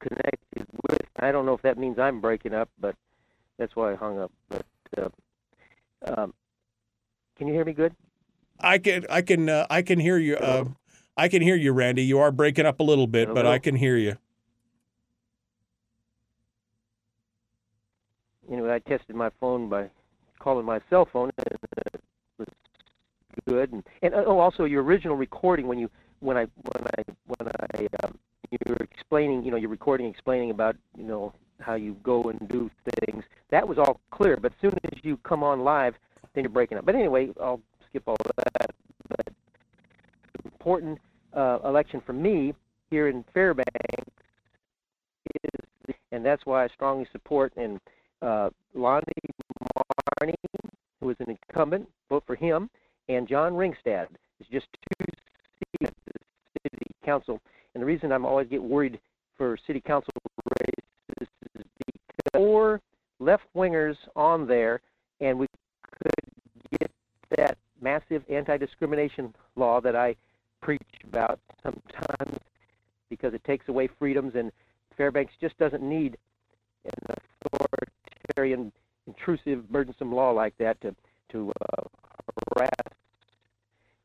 connected 0.00 0.66
with. 0.88 1.00
I 1.18 1.32
don't 1.32 1.44
know 1.44 1.54
if 1.54 1.62
that 1.62 1.76
means 1.76 1.98
I'm 1.98 2.20
breaking 2.20 2.54
up, 2.54 2.68
but 2.80 2.94
that's 3.58 3.74
why 3.74 3.92
I 3.92 3.96
hung 3.96 4.20
up. 4.20 4.32
But 4.48 4.66
uh, 4.96 5.08
um, 6.06 6.34
can 7.36 7.48
you 7.48 7.54
hear 7.54 7.64
me 7.64 7.72
good? 7.72 7.94
I 8.60 8.78
can 8.78 9.06
I 9.10 9.22
can 9.22 9.48
uh, 9.48 9.66
I 9.68 9.82
can 9.82 9.98
hear 9.98 10.18
you. 10.18 10.36
Uh, 10.36 10.66
I 11.16 11.28
can 11.28 11.42
hear 11.42 11.56
you, 11.56 11.72
Randy. 11.72 12.04
You 12.04 12.20
are 12.20 12.30
breaking 12.30 12.66
up 12.66 12.80
a 12.80 12.84
little 12.84 13.06
bit, 13.06 13.32
but 13.32 13.46
I 13.46 13.58
can 13.58 13.76
hear 13.76 13.96
you. 13.96 14.16
Anyway, 18.50 18.72
I 18.72 18.78
tested 18.78 19.16
my 19.16 19.30
phone 19.40 19.68
by 19.68 19.90
calling 20.38 20.66
my 20.66 20.80
cell 20.90 21.08
phone, 21.10 21.30
and 21.38 21.46
it 21.94 22.00
was 22.38 22.48
good. 23.48 23.72
And, 23.72 23.82
and 24.02 24.14
oh, 24.14 24.38
also 24.38 24.64
your 24.64 24.82
original 24.82 25.16
recording 25.16 25.66
when 25.66 25.78
you 25.78 25.90
when 26.20 26.36
I 26.36 26.46
when 26.62 26.84
I 26.98 27.02
when 27.26 27.48
I 27.48 27.86
um, 28.04 28.18
you 28.50 28.58
were 28.66 28.76
explaining, 28.76 29.44
you 29.44 29.50
know, 29.50 29.56
your 29.56 29.70
recording 29.70 30.06
explaining 30.06 30.50
about 30.50 30.76
you 30.96 31.04
know 31.04 31.32
how 31.60 31.74
you 31.74 31.96
go 32.02 32.24
and 32.24 32.48
do 32.48 32.70
things. 33.00 33.24
That 33.50 33.66
was 33.66 33.78
all 33.78 34.00
clear, 34.10 34.36
but 34.36 34.52
as 34.52 34.58
soon 34.60 34.74
as 34.84 34.98
you 35.02 35.16
come 35.18 35.42
on 35.42 35.60
live, 35.60 35.94
then 36.34 36.44
you're 36.44 36.50
breaking 36.50 36.78
up. 36.78 36.84
But 36.84 36.94
anyway, 36.94 37.30
I'll 37.40 37.60
skip 37.88 38.02
all 38.06 38.16
of 38.24 38.30
that. 38.36 38.70
But 39.08 39.32
important 40.44 40.98
uh, 41.32 41.58
election 41.64 42.02
for 42.04 42.12
me 42.12 42.54
here 42.90 43.08
in 43.08 43.24
Fairbanks 43.32 43.70
is, 45.42 45.94
and 46.12 46.24
that's 46.24 46.44
why 46.44 46.64
I 46.64 46.68
strongly 46.68 47.06
support 47.12 47.52
and 47.56 47.80
uh, 48.24 48.50
Lonnie 48.74 49.04
Marney, 50.20 50.34
who 51.00 51.10
is 51.10 51.16
an 51.20 51.36
incumbent, 51.48 51.88
vote 52.08 52.24
for 52.26 52.34
him, 52.34 52.70
and 53.08 53.28
John 53.28 53.52
Ringstad 53.52 54.06
is 54.40 54.46
just 54.50 54.66
two 54.72 55.04
seats 55.58 55.90
at 55.90 55.94
the 56.06 56.12
city 56.62 56.90
council. 57.04 57.40
And 57.74 57.82
the 57.82 57.86
reason 57.86 58.12
I'm 58.12 58.24
always 58.24 58.48
get 58.48 58.62
worried 58.62 58.98
for 59.36 59.58
city 59.66 59.80
council 59.80 60.12
races 60.60 60.78
is 61.20 61.28
because 61.48 61.70
four 62.32 62.80
left 63.20 63.44
wingers 63.54 63.96
on 64.16 64.46
there, 64.46 64.80
and 65.20 65.38
we 65.38 65.46
could 66.02 66.78
get 66.78 66.90
that 67.36 67.58
massive 67.80 68.22
anti-discrimination 68.30 69.34
law 69.56 69.80
that 69.80 69.94
I 69.94 70.16
preach 70.62 70.80
about 71.06 71.38
sometimes 71.62 72.38
because 73.10 73.34
it 73.34 73.44
takes 73.44 73.68
away 73.68 73.88
freedoms, 73.98 74.34
and 74.34 74.50
Fairbanks 74.96 75.34
just 75.40 75.58
doesn't 75.58 75.82
need 75.82 76.16
intrusive, 79.24 79.68
burdensome 79.70 80.12
law 80.12 80.30
like 80.30 80.56
that 80.58 80.80
to 80.80 80.94
to 81.30 81.52
uh, 81.60 81.82
harass. 82.54 82.70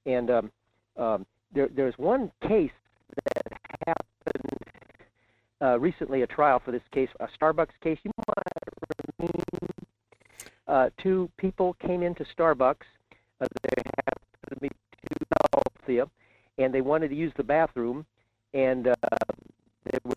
And 0.05 0.29
um, 0.31 0.51
um, 0.97 1.25
there, 1.53 1.69
there's 1.75 1.93
one 1.97 2.31
case 2.47 2.71
that 3.25 3.59
happened 3.87 4.59
uh, 5.61 5.79
recently, 5.79 6.21
a 6.21 6.27
trial 6.27 6.61
for 6.63 6.71
this 6.71 6.81
case, 6.91 7.09
a 7.19 7.27
Starbucks 7.39 7.67
case. 7.83 7.97
You 8.03 8.11
might 8.17 8.35
remember 9.19 9.67
uh, 10.67 10.89
two 11.01 11.29
people 11.37 11.75
came 11.85 12.01
into 12.01 12.25
Starbucks. 12.37 12.85
Uh, 13.41 13.45
they 13.63 13.83
happened 14.07 14.49
to 14.49 14.59
be 14.61 14.69
two 14.69 15.25
Philadelphia, 15.51 16.07
and 16.57 16.73
they 16.73 16.81
wanted 16.81 17.09
to 17.09 17.15
use 17.15 17.33
the 17.37 17.43
bathroom, 17.43 18.05
and 18.53 18.87
uh, 18.87 18.95
they 19.85 19.97
were 20.03 20.13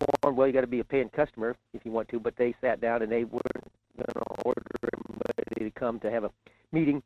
informed, 0.00 0.36
well, 0.36 0.46
you 0.46 0.52
got 0.52 0.60
to 0.62 0.66
be 0.66 0.80
a 0.80 0.84
paying 0.84 1.08
customer 1.10 1.56
if 1.74 1.84
you 1.84 1.90
want 1.90 2.08
to, 2.08 2.20
but 2.20 2.34
they 2.36 2.54
sat 2.60 2.80
down 2.80 3.02
and 3.02 3.10
they 3.10 3.24
weren't 3.24 3.70
going 3.96 4.06
to 4.14 4.42
order 4.44 4.62
everybody 4.92 5.69
to 5.69 5.69
come 5.80 5.98
to 6.00 6.10
have 6.10 6.24
a 6.24 6.30
meeting. 6.72 7.02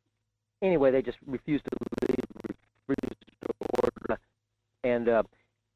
Anyway, 0.62 0.90
they 0.90 1.02
just 1.10 1.18
refused 1.26 1.64
to 1.64 1.70
leave, 2.08 2.56
refused 2.88 3.24
to 3.42 3.50
order, 3.82 4.20
and 4.82 5.08
uh, 5.08 5.22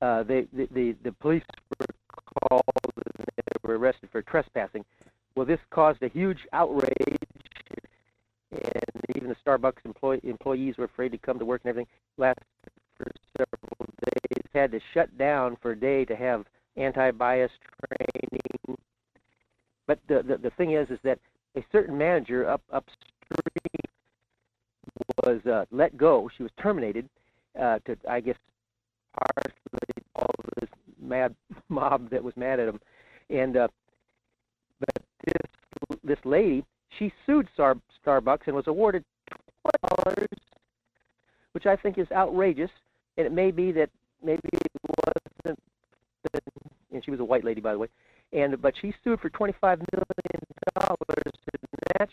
uh, 0.06 0.22
they, 0.24 0.40
the, 0.52 0.66
the 0.76 0.86
the 1.04 1.12
police 1.24 1.42
were 1.78 1.86
called 2.40 2.62
and 2.96 3.26
they 3.36 3.68
were 3.68 3.78
arrested 3.78 4.08
for 4.12 4.22
trespassing. 4.22 4.84
Well, 5.34 5.46
this 5.46 5.60
caused 5.70 6.02
a 6.02 6.08
huge 6.08 6.38
outrage, 6.52 7.28
and 8.50 9.02
even 9.16 9.28
the 9.28 9.36
Starbucks 9.44 9.84
employee, 9.84 10.20
employees 10.24 10.74
were 10.78 10.88
afraid 10.92 11.12
to 11.12 11.18
come 11.18 11.38
to 11.38 11.44
work 11.44 11.60
and 11.64 11.70
everything. 11.70 11.90
Lasted 12.16 12.44
for 12.96 13.06
several 13.36 13.86
days. 14.04 14.44
Had 14.54 14.72
to 14.72 14.80
shut 14.94 15.16
down 15.16 15.56
for 15.62 15.72
a 15.72 15.76
day 15.78 16.04
to 16.06 16.16
have 16.16 16.44
anti-bias 16.76 17.52
training. 17.78 18.78
But 19.86 19.98
the, 20.08 20.22
the 20.26 20.36
the 20.38 20.50
thing 20.58 20.70
is, 20.72 20.88
is 20.90 20.98
that 21.04 21.18
a 21.58 21.64
certain 21.72 21.98
manager 21.98 22.48
up 22.48 22.62
upstream 22.72 23.08
was 25.24 25.44
uh, 25.46 25.64
let 25.70 25.96
go. 25.96 26.30
She 26.36 26.42
was 26.42 26.52
terminated 26.60 27.08
uh, 27.60 27.78
to, 27.86 27.96
I 28.08 28.20
guess, 28.20 28.36
partially 29.34 30.04
all 30.14 30.30
this 30.60 30.70
mad 31.00 31.34
mob 31.68 32.10
that 32.10 32.22
was 32.22 32.36
mad 32.36 32.60
at 32.60 32.68
him. 32.68 32.80
And 33.30 33.56
uh, 33.56 33.68
but 34.80 35.04
this 35.26 35.98
this 36.04 36.18
lady, 36.24 36.64
she 36.98 37.12
sued 37.26 37.48
Star, 37.54 37.76
Starbucks 38.04 38.46
and 38.46 38.54
was 38.54 38.66
awarded 38.68 39.04
twenty 39.62 39.96
dollars, 40.04 40.28
which 41.52 41.66
I 41.66 41.76
think 41.76 41.98
is 41.98 42.06
outrageous. 42.12 42.70
And 43.16 43.26
it 43.26 43.32
may 43.32 43.50
be 43.50 43.72
that 43.72 43.90
maybe 44.24 44.40
it 44.52 44.72
wasn't, 45.44 45.58
and 46.92 47.04
she 47.04 47.10
was 47.10 47.18
a 47.18 47.24
white 47.24 47.44
lady, 47.44 47.60
by 47.60 47.72
the 47.72 47.78
way. 47.78 47.88
And 48.32 48.60
but 48.62 48.74
she 48.80 48.94
sued 49.02 49.20
for 49.20 49.30
twenty-five 49.30 49.78
million 49.78 49.88
dollars, 49.92 50.06
and 50.24 50.26
that 50.26 50.27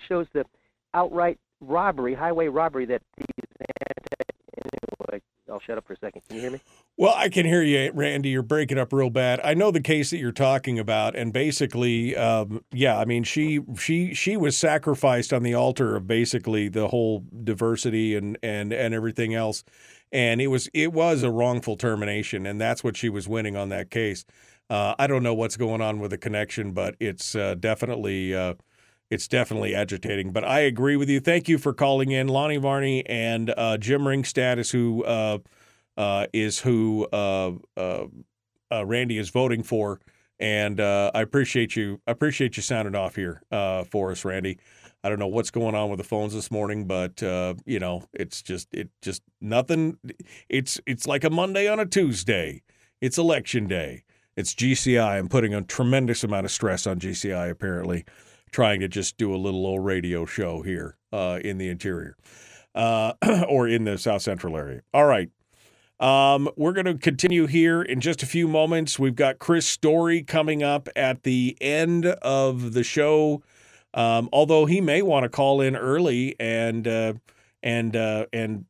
shows 0.07 0.27
the 0.33 0.45
outright 0.93 1.39
robbery, 1.61 2.13
highway 2.13 2.47
robbery 2.47 2.85
that 2.85 3.01
these. 3.17 3.25
Anyway, 4.57 5.21
I'll 5.51 5.59
shut 5.59 5.77
up 5.77 5.85
for 5.85 5.93
a 5.93 5.97
second. 5.97 6.21
Can 6.27 6.37
you 6.37 6.41
hear 6.41 6.51
me? 6.51 6.61
Well, 6.97 7.13
I 7.15 7.29
can 7.29 7.45
hear 7.45 7.61
you, 7.61 7.91
Randy. 7.93 8.29
You're 8.29 8.41
breaking 8.41 8.77
up 8.77 8.93
real 8.93 9.09
bad. 9.09 9.41
I 9.43 9.53
know 9.53 9.69
the 9.69 9.81
case 9.81 10.09
that 10.11 10.17
you're 10.17 10.31
talking 10.31 10.79
about, 10.79 11.15
and 11.15 11.33
basically, 11.33 12.15
um, 12.15 12.63
yeah, 12.71 12.97
I 12.97 13.05
mean, 13.05 13.23
she 13.23 13.59
she 13.77 14.13
she 14.13 14.37
was 14.37 14.57
sacrificed 14.57 15.33
on 15.33 15.43
the 15.43 15.53
altar 15.53 15.95
of 15.95 16.07
basically 16.07 16.69
the 16.69 16.87
whole 16.87 17.25
diversity 17.43 18.15
and 18.15 18.37
and 18.41 18.71
and 18.71 18.93
everything 18.93 19.33
else, 19.33 19.63
and 20.11 20.41
it 20.41 20.47
was 20.47 20.69
it 20.73 20.93
was 20.93 21.23
a 21.23 21.31
wrongful 21.31 21.75
termination, 21.75 22.45
and 22.45 22.59
that's 22.59 22.83
what 22.83 22.95
she 22.95 23.09
was 23.09 23.27
winning 23.27 23.57
on 23.57 23.69
that 23.69 23.91
case. 23.91 24.25
Uh, 24.69 24.95
I 24.97 25.05
don't 25.07 25.21
know 25.21 25.33
what's 25.33 25.57
going 25.57 25.81
on 25.81 25.99
with 25.99 26.11
the 26.11 26.17
connection, 26.17 26.71
but 26.71 26.95
it's 26.99 27.35
uh, 27.35 27.55
definitely. 27.55 28.33
Uh, 28.33 28.55
it's 29.09 29.27
definitely 29.27 29.75
agitating. 29.75 30.31
But 30.31 30.43
I 30.43 30.61
agree 30.61 30.95
with 30.95 31.09
you. 31.09 31.19
Thank 31.19 31.47
you 31.47 31.57
for 31.57 31.73
calling 31.73 32.11
in, 32.11 32.27
Lonnie 32.27 32.57
Varney 32.57 33.05
and 33.05 33.53
uh, 33.55 33.77
Jim 33.77 34.01
Ringstad 34.01 34.57
is 34.57 34.71
who 34.71 35.03
uh, 35.03 35.39
uh, 35.97 36.27
is 36.33 36.59
who 36.59 37.07
uh, 37.13 37.51
uh, 37.77 38.05
uh, 38.71 38.85
Randy 38.85 39.17
is 39.17 39.29
voting 39.29 39.63
for, 39.63 39.99
and 40.39 40.79
I 40.79 41.21
appreciate 41.21 41.75
you. 41.75 42.01
I 42.07 42.11
appreciate 42.11 42.57
you 42.57 42.63
sounding 42.63 42.95
off 42.95 43.15
here 43.15 43.41
for 43.89 44.11
us, 44.11 44.25
Randy. 44.25 44.59
I 45.03 45.09
don't 45.09 45.19
know 45.19 45.27
what's 45.27 45.51
going 45.51 45.75
on 45.75 45.89
with 45.89 45.99
the 45.99 46.03
phones 46.03 46.33
this 46.33 46.49
morning, 46.49 46.85
but 46.85 47.21
you 47.65 47.79
know, 47.79 48.03
it's 48.13 48.41
just 48.41 48.73
it 48.73 48.89
just 49.01 49.21
nothing. 49.39 49.97
It's 50.49 50.79
it's 50.85 51.07
like 51.07 51.23
a 51.23 51.29
Monday 51.29 51.67
on 51.67 51.79
a 51.79 51.85
Tuesday. 51.85 52.63
It's 53.01 53.17
election 53.17 53.67
day. 53.67 54.03
It's 54.35 54.53
GCI. 54.53 55.17
I'm 55.17 55.29
putting 55.29 55.53
a 55.53 55.61
tremendous 55.61 56.23
amount 56.23 56.45
of 56.45 56.51
stress 56.51 56.85
on 56.87 56.99
GCI. 56.99 57.49
Apparently, 57.49 58.03
trying 58.55 58.79
to 58.79 58.87
just 58.87 59.17
do 59.17 59.35
a 59.35 59.35
little 59.35 59.65
old 59.65 59.83
radio 59.83 60.25
show 60.25 60.61
here 60.61 60.95
uh, 61.11 61.37
in 61.43 61.57
the 61.57 61.67
interior 61.67 62.15
uh, 62.73 63.11
or 63.49 63.67
in 63.67 63.83
the 63.83 63.97
South 63.97 64.21
Central 64.21 64.55
area. 64.55 64.79
All 64.93 65.05
right. 65.05 65.29
Um, 65.99 66.47
we're 66.55 66.71
going 66.71 66.85
to 66.85 66.97
continue 66.97 67.47
here 67.47 67.81
in 67.81 67.99
just 67.99 68.23
a 68.23 68.25
few 68.25 68.47
moments. 68.47 68.97
We've 68.97 69.15
got 69.15 69.39
Chris 69.39 69.67
Story 69.67 70.23
coming 70.23 70.63
up 70.63 70.87
at 70.95 71.23
the 71.23 71.57
end 71.59 72.05
of 72.05 72.71
the 72.71 72.83
show. 72.85 73.43
Um, 73.93 74.29
although 74.31 74.65
he 74.65 74.79
may 74.79 75.01
want 75.01 75.23
to 75.23 75.29
call 75.29 75.59
in 75.59 75.75
early 75.75 76.37
and 76.39 76.87
uh, 76.87 77.13
and 77.61 77.93
uh, 77.93 78.27
and 78.31 78.65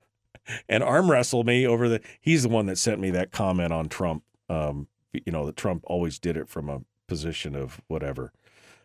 and 0.68 0.82
arm 0.82 1.10
wrestle 1.10 1.44
me 1.44 1.66
over 1.66 1.88
the. 1.88 2.02
He's 2.20 2.42
the 2.42 2.50
one 2.50 2.66
that 2.66 2.76
sent 2.76 3.00
me 3.00 3.08
that 3.12 3.32
comment 3.32 3.72
on 3.72 3.88
Trump. 3.88 4.22
Um, 4.50 4.86
you 5.14 5.32
know 5.32 5.46
that 5.46 5.56
Trump 5.56 5.82
always 5.86 6.18
did 6.18 6.36
it 6.36 6.46
from 6.46 6.68
a 6.68 6.82
position 7.08 7.56
of 7.56 7.80
whatever. 7.88 8.30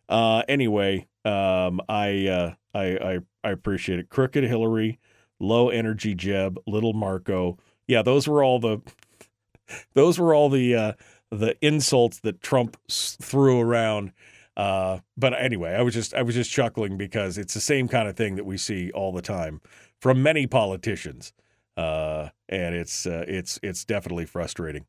Uh, 0.10 0.44
anyway, 0.50 1.08
um, 1.24 1.80
I, 1.88 2.28
uh, 2.28 2.54
I 2.74 2.84
I 2.98 3.20
I 3.44 3.52
appreciate 3.52 4.00
it. 4.00 4.10
Crooked 4.10 4.44
Hillary, 4.44 5.00
low 5.40 5.70
energy 5.70 6.16
Jeb, 6.16 6.60
little 6.68 6.94
Marco. 6.94 7.58
Yeah, 7.88 8.02
those 8.02 8.28
were 8.28 8.44
all 8.44 8.60
the 8.60 8.82
those 9.94 10.20
were 10.20 10.34
all 10.34 10.50
the 10.50 10.76
uh, 10.76 10.94
the 11.32 11.56
insults 11.66 12.20
that 12.22 12.42
Trump 12.42 12.78
threw 12.90 13.60
around. 13.60 14.12
Uh, 14.58 15.00
but 15.16 15.34
anyway, 15.40 15.74
I 15.74 15.82
was 15.82 15.94
just 15.94 16.14
I 16.14 16.22
was 16.22 16.36
just 16.36 16.52
chuckling 16.52 16.98
because 16.98 17.38
it's 17.38 17.54
the 17.54 17.62
same 17.62 17.88
kind 17.88 18.08
of 18.08 18.18
thing 18.18 18.36
that 18.36 18.46
we 18.46 18.58
see 18.58 18.92
all 18.92 19.12
the 19.14 19.22
time 19.22 19.62
from 20.02 20.24
many 20.24 20.48
politicians, 20.48 21.34
uh, 21.80 22.30
and 22.50 22.76
it's 22.76 23.06
uh, 23.06 23.24
it's 23.28 23.58
it's 23.64 23.86
definitely 23.86 24.26
frustrating. 24.26 24.86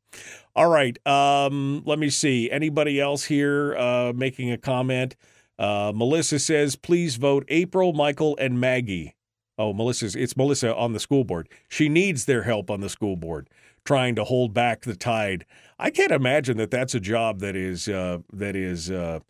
All 0.56 0.68
right, 0.68 0.98
um, 1.06 1.82
let 1.86 1.98
me 2.00 2.10
see. 2.10 2.50
Anybody 2.50 3.00
else 3.00 3.24
here 3.24 3.76
uh, 3.76 4.12
making 4.14 4.50
a 4.50 4.58
comment? 4.58 5.14
Uh, 5.56 5.92
Melissa 5.94 6.40
says, 6.40 6.74
"Please 6.74 7.14
vote 7.14 7.44
April, 7.48 7.92
Michael, 7.92 8.36
and 8.40 8.60
Maggie." 8.60 9.14
Oh, 9.56 9.72
Melissa's 9.72 10.16
it's 10.16 10.36
Melissa 10.36 10.74
on 10.74 10.92
the 10.92 10.98
school 10.98 11.22
board. 11.22 11.48
She 11.68 11.88
needs 11.88 12.24
their 12.24 12.42
help 12.42 12.70
on 12.70 12.80
the 12.80 12.88
school 12.88 13.14
board, 13.14 13.48
trying 13.84 14.16
to 14.16 14.24
hold 14.24 14.52
back 14.52 14.82
the 14.82 14.96
tide. 14.96 15.44
I 15.78 15.90
can't 15.90 16.12
imagine 16.12 16.56
that 16.56 16.72
that's 16.72 16.94
a 16.94 17.00
job 17.00 17.38
that 17.40 17.54
is 17.54 17.88
uh, 17.88 18.18
that 18.32 18.56
is 18.56 18.90
uh, 18.90 19.20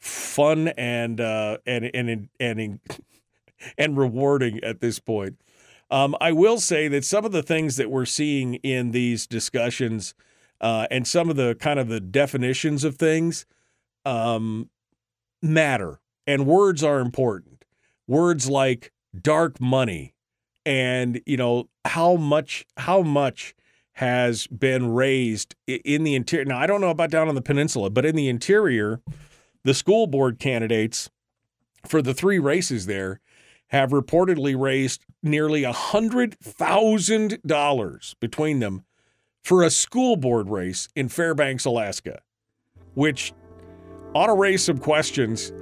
fun 0.00 0.68
and 0.68 1.20
uh, 1.20 1.58
and 1.64 1.90
and 1.94 2.28
and 2.40 2.80
and 3.78 3.96
rewarding 3.96 4.64
at 4.64 4.80
this 4.80 4.98
point. 4.98 5.36
Um, 5.90 6.16
I 6.20 6.32
will 6.32 6.58
say 6.58 6.88
that 6.88 7.04
some 7.04 7.24
of 7.24 7.32
the 7.32 7.42
things 7.42 7.76
that 7.76 7.90
we're 7.90 8.06
seeing 8.06 8.54
in 8.56 8.90
these 8.90 9.26
discussions 9.26 10.14
uh, 10.60 10.86
and 10.90 11.06
some 11.06 11.30
of 11.30 11.36
the 11.36 11.54
kind 11.56 11.78
of 11.78 11.88
the 11.88 12.00
definitions 12.00 12.84
of 12.84 12.96
things 12.96 13.46
um, 14.04 14.70
matter, 15.42 16.00
and 16.26 16.46
words 16.46 16.82
are 16.82 17.00
important. 17.00 17.64
Words 18.06 18.48
like 18.48 18.92
dark 19.20 19.60
money, 19.60 20.14
and 20.64 21.20
you 21.26 21.36
know 21.36 21.68
how 21.84 22.16
much 22.16 22.66
how 22.76 23.02
much 23.02 23.54
has 23.94 24.46
been 24.48 24.92
raised 24.92 25.54
in 25.66 26.02
the 26.02 26.14
interior. 26.14 26.44
Now 26.44 26.58
I 26.58 26.66
don't 26.66 26.80
know 26.80 26.90
about 26.90 27.10
down 27.10 27.28
on 27.28 27.34
the 27.34 27.42
peninsula, 27.42 27.90
but 27.90 28.04
in 28.04 28.16
the 28.16 28.28
interior, 28.28 29.00
the 29.62 29.74
school 29.74 30.06
board 30.06 30.38
candidates 30.38 31.10
for 31.86 32.02
the 32.02 32.14
three 32.14 32.38
races 32.38 32.86
there 32.86 33.20
have 33.68 33.90
reportedly 33.90 34.58
raised 34.58 35.04
nearly 35.24 35.64
a 35.64 35.72
hundred 35.72 36.38
thousand 36.40 37.38
dollars 37.46 38.14
between 38.20 38.60
them 38.60 38.84
for 39.42 39.62
a 39.62 39.70
school 39.70 40.16
board 40.16 40.48
race 40.48 40.88
in 40.94 41.08
Fairbanks, 41.08 41.64
Alaska, 41.64 42.20
which 42.94 43.32
ought 44.14 44.26
to 44.26 44.34
raise 44.34 44.62
some 44.62 44.78
questions. 44.78 45.52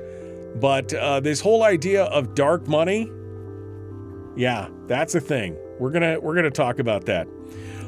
But 0.61 0.93
uh, 0.93 1.21
this 1.21 1.41
whole 1.41 1.63
idea 1.63 2.05
of 2.05 2.35
dark 2.35 2.69
money, 2.69 3.11
yeah, 4.37 4.69
that's 4.87 5.15
a 5.15 5.21
thing. 5.21 5.57
We're 5.79 5.91
gonna 5.91 6.21
we're 6.21 6.35
gonna 6.35 6.51
talk 6.51 6.79
about 6.79 7.07
that. 7.07 7.27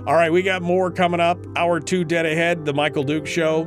All 0.07 0.15
right, 0.15 0.33
we 0.33 0.43
got 0.43 0.63
more 0.63 0.91
coming 0.91 1.21
up. 1.21 1.39
Hour 1.57 1.81
two 1.81 2.05
dead 2.05 2.27
ahead. 2.27 2.65
The 2.65 2.75
Michael 2.75 3.05
Duke 3.05 3.27
Show, 3.27 3.65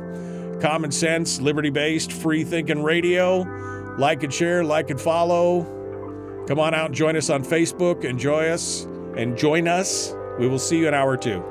common 0.60 0.90
sense, 0.90 1.40
liberty 1.40 1.70
based, 1.70 2.12
free 2.12 2.44
thinking 2.44 2.82
radio. 2.82 3.42
Like 3.98 4.22
and 4.22 4.32
share, 4.32 4.62
like 4.64 4.90
and 4.90 5.00
follow. 5.00 5.77
Come 6.48 6.60
on 6.60 6.72
out 6.72 6.86
and 6.86 6.94
join 6.94 7.14
us 7.14 7.28
on 7.28 7.44
Facebook. 7.44 8.04
Enjoy 8.04 8.48
us 8.48 8.84
and 9.18 9.36
join 9.36 9.68
us. 9.68 10.14
We 10.38 10.48
will 10.48 10.58
see 10.58 10.78
you 10.78 10.88
in 10.88 10.94
hour 10.94 11.14
two. 11.18 11.44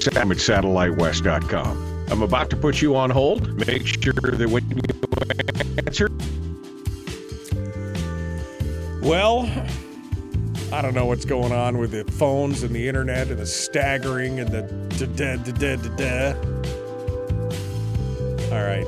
Sam 0.00 0.32
at 0.32 0.38
SatelliteWest.com. 0.38 2.06
I'm 2.10 2.22
about 2.22 2.48
to 2.50 2.56
put 2.56 2.80
you 2.80 2.96
on 2.96 3.10
hold. 3.10 3.54
Make 3.66 3.86
sure 3.86 4.12
that 4.14 4.48
when 4.48 4.68
you 4.70 4.80
answer. 5.86 6.08
Well, 9.06 9.48
I 10.72 10.82
don't 10.82 10.94
know 10.94 11.06
what's 11.06 11.24
going 11.24 11.52
on 11.52 11.78
with 11.78 11.90
the 11.90 12.04
phones 12.12 12.62
and 12.62 12.74
the 12.74 12.88
internet 12.88 13.28
and 13.28 13.38
the 13.38 13.46
staggering 13.46 14.40
and 14.40 14.48
the 14.48 14.62
da 15.06 15.36
da 15.36 15.52
da 15.52 15.76
da 15.76 15.96
da. 15.96 16.34
All 18.54 18.64
right. 18.64 18.86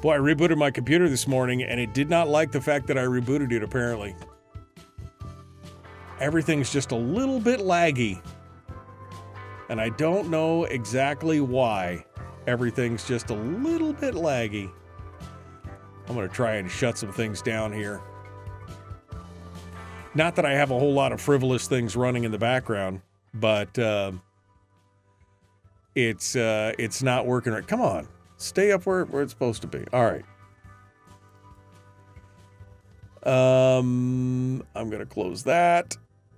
Boy, 0.00 0.14
I 0.14 0.18
rebooted 0.18 0.58
my 0.58 0.72
computer 0.72 1.08
this 1.08 1.28
morning 1.28 1.62
and 1.62 1.78
it 1.78 1.94
did 1.94 2.10
not 2.10 2.28
like 2.28 2.50
the 2.50 2.60
fact 2.60 2.88
that 2.88 2.98
I 2.98 3.02
rebooted 3.02 3.52
it, 3.52 3.62
apparently 3.62 4.16
everything's 6.22 6.72
just 6.72 6.92
a 6.92 6.96
little 6.96 7.40
bit 7.40 7.58
laggy. 7.58 8.22
And 9.68 9.80
I 9.80 9.88
don't 9.88 10.30
know 10.30 10.64
exactly 10.64 11.40
why 11.40 12.06
everything's 12.46 13.06
just 13.08 13.30
a 13.30 13.34
little 13.34 13.92
bit 13.92 14.14
laggy. 14.14 14.70
I'm 16.06 16.14
going 16.14 16.28
to 16.28 16.34
try 16.34 16.54
and 16.54 16.70
shut 16.70 16.96
some 16.96 17.12
things 17.12 17.42
down 17.42 17.72
here. 17.72 18.00
Not 20.14 20.36
that 20.36 20.44
I 20.44 20.52
have 20.52 20.70
a 20.70 20.78
whole 20.78 20.92
lot 20.92 21.10
of 21.10 21.20
frivolous 21.20 21.66
things 21.66 21.96
running 21.96 22.22
in 22.22 22.30
the 22.30 22.38
background, 22.38 23.00
but 23.34 23.76
uh, 23.78 24.12
it's 25.96 26.36
uh, 26.36 26.72
it's 26.78 27.02
not 27.02 27.26
working 27.26 27.52
right. 27.52 27.66
Come 27.66 27.80
on, 27.80 28.06
stay 28.36 28.70
up 28.72 28.84
where, 28.84 29.06
where 29.06 29.22
it's 29.22 29.32
supposed 29.32 29.62
to 29.62 29.68
be. 29.68 29.84
All 29.92 30.04
right. 30.04 30.24
Um, 33.24 34.62
I'm 34.74 34.90
going 34.90 35.00
to 35.00 35.06
close 35.06 35.44
that 35.44 35.96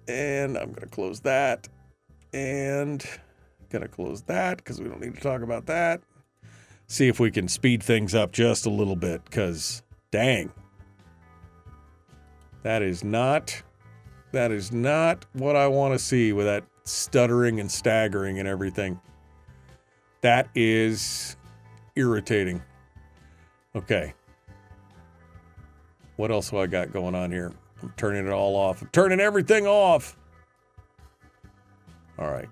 and 0.09 0.57
I'm 0.57 0.73
going 0.73 0.89
to 0.89 0.95
close 0.95 1.21
that 1.21 1.69
and 2.33 3.05
going 3.71 3.83
to 3.83 3.89
close 3.89 4.23
that 4.23 4.59
because 4.59 4.81
we 4.81 4.89
don't 4.89 5.01
need 5.01 5.15
to 5.15 5.21
talk 5.21 5.43
about 5.43 5.67
that. 5.67 6.01
See 6.87 7.09
if 7.09 7.19
we 7.19 7.31
can 7.31 7.49
speed 7.49 7.83
things 7.83 8.15
up 8.15 8.33
just 8.33 8.67
a 8.67 8.71
little 8.71 8.97
bit 8.97 9.25
because 9.25 9.83
dang, 10.11 10.53
that 12.63 12.83
is 12.83 13.03
not 13.03 13.63
that 14.33 14.51
is 14.51 14.73
not 14.73 15.25
what 15.33 15.55
I 15.57 15.69
want 15.69 15.95
to 15.95 15.99
see 15.99 16.33
with 16.33 16.47
that 16.47 16.65
stuttering 16.85 17.61
and 17.61 17.71
staggering 17.71 18.39
and 18.39 18.49
everything. 18.49 19.01
That 20.21 20.49
is 20.55 21.37
irritating. 21.97 22.63
Okay. 23.77 24.15
What 26.17 26.31
else 26.31 26.51
have 26.51 26.61
I 26.61 26.67
got 26.67 26.93
going 26.93 27.15
on 27.15 27.31
here? 27.31 27.53
I'm 27.85 27.93
turning 27.99 28.27
it 28.27 28.33
all 28.33 28.57
off. 28.57 28.81
I'm 28.81 28.89
turning 28.93 29.21
everything 29.21 29.67
off. 29.67 30.17
All 32.19 32.31
right. 32.31 32.49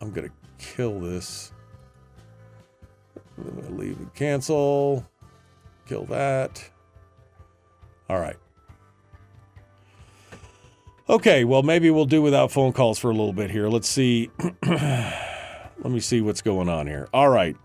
I'm 0.00 0.10
going 0.10 0.28
to 0.28 0.34
kill 0.58 0.98
this. 0.98 1.52
I'm 3.38 3.44
going 3.44 3.66
to 3.66 3.72
leave 3.74 3.96
and 3.98 4.12
cancel. 4.12 5.08
Kill 5.86 6.04
that. 6.06 6.68
All 8.10 8.18
right. 8.18 8.34
Okay, 11.08 11.44
well, 11.44 11.62
maybe 11.62 11.88
we'll 11.90 12.04
do 12.04 12.20
without 12.20 12.50
phone 12.50 12.72
calls 12.72 12.98
for 12.98 13.10
a 13.10 13.14
little 13.14 13.32
bit 13.32 13.52
here. 13.52 13.68
Let's 13.68 13.88
see. 13.88 14.32
Let 14.66 15.84
me 15.84 16.00
see 16.00 16.20
what's 16.22 16.42
going 16.42 16.68
on 16.68 16.88
here. 16.88 17.08
All 17.14 17.28
right. 17.28 17.56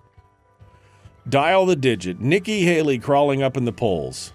Dial 1.28 1.66
the 1.66 1.76
digit. 1.76 2.20
Nikki 2.20 2.62
Haley 2.66 3.00
crawling 3.00 3.42
up 3.42 3.58
in 3.58 3.66
the 3.66 3.72
polls. 3.72 4.34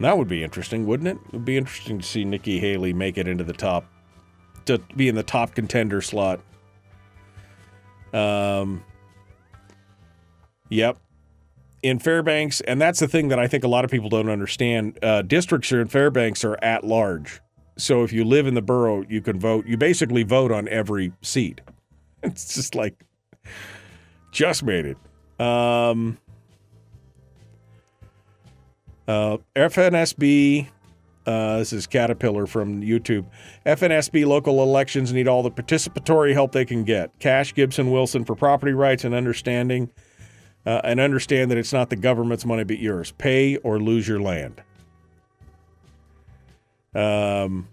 That 0.00 0.18
would 0.18 0.28
be 0.28 0.44
interesting, 0.44 0.86
wouldn't 0.86 1.08
it? 1.08 1.18
It 1.26 1.32
would 1.32 1.44
be 1.44 1.56
interesting 1.56 1.98
to 1.98 2.04
see 2.04 2.24
Nikki 2.24 2.58
Haley 2.58 2.92
make 2.92 3.16
it 3.16 3.26
into 3.26 3.44
the 3.44 3.52
top, 3.52 3.86
to 4.66 4.78
be 4.94 5.08
in 5.08 5.14
the 5.14 5.22
top 5.22 5.54
contender 5.54 6.02
slot. 6.02 6.40
Um, 8.12 8.84
yep. 10.68 10.98
In 11.82 11.98
Fairbanks, 11.98 12.60
and 12.62 12.80
that's 12.80 13.00
the 13.00 13.08
thing 13.08 13.28
that 13.28 13.38
I 13.38 13.46
think 13.46 13.64
a 13.64 13.68
lot 13.68 13.84
of 13.84 13.90
people 13.90 14.08
don't 14.08 14.28
understand. 14.28 14.98
Uh, 15.02 15.22
districts 15.22 15.68
here 15.68 15.80
in 15.80 15.88
Fairbanks 15.88 16.44
are 16.44 16.58
at 16.62 16.84
large. 16.84 17.40
So 17.78 18.02
if 18.02 18.12
you 18.12 18.24
live 18.24 18.46
in 18.46 18.54
the 18.54 18.62
borough, 18.62 19.04
you 19.08 19.20
can 19.20 19.38
vote. 19.38 19.66
You 19.66 19.76
basically 19.76 20.22
vote 20.22 20.50
on 20.50 20.68
every 20.68 21.12
seat. 21.22 21.60
It's 22.22 22.56
just 22.56 22.74
like, 22.74 23.04
just 24.32 24.64
made 24.64 24.84
it. 24.84 24.96
Um, 25.38 26.18
uh, 29.08 29.38
FNSB, 29.54 30.68
uh, 31.26 31.58
this 31.58 31.72
is 31.72 31.86
Caterpillar 31.86 32.46
from 32.46 32.82
YouTube. 32.82 33.26
FNSB 33.64 34.26
local 34.26 34.62
elections 34.62 35.12
need 35.12 35.28
all 35.28 35.42
the 35.42 35.50
participatory 35.50 36.32
help 36.32 36.52
they 36.52 36.64
can 36.64 36.84
get. 36.84 37.18
Cash 37.18 37.54
Gibson 37.54 37.90
Wilson 37.90 38.24
for 38.24 38.34
property 38.34 38.72
rights 38.72 39.04
and 39.04 39.14
understanding, 39.14 39.90
uh, 40.64 40.80
and 40.84 41.00
understand 41.00 41.50
that 41.50 41.58
it's 41.58 41.72
not 41.72 41.90
the 41.90 41.96
government's 41.96 42.44
money 42.44 42.64
but 42.64 42.78
yours. 42.78 43.12
Pay 43.12 43.56
or 43.58 43.80
lose 43.80 44.06
your 44.08 44.20
land. 44.20 44.62
Um, 46.94 47.68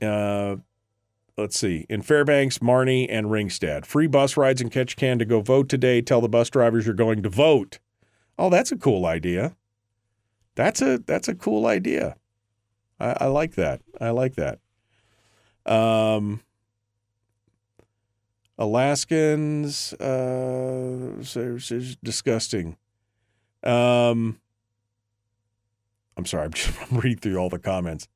uh, 0.00 0.56
let's 1.36 1.58
see. 1.58 1.86
In 1.88 2.02
Fairbanks, 2.02 2.62
Marney, 2.62 3.08
and 3.08 3.26
Ringstad. 3.26 3.84
Free 3.84 4.06
bus 4.06 4.36
rides 4.36 4.60
in 4.60 4.70
Ketchikan 4.70 5.18
to 5.18 5.24
go 5.24 5.40
vote 5.40 5.68
today. 5.68 6.00
Tell 6.00 6.20
the 6.20 6.28
bus 6.28 6.50
drivers 6.50 6.86
you're 6.86 6.94
going 6.94 7.22
to 7.22 7.28
vote. 7.28 7.78
Oh, 8.38 8.50
that's 8.50 8.72
a 8.72 8.76
cool 8.76 9.06
idea. 9.06 9.56
That's 10.54 10.80
a 10.80 10.98
that's 10.98 11.28
a 11.28 11.34
cool 11.34 11.66
idea. 11.66 12.16
I, 13.00 13.16
I 13.20 13.26
like 13.26 13.54
that. 13.54 13.80
I 14.00 14.10
like 14.10 14.36
that. 14.36 14.58
Um, 15.66 16.40
Alaskans, 18.58 19.92
uh, 19.94 21.22
so, 21.22 21.58
so 21.58 21.80
disgusting. 22.02 22.76
Um, 23.62 24.40
I'm 26.16 26.26
sorry, 26.26 26.44
I'm 26.46 26.52
just 26.54 26.72
I'm 26.90 26.98
reading 26.98 27.18
through 27.18 27.36
all 27.36 27.48
the 27.48 27.58
comments. 27.58 28.08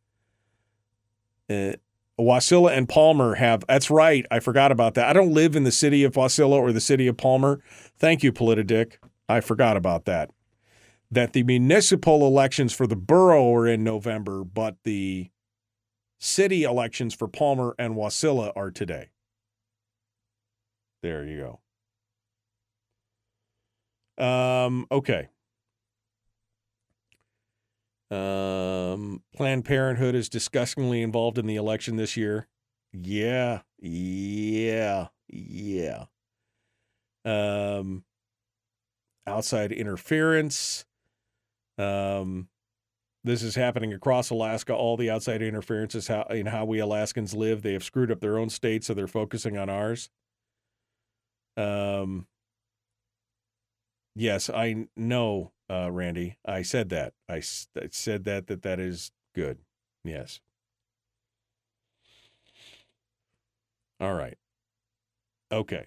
Uh, 1.49 1.73
Wasilla 2.19 2.77
and 2.77 2.89
Palmer 2.89 3.37
have. 3.37 3.65
That's 3.67 3.91
right. 3.91 4.27
I 4.31 4.41
forgot 4.41 4.73
about 4.73 4.95
that. 4.95 5.09
I 5.09 5.13
don't 5.13 5.33
live 5.33 5.57
in 5.57 5.65
the 5.65 5.73
city 5.73 6.05
of 6.05 6.15
Wasilla 6.15 6.57
or 6.57 6.73
the 6.73 6.81
city 6.81 7.07
of 7.07 7.17
Palmer. 7.17 7.61
Thank 7.99 8.23
you, 8.23 8.33
Politidick. 8.33 8.97
I 9.29 9.41
forgot 9.41 9.77
about 9.77 10.05
that. 10.07 10.31
That 11.11 11.33
the 11.33 11.43
municipal 11.43 12.27
elections 12.27 12.73
for 12.73 12.87
the 12.87 12.97
borough 12.97 13.55
are 13.55 13.67
in 13.67 13.85
November, 13.85 14.45
but 14.45 14.77
the 14.85 15.31
city 16.19 16.63
elections 16.63 17.15
for 17.15 17.29
Palmer 17.29 17.75
and 17.79 17.95
Wasilla 17.95 18.53
are 18.57 18.71
today. 18.71 19.11
There 21.03 21.27
you 21.27 21.59
go. 24.19 24.25
Um, 24.25 24.87
okay. 24.91 25.29
Um, 28.11 29.23
Planned 29.35 29.65
Parenthood 29.65 30.15
is 30.15 30.29
disgustingly 30.29 31.03
involved 31.03 31.39
in 31.39 31.47
the 31.47 31.57
election 31.57 31.97
this 31.97 32.17
year. 32.17 32.47
Yeah, 32.93 33.63
yeah, 33.81 35.09
yeah. 35.29 36.05
Um, 37.25 38.05
outside 39.27 39.73
interference. 39.73 40.85
Um, 41.79 42.49
this 43.25 43.43
is 43.43 43.55
happening 43.55 43.93
across 43.93 44.31
Alaska. 44.31 44.75
All 44.75 44.97
the 44.97 45.11
outside 45.11 45.43
interference 45.43 45.95
is 45.95 46.09
how 46.09 46.23
in 46.25 46.47
how 46.47 46.65
we 46.65 46.79
Alaskans 46.81 47.35
live. 47.35 47.63
They 47.63 47.73
have 47.73 47.85
screwed 47.85 48.11
up 48.11 48.21
their 48.21 48.39
own 48.39 48.51
state, 48.51 48.85
so 48.85 48.95
they're 48.95 49.07
focusing 49.07 49.57
on 49.57 49.69
ours. 49.69 50.11
Um, 51.57 52.27
yes, 54.17 54.51
I 54.51 54.89
know 54.97 55.53
uh, 55.71 55.91
Randy. 55.91 56.37
I 56.45 56.63
said 56.63 56.89
that. 56.91 57.15
I, 57.29 57.37
I 57.37 57.89
said 57.91 58.25
that 58.25 58.49
that 58.49 58.63
that 58.63 58.81
is 58.81 59.13
good. 59.35 59.59
Yes. 60.05 60.41
All 64.01 64.15
right. 64.15 64.37
Okay. 65.53 65.87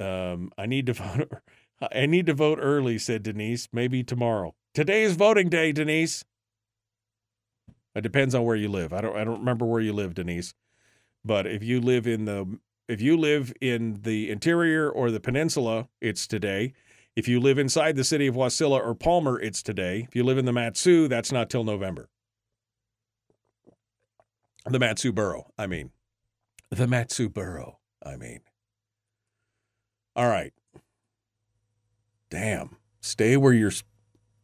Um, 0.00 0.50
I 0.58 0.66
need 0.66 0.86
to 0.86 0.92
vote. 0.94 1.30
I 1.92 2.06
need 2.06 2.26
to 2.26 2.34
vote 2.34 2.58
early," 2.60 2.98
said 2.98 3.22
Denise. 3.22 3.68
"Maybe 3.72 4.02
tomorrow. 4.02 4.54
Today 4.72 5.02
is 5.02 5.16
voting 5.16 5.48
day, 5.48 5.72
Denise." 5.72 6.24
It 7.94 8.00
depends 8.00 8.34
on 8.34 8.44
where 8.44 8.56
you 8.56 8.68
live. 8.68 8.92
I 8.92 9.00
don't. 9.00 9.16
I 9.16 9.24
don't 9.24 9.38
remember 9.38 9.66
where 9.66 9.80
you 9.80 9.92
live, 9.92 10.14
Denise. 10.14 10.54
But 11.24 11.46
if 11.46 11.62
you 11.62 11.80
live 11.80 12.06
in 12.06 12.24
the 12.24 12.58
if 12.88 13.00
you 13.00 13.16
live 13.16 13.52
in 13.60 14.00
the 14.02 14.30
interior 14.30 14.90
or 14.90 15.10
the 15.10 15.20
peninsula, 15.20 15.88
it's 16.00 16.26
today. 16.26 16.74
If 17.16 17.28
you 17.28 17.40
live 17.40 17.58
inside 17.58 17.96
the 17.96 18.04
city 18.04 18.26
of 18.26 18.34
Wasilla 18.34 18.84
or 18.84 18.94
Palmer, 18.94 19.40
it's 19.40 19.62
today. 19.62 20.04
If 20.08 20.16
you 20.16 20.24
live 20.24 20.36
in 20.36 20.44
the 20.44 20.52
Mat-Su, 20.52 21.06
that's 21.06 21.30
not 21.30 21.48
till 21.48 21.62
November. 21.62 22.08
The 24.66 24.78
Mat-Su 24.80 25.12
borough, 25.12 25.52
I 25.56 25.66
mean. 25.66 25.92
The 26.70 26.88
Mat-Su 26.88 27.28
borough, 27.28 27.78
I 28.04 28.16
mean. 28.16 28.40
All 30.16 30.28
right. 30.28 30.52
Damn. 32.34 32.76
Stay 33.00 33.36
where 33.36 33.52
you're 33.52 33.70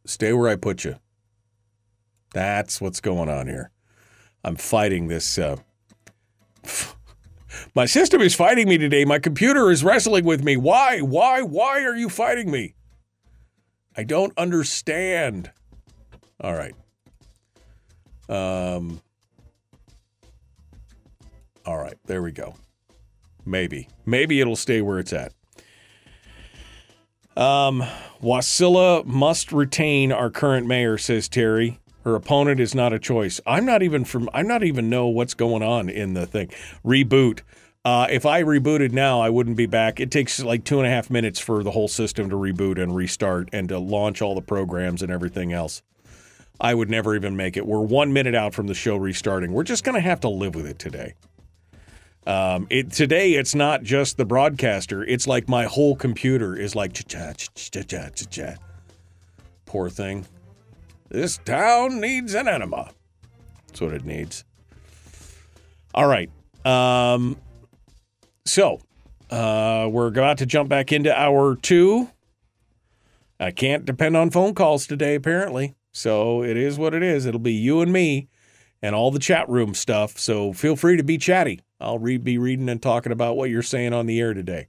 stay 0.05 0.31
where 0.31 0.47
I 0.47 0.55
put 0.55 0.85
you. 0.85 0.95
That's 2.33 2.79
what's 2.79 3.01
going 3.01 3.27
on 3.27 3.47
here. 3.47 3.69
I'm 4.45 4.55
fighting 4.55 5.09
this 5.09 5.37
uh 5.37 5.57
My 7.75 7.85
system 7.85 8.21
is 8.21 8.33
fighting 8.33 8.69
me 8.69 8.77
today. 8.77 9.03
My 9.03 9.19
computer 9.19 9.69
is 9.69 9.83
wrestling 9.83 10.23
with 10.23 10.41
me. 10.41 10.55
Why? 10.55 11.01
Why? 11.01 11.41
Why 11.41 11.83
are 11.83 11.97
you 11.97 12.07
fighting 12.07 12.49
me? 12.49 12.75
I 13.97 14.03
don't 14.05 14.31
understand. 14.37 15.51
All 16.39 16.53
right. 16.53 16.75
Um 18.29 19.01
All 21.65 21.77
right, 21.77 21.97
there 22.05 22.21
we 22.21 22.31
go. 22.31 22.55
Maybe. 23.45 23.89
Maybe 24.05 24.39
it'll 24.39 24.55
stay 24.55 24.81
where 24.81 24.97
it's 24.97 25.11
at. 25.11 25.33
Um, 27.41 27.83
Wasilla 28.21 29.03
must 29.03 29.51
retain 29.51 30.11
our 30.11 30.29
current 30.29 30.67
mayor, 30.67 30.99
says 30.99 31.27
Terry. 31.27 31.79
Her 32.03 32.13
opponent 32.13 32.59
is 32.59 32.75
not 32.75 32.93
a 32.93 32.99
choice. 32.99 33.41
I'm 33.47 33.65
not 33.65 33.81
even 33.81 34.05
from. 34.05 34.29
I'm 34.31 34.47
not 34.47 34.63
even 34.63 34.91
know 34.91 35.07
what's 35.07 35.33
going 35.33 35.63
on 35.63 35.89
in 35.89 36.13
the 36.13 36.27
thing. 36.27 36.51
Reboot. 36.85 37.39
Uh, 37.83 38.05
if 38.11 38.27
I 38.27 38.43
rebooted 38.43 38.91
now, 38.91 39.21
I 39.21 39.31
wouldn't 39.31 39.57
be 39.57 39.65
back. 39.65 39.99
It 39.99 40.11
takes 40.11 40.39
like 40.39 40.63
two 40.63 40.77
and 40.77 40.85
a 40.85 40.91
half 40.91 41.09
minutes 41.09 41.39
for 41.39 41.63
the 41.63 41.71
whole 41.71 41.87
system 41.87 42.29
to 42.29 42.35
reboot 42.35 42.79
and 42.79 42.95
restart 42.95 43.49
and 43.51 43.67
to 43.69 43.79
launch 43.79 44.21
all 44.21 44.35
the 44.35 44.41
programs 44.43 45.01
and 45.01 45.11
everything 45.11 45.51
else. 45.51 45.81
I 46.59 46.75
would 46.75 46.91
never 46.91 47.15
even 47.15 47.35
make 47.35 47.57
it. 47.57 47.65
We're 47.65 47.79
one 47.79 48.13
minute 48.13 48.35
out 48.35 48.53
from 48.53 48.67
the 48.67 48.75
show 48.75 48.97
restarting. 48.97 49.51
We're 49.51 49.63
just 49.63 49.83
going 49.83 49.95
to 49.95 50.01
have 50.01 50.19
to 50.19 50.29
live 50.29 50.53
with 50.53 50.67
it 50.67 50.77
today. 50.77 51.15
Um, 52.27 52.67
it 52.69 52.91
today 52.91 53.33
it's 53.33 53.55
not 53.55 53.83
just 53.83 54.17
the 54.17 54.25
broadcaster. 54.25 55.03
It's 55.03 55.27
like 55.27 55.49
my 55.49 55.65
whole 55.65 55.95
computer 55.95 56.55
is 56.55 56.75
like 56.75 56.93
cha 56.93 57.03
cha 57.07 57.33
cha 57.55 57.81
cha 57.81 58.09
cha 58.09 58.25
cha. 58.29 58.55
Poor 59.65 59.89
thing. 59.89 60.25
This 61.09 61.37
town 61.39 61.99
needs 61.99 62.33
an 62.35 62.47
enema. 62.47 62.91
That's 63.67 63.81
what 63.81 63.93
it 63.93 64.05
needs. 64.05 64.45
All 65.93 66.07
right. 66.07 66.29
Um, 66.63 67.37
so 68.45 68.79
uh, 69.29 69.89
we're 69.91 70.07
about 70.07 70.37
to 70.39 70.45
jump 70.45 70.69
back 70.69 70.91
into 70.91 71.17
hour 71.17 71.55
two. 71.55 72.09
I 73.39 73.51
can't 73.51 73.85
depend 73.85 74.15
on 74.15 74.29
phone 74.29 74.53
calls 74.53 74.85
today, 74.85 75.15
apparently. 75.15 75.75
So 75.91 76.43
it 76.43 76.55
is 76.55 76.77
what 76.77 76.93
it 76.93 77.01
is. 77.01 77.25
It'll 77.25 77.39
be 77.39 77.53
you 77.53 77.81
and 77.81 77.91
me 77.91 78.29
and 78.81 78.93
all 78.93 79.09
the 79.09 79.19
chat 79.19 79.49
room 79.49 79.73
stuff. 79.73 80.17
So 80.19 80.53
feel 80.53 80.75
free 80.75 80.95
to 80.97 81.03
be 81.03 81.17
chatty. 81.17 81.61
I'll 81.81 81.99
re- 81.99 82.17
be 82.17 82.37
reading 82.37 82.69
and 82.69 82.81
talking 82.81 83.11
about 83.11 83.35
what 83.35 83.49
you're 83.49 83.61
saying 83.61 83.93
on 83.93 84.05
the 84.05 84.19
air 84.19 84.33
today. 84.33 84.67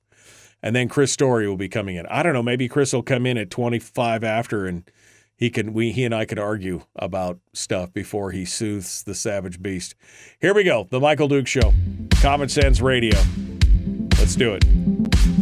And 0.63 0.77
then 0.77 0.89
Chris 0.89 1.13
Story 1.13 1.49
will 1.49 1.57
be 1.57 1.69
coming 1.69 1.97
in. 1.97 2.07
I 2.07 2.23
don't 2.23 2.33
know. 2.33 2.43
Maybe 2.43 2.69
Chris 2.69 2.93
will 2.93 3.03
come 3.03 3.27
in 3.27 3.37
at 3.37 3.51
25 3.51 4.23
after 4.23 4.67
and 4.67 4.89
he 5.35 5.51
can 5.51 5.73
we 5.73 5.91
he 5.91 6.05
and 6.05 6.15
I 6.15 6.25
could 6.25 6.39
argue 6.39 6.83
about 6.95 7.41
stuff 7.53 7.93
before 7.93 8.31
he 8.31 8.45
soothes 8.45 9.03
the 9.03 9.15
savage 9.15 9.61
beast. 9.61 9.97
Here 10.41 10.55
we 10.55 10.63
go. 10.63 10.87
The 10.89 11.01
Michael 11.01 11.27
Duke 11.27 11.49
Show. 11.49 11.75
Common 12.21 12.49
Sense 12.49 12.81
Radio. 12.81 13.19
Let's 14.19 14.37
do 14.37 14.55
it. 14.55 15.42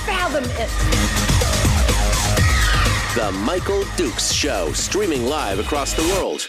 fathom 0.00 0.44
it. 0.44 0.70
The 3.14 3.32
Michael 3.32 3.84
Dukes 3.96 4.32
Show, 4.32 4.72
streaming 4.72 5.26
live 5.26 5.58
across 5.58 5.94
the 5.94 6.02
world. 6.14 6.46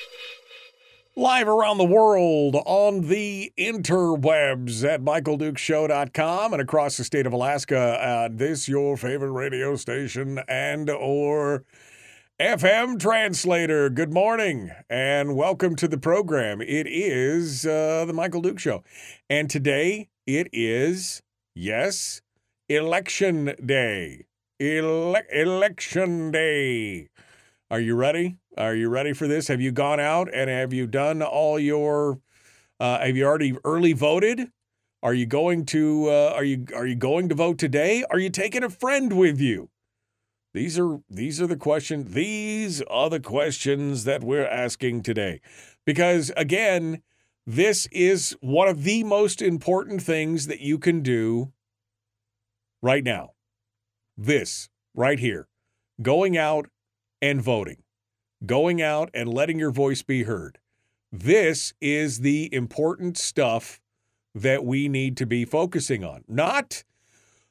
Live 1.18 1.47
around 1.49 1.78
the 1.78 1.84
world 1.84 2.56
on 2.66 3.08
the 3.10 3.52
interwebs 3.58 4.88
at 4.88 5.02
michaeldukeshow.com 5.02 6.54
and 6.54 6.62
across 6.62 6.95
the 6.97 7.04
state 7.04 7.26
of 7.26 7.34
Alaska 7.34 7.99
at 8.02 8.38
this 8.38 8.70
your 8.70 8.95
favorite 8.95 9.32
radio 9.32 9.76
station 9.76 10.39
and 10.47 10.89
or 10.89 11.66
FM 12.39 12.99
translator. 12.99 13.89
Good 13.89 14.14
morning 14.14 14.72
and 14.89 15.36
welcome 15.36 15.76
to 15.76 15.88
the 15.88 15.97
program. 15.97 16.62
It 16.62 16.88
is 16.88 17.66
uh, 17.66 18.06
the 18.06 18.14
Michael 18.14 18.41
Duke 18.41 18.60
Show. 18.60 18.84
And 19.30 19.49
today 19.49 20.10
it 20.26 20.47
is, 20.54 21.22
yes, 21.54 22.22
election 22.76 23.53
day. 23.63 24.26
Ele- 24.59 25.24
election 25.32 26.32
day. 26.32 27.09
Are 27.69 27.80
you 27.80 27.95
ready? 27.95 28.38
Are 28.57 28.76
you 28.76 28.89
ready 28.89 29.13
for 29.13 29.28
this? 29.28 29.47
Have 29.47 29.61
you 29.61 29.72
gone 29.72 29.99
out 29.99 30.30
and 30.34 30.49
have 30.49 30.74
you 30.74 30.88
done 30.88 31.22
all 31.22 31.59
your? 31.59 32.19
Uh, 32.80 32.99
have 32.99 33.15
you 33.15 33.26
already 33.26 33.55
early 33.63 33.93
voted? 33.93 34.49
Are 35.03 35.13
you 35.13 35.26
going 35.26 35.65
to? 35.67 36.09
Uh, 36.09 36.34
are 36.36 36.43
you 36.43 36.65
are 36.76 36.86
you 36.86 36.95
going 36.95 37.30
to 37.30 37.36
vote 37.36 37.57
today? 37.57 38.03
Are 38.09 38.19
you 38.19 38.30
taking 38.30 38.63
a 38.63 38.69
friend 38.69 39.13
with 39.13 39.39
you? 39.39 39.69
These 40.53 40.78
are 40.78 40.99
these 41.09 41.41
are 41.41 41.47
the 41.47 41.55
questions. 41.55 42.13
These 42.13 42.82
are 42.84 43.09
the 43.09 43.22
questions 43.22 44.03
that 44.03 44.24
we're 44.24 44.47
asking 44.47 45.03
today, 45.03 45.41
because 45.86 46.32
again, 46.36 47.01
this 47.47 47.88
is 47.91 48.36
one 48.41 48.67
of 48.67 48.84
the 48.84 49.03
most 49.03 49.41
important 49.41 50.01
things 50.01 50.47
that 50.47 50.59
you 50.59 50.78
can 50.78 51.01
do 51.01 51.51
right 52.82 53.03
now 53.03 53.32
this 54.17 54.69
right 54.93 55.19
here 55.19 55.47
going 56.01 56.38
out 56.38 56.67
and 57.21 57.41
voting, 57.41 57.84
going 58.45 58.82
out 58.82 59.09
and 59.13 59.32
letting 59.32 59.59
your 59.59 59.71
voice 59.71 60.01
be 60.01 60.23
heard. 60.23 60.57
This 61.11 61.73
is 61.82 62.19
the 62.19 62.53
important 62.53 63.17
stuff 63.17 63.79
that 64.34 64.63
we 64.63 64.88
need 64.88 65.17
to 65.17 65.25
be 65.25 65.45
focusing 65.45 66.03
on, 66.03 66.23
not 66.27 66.84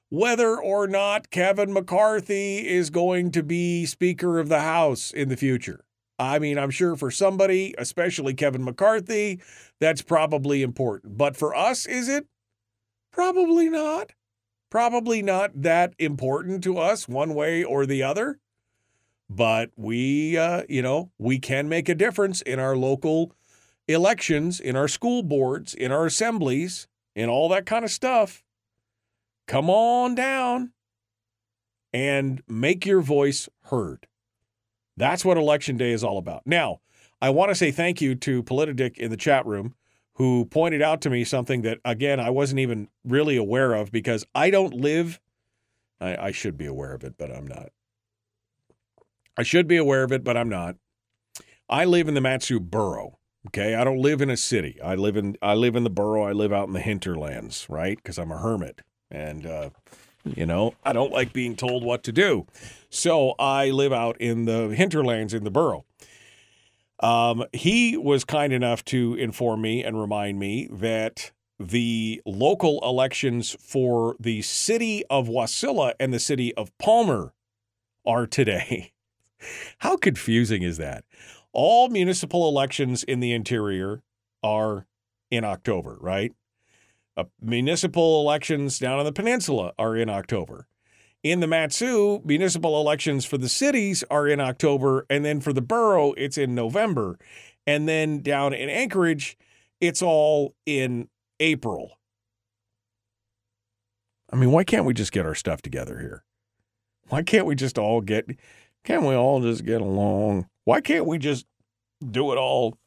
whether 0.09 0.59
or 0.59 0.89
not 0.89 1.31
Kevin 1.31 1.73
McCarthy 1.73 2.67
is 2.67 2.91
going 2.91 3.31
to 3.33 3.43
be 3.43 3.87
Speaker 3.87 4.41
of 4.41 4.49
the 4.49 4.61
House 4.61 5.13
in 5.13 5.29
the 5.29 5.37
future. 5.37 5.85
I 6.19 6.39
mean, 6.39 6.59
I'm 6.59 6.71
sure 6.71 6.97
for 6.97 7.11
somebody, 7.11 7.75
especially 7.79 8.35
Kevin 8.35 8.65
McCarthy, 8.65 9.41
that's 9.79 10.03
probably 10.03 10.63
important. 10.63 11.17
But 11.17 11.37
for 11.37 11.55
us, 11.55 11.87
is 11.87 12.09
it? 12.09 12.27
Probably 13.13 13.69
not 13.69 14.13
probably 14.71 15.21
not 15.21 15.51
that 15.55 15.93
important 15.99 16.63
to 16.65 16.79
us 16.79 17.09
one 17.09 17.35
way 17.35 17.63
or 17.63 17.85
the 17.85 18.03
other 18.03 18.39
but 19.29 19.71
we 19.77 20.37
uh, 20.37 20.63
you 20.69 20.83
know 20.83 21.11
we 21.19 21.39
can 21.39 21.69
make 21.69 21.89
a 21.89 21.95
difference 21.95 22.43
in 22.43 22.59
our 22.59 22.77
local 22.77 23.33
elections 23.87 24.59
in 24.59 24.75
our 24.77 24.89
school 24.89 25.23
boards 25.23 25.73
in 25.73 25.93
our 25.93 26.07
assemblies 26.07 26.89
in 27.15 27.29
all 27.29 27.49
that 27.49 27.67
kind 27.67 27.85
of 27.85 27.91
stuff. 27.91 28.43
Come 29.47 29.69
on 29.69 30.15
down 30.15 30.73
and 31.93 32.43
make 32.47 32.87
your 32.87 33.01
voice 33.01 33.49
heard. 33.65 34.07
That's 34.97 35.25
what 35.25 35.37
election 35.37 35.77
day 35.77 35.91
is 35.93 36.05
all 36.05 36.19
about. 36.19 36.43
Now 36.47 36.81
i 37.23 37.31
want 37.31 37.51
to 37.51 37.55
say 37.55 37.71
thank 37.71 38.01
you 38.01 38.15
to 38.15 38.43
politidic 38.43 38.97
in 38.97 39.11
the 39.11 39.17
chat 39.17 39.45
room 39.47 39.75
who 40.21 40.45
pointed 40.45 40.83
out 40.83 41.01
to 41.01 41.09
me 41.09 41.25
something 41.25 41.63
that, 41.63 41.79
again, 41.83 42.21
I 42.21 42.29
wasn't 42.29 42.61
even 42.61 42.89
really 43.07 43.39
aware 43.39 43.73
of 43.73 43.91
because 43.91 44.23
I 44.35 44.51
don't 44.51 44.75
live. 44.75 45.19
I, 45.99 46.27
I 46.27 46.31
should 46.31 46.59
be 46.59 46.67
aware 46.67 46.93
of 46.93 47.05
it, 47.05 47.15
but 47.17 47.35
I'm 47.35 47.47
not. 47.47 47.71
I 49.39 49.45
should 49.45 49.67
be 49.67 49.79
aware 49.79 50.03
of 50.03 50.13
it, 50.13 50.23
but 50.23 50.37
I'm 50.37 50.51
not. 50.51 50.77
I 51.71 51.87
live 51.87 52.07
in 52.07 52.13
the 52.13 52.21
Mat-Su 52.21 52.61
borough. 52.61 53.19
Okay, 53.47 53.75
I 53.75 53.83
don't 53.83 54.03
live 54.03 54.21
in 54.21 54.29
a 54.29 54.37
city. 54.37 54.79
I 54.85 54.95
live 54.95 55.17
in 55.17 55.39
I 55.41 55.55
live 55.55 55.75
in 55.75 55.85
the 55.85 55.89
borough. 55.89 56.25
I 56.25 56.33
live 56.33 56.53
out 56.53 56.67
in 56.67 56.75
the 56.75 56.81
hinterlands, 56.81 57.67
right? 57.71 57.97
Because 57.97 58.19
I'm 58.19 58.31
a 58.31 58.37
hermit, 58.37 58.83
and 59.11 59.47
uh, 59.47 59.71
you 60.25 60.45
know 60.45 60.75
I 60.85 60.93
don't 60.93 61.13
like 61.13 61.33
being 61.33 61.57
told 61.57 61.83
what 61.83 62.03
to 62.03 62.13
do. 62.13 62.47
So 62.91 63.37
I 63.39 63.71
live 63.71 63.95
out 63.95 64.21
in 64.21 64.45
the 64.45 64.69
hinterlands 64.69 65.33
in 65.33 65.45
the 65.45 65.51
borough. 65.51 65.87
Um, 67.03 67.45
he 67.53 67.97
was 67.97 68.25
kind 68.25 68.53
enough 68.53 68.85
to 68.87 69.15
inform 69.15 69.63
me 69.63 69.83
and 69.83 69.99
remind 69.99 70.39
me 70.39 70.69
that 70.71 71.33
the 71.59 72.21
local 72.25 72.81
elections 72.83 73.57
for 73.61 74.17
the 74.19 74.43
city 74.43 75.05
of 75.11 75.29
Wasilla 75.29 75.95
and 76.01 76.13
the 76.13 76.19
city 76.19 76.55
of 76.55 76.77
Palmer 76.79 77.35
are 78.07 78.27
today. 78.27 78.93
How 79.79 79.97
confusing 79.97 80.63
is 80.63 80.77
that? 80.79 81.05
All 81.53 81.89
municipal 81.89 82.49
elections 82.49 83.03
in 83.03 83.21
the 83.21 83.33
interior 83.33 84.03
are 84.43 84.87
in 85.31 85.45
October, 85.45 85.97
right? 86.01 86.33
Uh, 87.17 87.25
municipal 87.41 88.21
elections 88.21 88.79
down 88.79 88.99
on 88.99 89.05
the 89.05 89.13
peninsula 89.13 89.73
are 89.79 89.97
in 89.97 90.09
October. 90.09 90.67
In 91.23 91.41
the 91.41 91.47
Mat-Su, 91.47 92.23
municipal 92.25 92.81
elections 92.81 93.27
for 93.27 93.37
the 93.37 93.49
cities 93.49 94.03
are 94.11 94.27
in 94.27 94.41
October, 94.41 95.05
and 95.11 95.23
then 95.25 95.41
for 95.41 95.53
the 95.53 95.61
borough, 95.61 96.13
it's 96.15 96.39
in 96.39 96.55
November. 96.55 97.19
And 97.67 97.87
then 97.87 98.23
down 98.23 98.55
in 98.55 98.71
Anchorage, 98.71 99.37
it's 99.81 100.01
all 100.01 100.55
in 100.65 101.09
April. 101.39 101.99
I 104.33 104.37
mean, 104.37 104.51
why 104.51 104.65
can't 104.65 104.87
we 104.87 104.95
just 104.95 105.13
get 105.13 105.27
our 105.27 105.35
stuff 105.35 105.61
together 105.61 105.99
here? 105.99 106.25
Why 107.09 107.23
can't 107.23 107.47
we 107.47 107.55
just 107.55 107.79
all 107.79 108.01
get, 108.01 108.27
can't 108.85 109.03
we 109.03 109.15
all 109.15 109.43
just 109.43 109.65
get 109.65 109.83
along? 109.83 110.47
Why 110.65 110.81
can't 110.81 111.07
we 111.07 111.19
just 111.19 111.45
do 112.11 112.33
it 112.33 112.39
all? 112.39 112.79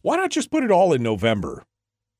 Why 0.00 0.16
not 0.16 0.30
just 0.30 0.50
put 0.50 0.64
it 0.64 0.70
all 0.70 0.92
in 0.94 1.02
November? 1.02 1.64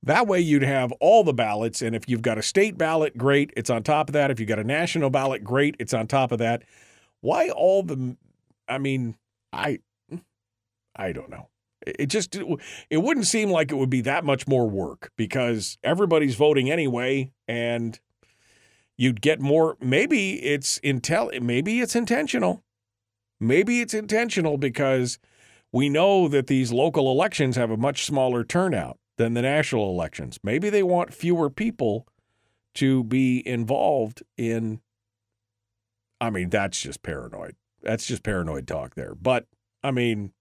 That 0.04 0.26
way 0.26 0.38
you'd 0.38 0.62
have 0.62 0.92
all 1.00 1.24
the 1.24 1.32
ballots. 1.32 1.80
And 1.80 1.96
if 1.96 2.08
you've 2.08 2.20
got 2.20 2.36
a 2.36 2.42
state 2.42 2.76
ballot, 2.76 3.16
great, 3.16 3.52
it's 3.56 3.70
on 3.70 3.82
top 3.82 4.10
of 4.10 4.12
that. 4.12 4.30
If 4.30 4.38
you've 4.38 4.48
got 4.48 4.58
a 4.58 4.64
national 4.64 5.08
ballot, 5.08 5.42
great, 5.42 5.76
it's 5.78 5.94
on 5.94 6.06
top 6.06 6.30
of 6.30 6.38
that. 6.38 6.62
Why 7.22 7.48
all 7.48 7.82
the, 7.82 8.16
I 8.68 8.76
mean, 8.76 9.16
I, 9.50 9.78
I 10.94 11.12
don't 11.12 11.30
know. 11.30 11.48
It 11.86 12.06
just, 12.06 12.36
it 12.36 12.98
wouldn't 12.98 13.26
seem 13.26 13.50
like 13.50 13.70
it 13.70 13.76
would 13.76 13.90
be 13.90 14.02
that 14.02 14.24
much 14.24 14.46
more 14.46 14.68
work 14.68 15.10
because 15.16 15.78
everybody's 15.82 16.34
voting 16.34 16.70
anyway. 16.70 17.32
And 17.48 17.98
you'd 18.98 19.22
get 19.22 19.40
more, 19.40 19.78
maybe 19.80 20.34
it's 20.42 20.78
intel, 20.80 21.40
maybe 21.40 21.80
it's 21.80 21.96
intentional. 21.96 22.62
Maybe 23.40 23.80
it's 23.80 23.94
intentional 23.94 24.58
because 24.58 25.18
we 25.72 25.88
know 25.88 26.28
that 26.28 26.46
these 26.46 26.72
local 26.72 27.10
elections 27.10 27.56
have 27.56 27.70
a 27.70 27.76
much 27.76 28.04
smaller 28.04 28.44
turnout 28.44 28.98
than 29.16 29.34
the 29.34 29.42
national 29.42 29.90
elections. 29.90 30.38
Maybe 30.42 30.70
they 30.70 30.82
want 30.82 31.14
fewer 31.14 31.50
people 31.50 32.06
to 32.74 33.04
be 33.04 33.46
involved 33.46 34.22
in. 34.36 34.80
I 36.20 36.30
mean, 36.30 36.50
that's 36.50 36.80
just 36.80 37.02
paranoid. 37.02 37.56
That's 37.82 38.06
just 38.06 38.22
paranoid 38.22 38.66
talk 38.66 38.94
there. 38.94 39.14
But 39.14 39.46
I 39.82 39.90
mean, 39.90 40.32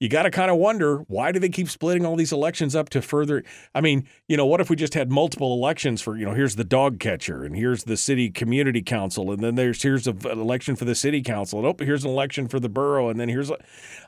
you 0.00 0.08
got 0.08 0.22
to 0.22 0.30
kind 0.30 0.50
of 0.50 0.56
wonder 0.56 0.98
why 1.08 1.32
do 1.32 1.40
they 1.40 1.48
keep 1.48 1.68
splitting 1.68 2.06
all 2.06 2.16
these 2.16 2.32
elections 2.32 2.76
up 2.76 2.88
to 2.90 3.02
further? 3.02 3.44
I 3.74 3.80
mean, 3.80 4.08
you 4.28 4.36
know, 4.36 4.46
what 4.46 4.60
if 4.60 4.70
we 4.70 4.76
just 4.76 4.94
had 4.94 5.10
multiple 5.10 5.52
elections 5.52 6.00
for, 6.00 6.16
you 6.16 6.24
know, 6.24 6.34
here's 6.34 6.56
the 6.56 6.64
dog 6.64 7.00
catcher 7.00 7.44
and 7.44 7.56
here's 7.56 7.84
the 7.84 7.96
city 7.96 8.30
community 8.30 8.82
council 8.82 9.32
and 9.32 9.42
then 9.42 9.56
there's 9.56 9.82
here's 9.82 10.06
an 10.06 10.18
election 10.24 10.76
for 10.76 10.84
the 10.84 10.94
city 10.94 11.22
council 11.22 11.58
and 11.58 11.68
oh, 11.68 11.84
here's 11.84 12.04
an 12.04 12.10
election 12.10 12.48
for 12.48 12.60
the 12.60 12.68
borough 12.68 13.08
and 13.08 13.18
then 13.18 13.28
here's, 13.28 13.50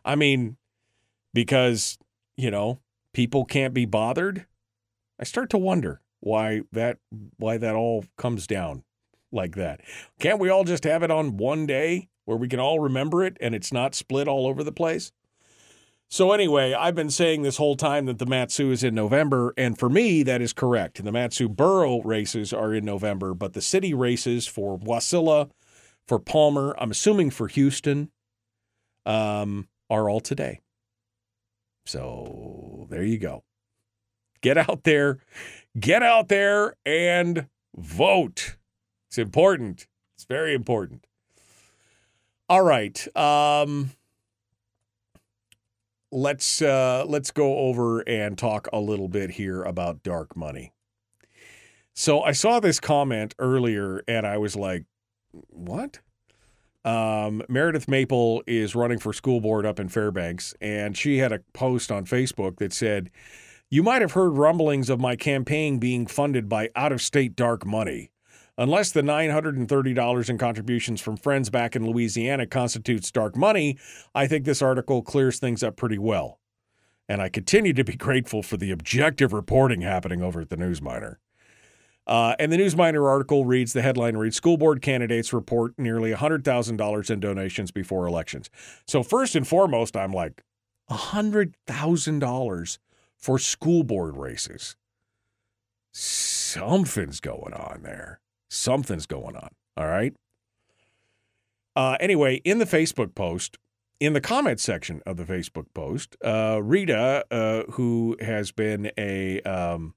i 0.05 0.15
mean, 0.15 0.57
because 1.35 1.99
you 2.37 2.51
know 2.51 2.81
people 3.13 3.45
can't 3.45 3.75
be 3.75 3.85
bothered. 3.85 4.47
I 5.19 5.25
start 5.25 5.51
to 5.51 5.59
wonder 5.59 6.01
why 6.21 6.63
that 6.73 6.99
why 7.39 7.57
that 7.59 7.75
all 7.75 8.05
comes 8.17 8.47
down 8.47 8.85
like 9.33 9.57
that. 9.57 9.81
Can't 10.19 10.41
we 10.41 10.49
all 10.49 10.65
just 10.65 10.85
have 10.85 11.03
it 11.03 11.11
on 11.11 11.37
one 11.37 11.67
day 11.67 12.09
where 12.25 12.37
we 12.37 12.49
can 12.49 12.61
all 12.61 12.81
remember 12.81 13.25
it 13.25 13.37
and 13.41 13.55
it's 13.55 13.73
not 13.73 13.95
split 13.95 14.29
all 14.29 14.47
over 14.47 14.63
the 14.63 14.73
place? 14.73 15.13
So 16.13 16.33
anyway, 16.33 16.75
I've 16.75 16.97
been 16.97 17.11
saying 17.11 17.43
this 17.43 17.57
whole 17.57 17.77
time 17.77 18.07
that 18.07 18.19
the 18.19 18.27
Matsu 18.27 18.73
is 18.73 18.83
in 18.83 18.97
November, 18.97 19.55
and 19.57 19.79
for 19.79 19.89
me, 19.89 20.25
that 20.25 20.43
is 20.43 20.53
correct. 20.53 21.05
The 21.05 21.13
Matsu 21.13 21.49
Borough 21.49 22.03
races 22.03 22.53
are 22.53 22.75
in 22.75 22.85
November, 22.85 23.33
but 23.33 23.53
the 23.53 23.63
city 23.63 23.95
races 23.95 24.45
for 24.49 24.77
Wasilla, 24.77 25.51
for 26.09 26.19
Palmer, 26.19 26.75
I'm 26.79 26.91
assuming 26.91 27.31
for 27.31 27.47
Houston, 27.47 28.11
um, 29.07 29.69
are 29.89 30.11
all 30.11 30.19
today. 30.19 30.59
So 31.91 32.87
there 32.89 33.03
you 33.03 33.19
go. 33.19 33.43
Get 34.43 34.57
out 34.57 34.85
there, 34.85 35.19
get 35.79 36.05
out 36.05 36.29
there 36.29 36.77
and 36.87 37.49
vote. 37.77 38.57
It's 39.09 39.19
important. 39.19 39.89
It's 40.15 40.25
very 40.25 40.55
important. 40.55 41.05
All 42.49 42.63
right. 42.63 43.17
Um, 43.17 43.91
let's 46.13 46.63
uh, 46.63 47.07
let's 47.09 47.33
go 47.33 47.59
over 47.59 48.09
and 48.09 48.39
talk 48.39 48.69
a 48.73 48.79
little 48.79 49.09
bit 49.09 49.31
here 49.31 49.65
about 49.65 50.05
dark 50.05 50.37
money. 50.37 50.73
So 51.93 52.23
I 52.23 52.31
saw 52.31 52.61
this 52.61 52.79
comment 52.79 53.35
earlier, 53.41 54.05
and 54.07 54.29
I 54.29 54.39
was 54.39 54.55
like, 54.55 54.85
"What?" 55.33 55.99
Um, 56.85 57.43
Meredith 57.49 57.89
Maple 57.89 58.43
is 58.47 58.75
running 58.75 58.99
for 58.99 59.13
school 59.13 59.41
board 59.41 59.67
up 59.67 59.79
in 59.79 59.89
Fairbanks, 59.89 60.55
and 60.61 60.97
she 60.97 61.19
had 61.19 61.33
a 61.33 61.41
post 61.53 61.93
on 61.93 62.07
Facebook 62.07 62.57
that 62.59 62.73
said, 62.73 63.11
"You 63.69 63.83
might 63.83 64.03
have 64.03 64.13
heard 64.13 64.31
rumblings 64.31 64.89
of 64.89 64.99
my 64.99 65.17
campaign 65.17 65.79
being 65.79 66.07
funded 66.07 66.49
by 66.49 66.71
out-of-state 66.75 67.37
dark 67.37 67.67
money." 67.67 68.11
Unless 68.57 68.93
the 68.93 69.03
$930 69.03 70.29
in 70.29 70.37
contributions 70.37 71.01
from 71.01 71.17
friends 71.17 71.49
back 71.49 71.75
in 71.75 71.87
Louisiana 71.87 72.47
constitutes 72.47 73.11
dark 73.11 73.35
money, 73.37 73.79
I 74.15 74.27
think 74.27 74.45
this 74.45 74.61
article 74.61 75.01
clears 75.01 75.39
things 75.39 75.63
up 75.63 75.77
pretty 75.77 75.99
well. 75.99 76.41
And 77.09 77.23
I 77.23 77.29
continue 77.31 77.73
to 77.73 77.85
be 77.85 77.97
grateful 77.97 78.43
for 78.43 78.59
the 78.59 78.71
objective 78.71 79.33
reporting 79.33 79.81
happening 79.81 80.23
over 80.23 80.43
at 80.43 80.51
the 80.51 80.59
News-Miner. 80.59 81.19
Uh, 82.11 82.35
and 82.39 82.53
the 82.53 82.59
News-Miner 82.59 83.09
article 83.09 83.47
reads 83.47 83.73
the 83.73 83.81
headline 83.81 84.19
reads 84.19 84.37
School 84.37 84.59
board 84.59 84.83
candidates 84.83 85.33
report 85.33 85.73
nearly 85.79 86.13
$100,000 86.13 87.11
in 87.11 87.21
donations 87.21 87.71
before 87.71 88.07
elections. 88.07 88.51
So, 88.87 89.03
first 89.03 89.35
and 89.35 89.49
foremost, 89.49 89.97
I'm 89.97 90.13
like, 90.13 90.43
$100,000 90.91 92.79
for 93.17 93.39
school 93.39 93.85
board 93.85 94.17
races. 94.17 94.77
Something's 95.93 97.21
going 97.21 97.55
on 97.55 97.83
there 97.83 98.21
something's 98.51 99.07
going 99.07 99.37
on. 99.37 99.51
All 99.77 99.87
right. 99.87 100.15
Uh, 101.75 101.97
anyway, 102.01 102.37
in 102.45 102.59
the 102.59 102.67
Facebook 102.67 103.15
post, 103.15 103.57
in 104.01 104.13
the 104.13 104.21
comment 104.21 104.61
section 104.61 105.01
of 105.07 105.17
the 105.17 105.25
Facebook 105.25 105.67
post, 105.73 106.17
uh, 106.25 106.61
Rita, 106.63 107.25
uh, 107.31 107.63
who 107.73 108.17
has 108.21 108.51
been 108.51 108.91
a 108.99 109.41
um, 109.43 109.95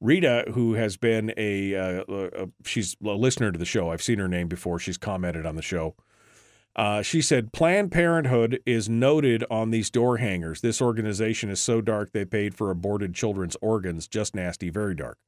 Rita, 0.00 0.44
who 0.54 0.74
has 0.74 0.96
been 0.96 1.32
a, 1.36 1.74
uh, 1.74 2.46
she's 2.64 2.96
a 3.04 3.08
listener 3.08 3.50
to 3.50 3.58
the 3.58 3.64
show. 3.64 3.90
I've 3.90 4.02
seen 4.02 4.18
her 4.18 4.28
name 4.28 4.48
before. 4.48 4.78
She's 4.78 4.98
commented 4.98 5.44
on 5.44 5.56
the 5.56 5.62
show. 5.62 5.94
Uh, 6.76 7.02
she 7.02 7.20
said, 7.20 7.52
Planned 7.52 7.90
Parenthood 7.90 8.60
is 8.64 8.88
noted 8.88 9.44
on 9.50 9.70
these 9.72 9.90
door 9.90 10.18
hangers. 10.18 10.60
This 10.60 10.80
organization 10.80 11.50
is 11.50 11.60
so 11.60 11.80
dark 11.80 12.12
they 12.12 12.24
paid 12.24 12.54
for 12.54 12.70
aborted 12.70 13.14
children's 13.14 13.56
organs. 13.60 14.06
Just 14.06 14.32
nasty, 14.32 14.70
very 14.70 14.94
dark. 14.94 15.18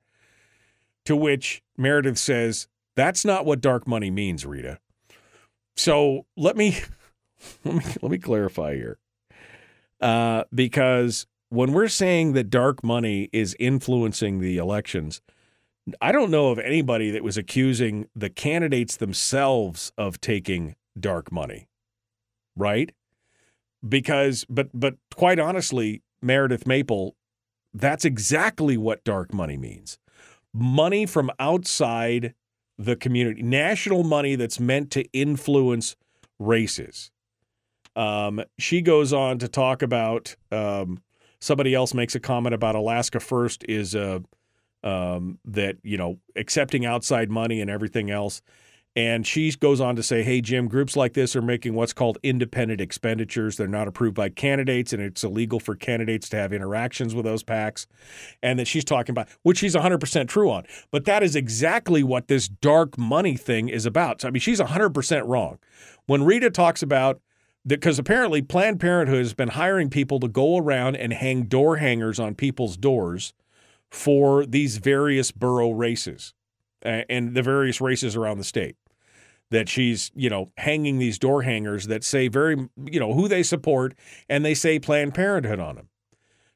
To 1.06 1.16
which 1.16 1.60
Meredith 1.76 2.18
says, 2.18 2.68
That's 2.94 3.24
not 3.24 3.44
what 3.44 3.60
dark 3.60 3.88
money 3.88 4.12
means, 4.12 4.46
Rita. 4.46 4.78
So 5.74 6.26
let 6.36 6.56
me 6.56 6.78
let 7.64 7.74
me 7.74 7.84
let 8.00 8.12
me 8.12 8.18
clarify 8.18 8.76
here. 8.76 8.98
Uh, 10.00 10.44
because 10.54 11.26
when 11.50 11.72
we're 11.72 11.88
saying 11.88 12.32
that 12.32 12.48
dark 12.50 12.82
money 12.82 13.28
is 13.32 13.56
influencing 13.58 14.40
the 14.40 14.56
elections, 14.56 15.20
I 16.00 16.12
don't 16.12 16.30
know 16.30 16.50
of 16.50 16.58
anybody 16.58 17.10
that 17.10 17.22
was 17.24 17.36
accusing 17.36 18.06
the 18.14 18.30
candidates 18.30 18.96
themselves 18.96 19.92
of 19.98 20.20
taking 20.20 20.76
dark 20.98 21.30
money. 21.30 21.68
Right? 22.56 22.92
Because 23.86 24.44
but 24.48 24.68
but 24.72 24.94
quite 25.14 25.38
honestly, 25.38 26.02
Meredith 26.22 26.66
Maple, 26.66 27.16
that's 27.72 28.04
exactly 28.04 28.76
what 28.76 29.04
dark 29.04 29.32
money 29.32 29.56
means 29.56 29.98
money 30.52 31.06
from 31.06 31.30
outside 31.38 32.34
the 32.78 32.96
community, 32.96 33.42
national 33.42 34.02
money 34.02 34.34
that's 34.36 34.58
meant 34.58 34.90
to 34.90 35.04
influence 35.12 35.96
races. 36.38 37.10
Um, 37.94 38.42
she 38.58 38.80
goes 38.80 39.12
on 39.12 39.38
to 39.38 39.48
talk 39.48 39.82
about 39.82 40.36
um, 40.50 41.00
somebody 41.40 41.74
else 41.74 41.94
makes 41.94 42.14
a 42.14 42.20
comment 42.20 42.54
about 42.54 42.74
Alaska 42.74 43.20
First 43.20 43.64
is 43.68 43.94
uh, 43.94 44.20
um, 44.84 45.38
that 45.44 45.76
you 45.82 45.96
know 45.96 46.18
accepting 46.36 46.86
outside 46.86 47.30
money 47.30 47.60
and 47.60 47.70
everything 47.70 48.10
else. 48.10 48.42
And 48.96 49.24
she 49.24 49.52
goes 49.52 49.80
on 49.80 49.94
to 49.96 50.02
say, 50.02 50.24
hey, 50.24 50.40
Jim, 50.40 50.66
groups 50.66 50.96
like 50.96 51.12
this 51.12 51.36
are 51.36 51.42
making 51.42 51.74
what's 51.74 51.92
called 51.92 52.18
independent 52.24 52.80
expenditures. 52.80 53.56
They're 53.56 53.68
not 53.68 53.86
approved 53.86 54.16
by 54.16 54.30
candidates, 54.30 54.92
and 54.92 55.00
it's 55.00 55.22
illegal 55.22 55.60
for 55.60 55.76
candidates 55.76 56.28
to 56.30 56.36
have 56.36 56.52
interactions 56.52 57.14
with 57.14 57.24
those 57.24 57.44
PACs. 57.44 57.86
And 58.42 58.58
that 58.58 58.66
she's 58.66 58.84
talking 58.84 59.12
about, 59.12 59.28
which 59.42 59.58
she's 59.58 59.76
100% 59.76 60.26
true 60.26 60.50
on. 60.50 60.64
But 60.90 61.04
that 61.04 61.22
is 61.22 61.36
exactly 61.36 62.02
what 62.02 62.26
this 62.26 62.48
dark 62.48 62.98
money 62.98 63.36
thing 63.36 63.68
is 63.68 63.86
about. 63.86 64.22
So, 64.22 64.28
I 64.28 64.32
mean, 64.32 64.40
she's 64.40 64.60
100% 64.60 65.22
wrong. 65.28 65.58
When 66.06 66.24
Rita 66.24 66.50
talks 66.50 66.82
about, 66.82 67.20
because 67.66 67.98
apparently 67.98 68.42
Planned 68.42 68.80
Parenthood 68.80 69.18
has 69.18 69.34
been 69.34 69.48
hiring 69.48 69.90
people 69.90 70.20
to 70.20 70.28
go 70.28 70.56
around 70.56 70.96
and 70.96 71.12
hang 71.12 71.44
door 71.44 71.76
hangers 71.76 72.18
on 72.18 72.34
people's 72.34 72.76
doors 72.76 73.34
for 73.90 74.46
these 74.46 74.78
various 74.78 75.30
borough 75.30 75.72
races 75.72 76.34
and 76.82 77.34
the 77.34 77.42
various 77.42 77.80
races 77.80 78.16
around 78.16 78.38
the 78.38 78.44
state 78.44 78.76
that 79.50 79.68
she's, 79.68 80.10
you 80.14 80.30
know, 80.30 80.52
hanging 80.56 80.98
these 80.98 81.18
door 81.18 81.42
hangers 81.42 81.88
that 81.88 82.04
say 82.04 82.28
very, 82.28 82.68
you 82.84 83.00
know, 83.00 83.12
who 83.12 83.28
they 83.28 83.42
support 83.42 83.94
and 84.28 84.44
they 84.44 84.54
say 84.54 84.78
Planned 84.78 85.14
Parenthood 85.14 85.58
on 85.58 85.74
them. 85.74 85.88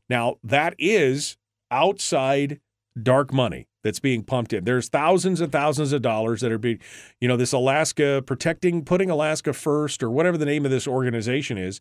Now, 0.09 0.37
that 0.45 0.75
is 0.79 1.37
outside 1.71 2.61
dark 3.01 3.33
money 3.33 3.67
that's 3.85 4.01
being 4.01 4.25
pumped 4.25 4.53
in. 4.53 4.65
There's 4.65 4.89
thousands 4.89 5.41
and 5.41 5.53
thousands 5.53 5.93
of 5.93 6.03
dollars 6.03 6.41
that 6.41 6.51
are 6.51 6.59
being, 6.59 6.81
you 7.21 7.29
know, 7.29 7.37
this 7.37 7.53
Alaska 7.53 8.23
protecting, 8.27 8.85
putting 8.85 9.11
Alaska 9.11 9.53
first 9.53 10.03
or 10.03 10.11
whatever 10.11 10.37
the 10.37 10.47
name 10.47 10.65
of 10.65 10.73
this 10.73 10.89
organization 10.89 11.57
is. 11.57 11.81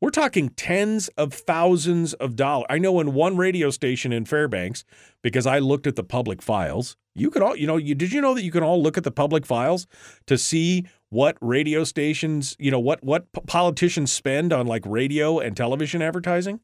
We're 0.00 0.10
talking 0.10 0.48
tens 0.50 1.08
of 1.16 1.32
thousands 1.32 2.14
of 2.14 2.34
dollars. 2.34 2.66
I 2.68 2.78
know 2.78 2.98
in 2.98 3.14
one 3.14 3.36
radio 3.36 3.70
station 3.70 4.12
in 4.12 4.24
Fairbanks, 4.24 4.84
because 5.22 5.46
I 5.46 5.60
looked 5.60 5.86
at 5.86 5.94
the 5.94 6.02
public 6.02 6.42
files, 6.42 6.96
you 7.14 7.30
could 7.30 7.42
all, 7.42 7.56
you 7.56 7.66
know, 7.66 7.76
you 7.76 7.94
did 7.94 8.12
you 8.12 8.20
know 8.20 8.34
that 8.34 8.42
you 8.42 8.50
can 8.50 8.64
all 8.64 8.82
look 8.82 8.98
at 8.98 9.04
the 9.04 9.12
public 9.12 9.46
files 9.46 9.86
to 10.26 10.36
see 10.36 10.86
what 11.10 11.36
radio 11.40 11.84
stations, 11.84 12.56
you 12.58 12.70
know, 12.70 12.80
what 12.80 13.04
what 13.04 13.26
politicians 13.46 14.10
spend 14.10 14.52
on 14.52 14.66
like 14.66 14.82
radio 14.84 15.38
and 15.38 15.56
television 15.56 16.02
advertising? 16.02 16.60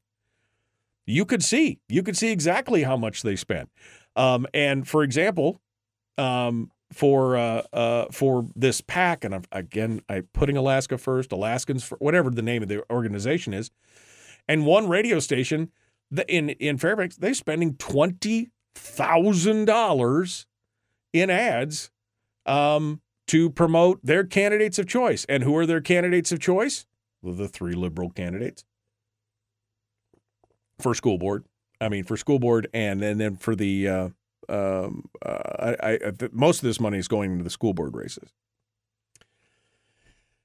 You 1.07 1.25
could 1.25 1.43
see, 1.43 1.79
you 1.89 2.03
could 2.03 2.17
see 2.17 2.31
exactly 2.31 2.83
how 2.83 2.97
much 2.97 3.23
they 3.23 3.37
spent. 3.37 3.71
Um, 4.17 4.47
and 4.53 4.87
for 4.87 5.03
example, 5.03 5.61
um, 6.19 6.71
for 6.93 7.37
uh, 7.37 7.63
uh, 7.73 8.07
for 8.11 8.47
this 8.57 8.81
pack, 8.81 9.25
and 9.25 9.35
I'm, 9.35 9.45
again, 9.53 10.03
I 10.09 10.23
putting 10.33 10.57
Alaska 10.57 10.99
first, 10.99 11.33
Alaskans 11.33 11.85
for 11.85 11.97
whatever 11.99 12.31
the 12.31 12.43
name 12.43 12.63
of 12.63 12.69
the 12.69 12.83
organization 12.91 13.55
is, 13.55 13.71
and 14.49 14.67
one 14.67 14.89
radio 14.89 15.21
station 15.21 15.71
in 16.29 16.51
in 16.51 16.79
Fairbanks, 16.79 17.17
they're 17.17 17.35
spending 17.35 17.77
twenty 17.77 18.51
thousand 18.75 19.67
dollars 19.67 20.47
in 21.13 21.31
ads 21.31 21.91
um, 22.47 23.01
to 23.29 23.51
promote 23.51 24.01
their 24.03 24.25
candidates 24.25 24.79
of 24.79 24.87
choice. 24.87 25.25
And 25.29 25.45
who 25.45 25.57
are 25.57 25.67
their 25.67 25.81
candidates 25.81 26.33
of 26.33 26.41
choice? 26.41 26.87
Well, 27.23 27.35
the 27.35 27.49
three 27.49 27.75
liberal 27.75 28.11
candidates 28.11 28.65
for 30.81 30.95
school 30.95 31.19
board. 31.19 31.45
I 31.81 31.89
mean, 31.89 32.05
for 32.05 32.17
school 32.17 32.39
board, 32.39 32.69
and 32.75 33.03
and 33.03 33.21
then 33.21 33.37
for 33.37 33.57
the 33.57 33.89
uh, 33.89 34.09
um, 34.49 35.05
uh, 35.25 35.75
I, 35.83 35.93
I, 35.95 36.13
most 36.33 36.59
of 36.59 36.65
this 36.65 36.81
money 36.81 36.99
is 36.99 37.09
going 37.09 37.33
into 37.33 37.45
the 37.45 37.51
school 37.51 37.73
board 37.73 37.95
races. 37.95 38.31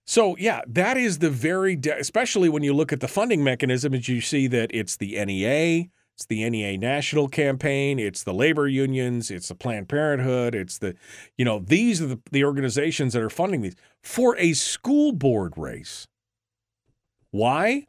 So 0.05 0.37
yeah, 0.37 0.61
that 0.67 0.97
is 0.97 1.19
the 1.19 1.31
very 1.31 1.75
de- 1.75 1.97
especially 1.97 2.47
when 2.47 2.63
you 2.63 2.73
look 2.73 2.93
at 2.93 2.99
the 2.99 3.07
funding 3.07 3.43
mechanism, 3.43 3.93
as 3.93 4.07
you 4.07 4.21
see 4.21 4.47
that 4.47 4.69
it's 4.73 4.95
the 4.95 5.23
NEA, 5.25 5.89
it's 6.15 6.25
the 6.27 6.47
NEA 6.47 6.77
national 6.77 7.27
campaign, 7.27 7.97
it's 7.97 8.23
the 8.23 8.33
labor 8.33 8.67
unions, 8.67 9.31
it's 9.31 9.47
the 9.47 9.55
Planned 9.55 9.89
Parenthood, 9.89 10.53
it's 10.53 10.77
the, 10.77 10.95
you 11.37 11.43
know, 11.43 11.59
these 11.59 12.01
are 12.01 12.07
the, 12.07 12.19
the 12.31 12.45
organizations 12.45 13.13
that 13.13 13.21
are 13.23 13.31
funding 13.31 13.61
these 13.61 13.75
for 14.03 14.37
a 14.37 14.53
school 14.53 15.11
board 15.11 15.53
race. 15.57 16.07
Why? 17.31 17.87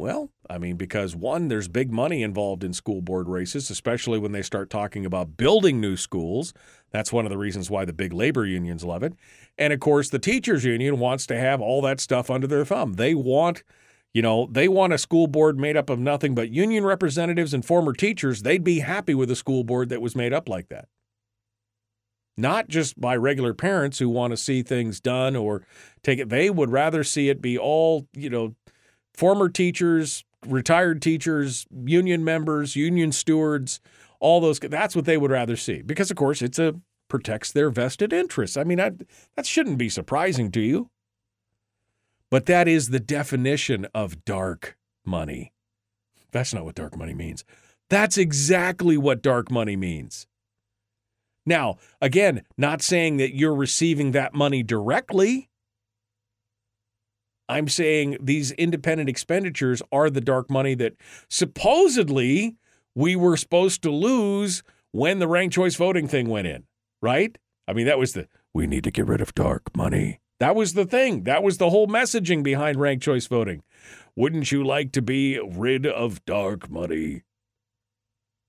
Well, 0.00 0.30
I 0.48 0.56
mean, 0.56 0.76
because 0.76 1.14
one, 1.14 1.48
there's 1.48 1.68
big 1.68 1.92
money 1.92 2.22
involved 2.22 2.64
in 2.64 2.72
school 2.72 3.02
board 3.02 3.28
races, 3.28 3.68
especially 3.68 4.18
when 4.18 4.32
they 4.32 4.40
start 4.40 4.70
talking 4.70 5.04
about 5.04 5.36
building 5.36 5.78
new 5.78 5.94
schools. 5.94 6.54
That's 6.90 7.12
one 7.12 7.26
of 7.26 7.30
the 7.30 7.36
reasons 7.36 7.68
why 7.68 7.84
the 7.84 7.92
big 7.92 8.14
labor 8.14 8.46
unions 8.46 8.82
love 8.82 9.02
it. 9.02 9.12
And 9.58 9.74
of 9.74 9.80
course, 9.80 10.08
the 10.08 10.18
teachers 10.18 10.64
union 10.64 11.00
wants 11.00 11.26
to 11.26 11.36
have 11.38 11.60
all 11.60 11.82
that 11.82 12.00
stuff 12.00 12.30
under 12.30 12.46
their 12.46 12.64
thumb. 12.64 12.94
They 12.94 13.14
want, 13.14 13.62
you 14.14 14.22
know, 14.22 14.48
they 14.50 14.68
want 14.68 14.94
a 14.94 14.98
school 14.98 15.26
board 15.26 15.58
made 15.58 15.76
up 15.76 15.90
of 15.90 15.98
nothing 15.98 16.34
but 16.34 16.48
union 16.48 16.86
representatives 16.86 17.52
and 17.52 17.62
former 17.62 17.92
teachers. 17.92 18.40
They'd 18.40 18.64
be 18.64 18.78
happy 18.78 19.12
with 19.12 19.30
a 19.30 19.36
school 19.36 19.64
board 19.64 19.90
that 19.90 20.00
was 20.00 20.16
made 20.16 20.32
up 20.32 20.48
like 20.48 20.70
that. 20.70 20.88
Not 22.38 22.68
just 22.68 22.98
by 22.98 23.16
regular 23.16 23.52
parents 23.52 23.98
who 23.98 24.08
want 24.08 24.30
to 24.30 24.38
see 24.38 24.62
things 24.62 24.98
done 24.98 25.36
or 25.36 25.60
take 26.02 26.18
it. 26.18 26.30
They 26.30 26.48
would 26.48 26.70
rather 26.70 27.04
see 27.04 27.28
it 27.28 27.42
be 27.42 27.58
all, 27.58 28.08
you 28.14 28.30
know, 28.30 28.54
former 29.14 29.48
teachers, 29.48 30.24
retired 30.46 31.02
teachers, 31.02 31.66
union 31.84 32.24
members, 32.24 32.76
union 32.76 33.12
stewards, 33.12 33.80
all 34.20 34.40
those. 34.40 34.58
That's 34.58 34.96
what 34.96 35.04
they 35.04 35.16
would 35.16 35.30
rather 35.30 35.56
see 35.56 35.82
because, 35.82 36.10
of 36.10 36.16
course, 36.16 36.42
it's 36.42 36.58
a 36.58 36.74
protects 37.10 37.52
their 37.52 37.68
vested 37.68 38.14
interests. 38.14 38.56
I 38.56 38.64
mean, 38.64 38.78
that, 38.78 38.94
that 39.36 39.44
shouldn't 39.44 39.76
be 39.76 39.90
surprising 39.90 40.50
to 40.52 40.60
you. 40.60 40.88
But 42.30 42.46
that 42.46 42.68
is 42.68 42.88
the 42.88 43.00
definition 43.00 43.86
of 43.92 44.24
dark 44.24 44.78
money. 45.04 45.52
That's 46.30 46.54
not 46.54 46.64
what 46.64 46.76
dark 46.76 46.96
money 46.96 47.12
means. 47.12 47.44
That's 47.90 48.16
exactly 48.16 48.96
what 48.96 49.20
dark 49.20 49.50
money 49.50 49.76
means. 49.76 50.28
Now, 51.44 51.78
again, 52.00 52.42
not 52.56 52.82
saying 52.82 53.16
that 53.16 53.34
you're 53.34 53.54
receiving 53.54 54.12
that 54.12 54.32
money 54.32 54.62
directly. 54.62 55.49
I'm 57.50 57.66
saying 57.66 58.16
these 58.20 58.52
independent 58.52 59.10
expenditures 59.10 59.82
are 59.90 60.08
the 60.08 60.20
dark 60.20 60.48
money 60.48 60.76
that 60.76 60.94
supposedly 61.28 62.54
we 62.94 63.16
were 63.16 63.36
supposed 63.36 63.82
to 63.82 63.90
lose 63.90 64.62
when 64.92 65.18
the 65.18 65.26
ranked 65.26 65.56
choice 65.56 65.74
voting 65.74 66.06
thing 66.06 66.28
went 66.28 66.46
in, 66.46 66.62
right? 67.02 67.36
I 67.66 67.72
mean, 67.72 67.86
that 67.86 67.98
was 67.98 68.12
the 68.12 68.28
we 68.54 68.68
need 68.68 68.84
to 68.84 68.92
get 68.92 69.08
rid 69.08 69.20
of 69.20 69.34
dark 69.34 69.76
money. 69.76 70.20
That 70.38 70.54
was 70.54 70.74
the 70.74 70.84
thing. 70.84 71.24
That 71.24 71.42
was 71.42 71.58
the 71.58 71.70
whole 71.70 71.88
messaging 71.88 72.44
behind 72.44 72.80
ranked 72.80 73.04
choice 73.04 73.26
voting. 73.26 73.64
Wouldn't 74.14 74.52
you 74.52 74.62
like 74.62 74.92
to 74.92 75.02
be 75.02 75.40
rid 75.40 75.86
of 75.86 76.24
dark 76.24 76.70
money? 76.70 77.22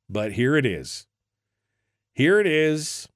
But 0.07 0.33
here 0.33 0.55
it 0.55 0.65
is. 0.65 1.07
Here 2.13 2.39
it 2.39 2.47
is, 2.47 3.09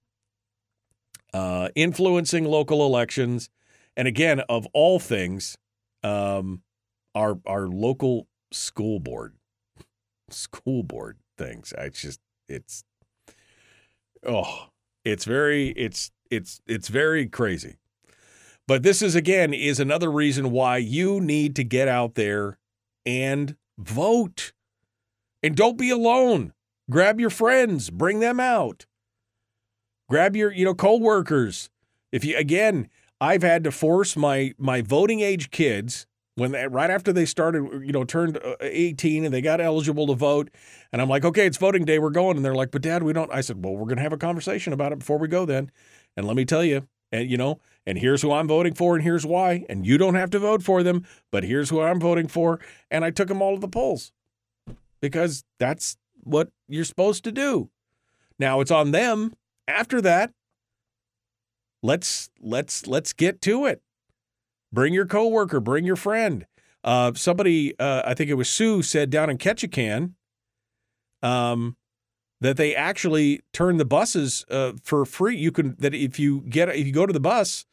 uh, 1.32 1.70
influencing 1.76 2.46
local 2.46 2.84
elections. 2.84 3.52
And 3.96 4.08
again, 4.08 4.40
of 4.50 4.68
all 4.74 5.00
things, 5.00 5.58
um, 6.06 6.62
our 7.16 7.40
our 7.46 7.68
local 7.68 8.28
school 8.52 9.00
board, 9.00 9.34
school 10.30 10.84
board 10.84 11.18
things. 11.38 11.74
I 11.78 11.90
just 11.90 12.20
it's 12.48 12.84
oh, 14.26 14.68
it's 15.04 15.26
very 15.26 15.70
it's 15.70 16.12
it's 16.30 16.62
it's 16.68 16.90
very 16.90 17.26
crazy. 17.28 17.78
But 18.68 18.84
this 18.84 19.02
is 19.02 19.16
again 19.16 19.54
is 19.54 19.80
another 19.80 20.12
reason 20.12 20.52
why 20.52 20.78
you 20.78 21.20
need 21.20 21.56
to 21.56 21.64
get 21.64 21.88
out 21.88 22.16
there 22.16 22.60
and 23.06 23.56
vote. 23.78 24.54
And 25.44 25.56
don't 25.56 25.78
be 25.78 25.92
alone. 25.92 26.54
Grab 26.90 27.20
your 27.20 27.30
friends, 27.30 27.90
bring 27.90 28.20
them 28.20 28.40
out. 28.40 28.86
Grab 30.10 30.36
your, 30.36 30.52
you 30.52 30.66
know, 30.66 30.74
co-workers. 30.76 31.70
If 32.12 32.24
you 32.24 32.38
again, 32.38 32.90
I've 33.22 33.44
had 33.44 33.64
to 33.64 33.72
force 33.72 34.16
my 34.16 34.54
my 34.58 34.82
voting 34.82 35.22
age 35.22 35.52
kids 35.52 36.08
when 36.36 36.52
they, 36.52 36.68
right 36.68 36.90
after 36.90 37.14
they 37.14 37.26
started, 37.26 37.64
you 37.86 37.94
know, 37.94 38.04
turned 38.04 38.38
uh, 38.38 38.56
18 38.60 39.24
and 39.24 39.34
they 39.34 39.42
got 39.42 39.62
eligible 39.62 40.08
to 40.08 40.14
vote, 40.14 40.50
and 40.92 41.02
I'm 41.02 41.08
like, 41.08 41.24
okay, 41.24 41.46
it's 41.46 41.58
voting 41.58 41.86
day, 41.86 41.98
we're 41.98 42.10
going, 42.10 42.36
and 42.36 42.46
they're 42.46 42.56
like, 42.56 42.72
but 42.72 42.82
Dad, 42.82 43.04
we 43.04 43.14
don't. 43.14 43.32
I 43.32 43.42
said, 43.42 43.64
well, 43.64 43.76
we're 43.76 43.88
gonna 43.88 44.02
have 44.02 44.14
a 44.14 44.18
conversation 44.18 44.74
about 44.74 44.92
it 44.92 45.00
before 45.00 45.18
we 45.18 45.28
go 45.28 45.46
then, 45.46 45.72
and 46.18 46.28
let 46.28 46.36
me 46.36 46.46
tell 46.46 46.64
you, 46.64 46.88
and 47.12 47.30
you 47.30 47.38
know, 47.38 47.60
and 47.86 47.98
here's 47.98 48.22
who 48.22 48.32
I'm 48.32 48.48
voting 48.48 48.74
for, 48.74 48.96
and 48.96 49.04
here's 49.04 49.26
why, 49.26 49.66
and 49.70 49.86
you 49.86 49.98
don't 49.98 50.16
have 50.16 50.30
to 50.32 50.40
vote 50.40 50.64
for 50.64 50.84
them, 50.84 51.06
but 51.32 51.44
here's 51.44 51.70
who 51.70 51.82
I'm 51.82 52.00
voting 52.00 52.28
for, 52.28 52.60
and 52.92 53.06
I 53.06 53.12
took 53.12 53.30
them 53.30 53.42
all 53.42 53.56
to 53.56 53.62
the 53.62 53.68
polls 53.68 54.12
because 55.00 55.44
that's 55.60 55.98
what 56.24 56.50
you're 56.68 56.84
supposed 56.84 57.24
to 57.24 57.32
do. 57.32 57.70
Now 58.40 58.60
it's 58.60 58.72
on 58.72 58.92
them 58.92 59.34
after 59.68 60.02
that. 60.02 60.32
Let's 61.86 62.32
let's 62.42 62.88
let's 62.88 63.14
get 63.14 63.42
to 63.42 63.66
it. 63.66 63.82
Bring 64.74 64.94
your 64.94 65.06
coworker, 65.06 65.60
bring 65.60 65.86
your 65.86 65.96
friend. 65.96 66.48
Uh, 66.84 67.14
somebody, 67.14 67.78
uh, 67.80 68.02
I 68.06 68.16
think 68.16 68.30
it 68.30 68.34
was 68.34 68.50
Sue, 68.50 68.82
said 68.82 69.10
down 69.10 69.30
in 69.30 69.38
Ketchikan, 69.38 70.14
um, 71.22 71.78
that 72.42 72.58
they 72.58 72.76
actually 72.76 73.42
turn 73.54 73.78
the 73.78 73.86
buses 73.86 74.46
uh, 74.50 74.74
for 74.84 75.06
free. 75.06 75.38
You 75.38 75.52
can 75.52 75.76
that 75.78 75.94
if 75.94 76.18
you 76.18 76.42
get 76.42 76.70
if 76.70 76.88
you 76.88 76.92
go 76.92 77.06
to 77.06 77.14
the 77.14 77.20
bus, 77.20 77.66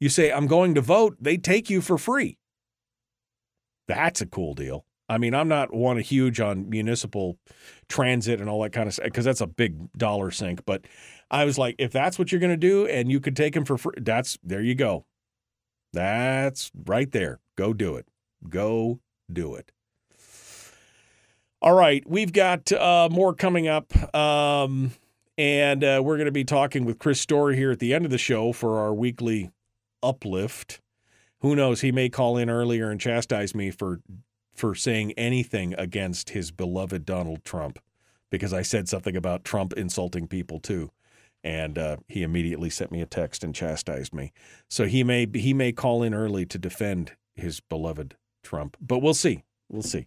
you 0.00 0.08
say 0.08 0.32
I'm 0.32 0.46
going 0.46 0.74
to 0.74 0.80
vote, 0.80 1.18
they 1.20 1.36
take 1.36 1.68
you 1.68 1.82
for 1.82 1.98
free. 1.98 2.38
That's 3.86 4.22
a 4.22 4.26
cool 4.26 4.54
deal. 4.54 4.86
I 5.10 5.18
mean, 5.18 5.34
I'm 5.34 5.48
not 5.48 5.72
one 5.72 5.98
huge 5.98 6.40
on 6.40 6.68
municipal 6.68 7.38
transit 7.88 8.40
and 8.40 8.48
all 8.48 8.62
that 8.62 8.72
kind 8.72 8.86
of 8.86 8.94
stuff 8.94 9.04
because 9.04 9.24
that's 9.24 9.40
a 9.40 9.46
big 9.46 9.90
dollar 9.92 10.30
sink. 10.30 10.64
But 10.66 10.84
I 11.30 11.44
was 11.44 11.58
like, 11.58 11.74
if 11.78 11.92
that's 11.92 12.18
what 12.18 12.32
you're 12.32 12.40
going 12.40 12.52
to 12.52 12.56
do 12.56 12.86
and 12.86 13.10
you 13.10 13.20
could 13.20 13.36
take 13.36 13.54
them 13.54 13.64
for 13.64 13.76
free, 13.76 13.94
that's 13.98 14.38
there 14.42 14.62
you 14.62 14.74
go. 14.74 15.04
That's 15.92 16.70
right 16.86 17.10
there. 17.10 17.40
Go 17.56 17.72
do 17.72 17.96
it. 17.96 18.08
Go 18.48 19.00
do 19.32 19.54
it. 19.54 19.72
All 21.60 21.74
right, 21.74 22.04
we've 22.08 22.32
got 22.32 22.70
uh, 22.70 23.08
more 23.10 23.34
coming 23.34 23.66
up. 23.66 23.92
Um, 24.14 24.92
and 25.36 25.82
uh, 25.82 26.00
we're 26.04 26.16
going 26.16 26.26
to 26.26 26.32
be 26.32 26.44
talking 26.44 26.84
with 26.84 26.98
Chris 26.98 27.20
Story 27.20 27.56
here 27.56 27.70
at 27.70 27.78
the 27.78 27.94
end 27.94 28.04
of 28.04 28.10
the 28.10 28.18
show 28.18 28.52
for 28.52 28.78
our 28.78 28.94
weekly 28.94 29.50
uplift. 30.02 30.80
Who 31.40 31.54
knows? 31.54 31.80
He 31.80 31.92
may 31.92 32.08
call 32.08 32.36
in 32.36 32.50
earlier 32.50 32.90
and 32.90 33.00
chastise 33.00 33.54
me 33.54 33.70
for 33.70 34.00
for 34.54 34.74
saying 34.74 35.12
anything 35.12 35.72
against 35.78 36.30
his 36.30 36.50
beloved 36.50 37.04
Donald 37.04 37.44
Trump 37.44 37.78
because 38.28 38.52
I 38.52 38.62
said 38.62 38.88
something 38.88 39.16
about 39.16 39.44
Trump 39.44 39.72
insulting 39.72 40.26
people 40.26 40.58
too. 40.58 40.90
And 41.44 41.78
uh, 41.78 41.96
he 42.08 42.22
immediately 42.22 42.68
sent 42.68 42.90
me 42.90 43.00
a 43.00 43.06
text 43.06 43.44
and 43.44 43.54
chastised 43.54 44.12
me. 44.12 44.32
So 44.68 44.86
he 44.86 45.04
may 45.04 45.26
he 45.32 45.54
may 45.54 45.72
call 45.72 46.02
in 46.02 46.12
early 46.12 46.44
to 46.46 46.58
defend 46.58 47.12
his 47.36 47.60
beloved 47.60 48.16
Trump, 48.42 48.76
but 48.80 48.98
we'll 48.98 49.14
see. 49.14 49.44
We'll 49.68 49.82
see. 49.82 50.06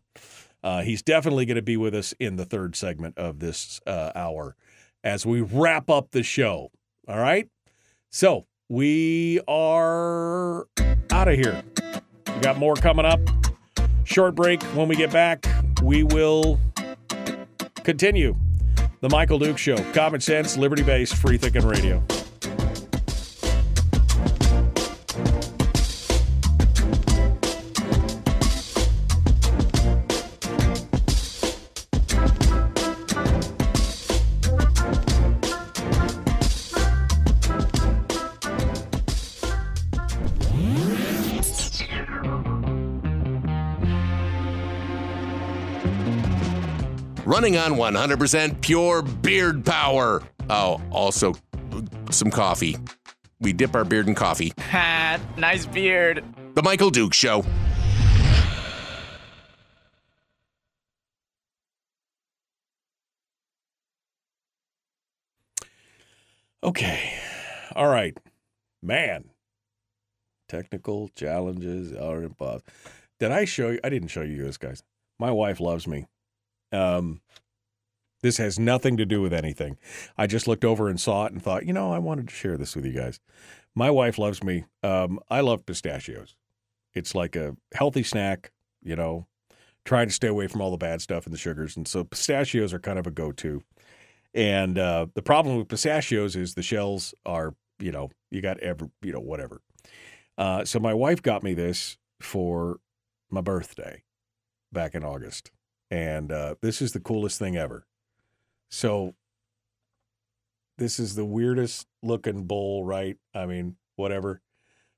Uh, 0.63 0.81
he's 0.81 1.01
definitely 1.01 1.45
going 1.45 1.55
to 1.55 1.61
be 1.61 1.77
with 1.77 1.95
us 1.95 2.13
in 2.19 2.35
the 2.35 2.45
third 2.45 2.75
segment 2.75 3.17
of 3.17 3.39
this 3.39 3.79
uh, 3.87 4.11
hour 4.13 4.55
as 5.03 5.25
we 5.25 5.41
wrap 5.41 5.89
up 5.89 6.11
the 6.11 6.23
show. 6.23 6.71
All 7.07 7.19
right. 7.19 7.47
So 8.11 8.45
we 8.69 9.39
are 9.47 10.67
out 11.11 11.27
of 11.27 11.35
here. 11.35 11.63
We 12.27 12.41
got 12.41 12.57
more 12.57 12.75
coming 12.75 13.05
up. 13.05 13.19
Short 14.03 14.35
break. 14.35 14.61
When 14.75 14.87
we 14.87 14.95
get 14.95 15.11
back, 15.11 15.45
we 15.81 16.03
will 16.03 16.59
continue 17.83 18.35
the 19.01 19.09
Michael 19.09 19.39
Duke 19.39 19.57
Show. 19.57 19.77
Common 19.93 20.21
sense, 20.21 20.57
liberty 20.57 20.83
based, 20.83 21.15
free 21.15 21.37
thinking 21.37 21.65
radio. 21.65 22.03
Running 47.41 47.57
on 47.57 47.73
100% 47.73 48.61
pure 48.61 49.01
beard 49.01 49.65
power. 49.65 50.21
Oh, 50.47 50.79
also 50.91 51.33
some 52.11 52.29
coffee. 52.29 52.77
We 53.39 53.51
dip 53.51 53.73
our 53.73 53.83
beard 53.83 54.07
in 54.07 54.13
coffee. 54.13 54.53
Ha, 54.59 55.19
nice 55.37 55.65
beard. 55.65 56.23
The 56.53 56.61
Michael 56.61 56.91
Duke 56.91 57.15
Show. 57.15 57.43
Okay. 66.63 67.11
All 67.75 67.87
right. 67.87 68.15
Man. 68.83 69.31
Technical 70.47 71.09
challenges 71.15 71.91
are 71.91 72.21
involved. 72.21 72.67
Did 73.19 73.31
I 73.31 73.45
show 73.45 73.71
you? 73.71 73.79
I 73.83 73.89
didn't 73.89 74.09
show 74.09 74.21
you 74.21 74.43
this, 74.43 74.57
guys. 74.57 74.83
My 75.17 75.31
wife 75.31 75.59
loves 75.59 75.87
me. 75.87 76.05
Um, 76.71 77.21
this 78.21 78.37
has 78.37 78.59
nothing 78.59 78.97
to 78.97 79.05
do 79.05 79.21
with 79.21 79.33
anything. 79.33 79.77
I 80.17 80.27
just 80.27 80.47
looked 80.47 80.65
over 80.65 80.89
and 80.89 80.99
saw 80.99 81.25
it 81.25 81.31
and 81.31 81.41
thought, 81.41 81.65
you 81.65 81.73
know, 81.73 81.91
I 81.91 81.99
wanted 81.99 82.27
to 82.27 82.35
share 82.35 82.57
this 82.57 82.75
with 82.75 82.85
you 82.85 82.93
guys. 82.93 83.19
My 83.73 83.89
wife 83.89 84.17
loves 84.17 84.43
me. 84.43 84.65
Um, 84.83 85.19
I 85.29 85.41
love 85.41 85.65
pistachios. 85.65 86.35
It's 86.93 87.15
like 87.15 87.35
a 87.35 87.55
healthy 87.73 88.03
snack, 88.03 88.51
you 88.83 88.95
know, 88.95 89.27
trying 89.85 90.07
to 90.07 90.13
stay 90.13 90.27
away 90.27 90.47
from 90.47 90.61
all 90.61 90.71
the 90.71 90.77
bad 90.77 91.01
stuff 91.01 91.25
and 91.25 91.33
the 91.33 91.37
sugars. 91.37 91.75
And 91.75 91.87
so 91.87 92.03
pistachios 92.03 92.73
are 92.73 92.79
kind 92.79 92.99
of 92.99 93.07
a 93.07 93.11
go 93.11 93.31
to. 93.31 93.63
And 94.33 94.77
uh, 94.77 95.07
the 95.13 95.21
problem 95.21 95.57
with 95.57 95.67
pistachios 95.67 96.35
is 96.35 96.53
the 96.53 96.61
shells 96.61 97.13
are, 97.25 97.55
you 97.79 97.91
know, 97.91 98.11
you 98.29 98.41
got 98.41 98.59
every, 98.59 98.89
you 99.01 99.13
know, 99.13 99.19
whatever. 99.19 99.61
Uh, 100.37 100.63
so 100.65 100.79
my 100.79 100.93
wife 100.93 101.21
got 101.21 101.43
me 101.43 101.53
this 101.53 101.97
for 102.19 102.79
my 103.29 103.41
birthday 103.41 104.03
back 104.71 104.95
in 104.95 105.03
August. 105.03 105.51
And 105.91 106.31
uh, 106.31 106.55
this 106.61 106.81
is 106.81 106.93
the 106.93 106.99
coolest 107.01 107.37
thing 107.37 107.57
ever. 107.57 107.85
So 108.69 109.13
this 110.77 110.99
is 110.99 111.15
the 111.15 111.25
weirdest 111.25 111.85
looking 112.01 112.45
bowl, 112.45 112.85
right? 112.85 113.17
I 113.35 113.45
mean, 113.45 113.75
whatever. 113.97 114.41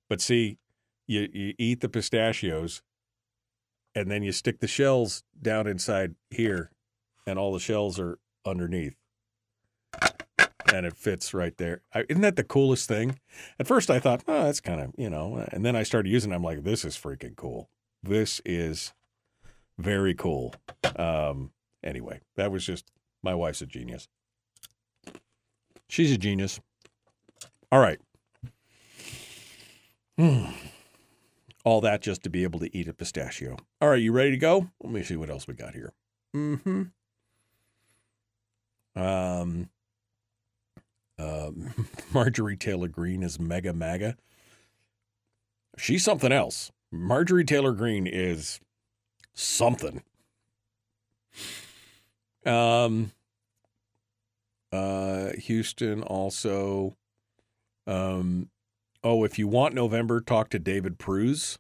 But 0.07 0.21
see, 0.21 0.59
you, 1.07 1.27
you 1.33 1.53
eat 1.57 1.81
the 1.81 1.89
pistachios 1.89 2.83
and 3.95 4.09
then 4.09 4.21
you 4.23 4.31
stick 4.31 4.59
the 4.59 4.67
shells 4.67 5.23
down 5.39 5.67
inside 5.67 6.15
here, 6.31 6.71
and 7.27 7.37
all 7.37 7.53
the 7.53 7.59
shells 7.59 7.99
are 7.99 8.17
underneath. 8.45 8.95
And 10.73 10.85
it 10.85 10.95
fits 10.95 11.33
right 11.33 11.55
there. 11.57 11.81
I, 11.93 12.03
isn't 12.09 12.21
that 12.21 12.35
the 12.35 12.43
coolest 12.43 12.87
thing? 12.87 13.19
At 13.59 13.67
first, 13.67 13.91
I 13.91 13.99
thought, 13.99 14.23
oh, 14.27 14.45
that's 14.45 14.61
kind 14.61 14.81
of, 14.81 14.93
you 14.97 15.09
know, 15.09 15.45
and 15.51 15.63
then 15.63 15.75
I 15.75 15.83
started 15.83 16.09
using 16.09 16.31
it. 16.31 16.35
I'm 16.35 16.43
like, 16.43 16.63
this 16.63 16.83
is 16.83 16.97
freaking 16.97 17.35
cool. 17.35 17.69
This 18.01 18.41
is 18.45 18.93
very 19.77 20.13
cool. 20.13 20.53
Um, 20.95 21.51
anyway, 21.83 22.21
that 22.35 22.51
was 22.51 22.65
just 22.65 22.91
my 23.21 23.33
wife's 23.33 23.61
a 23.61 23.65
genius. 23.65 24.07
She's 25.87 26.11
a 26.11 26.17
genius. 26.17 26.59
All 27.71 27.79
right. 27.79 27.99
Hmm. 30.17 30.45
All 31.65 31.81
that 31.81 32.01
just 32.01 32.23
to 32.23 32.29
be 32.29 32.43
able 32.43 32.59
to 32.59 32.75
eat 32.77 32.87
a 32.87 32.93
pistachio. 32.93 33.57
All 33.79 33.89
right, 33.89 34.01
you 34.01 34.11
ready 34.11 34.31
to 34.31 34.37
go? 34.37 34.69
Let 34.81 34.91
me 34.91 35.03
see 35.03 35.15
what 35.15 35.29
else 35.29 35.47
we 35.47 35.53
got 35.53 35.73
here. 35.73 35.93
Mm-hmm. 36.35 36.83
Um, 38.95 39.69
uh, 41.17 41.51
Marjorie 42.13 42.57
Taylor 42.57 42.87
Greene 42.87 43.23
is 43.23 43.39
mega 43.39 43.73
maga. 43.73 44.17
She's 45.77 46.03
something 46.03 46.31
else. 46.31 46.71
Marjorie 46.91 47.45
Taylor 47.45 47.71
Greene 47.71 48.07
is 48.07 48.59
something. 49.34 50.03
Um, 52.45 53.11
uh, 54.72 55.31
Houston 55.38 56.03
also. 56.03 56.95
Um, 57.85 58.49
oh, 59.03 59.23
if 59.23 59.38
you 59.38 59.47
want 59.47 59.73
November, 59.73 60.22
talk 60.22 60.49
to 60.49 60.60
David 60.60 60.97
Pruhs. 60.97 61.57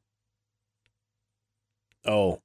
Oh, 2.05 2.41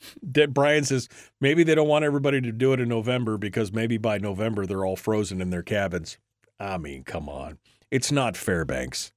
Brian 0.48 0.84
says 0.84 1.08
maybe 1.40 1.62
they 1.62 1.74
don't 1.74 1.88
want 1.88 2.04
everybody 2.04 2.40
to 2.40 2.52
do 2.52 2.72
it 2.72 2.80
in 2.80 2.88
November 2.88 3.38
because 3.38 3.72
maybe 3.72 3.98
by 3.98 4.18
November 4.18 4.66
they're 4.66 4.84
all 4.84 4.96
frozen 4.96 5.40
in 5.40 5.50
their 5.50 5.62
cabins. 5.62 6.18
I 6.58 6.78
mean, 6.78 7.04
come 7.04 7.28
on. 7.28 7.58
It's 7.90 8.12
not 8.12 8.36
Fairbanks. 8.36 9.12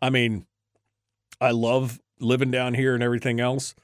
I 0.00 0.10
mean, 0.10 0.46
I 1.40 1.50
love 1.50 2.00
living 2.20 2.50
down 2.50 2.74
here 2.74 2.94
and 2.94 3.02
everything 3.02 3.40
else, 3.40 3.74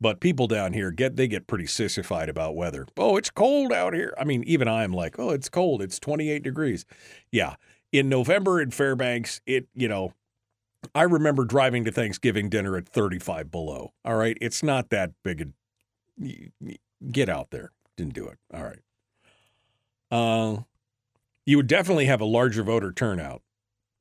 but 0.00 0.20
people 0.20 0.46
down 0.46 0.72
here 0.72 0.90
get 0.90 1.16
they 1.16 1.28
get 1.28 1.46
pretty 1.46 1.66
sissified 1.66 2.28
about 2.28 2.54
weather. 2.54 2.86
Oh, 2.96 3.16
it's 3.16 3.30
cold 3.30 3.72
out 3.72 3.94
here. 3.94 4.14
I 4.18 4.24
mean, 4.24 4.42
even 4.44 4.68
I'm 4.68 4.92
like, 4.92 5.18
oh, 5.18 5.30
it's 5.30 5.48
cold. 5.48 5.82
It's 5.82 5.98
28 5.98 6.42
degrees. 6.42 6.84
Yeah. 7.30 7.56
In 7.92 8.08
November 8.08 8.60
in 8.60 8.70
Fairbanks, 8.70 9.40
it, 9.46 9.68
you 9.74 9.88
know, 9.88 10.12
I 10.94 11.02
remember 11.02 11.44
driving 11.44 11.84
to 11.84 11.92
Thanksgiving 11.92 12.48
dinner 12.48 12.76
at 12.76 12.88
35 12.88 13.50
below. 13.50 13.92
All 14.04 14.16
right. 14.16 14.36
It's 14.40 14.62
not 14.62 14.90
that 14.90 15.12
big 15.22 15.40
a 16.20 16.78
get 17.10 17.28
out 17.28 17.50
there. 17.50 17.72
Didn't 17.96 18.14
do 18.14 18.26
it. 18.26 18.38
All 18.52 18.64
right. 18.64 18.80
Uh, 20.10 20.62
you 21.44 21.56
would 21.56 21.66
definitely 21.66 22.06
have 22.06 22.20
a 22.20 22.26
larger 22.26 22.62
voter 22.62 22.92
turnout 22.92 23.42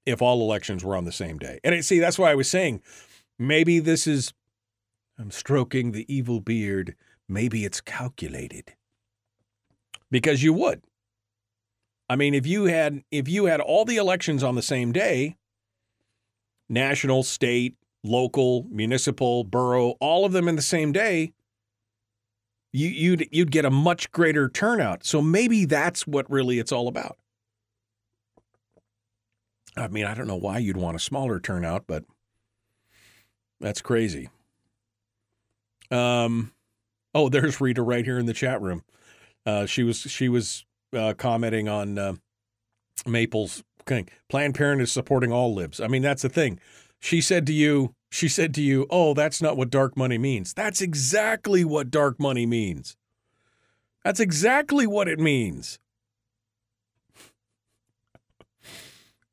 if 0.05 0.21
all 0.21 0.41
elections 0.41 0.83
were 0.83 0.95
on 0.95 1.05
the 1.05 1.11
same 1.11 1.37
day. 1.37 1.59
And 1.63 1.83
see, 1.83 1.99
that's 1.99 2.19
why 2.19 2.31
I 2.31 2.35
was 2.35 2.49
saying 2.49 2.81
maybe 3.39 3.79
this 3.79 4.07
is 4.07 4.33
I'm 5.17 5.31
stroking 5.31 5.91
the 5.91 6.05
evil 6.13 6.39
beard. 6.39 6.95
Maybe 7.27 7.65
it's 7.65 7.81
calculated. 7.81 8.73
Because 10.11 10.43
you 10.43 10.53
would. 10.53 10.81
I 12.09 12.15
mean, 12.15 12.33
if 12.33 12.45
you 12.45 12.65
had 12.65 13.03
if 13.11 13.27
you 13.27 13.45
had 13.45 13.61
all 13.61 13.85
the 13.85 13.97
elections 13.97 14.43
on 14.43 14.55
the 14.55 14.61
same 14.61 14.91
day, 14.91 15.37
national, 16.69 17.23
state, 17.23 17.75
local, 18.03 18.67
municipal, 18.69 19.43
borough, 19.43 19.95
all 19.99 20.25
of 20.25 20.31
them 20.31 20.47
in 20.47 20.55
the 20.55 20.61
same 20.61 20.91
day, 20.91 21.33
you, 22.71 22.89
you'd 22.89 23.27
you'd 23.31 23.51
get 23.51 23.65
a 23.65 23.71
much 23.71 24.11
greater 24.11 24.47
turnout. 24.49 25.05
So 25.05 25.21
maybe 25.21 25.65
that's 25.65 26.05
what 26.05 26.29
really 26.29 26.59
it's 26.59 26.71
all 26.71 26.87
about. 26.87 27.17
I 29.77 29.87
mean, 29.87 30.05
I 30.05 30.13
don't 30.13 30.27
know 30.27 30.35
why 30.35 30.59
you'd 30.59 30.77
want 30.77 30.95
a 30.95 30.99
smaller 30.99 31.39
turnout, 31.39 31.85
but 31.87 32.05
that's 33.59 33.81
crazy. 33.81 34.29
Um, 35.91 36.51
oh, 37.13 37.29
there's 37.29 37.61
Rita 37.61 37.81
right 37.81 38.05
here 38.05 38.19
in 38.19 38.25
the 38.25 38.33
chat 38.33 38.61
room. 38.61 38.83
Uh, 39.45 39.65
she 39.65 39.83
was 39.83 39.99
she 39.99 40.29
was 40.29 40.65
uh, 40.95 41.13
commenting 41.17 41.69
on 41.69 41.97
uh, 41.97 42.13
Maple's 43.05 43.63
thing. 43.85 44.09
Planned 44.29 44.55
Parenthood 44.55 44.85
is 44.85 44.91
supporting 44.91 45.31
all 45.31 45.53
libs. 45.53 45.79
I 45.79 45.87
mean, 45.87 46.01
that's 46.01 46.23
the 46.23 46.29
thing. 46.29 46.59
She 46.99 47.21
said 47.21 47.45
to 47.47 47.53
you, 47.53 47.93
she 48.11 48.27
said 48.27 48.53
to 48.55 48.61
you, 48.61 48.87
"Oh, 48.89 49.13
that's 49.13 49.41
not 49.41 49.57
what 49.57 49.69
dark 49.69 49.95
money 49.95 50.17
means." 50.17 50.53
That's 50.53 50.81
exactly 50.81 51.63
what 51.63 51.91
dark 51.91 52.19
money 52.19 52.45
means. 52.45 52.97
That's 54.03 54.19
exactly 54.19 54.87
what 54.87 55.07
it 55.07 55.19
means. 55.19 55.79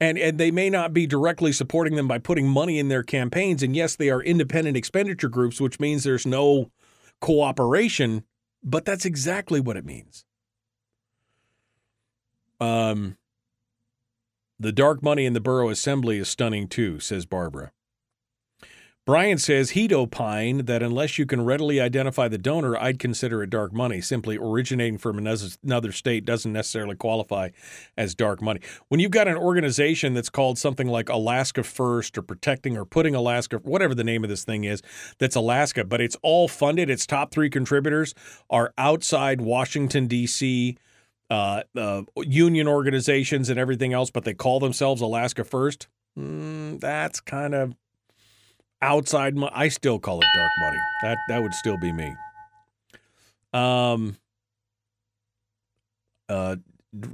And, 0.02 0.18
and 0.18 0.36
they 0.36 0.50
may 0.50 0.68
not 0.68 0.92
be 0.92 1.06
directly 1.06 1.52
supporting 1.52 1.94
them 1.94 2.08
by 2.08 2.18
putting 2.18 2.48
money 2.48 2.80
in 2.80 2.88
their 2.88 3.04
campaigns. 3.04 3.62
And 3.62 3.76
yes, 3.76 3.94
they 3.94 4.10
are 4.10 4.20
independent 4.20 4.76
expenditure 4.76 5.28
groups, 5.28 5.60
which 5.60 5.78
means 5.78 6.02
there's 6.02 6.26
no 6.26 6.72
cooperation, 7.20 8.24
but 8.64 8.84
that's 8.84 9.04
exactly 9.04 9.60
what 9.60 9.76
it 9.76 9.84
means. 9.84 10.24
Um, 12.60 13.16
the 14.58 14.72
dark 14.72 15.04
money 15.04 15.24
in 15.24 15.34
the 15.34 15.40
borough 15.40 15.70
assembly 15.70 16.18
is 16.18 16.28
stunning 16.28 16.66
too, 16.66 16.98
says 16.98 17.24
Barbara. 17.24 17.70
Brian 19.04 19.36
says 19.36 19.70
he'd 19.70 19.92
opine 19.92 20.66
that 20.66 20.80
unless 20.80 21.18
you 21.18 21.26
can 21.26 21.44
readily 21.44 21.80
identify 21.80 22.28
the 22.28 22.38
donor, 22.38 22.76
I'd 22.76 23.00
consider 23.00 23.42
it 23.42 23.50
dark 23.50 23.72
money. 23.72 24.00
Simply 24.00 24.38
originating 24.38 24.96
from 24.96 25.18
another 25.18 25.90
state 25.90 26.24
doesn't 26.24 26.52
necessarily 26.52 26.94
qualify 26.94 27.48
as 27.96 28.14
dark 28.14 28.40
money. 28.40 28.60
When 28.88 29.00
you've 29.00 29.10
got 29.10 29.26
an 29.26 29.36
organization 29.36 30.14
that's 30.14 30.30
called 30.30 30.56
something 30.56 30.86
like 30.86 31.08
Alaska 31.08 31.64
First 31.64 32.16
or 32.16 32.22
Protecting 32.22 32.76
or 32.76 32.84
Putting 32.84 33.16
Alaska, 33.16 33.58
whatever 33.64 33.92
the 33.92 34.04
name 34.04 34.22
of 34.22 34.30
this 34.30 34.44
thing 34.44 34.62
is, 34.62 34.82
that's 35.18 35.34
Alaska, 35.34 35.82
but 35.82 36.00
it's 36.00 36.16
all 36.22 36.46
funded, 36.46 36.88
its 36.88 37.04
top 37.04 37.32
three 37.32 37.50
contributors 37.50 38.14
are 38.50 38.72
outside 38.78 39.40
Washington, 39.40 40.06
D.C. 40.06 40.76
Uh, 41.28 41.62
uh, 41.76 42.02
union 42.18 42.68
organizations 42.68 43.50
and 43.50 43.58
everything 43.58 43.92
else, 43.92 44.12
but 44.12 44.22
they 44.22 44.34
call 44.34 44.60
themselves 44.60 45.00
Alaska 45.02 45.42
First. 45.42 45.88
Mm, 46.16 46.78
that's 46.78 47.20
kind 47.20 47.54
of 47.54 47.74
outside 48.82 49.36
money. 49.36 49.52
I 49.54 49.68
still 49.68 49.98
call 49.98 50.18
it 50.20 50.26
dark 50.34 50.50
money. 50.60 50.78
That 51.02 51.18
that 51.28 51.42
would 51.42 51.54
still 51.54 51.78
be 51.78 51.92
me. 51.92 52.14
Um. 53.52 54.16
Uh, 56.28 56.56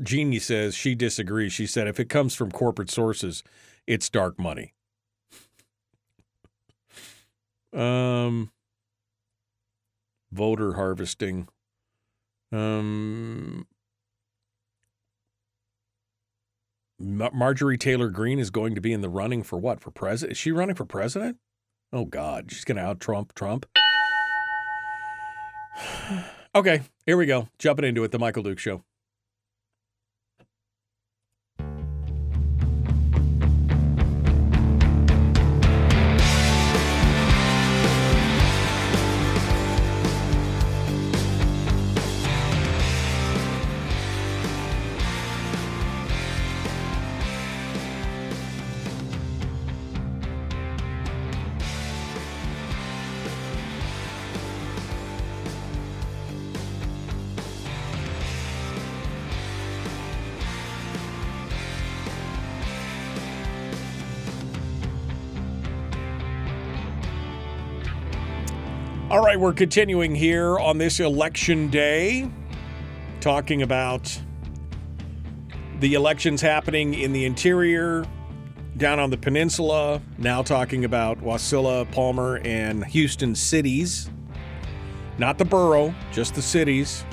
Jeannie 0.03 0.39
says 0.39 0.75
she 0.75 0.95
disagrees. 0.95 1.53
She 1.53 1.67
said 1.67 1.87
if 1.87 2.01
it 2.01 2.09
comes 2.09 2.35
from 2.35 2.51
corporate 2.51 2.91
sources, 2.91 3.45
it's 3.87 4.09
dark 4.09 4.39
money. 4.39 4.75
um. 7.73 8.51
Voter 10.33 10.75
harvesting. 10.75 11.49
Um. 12.53 13.67
Marjorie 17.01 17.79
Taylor 17.79 18.09
Greene 18.09 18.41
is 18.41 18.51
going 18.51 18.75
to 18.75 18.81
be 18.81 18.93
in 18.93 19.03
the 19.03 19.09
running 19.09 19.45
for 19.45 19.57
what? 19.57 19.81
For 19.81 19.91
president? 19.93 20.33
Is 20.33 20.39
she 20.39 20.51
running 20.51 20.75
for 20.75 20.85
president? 20.85 21.39
Oh 21.93 22.05
God, 22.05 22.51
she's 22.51 22.65
gonna 22.65 22.83
out 22.83 23.01
Trump 23.01 23.35
Trump. 23.35 23.65
okay, 26.55 26.83
here 27.07 27.17
we 27.17 27.25
go. 27.27 27.49
Jumping 27.59 27.87
into 27.87 28.05
it, 28.05 28.11
the 28.11 28.19
Michael 28.19 28.43
Duke 28.43 28.59
Show. 28.59 28.83
All 69.19 69.25
right, 69.25 69.41
we're 69.41 69.53
continuing 69.53 70.15
here 70.15 70.61
on 70.61 70.79
this 70.79 71.01
election 71.01 71.71
day, 71.71 72.31
talking 73.21 73.63
about 73.63 74.17
the 75.81 75.95
elections 75.95 76.41
happening 76.41 76.95
in 76.95 77.13
the 77.13 77.25
interior, 77.25 78.05
down 78.77 79.01
on 79.01 79.11
the 79.11 79.17
peninsula, 79.17 80.01
now 80.19 80.41
talking 80.41 80.85
about 80.85 81.21
Wasilla, 81.21 81.91
Palmer, 81.91 82.39
and 82.45 82.85
Houston 82.85 83.35
cities. 83.35 84.09
Not 85.19 85.37
the 85.37 85.45
borough, 85.45 85.93
just 86.13 86.37
the 86.37 86.43
cities. 86.43 87.05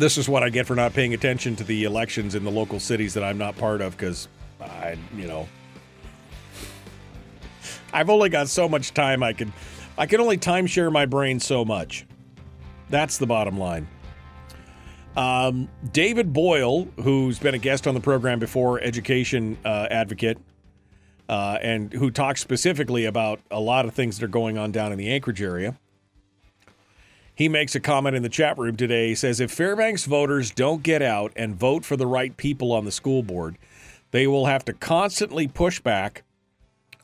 This 0.00 0.18
is 0.18 0.28
what 0.28 0.42
I 0.42 0.48
get 0.48 0.66
for 0.66 0.74
not 0.74 0.94
paying 0.94 1.14
attention 1.14 1.54
to 1.54 1.62
the 1.62 1.84
elections 1.84 2.34
in 2.34 2.42
the 2.42 2.50
local 2.50 2.80
cities 2.80 3.14
that 3.14 3.22
I'm 3.22 3.38
not 3.38 3.56
part 3.56 3.80
of 3.80 3.96
because 3.96 4.26
I, 4.60 4.98
you 5.16 5.28
know, 5.28 5.46
I've 7.92 8.10
only 8.10 8.28
got 8.30 8.48
so 8.48 8.68
much 8.68 8.92
time 8.92 9.22
I 9.22 9.32
can 9.32 9.52
I 9.98 10.06
can 10.06 10.20
only 10.20 10.36
timeshare 10.36 10.92
my 10.92 11.06
brain 11.06 11.40
so 11.40 11.64
much. 11.64 12.06
That's 12.90 13.18
the 13.18 13.26
bottom 13.26 13.58
line. 13.58 13.88
Um, 15.16 15.68
David 15.92 16.32
Boyle, 16.32 16.86
who's 17.02 17.38
been 17.38 17.54
a 17.54 17.58
guest 17.58 17.86
on 17.86 17.94
the 17.94 18.00
program 18.00 18.38
before, 18.38 18.80
education 18.80 19.56
uh, 19.64 19.88
advocate, 19.90 20.38
uh, 21.28 21.58
and 21.62 21.92
who 21.92 22.10
talks 22.10 22.40
specifically 22.42 23.06
about 23.06 23.40
a 23.50 23.58
lot 23.58 23.86
of 23.86 23.94
things 23.94 24.18
that 24.18 24.24
are 24.24 24.28
going 24.28 24.58
on 24.58 24.72
down 24.72 24.92
in 24.92 24.98
the 24.98 25.10
Anchorage 25.10 25.40
area. 25.40 25.78
He 27.34 27.48
makes 27.48 27.74
a 27.74 27.80
comment 27.80 28.16
in 28.16 28.22
the 28.22 28.28
chat 28.28 28.56
room 28.58 28.76
today. 28.76 29.08
He 29.08 29.14
says, 29.14 29.40
If 29.40 29.50
Fairbanks 29.50 30.04
voters 30.04 30.50
don't 30.50 30.82
get 30.82 31.02
out 31.02 31.32
and 31.36 31.54
vote 31.54 31.84
for 31.84 31.96
the 31.96 32.06
right 32.06 32.36
people 32.36 32.72
on 32.72 32.84
the 32.84 32.92
school 32.92 33.22
board, 33.22 33.58
they 34.10 34.26
will 34.26 34.46
have 34.46 34.64
to 34.66 34.72
constantly 34.72 35.48
push 35.48 35.80
back 35.80 36.24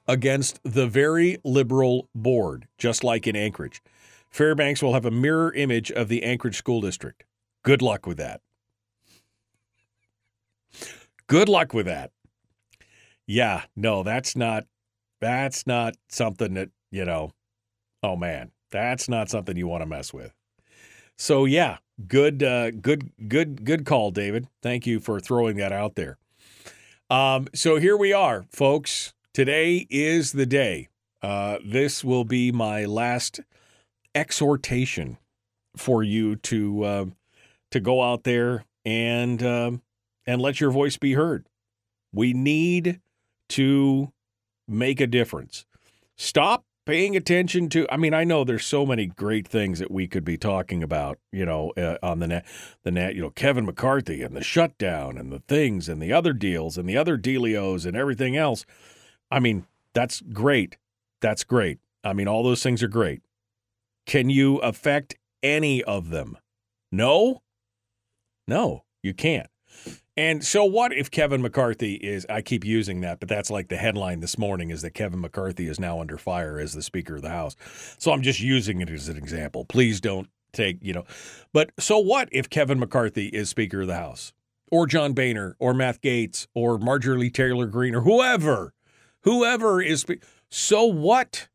against 0.07 0.61
the 0.65 0.87
very 0.87 1.39
liberal 1.45 2.09
board, 2.15 2.67
just 2.79 3.05
like 3.05 3.27
in 3.27 3.37
Anchorage. 3.37 3.83
Fairbanks 4.31 4.83
will 4.83 4.95
have 4.95 5.05
a 5.05 5.11
mirror 5.11 5.53
image 5.53 5.91
of 5.93 6.09
the 6.09 6.23
Anchorage 6.23 6.57
School 6.57 6.81
District. 6.81 7.25
Good 7.63 7.83
luck 7.83 8.07
with 8.07 8.17
that. 8.17 8.41
Good 11.27 11.49
luck 11.49 11.73
with 11.73 11.87
that. 11.87 12.11
Yeah, 13.27 13.63
no, 13.77 14.03
that's 14.03 14.35
not 14.35 14.65
that's 15.21 15.67
not 15.67 15.95
something 16.09 16.55
that, 16.55 16.71
you 16.91 17.05
know, 17.05 17.31
oh 18.03 18.17
man, 18.17 18.51
that's 18.71 19.09
not 19.09 19.31
something 19.31 19.57
you 19.57 19.69
want 19.69 19.83
to 19.83 19.87
mess 19.87 20.13
with. 20.13 20.35
So 21.17 21.45
yeah, 21.45 21.79
good 22.09 22.43
uh 22.43 22.73
good 22.73 23.13
good 23.29 23.65
good 23.65 23.87
call, 23.87 24.11
David. 24.11 24.49
Thank 24.63 24.87
you 24.87 24.99
for 24.99 25.21
throwing 25.21 25.57
that 25.59 25.73
out 25.73 25.95
there. 25.95 26.19
Um 27.09 27.47
so 27.55 27.77
here 27.77 27.97
we 27.97 28.13
are, 28.13 28.45
folks. 28.51 29.15
Today 29.35 29.87
is 29.91 30.33
the 30.33 30.47
day. 30.47 30.89
Uh 31.23 31.59
this 31.65 32.05
will 32.05 32.25
be 32.25 32.53
my 32.53 32.85
last 32.85 33.41
exhortation 34.15 35.19
for 35.77 36.03
you 36.03 36.37
to 36.37 36.83
uh, 36.85 37.05
to 37.71 37.81
go 37.81 38.03
out 38.03 38.25
there 38.25 38.65
and 38.85 39.43
um, 39.43 39.83
and 40.27 40.41
let 40.41 40.61
your 40.61 40.71
voice 40.71 40.97
be 40.97 41.15
heard. 41.15 41.47
We 42.13 42.33
need 42.33 43.01
to 43.51 44.13
make 44.69 45.01
a 45.01 45.07
difference. 45.07 45.65
Stop 46.17 46.65
paying 46.85 47.17
attention 47.17 47.69
to. 47.71 47.87
I 47.91 47.97
mean, 47.97 48.15
I 48.15 48.25
know 48.25 48.45
there's 48.45 48.67
so 48.67 48.85
many 48.85 49.07
great 49.07 49.49
things 49.49 49.79
that 49.79 49.91
we 49.91 50.07
could 50.07 50.25
be 50.25 50.37
talking 50.37 50.83
about. 50.83 51.19
You 51.33 51.47
know, 51.47 51.73
uh, 51.77 51.97
on 52.03 52.19
the 52.19 52.27
net, 52.27 52.47
the 52.83 52.91
net. 52.91 53.15
You 53.15 53.23
know, 53.23 53.31
Kevin 53.31 53.65
McCarthy 53.65 54.23
and 54.23 54.37
the 54.37 54.45
shutdown 54.45 55.17
and 55.17 55.33
the 55.33 55.41
things 55.41 55.89
and 55.89 56.03
the 56.03 56.13
other 56.13 56.33
deals 56.33 56.77
and 56.77 56.89
the 56.89 56.97
other 56.97 57.17
dealios 57.17 57.87
and 57.87 57.97
everything 57.97 58.37
else. 58.37 58.67
I 59.33 59.41
mean, 59.41 59.67
that's 59.95 60.21
great. 60.21 60.77
That's 61.21 61.43
great. 61.43 61.79
I 62.05 62.13
mean, 62.13 62.29
all 62.29 62.43
those 62.43 62.63
things 62.63 62.83
are 62.83 62.89
great. 62.89 63.23
Can 64.07 64.29
you 64.29 64.59
affect 64.59 65.17
any 65.43 65.83
of 65.83 66.11
them? 66.11 66.37
No? 66.91 67.43
No, 68.47 68.85
you 69.03 69.15
can't. 69.15 69.49
And 70.17 70.45
so 70.45 70.65
what 70.65 70.93
if 70.93 71.11
Kevin 71.11 71.41
McCarthy 71.41 71.95
is 71.95 72.27
I 72.29 72.43
keep 72.43 72.67
using 72.67 73.01
that, 73.01 73.19
but 73.19 73.29
that's 73.31 73.51
like 73.51 73.69
the 73.69 73.77
headline 73.77 74.21
this 74.21 74.37
morning 74.37 74.71
is 74.71 74.83
that 74.83 74.91
Kevin 74.91 75.23
McCarthy 75.23 75.69
is 75.69 75.81
now 75.81 76.01
under 76.01 76.19
fire 76.19 76.59
as 76.59 76.75
the 76.75 76.83
speaker 76.83 77.17
of 77.17 77.23
the 77.23 77.31
house. 77.31 77.57
So 77.99 78.13
I'm 78.13 78.21
just 78.21 78.41
using 78.41 78.83
it 78.83 78.91
as 78.91 79.09
an 79.09 79.17
example. 79.17 79.65
Please 79.65 80.01
don't 80.03 80.29
take, 80.53 80.79
you 80.83 80.93
know. 80.93 81.05
But 81.55 81.71
so 81.79 81.99
what 81.99 82.29
if 82.31 82.51
Kevin 82.51 82.79
McCarthy 82.79 83.29
is 83.29 83.49
speaker 83.49 83.83
of 83.83 83.87
the 83.87 83.97
house? 83.97 84.35
Or 84.71 84.87
John 84.87 85.15
Boehner 85.15 85.57
or 85.59 85.73
Matt 85.73 86.03
Gaetz 86.03 86.47
or 86.55 86.79
Marjorie 86.79 87.31
Taylor 87.31 87.67
Greene 87.67 87.95
or 87.95 88.03
whoever. 88.03 88.75
Whoever 89.25 89.81
is 89.81 90.05
so 90.51 90.85
what? 90.85 91.49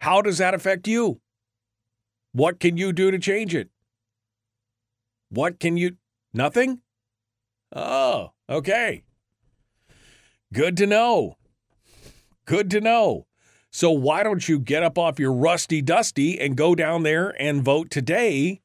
How 0.00 0.22
does 0.22 0.38
that 0.38 0.54
affect 0.54 0.88
you? 0.88 1.20
What 2.32 2.60
can 2.60 2.76
you 2.76 2.92
do 2.92 3.10
to 3.10 3.18
change 3.18 3.54
it? 3.54 3.68
What 5.30 5.60
can 5.60 5.76
you? 5.76 5.96
Nothing? 6.32 6.80
Oh, 7.74 8.32
okay. 8.48 9.02
Good 10.52 10.76
to 10.78 10.86
know. 10.86 11.36
Good 12.46 12.70
to 12.70 12.80
know. 12.80 13.26
So 13.70 13.90
why 13.90 14.22
don't 14.22 14.48
you 14.48 14.58
get 14.58 14.82
up 14.82 14.96
off 14.96 15.18
your 15.18 15.32
rusty 15.32 15.82
dusty 15.82 16.40
and 16.40 16.56
go 16.56 16.74
down 16.74 17.02
there 17.02 17.34
and 17.40 17.62
vote 17.62 17.90
today 17.90 18.62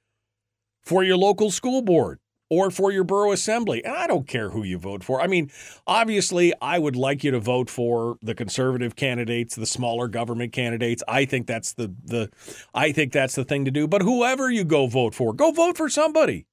for 0.81 1.03
your 1.03 1.17
local 1.17 1.51
school 1.51 1.81
board 1.81 2.19
or 2.53 2.71
for 2.71 2.91
your 2.91 3.03
borough 3.03 3.31
assembly? 3.31 3.83
And 3.83 3.95
I 3.95 4.07
don't 4.07 4.27
care 4.27 4.49
who 4.49 4.63
you 4.63 4.77
vote 4.77 5.03
for. 5.03 5.21
I 5.21 5.27
mean, 5.27 5.51
obviously, 5.87 6.53
I 6.61 6.79
would 6.79 6.95
like 6.95 7.23
you 7.23 7.31
to 7.31 7.39
vote 7.39 7.69
for 7.69 8.17
the 8.21 8.35
conservative 8.35 8.95
candidates, 8.95 9.55
the 9.55 9.65
smaller 9.65 10.07
government 10.07 10.53
candidates. 10.53 11.03
I 11.07 11.25
think 11.25 11.47
that's 11.47 11.73
the 11.73 11.93
the 12.03 12.29
I 12.73 12.91
think 12.91 13.11
that's 13.11 13.35
the 13.35 13.45
thing 13.45 13.65
to 13.65 13.71
do. 13.71 13.87
But 13.87 14.01
whoever 14.01 14.51
you 14.51 14.63
go 14.63 14.87
vote 14.87 15.15
for, 15.15 15.33
go 15.33 15.51
vote 15.51 15.77
for 15.77 15.89
somebody 15.89 16.45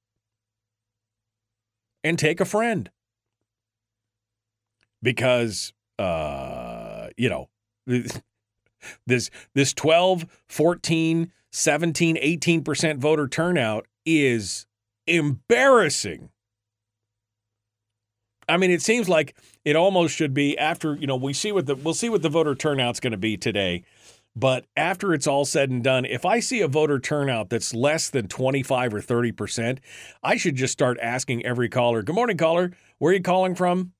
and 2.03 2.17
take 2.17 2.39
a 2.39 2.45
friend. 2.45 2.89
Because 5.03 5.73
uh, 6.01 7.09
you 7.17 7.29
know, 7.29 7.49
this 9.05 9.29
this 9.53 9.73
12, 9.73 10.25
14, 10.47 11.31
17, 11.51 12.15
18% 12.15 12.97
voter 12.97 13.27
turnout 13.27 13.85
is 14.05 14.65
embarrassing. 15.15 16.29
I 18.49 18.57
mean, 18.57 18.71
it 18.71 18.81
seems 18.81 19.07
like 19.07 19.35
it 19.63 19.75
almost 19.75 20.15
should 20.15 20.33
be 20.33 20.57
after, 20.57 20.95
you 20.95 21.07
know, 21.07 21.15
we 21.15 21.33
see 21.33 21.51
what 21.51 21.67
the 21.67 21.75
we'll 21.75 21.93
see 21.93 22.09
what 22.09 22.21
the 22.21 22.29
voter 22.29 22.55
turnout's 22.55 22.99
going 22.99 23.11
to 23.11 23.17
be 23.17 23.37
today. 23.37 23.83
But 24.35 24.65
after 24.77 25.13
it's 25.13 25.27
all 25.27 25.43
said 25.43 25.69
and 25.69 25.83
done, 25.83 26.05
if 26.05 26.25
I 26.25 26.39
see 26.39 26.61
a 26.61 26.67
voter 26.67 26.99
turnout 26.99 27.49
that's 27.49 27.73
less 27.73 28.09
than 28.09 28.27
25 28.29 28.93
or 28.93 29.01
30%, 29.01 29.79
I 30.23 30.37
should 30.37 30.55
just 30.55 30.71
start 30.71 30.97
asking 31.01 31.45
every 31.45 31.67
caller, 31.67 32.01
Good 32.01 32.15
morning, 32.15 32.37
caller. 32.37 32.71
Where 32.97 33.11
are 33.11 33.15
you 33.15 33.21
calling 33.21 33.55
from? 33.55 33.91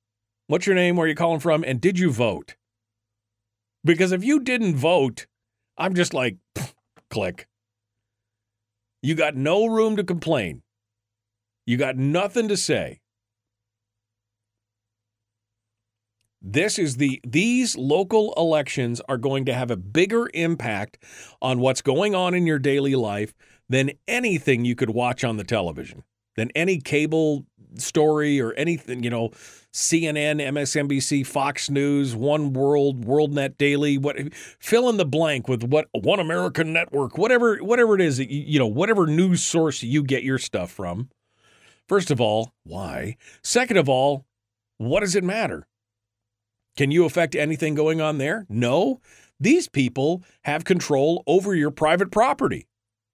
What's 0.47 0.65
your 0.65 0.75
name? 0.75 0.95
Where 0.95 1.05
are 1.05 1.09
you 1.09 1.15
calling 1.15 1.41
from? 1.41 1.63
And 1.65 1.81
did 1.81 1.99
you 1.99 2.11
vote? 2.11 2.55
Because 3.83 4.11
if 4.11 4.23
you 4.23 4.39
didn't 4.39 4.75
vote, 4.75 5.27
I'm 5.77 5.95
just 5.95 6.13
like, 6.13 6.37
click. 7.09 7.47
You 9.01 9.15
got 9.15 9.35
no 9.35 9.65
room 9.65 9.95
to 9.95 10.03
complain. 10.03 10.61
You 11.65 11.77
got 11.77 11.97
nothing 11.97 12.47
to 12.47 12.57
say. 12.57 12.99
This 16.41 16.79
is 16.79 16.97
the 16.97 17.21
these 17.25 17.77
local 17.77 18.33
elections 18.35 18.99
are 19.07 19.17
going 19.17 19.45
to 19.45 19.53
have 19.53 19.69
a 19.69 19.77
bigger 19.77 20.27
impact 20.33 20.97
on 21.39 21.59
what's 21.59 21.81
going 21.81 22.15
on 22.15 22.33
in 22.33 22.47
your 22.47 22.57
daily 22.57 22.95
life 22.95 23.33
than 23.69 23.91
anything 24.07 24.65
you 24.65 24.75
could 24.75 24.89
watch 24.89 25.23
on 25.23 25.37
the 25.37 25.43
television, 25.43 26.03
than 26.35 26.49
any 26.55 26.79
cable 26.79 27.45
story 27.75 28.41
or 28.41 28.53
anything, 28.53 29.03
you 29.03 29.09
know, 29.09 29.29
CNN, 29.73 30.41
MSNBC, 30.41 31.25
Fox 31.25 31.69
News, 31.69 32.15
One 32.15 32.53
World, 32.53 33.05
WorldNet 33.05 33.57
Daily, 33.57 33.97
what 33.99 34.17
fill 34.33 34.89
in 34.89 34.97
the 34.97 35.05
blank 35.05 35.47
with 35.47 35.63
what 35.63 35.87
One 35.93 36.19
American 36.19 36.73
Network, 36.73 37.19
whatever 37.19 37.57
whatever 37.57 37.93
it 37.93 38.01
is, 38.01 38.19
you 38.19 38.57
know, 38.57 38.67
whatever 38.67 39.05
news 39.05 39.43
source 39.43 39.83
you 39.83 40.03
get 40.03 40.23
your 40.23 40.39
stuff 40.39 40.71
from. 40.71 41.09
First 41.91 42.09
of 42.09 42.21
all, 42.21 42.53
why? 42.63 43.17
Second 43.43 43.75
of 43.75 43.89
all, 43.89 44.25
what 44.77 45.01
does 45.01 45.13
it 45.13 45.25
matter? 45.25 45.67
Can 46.77 46.89
you 46.89 47.03
affect 47.03 47.35
anything 47.35 47.75
going 47.75 47.99
on 47.99 48.17
there? 48.17 48.45
No. 48.47 49.01
These 49.41 49.67
people 49.67 50.23
have 50.45 50.63
control 50.63 51.21
over 51.27 51.53
your 51.53 51.69
private 51.69 52.09
property 52.09 52.69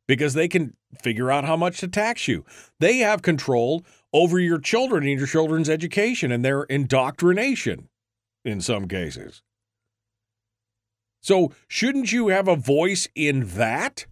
because 0.08 0.36
they 0.36 0.48
can 0.48 0.76
figure 1.02 1.32
out 1.32 1.44
how 1.44 1.58
much 1.58 1.80
to 1.80 1.88
tax 1.88 2.28
you. 2.28 2.46
They 2.80 2.98
have 2.98 3.24
control 3.24 3.84
over 4.14 4.38
your 4.38 4.60
children 4.60 5.08
and 5.08 5.18
your 5.18 5.28
children's 5.28 5.72
education 5.72 6.32
and 6.32 6.46
their 6.46 6.62
indoctrination 6.62 7.90
in 8.46 8.62
some 8.62 8.88
cases. 8.88 9.42
So, 11.24 11.52
shouldn't 11.68 12.12
you 12.12 12.28
have 12.28 12.48
a 12.48 12.56
voice 12.56 13.08
in 13.16 13.48
that? 13.56 14.06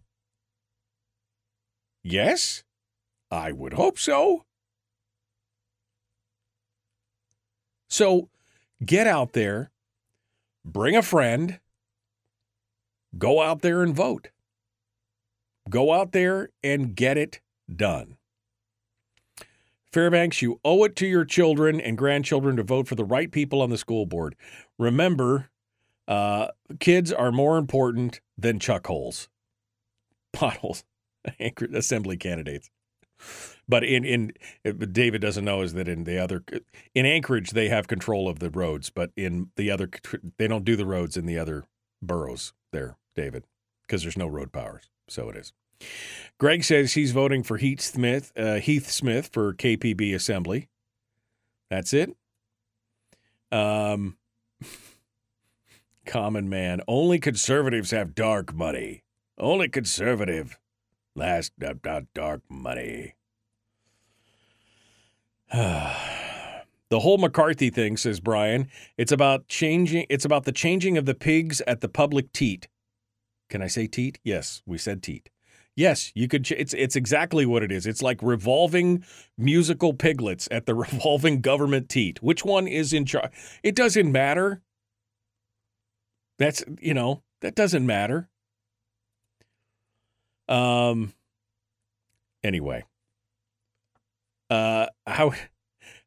Yes, 2.03 2.63
I 3.29 3.51
would 3.51 3.73
hope 3.73 3.99
so. 3.99 4.41
So 7.95 8.27
get 8.85 9.07
out 9.07 9.31
there, 9.31 9.71
bring 10.65 10.97
a 10.97 11.01
friend, 11.01 11.61
go 13.17 13.41
out 13.41 13.61
there 13.61 13.81
and 13.81 13.95
vote. 13.95 14.31
Go 15.69 15.93
out 15.93 16.11
there 16.11 16.49
and 16.61 16.93
get 16.93 17.17
it 17.17 17.39
done. 17.73 18.17
Fairbanks, 19.93 20.41
you 20.41 20.59
owe 20.65 20.83
it 20.83 20.97
to 20.97 21.07
your 21.07 21.23
children 21.23 21.79
and 21.79 21.97
grandchildren 21.97 22.57
to 22.57 22.63
vote 22.63 22.85
for 22.89 22.95
the 22.95 23.05
right 23.05 23.31
people 23.31 23.61
on 23.61 23.69
the 23.69 23.77
school 23.77 24.05
board. 24.05 24.35
Remember, 24.77 25.49
uh, 26.05 26.47
kids 26.81 27.13
are 27.13 27.31
more 27.31 27.57
important 27.57 28.19
than 28.37 28.59
chuck 28.59 28.87
holes, 28.87 29.29
potholes, 30.33 30.83
assembly 31.73 32.17
candidates. 32.17 32.69
But 33.67 33.83
in 33.83 34.05
in 34.05 34.33
David 34.91 35.21
doesn't 35.21 35.45
know 35.45 35.61
is 35.61 35.73
that 35.73 35.87
in 35.87 36.03
the 36.03 36.19
other 36.19 36.43
in 36.93 37.05
Anchorage 37.05 37.51
they 37.51 37.69
have 37.69 37.87
control 37.87 38.29
of 38.29 38.39
the 38.39 38.49
roads, 38.49 38.89
but 38.89 39.11
in 39.15 39.49
the 39.55 39.71
other 39.71 39.89
they 40.37 40.47
don't 40.47 40.65
do 40.65 40.75
the 40.75 40.85
roads 40.85 41.17
in 41.17 41.25
the 41.25 41.39
other 41.39 41.65
boroughs 42.01 42.53
there, 42.71 42.97
David, 43.15 43.45
because 43.85 44.03
there's 44.03 44.17
no 44.17 44.27
road 44.27 44.51
powers. 44.51 44.89
So 45.07 45.29
it 45.29 45.35
is. 45.35 45.53
Greg 46.37 46.63
says 46.63 46.93
he's 46.93 47.11
voting 47.11 47.43
for 47.43 47.57
Heath 47.57 47.81
Smith, 47.81 48.31
uh, 48.37 48.55
Heath 48.55 48.89
Smith 48.89 49.29
for 49.31 49.53
KPB 49.53 50.13
Assembly. 50.13 50.69
That's 51.69 51.93
it. 51.93 52.15
Um, 53.51 54.17
common 56.05 56.49
man. 56.49 56.81
Only 56.87 57.19
conservatives 57.19 57.91
have 57.91 58.15
dark 58.15 58.53
money. 58.53 59.03
Only 59.37 59.69
conservative. 59.69 60.57
Last 61.15 61.53
dark 62.13 62.41
money. 62.49 63.15
the 65.53 66.99
whole 66.99 67.17
McCarthy 67.17 67.69
thing, 67.69 67.97
says 67.97 68.19
Brian. 68.19 68.67
It's 68.97 69.11
about 69.11 69.47
changing. 69.47 70.05
It's 70.09 70.25
about 70.25 70.45
the 70.45 70.51
changing 70.51 70.97
of 70.97 71.05
the 71.05 71.15
pigs 71.15 71.61
at 71.67 71.81
the 71.81 71.89
public 71.89 72.31
teat. 72.33 72.67
Can 73.49 73.61
I 73.61 73.67
say 73.67 73.87
teat? 73.87 74.19
Yes, 74.23 74.61
we 74.65 74.77
said 74.77 75.03
teat. 75.03 75.29
Yes, 75.75 76.11
you 76.15 76.27
could. 76.27 76.49
It's 76.51 76.73
it's 76.73 76.95
exactly 76.95 77.45
what 77.45 77.61
it 77.61 77.71
is. 77.71 77.85
It's 77.85 78.01
like 78.01 78.19
revolving 78.21 79.03
musical 79.37 79.93
piglets 79.93 80.47
at 80.49 80.65
the 80.65 80.73
revolving 80.85 81.41
government 81.41 81.89
teat. 81.89 82.23
Which 82.23 82.45
one 82.45 82.67
is 82.67 82.93
in 82.93 83.05
charge? 83.05 83.31
It 83.61 83.75
doesn't 83.75 84.11
matter. 84.11 84.61
That's 86.39 86.63
you 86.79 86.93
know 86.93 87.23
that 87.41 87.55
doesn't 87.55 87.85
matter. 87.85 88.29
Um. 90.47 91.13
Anyway. 92.43 92.85
Uh. 94.49 94.87
How 95.07 95.33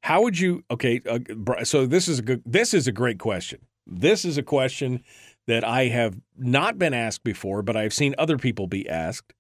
how 0.02 0.22
would 0.22 0.38
you? 0.38 0.64
Okay. 0.70 1.00
Uh, 1.08 1.64
so 1.64 1.86
this 1.86 2.08
is 2.08 2.20
a 2.20 2.22
good. 2.22 2.42
This 2.46 2.72
is 2.74 2.86
a 2.86 2.92
great 2.92 3.18
question. 3.18 3.60
This 3.86 4.24
is 4.24 4.38
a 4.38 4.42
question 4.42 5.02
that 5.46 5.64
I 5.64 5.86
have 5.86 6.20
not 6.36 6.78
been 6.78 6.94
asked 6.94 7.24
before, 7.24 7.62
but 7.62 7.76
I've 7.76 7.94
seen 7.94 8.14
other 8.18 8.36
people 8.38 8.66
be 8.66 8.88
asked. 8.88 9.32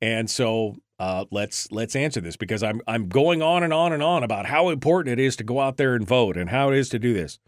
And 0.00 0.28
so 0.28 0.76
uh, 0.98 1.26
let's 1.30 1.70
let's 1.70 1.94
answer 1.94 2.20
this 2.20 2.36
because 2.36 2.62
I'm 2.62 2.80
I'm 2.86 3.08
going 3.08 3.42
on 3.42 3.62
and 3.62 3.72
on 3.72 3.92
and 3.92 4.02
on 4.02 4.22
about 4.24 4.46
how 4.46 4.70
important 4.70 5.18
it 5.18 5.22
is 5.22 5.36
to 5.36 5.44
go 5.44 5.60
out 5.60 5.76
there 5.76 5.94
and 5.94 6.06
vote 6.06 6.36
and 6.36 6.50
how 6.50 6.70
it 6.70 6.78
is 6.78 6.88
to 6.90 6.98
do 6.98 7.12
this. 7.12 7.38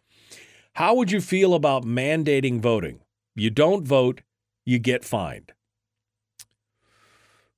How 0.75 0.95
would 0.95 1.11
you 1.11 1.21
feel 1.21 1.55
about 1.55 1.85
mandating 1.85 2.61
voting? 2.61 3.01
You 3.35 3.51
don't 3.51 3.87
vote, 3.87 4.23
you 4.65 4.79
get 4.79 5.05
fined. 5.05 5.53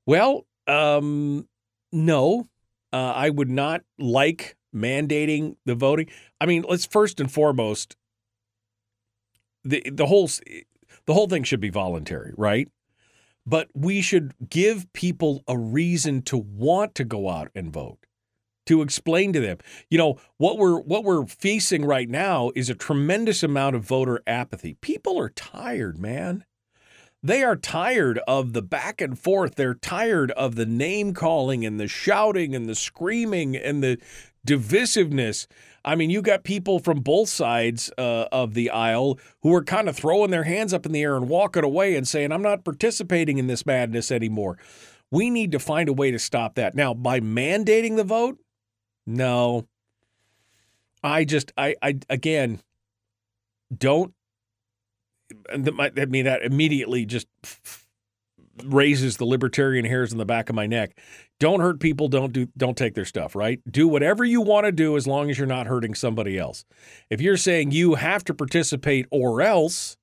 Well, 0.06 0.46
um, 0.66 1.48
no, 1.92 2.48
uh, 2.96 3.12
I 3.14 3.30
would 3.30 3.50
not 3.50 3.82
like 3.98 4.56
mandating 4.74 5.56
the 5.64 5.74
voting. 5.74 6.08
I 6.40 6.46
mean, 6.46 6.64
let's 6.68 6.86
first 6.86 7.20
and 7.20 7.30
foremost 7.30 7.96
the 9.64 9.82
the 9.90 10.06
whole 10.06 10.28
the 11.06 11.14
whole 11.14 11.28
thing 11.28 11.44
should 11.44 11.60
be 11.60 11.70
voluntary, 11.70 12.32
right? 12.36 12.68
but 13.46 13.68
we 13.74 14.00
should 14.02 14.34
give 14.50 14.92
people 14.92 15.44
a 15.46 15.56
reason 15.56 16.20
to 16.22 16.36
want 16.36 16.94
to 16.96 17.04
go 17.04 17.30
out 17.30 17.50
and 17.54 17.72
vote 17.72 17.98
to 18.66 18.82
explain 18.82 19.32
to 19.32 19.40
them 19.40 19.58
you 19.88 19.96
know 19.96 20.18
what 20.38 20.58
we're 20.58 20.80
what 20.80 21.04
we're 21.04 21.24
facing 21.26 21.84
right 21.84 22.10
now 22.10 22.50
is 22.56 22.68
a 22.68 22.74
tremendous 22.74 23.42
amount 23.42 23.76
of 23.76 23.84
voter 23.84 24.20
apathy 24.26 24.74
people 24.80 25.18
are 25.18 25.30
tired 25.30 25.98
man 25.98 26.44
they 27.22 27.42
are 27.42 27.56
tired 27.56 28.20
of 28.28 28.52
the 28.52 28.62
back 28.62 29.00
and 29.00 29.18
forth 29.18 29.54
they're 29.54 29.74
tired 29.74 30.30
of 30.32 30.54
the 30.54 30.66
name 30.66 31.12
calling 31.12 31.64
and 31.64 31.80
the 31.80 31.88
shouting 31.88 32.54
and 32.54 32.68
the 32.68 32.74
screaming 32.74 33.56
and 33.56 33.82
the 33.82 33.98
divisiveness 34.46 35.46
I 35.86 35.94
mean, 35.94 36.10
you 36.10 36.20
got 36.20 36.42
people 36.42 36.80
from 36.80 36.98
both 36.98 37.28
sides 37.28 37.92
uh, 37.96 38.26
of 38.32 38.54
the 38.54 38.70
aisle 38.70 39.20
who 39.42 39.54
are 39.54 39.62
kind 39.62 39.88
of 39.88 39.94
throwing 39.94 40.32
their 40.32 40.42
hands 40.42 40.74
up 40.74 40.84
in 40.84 40.90
the 40.90 41.02
air 41.02 41.16
and 41.16 41.28
walking 41.28 41.62
away 41.62 41.94
and 41.94 42.06
saying, 42.06 42.32
I'm 42.32 42.42
not 42.42 42.64
participating 42.64 43.38
in 43.38 43.46
this 43.46 43.64
madness 43.64 44.10
anymore. 44.10 44.58
We 45.12 45.30
need 45.30 45.52
to 45.52 45.60
find 45.60 45.88
a 45.88 45.92
way 45.92 46.10
to 46.10 46.18
stop 46.18 46.56
that. 46.56 46.74
Now, 46.74 46.92
by 46.92 47.20
mandating 47.20 47.94
the 47.94 48.02
vote, 48.02 48.40
no. 49.06 49.68
I 51.04 51.24
just, 51.24 51.52
I, 51.56 51.76
I 51.80 52.00
again, 52.10 52.60
don't. 53.76 54.12
I 55.52 55.56
mean, 55.56 56.24
that 56.24 56.42
immediately 56.42 57.04
just 57.04 57.26
raises 58.64 59.16
the 59.16 59.24
libertarian 59.24 59.84
hairs 59.84 60.12
in 60.12 60.18
the 60.18 60.24
back 60.24 60.48
of 60.48 60.54
my 60.54 60.66
neck. 60.66 60.98
Don't 61.38 61.60
hurt 61.60 61.80
people, 61.80 62.08
don't 62.08 62.32
do 62.32 62.48
don't 62.56 62.76
take 62.76 62.94
their 62.94 63.04
stuff, 63.04 63.34
right? 63.34 63.60
Do 63.70 63.86
whatever 63.86 64.24
you 64.24 64.40
want 64.40 64.64
to 64.66 64.72
do 64.72 64.96
as 64.96 65.06
long 65.06 65.30
as 65.30 65.38
you're 65.38 65.46
not 65.46 65.66
hurting 65.66 65.94
somebody 65.94 66.38
else. 66.38 66.64
If 67.10 67.20
you're 67.20 67.36
saying 67.36 67.72
you 67.72 67.94
have 67.94 68.24
to 68.24 68.34
participate 68.34 69.06
or 69.10 69.42
else, 69.42 69.96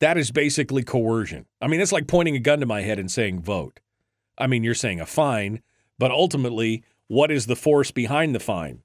that 0.00 0.18
is 0.18 0.30
basically 0.30 0.82
coercion. 0.82 1.46
I 1.60 1.68
mean, 1.68 1.80
it's 1.80 1.92
like 1.92 2.06
pointing 2.06 2.36
a 2.36 2.40
gun 2.40 2.60
to 2.60 2.66
my 2.66 2.82
head 2.82 2.98
and 2.98 3.10
saying 3.10 3.42
vote. 3.42 3.80
I 4.36 4.46
mean, 4.46 4.62
you're 4.62 4.74
saying 4.74 5.00
a 5.00 5.06
fine, 5.06 5.62
but 5.98 6.10
ultimately, 6.10 6.82
what 7.08 7.30
is 7.30 7.46
the 7.46 7.56
force 7.56 7.90
behind 7.90 8.34
the 8.34 8.40
fine? 8.40 8.82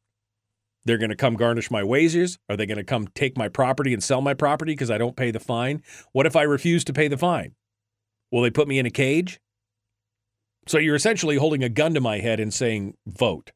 They're 0.86 0.98
going 0.98 1.10
to 1.10 1.16
come 1.16 1.36
garnish 1.36 1.72
my 1.72 1.84
wages? 1.84 2.38
Are 2.48 2.56
they 2.56 2.66
going 2.66 2.78
to 2.78 2.84
come 2.84 3.08
take 3.16 3.38
my 3.38 3.50
property 3.50 3.94
and 3.94 4.04
sell 4.04 4.22
my 4.22 4.34
property 4.34 4.74
because 4.74 4.92
I 4.92 4.98
don't 4.98 5.16
pay 5.16 5.32
the 5.32 5.40
fine? 5.40 5.82
What 6.12 6.26
if 6.26 6.36
I 6.36 6.44
refuse 6.44 6.84
to 6.86 6.94
pay 6.94 7.08
the 7.08 7.18
fine? 7.18 7.56
Will 8.32 8.42
they 8.42 8.52
put 8.52 8.68
me 8.68 8.80
in 8.80 8.86
a 8.86 8.92
cage? 8.92 9.40
So 10.68 10.78
you're 10.78 10.96
essentially 10.96 11.38
holding 11.38 11.64
a 11.64 11.70
gun 11.70 11.94
to 11.94 12.02
my 12.02 12.20
head 12.20 12.40
and 12.40 12.54
saying 12.54 12.96
vote. 13.06 13.52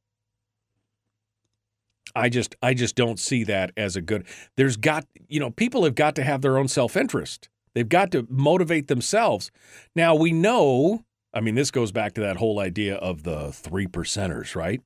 I 2.15 2.30
just 2.30 2.56
I 2.61 2.73
just 2.73 2.95
don't 2.95 3.19
see 3.19 3.43
that 3.45 3.72
as 3.77 3.95
a 3.95 4.01
good. 4.01 4.26
There's 4.57 4.77
got 4.77 5.06
you 5.27 5.39
know 5.39 5.51
people 5.51 5.84
have 5.84 5.95
got 5.95 6.15
to 6.15 6.23
have 6.23 6.41
their 6.41 6.57
own 6.57 6.68
self-interest. 6.68 7.49
They've 7.76 7.88
got 7.88 8.11
to 8.11 8.26
motivate 8.30 8.88
themselves. 8.88 9.51
Now 9.95 10.15
we 10.15 10.31
know, 10.31 11.06
I 11.34 11.41
mean 11.41 11.56
this 11.56 11.72
goes 11.72 11.91
back 11.91 12.14
to 12.14 12.22
that 12.22 12.38
whole 12.38 12.60
idea 12.60 12.95
of 12.95 13.23
the 13.23 13.51
3 13.51 13.88
percenters, 13.88 14.56
right? 14.56 14.81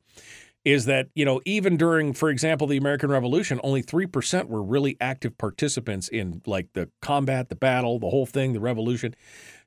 Is 0.66 0.86
that, 0.86 1.10
you 1.14 1.26
know, 1.26 1.42
even 1.46 1.76
during 1.76 2.14
for 2.14 2.30
example 2.30 2.68
the 2.68 2.78
American 2.78 3.10
Revolution, 3.10 3.60
only 3.64 3.84
3% 3.84 4.48
were 4.48 4.64
really 4.64 4.96
active 5.02 5.38
participants 5.38 6.08
in 6.08 6.42
like 6.46 6.70
the 6.74 6.90
combat, 7.02 7.50
the 7.50 7.56
battle, 7.56 8.00
the 8.00 8.10
whole 8.10 8.26
thing, 8.26 8.54
the 8.54 8.62
revolution. 8.62 9.14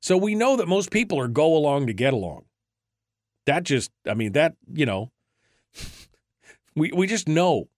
So 0.01 0.17
we 0.17 0.35
know 0.35 0.57
that 0.57 0.69
most 0.69 0.91
people 0.91 1.19
are 1.21 1.29
go 1.29 1.55
along 1.55 1.87
to 1.89 1.93
get 1.93 2.15
along. 2.15 2.45
That 3.45 3.65
just, 3.65 3.91
I 4.09 4.15
mean, 4.15 4.33
that, 4.33 4.55
you 4.73 4.87
know, 4.87 5.13
we, 6.75 6.91
we 6.93 7.07
just 7.07 7.29
know 7.29 7.69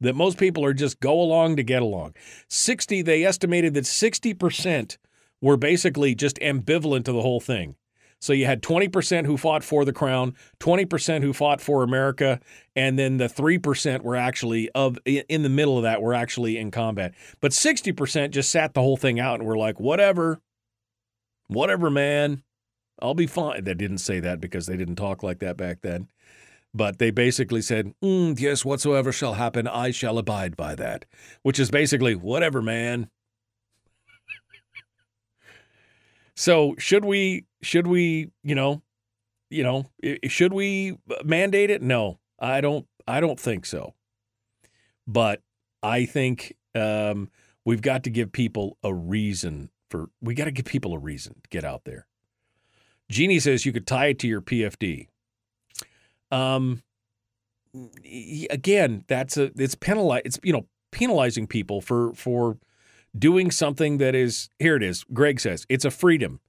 that 0.00 0.14
most 0.14 0.38
people 0.38 0.64
are 0.64 0.74
just 0.74 1.00
go 1.00 1.20
along 1.20 1.56
to 1.56 1.62
get 1.62 1.82
along. 1.82 2.14
60, 2.48 3.02
they 3.02 3.24
estimated 3.24 3.74
that 3.74 3.84
60% 3.84 4.98
were 5.40 5.56
basically 5.56 6.14
just 6.14 6.36
ambivalent 6.38 7.04
to 7.04 7.12
the 7.12 7.22
whole 7.22 7.40
thing. 7.40 7.76
So 8.20 8.32
you 8.32 8.46
had 8.46 8.62
20% 8.62 9.26
who 9.26 9.36
fought 9.36 9.62
for 9.62 9.84
the 9.84 9.92
crown, 9.92 10.34
20% 10.60 11.22
who 11.22 11.32
fought 11.32 11.60
for 11.60 11.82
America, 11.82 12.40
and 12.74 12.98
then 12.98 13.18
the 13.18 13.26
3% 13.28 14.02
were 14.02 14.16
actually 14.16 14.70
of 14.70 14.98
in 15.04 15.42
the 15.42 15.48
middle 15.48 15.76
of 15.76 15.82
that 15.82 16.00
were 16.00 16.14
actually 16.14 16.56
in 16.56 16.70
combat. 16.70 17.14
But 17.40 17.52
60% 17.52 18.30
just 18.30 18.50
sat 18.50 18.74
the 18.74 18.80
whole 18.80 18.96
thing 18.96 19.20
out 19.20 19.40
and 19.40 19.48
were 19.48 19.58
like, 19.58 19.78
whatever, 19.78 20.40
whatever, 21.48 21.90
man, 21.90 22.42
I'll 23.00 23.14
be 23.14 23.26
fine. 23.26 23.64
They 23.64 23.74
didn't 23.74 23.98
say 23.98 24.20
that 24.20 24.40
because 24.40 24.66
they 24.66 24.76
didn't 24.76 24.96
talk 24.96 25.22
like 25.22 25.40
that 25.40 25.56
back 25.56 25.82
then. 25.82 26.08
But 26.72 26.98
they 26.98 27.10
basically 27.10 27.62
said, 27.62 27.92
mm, 28.02 28.38
yes, 28.38 28.64
whatsoever 28.64 29.12
shall 29.12 29.34
happen, 29.34 29.68
I 29.68 29.92
shall 29.92 30.18
abide 30.18 30.56
by 30.56 30.74
that, 30.74 31.04
which 31.42 31.60
is 31.60 31.70
basically, 31.70 32.16
whatever, 32.16 32.60
man. 32.60 33.10
So 36.34 36.74
should 36.78 37.04
we, 37.04 37.44
should 37.62 37.86
we, 37.86 38.30
you 38.42 38.54
know, 38.54 38.82
you 39.50 39.62
know, 39.62 39.86
should 40.26 40.52
we 40.52 40.98
mandate 41.24 41.70
it? 41.70 41.82
No, 41.82 42.18
I 42.38 42.60
don't, 42.60 42.86
I 43.06 43.20
don't 43.20 43.38
think 43.38 43.66
so. 43.66 43.94
But 45.06 45.42
I 45.82 46.06
think 46.06 46.56
um, 46.74 47.30
we've 47.64 47.82
got 47.82 48.04
to 48.04 48.10
give 48.10 48.32
people 48.32 48.78
a 48.82 48.92
reason 48.92 49.70
for 49.90 50.08
we 50.20 50.34
got 50.34 50.46
to 50.46 50.50
give 50.50 50.64
people 50.64 50.94
a 50.94 50.98
reason 50.98 51.34
to 51.34 51.48
get 51.50 51.64
out 51.64 51.84
there. 51.84 52.06
Jeannie 53.10 53.38
says 53.38 53.66
you 53.66 53.72
could 53.72 53.86
tie 53.86 54.06
it 54.06 54.18
to 54.20 54.26
your 54.26 54.40
PFD. 54.40 55.08
Um, 56.30 56.82
again, 58.50 59.04
that's 59.08 59.36
a 59.36 59.52
it's 59.56 59.74
penalize 59.74 60.22
it's 60.24 60.40
you 60.42 60.52
know 60.52 60.66
penalizing 60.90 61.46
people 61.46 61.80
for 61.80 62.12
for 62.14 62.58
doing 63.16 63.50
something 63.50 63.98
that 63.98 64.14
is 64.14 64.48
here 64.58 64.76
it 64.76 64.82
is. 64.82 65.04
Greg 65.12 65.40
says 65.40 65.66
it's 65.68 65.84
a 65.84 65.90
freedom. 65.90 66.40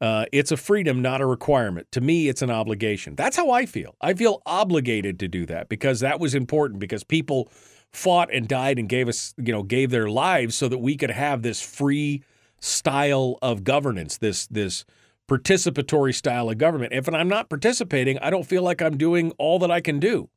Uh, 0.00 0.26
it's 0.30 0.52
a 0.52 0.56
freedom, 0.56 1.02
not 1.02 1.20
a 1.20 1.26
requirement. 1.26 1.90
To 1.90 2.00
me, 2.00 2.28
it's 2.28 2.42
an 2.42 2.50
obligation. 2.50 3.16
That's 3.16 3.36
how 3.36 3.50
I 3.50 3.66
feel. 3.66 3.96
I 4.00 4.14
feel 4.14 4.42
obligated 4.46 5.18
to 5.20 5.28
do 5.28 5.44
that 5.46 5.68
because 5.68 6.00
that 6.00 6.20
was 6.20 6.36
important 6.36 6.78
because 6.78 7.02
people 7.02 7.50
fought 7.92 8.32
and 8.32 8.46
died 8.46 8.78
and 8.78 8.88
gave 8.88 9.08
us, 9.08 9.34
you 9.36 9.52
know, 9.52 9.64
gave 9.64 9.90
their 9.90 10.08
lives 10.08 10.54
so 10.54 10.68
that 10.68 10.78
we 10.78 10.96
could 10.96 11.10
have 11.10 11.42
this 11.42 11.60
free 11.60 12.22
style 12.60 13.38
of 13.42 13.64
governance, 13.64 14.18
this 14.18 14.46
this 14.46 14.84
participatory 15.28 16.14
style 16.14 16.48
of 16.48 16.58
government. 16.58 16.92
If 16.92 17.08
I'm 17.08 17.28
not 17.28 17.50
participating, 17.50 18.18
I 18.20 18.30
don't 18.30 18.46
feel 18.46 18.62
like 18.62 18.80
I'm 18.80 18.96
doing 18.96 19.32
all 19.32 19.58
that 19.58 19.70
I 19.70 19.80
can 19.80 19.98
do. 19.98 20.30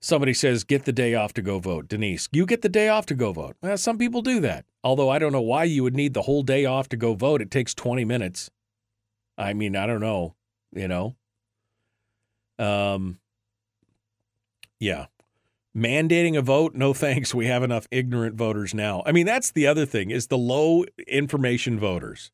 Somebody 0.00 0.32
says, 0.32 0.62
get 0.62 0.84
the 0.84 0.92
day 0.92 1.14
off 1.14 1.32
to 1.34 1.42
go 1.42 1.58
vote. 1.58 1.88
Denise, 1.88 2.28
you 2.30 2.46
get 2.46 2.62
the 2.62 2.68
day 2.68 2.88
off 2.88 3.06
to 3.06 3.14
go 3.14 3.32
vote. 3.32 3.56
Well, 3.60 3.76
some 3.76 3.98
people 3.98 4.22
do 4.22 4.40
that. 4.40 4.64
Although 4.84 5.10
I 5.10 5.18
don't 5.18 5.32
know 5.32 5.40
why 5.40 5.64
you 5.64 5.82
would 5.82 5.96
need 5.96 6.14
the 6.14 6.22
whole 6.22 6.42
day 6.42 6.64
off 6.64 6.88
to 6.90 6.96
go 6.96 7.14
vote. 7.14 7.42
It 7.42 7.50
takes 7.50 7.74
20 7.74 8.04
minutes. 8.04 8.50
I 9.36 9.54
mean, 9.54 9.74
I 9.74 9.86
don't 9.86 10.00
know, 10.00 10.34
you 10.72 10.88
know. 10.88 11.16
Um 12.58 13.18
yeah. 14.78 15.06
Mandating 15.76 16.36
a 16.36 16.42
vote? 16.42 16.74
No 16.74 16.94
thanks. 16.94 17.34
We 17.34 17.46
have 17.46 17.64
enough 17.64 17.88
ignorant 17.90 18.36
voters 18.36 18.74
now. 18.74 19.02
I 19.04 19.10
mean, 19.10 19.26
that's 19.26 19.50
the 19.50 19.66
other 19.66 19.84
thing 19.84 20.10
is 20.10 20.28
the 20.28 20.38
low 20.38 20.84
information 21.08 21.78
voters. 21.78 22.30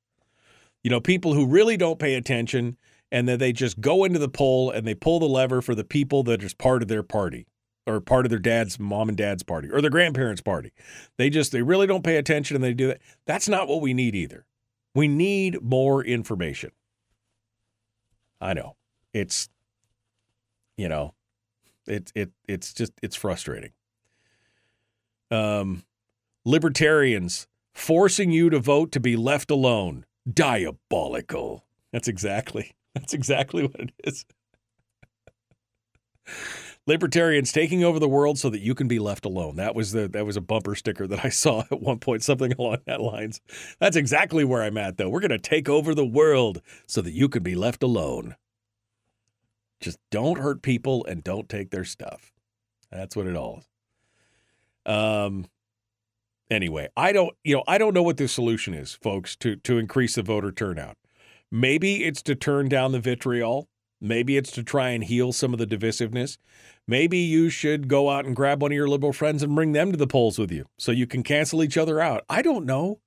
You 0.82 0.90
know, 0.90 1.00
people 1.00 1.32
who 1.32 1.46
really 1.46 1.78
don't 1.78 1.98
pay 1.98 2.14
attention 2.14 2.76
and 3.10 3.26
then 3.26 3.38
they 3.38 3.52
just 3.52 3.80
go 3.80 4.04
into 4.04 4.18
the 4.18 4.28
poll 4.28 4.70
and 4.70 4.86
they 4.86 4.94
pull 4.94 5.18
the 5.18 5.24
lever 5.24 5.62
for 5.62 5.74
the 5.74 5.84
people 5.84 6.22
that 6.24 6.42
is 6.42 6.52
part 6.52 6.82
of 6.82 6.88
their 6.88 7.02
party 7.02 7.46
or 7.86 8.00
part 8.00 8.26
of 8.26 8.30
their 8.30 8.38
dad's 8.38 8.78
mom 8.78 9.08
and 9.08 9.18
dad's 9.18 9.42
party 9.42 9.70
or 9.70 9.80
their 9.80 9.90
grandparents' 9.90 10.40
party. 10.40 10.72
They 11.18 11.30
just 11.30 11.52
they 11.52 11.62
really 11.62 11.86
don't 11.86 12.04
pay 12.04 12.16
attention 12.16 12.54
and 12.54 12.64
they 12.64 12.74
do 12.74 12.88
that. 12.88 13.00
That's 13.26 13.48
not 13.48 13.68
what 13.68 13.80
we 13.80 13.94
need 13.94 14.14
either. 14.14 14.46
We 14.94 15.08
need 15.08 15.62
more 15.62 16.04
information. 16.04 16.70
I 18.40 18.54
know. 18.54 18.76
It's 19.12 19.48
you 20.76 20.88
know, 20.88 21.14
it 21.86 22.10
it 22.14 22.30
it's 22.48 22.72
just 22.72 22.92
it's 23.02 23.16
frustrating. 23.16 23.72
Um 25.30 25.84
libertarians 26.44 27.46
forcing 27.72 28.30
you 28.30 28.50
to 28.50 28.60
vote 28.60 28.92
to 28.92 29.00
be 29.00 29.16
left 29.16 29.50
alone. 29.50 30.04
Diabolical. 30.32 31.64
That's 31.92 32.08
exactly 32.08 32.74
that's 32.94 33.12
exactly 33.14 33.64
what 33.64 33.80
it 33.80 33.92
is. 34.04 34.24
Libertarians 36.86 37.50
taking 37.50 37.82
over 37.82 37.98
the 37.98 38.08
world 38.08 38.38
so 38.38 38.50
that 38.50 38.60
you 38.60 38.74
can 38.74 38.88
be 38.88 38.98
left 38.98 39.24
alone. 39.24 39.56
That 39.56 39.74
was 39.74 39.92
the 39.92 40.06
that 40.08 40.26
was 40.26 40.36
a 40.36 40.42
bumper 40.42 40.74
sticker 40.74 41.06
that 41.06 41.24
I 41.24 41.30
saw 41.30 41.60
at 41.70 41.80
one 41.80 41.98
point, 41.98 42.22
something 42.22 42.52
along 42.52 42.78
that 42.86 43.00
lines. 43.00 43.40
That's 43.80 43.96
exactly 43.96 44.44
where 44.44 44.62
I'm 44.62 44.76
at, 44.76 44.98
though. 44.98 45.08
We're 45.08 45.20
gonna 45.20 45.38
take 45.38 45.68
over 45.68 45.94
the 45.94 46.04
world 46.04 46.60
so 46.86 47.00
that 47.00 47.12
you 47.12 47.28
can 47.28 47.42
be 47.42 47.54
left 47.54 47.82
alone. 47.82 48.36
Just 49.80 49.98
don't 50.10 50.38
hurt 50.38 50.62
people 50.62 51.04
and 51.06 51.24
don't 51.24 51.48
take 51.48 51.70
their 51.70 51.84
stuff. 51.84 52.32
That's 52.90 53.16
what 53.16 53.26
it 53.26 53.36
all 53.36 53.60
is. 53.60 54.92
Um 54.92 55.46
anyway, 56.50 56.88
I 56.96 57.12
don't 57.12 57.34
you 57.44 57.56
know, 57.56 57.64
I 57.66 57.78
don't 57.78 57.94
know 57.94 58.02
what 58.02 58.18
the 58.18 58.28
solution 58.28 58.74
is, 58.74 58.92
folks, 58.92 59.36
to 59.36 59.56
to 59.56 59.78
increase 59.78 60.16
the 60.16 60.22
voter 60.22 60.52
turnout. 60.52 60.98
Maybe 61.50 62.04
it's 62.04 62.20
to 62.22 62.34
turn 62.34 62.68
down 62.68 62.92
the 62.92 63.00
vitriol. 63.00 63.68
Maybe 64.04 64.36
it's 64.36 64.50
to 64.52 64.62
try 64.62 64.90
and 64.90 65.02
heal 65.02 65.32
some 65.32 65.52
of 65.52 65.58
the 65.58 65.66
divisiveness. 65.66 66.36
Maybe 66.86 67.18
you 67.18 67.48
should 67.48 67.88
go 67.88 68.10
out 68.10 68.26
and 68.26 68.36
grab 68.36 68.60
one 68.60 68.70
of 68.70 68.76
your 68.76 68.88
liberal 68.88 69.14
friends 69.14 69.42
and 69.42 69.54
bring 69.54 69.72
them 69.72 69.92
to 69.92 69.96
the 69.96 70.06
polls 70.06 70.38
with 70.38 70.52
you 70.52 70.66
so 70.78 70.92
you 70.92 71.06
can 71.06 71.22
cancel 71.22 71.62
each 71.62 71.78
other 71.78 72.00
out. 72.00 72.22
I 72.28 72.42
don't 72.42 72.66
know. 72.66 73.00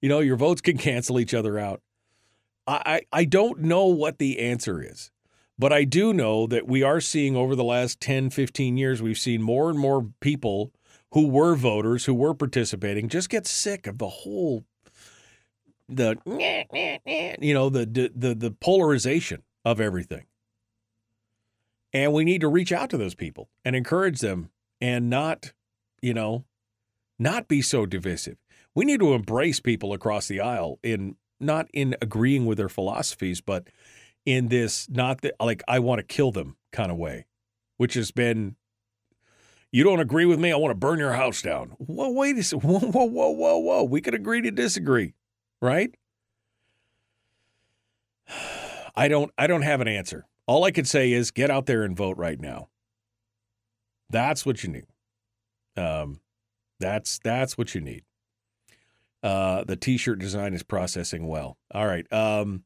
You 0.00 0.08
know, 0.08 0.20
your 0.20 0.36
votes 0.36 0.62
can 0.62 0.78
cancel 0.78 1.20
each 1.20 1.34
other 1.34 1.58
out. 1.58 1.82
I, 2.66 3.02
I, 3.12 3.20
I 3.20 3.24
don't 3.26 3.60
know 3.60 3.86
what 3.86 4.18
the 4.18 4.38
answer 4.38 4.82
is, 4.82 5.10
but 5.58 5.72
I 5.72 5.84
do 5.84 6.14
know 6.14 6.46
that 6.46 6.66
we 6.66 6.82
are 6.82 7.00
seeing 7.00 7.36
over 7.36 7.54
the 7.54 7.64
last 7.64 8.00
10, 8.00 8.30
15 8.30 8.76
years, 8.78 9.02
we've 9.02 9.18
seen 9.18 9.42
more 9.42 9.68
and 9.68 9.78
more 9.78 10.08
people 10.20 10.72
who 11.12 11.28
were 11.28 11.54
voters, 11.54 12.06
who 12.06 12.14
were 12.14 12.34
participating, 12.34 13.08
just 13.08 13.28
get 13.28 13.46
sick 13.46 13.86
of 13.86 13.98
the 13.98 14.08
whole 14.08 14.64
the 15.88 16.16
you 17.40 17.54
know 17.54 17.70
the 17.70 17.86
the 17.86 18.34
the 18.34 18.50
polarization 18.50 19.42
of 19.68 19.82
everything. 19.82 20.24
And 21.92 22.14
we 22.14 22.24
need 22.24 22.40
to 22.40 22.48
reach 22.48 22.72
out 22.72 22.88
to 22.90 22.96
those 22.96 23.14
people 23.14 23.50
and 23.66 23.76
encourage 23.76 24.20
them 24.20 24.48
and 24.80 25.10
not, 25.10 25.52
you 26.00 26.14
know, 26.14 26.46
not 27.18 27.48
be 27.48 27.60
so 27.60 27.84
divisive. 27.84 28.38
We 28.74 28.86
need 28.86 29.00
to 29.00 29.12
embrace 29.12 29.60
people 29.60 29.92
across 29.92 30.26
the 30.26 30.40
aisle 30.40 30.78
in 30.82 31.16
not 31.38 31.68
in 31.74 31.96
agreeing 32.00 32.46
with 32.46 32.56
their 32.56 32.70
philosophies, 32.70 33.42
but 33.42 33.68
in 34.24 34.48
this 34.48 34.88
not 34.88 35.20
that 35.20 35.34
like 35.38 35.62
I 35.68 35.80
want 35.80 35.98
to 35.98 36.02
kill 36.02 36.32
them 36.32 36.56
kind 36.72 36.90
of 36.90 36.96
way, 36.96 37.26
which 37.76 37.92
has 37.92 38.10
been 38.10 38.56
you 39.70 39.84
don't 39.84 40.00
agree 40.00 40.24
with 40.24 40.40
me, 40.40 40.50
I 40.50 40.56
want 40.56 40.70
to 40.70 40.78
burn 40.78 40.98
your 40.98 41.12
house 41.12 41.42
down. 41.42 41.74
Whoa, 41.76 42.10
wait 42.10 42.38
a 42.38 42.42
second. 42.42 42.62
Whoa, 42.70 43.04
whoa, 43.04 43.28
whoa, 43.28 43.58
whoa. 43.58 43.84
We 43.84 44.00
could 44.00 44.14
agree 44.14 44.40
to 44.40 44.50
disagree, 44.50 45.12
right? 45.60 45.94
I 48.98 49.06
don't 49.06 49.30
I 49.38 49.46
don't 49.46 49.62
have 49.62 49.80
an 49.80 49.86
answer. 49.86 50.26
All 50.48 50.64
I 50.64 50.72
could 50.72 50.88
say 50.88 51.12
is 51.12 51.30
get 51.30 51.50
out 51.50 51.66
there 51.66 51.84
and 51.84 51.96
vote 51.96 52.16
right 52.16 52.40
now. 52.40 52.68
That's 54.10 54.44
what 54.44 54.64
you 54.64 54.70
need. 54.70 54.86
Um, 55.76 56.18
that's 56.80 57.20
that's 57.22 57.56
what 57.56 57.76
you 57.76 57.80
need. 57.80 58.02
Uh, 59.22 59.62
the 59.64 59.76
t-shirt 59.76 60.18
design 60.18 60.52
is 60.52 60.64
processing 60.64 61.28
well. 61.28 61.56
All 61.72 61.86
right. 61.86 62.12
Um, 62.12 62.64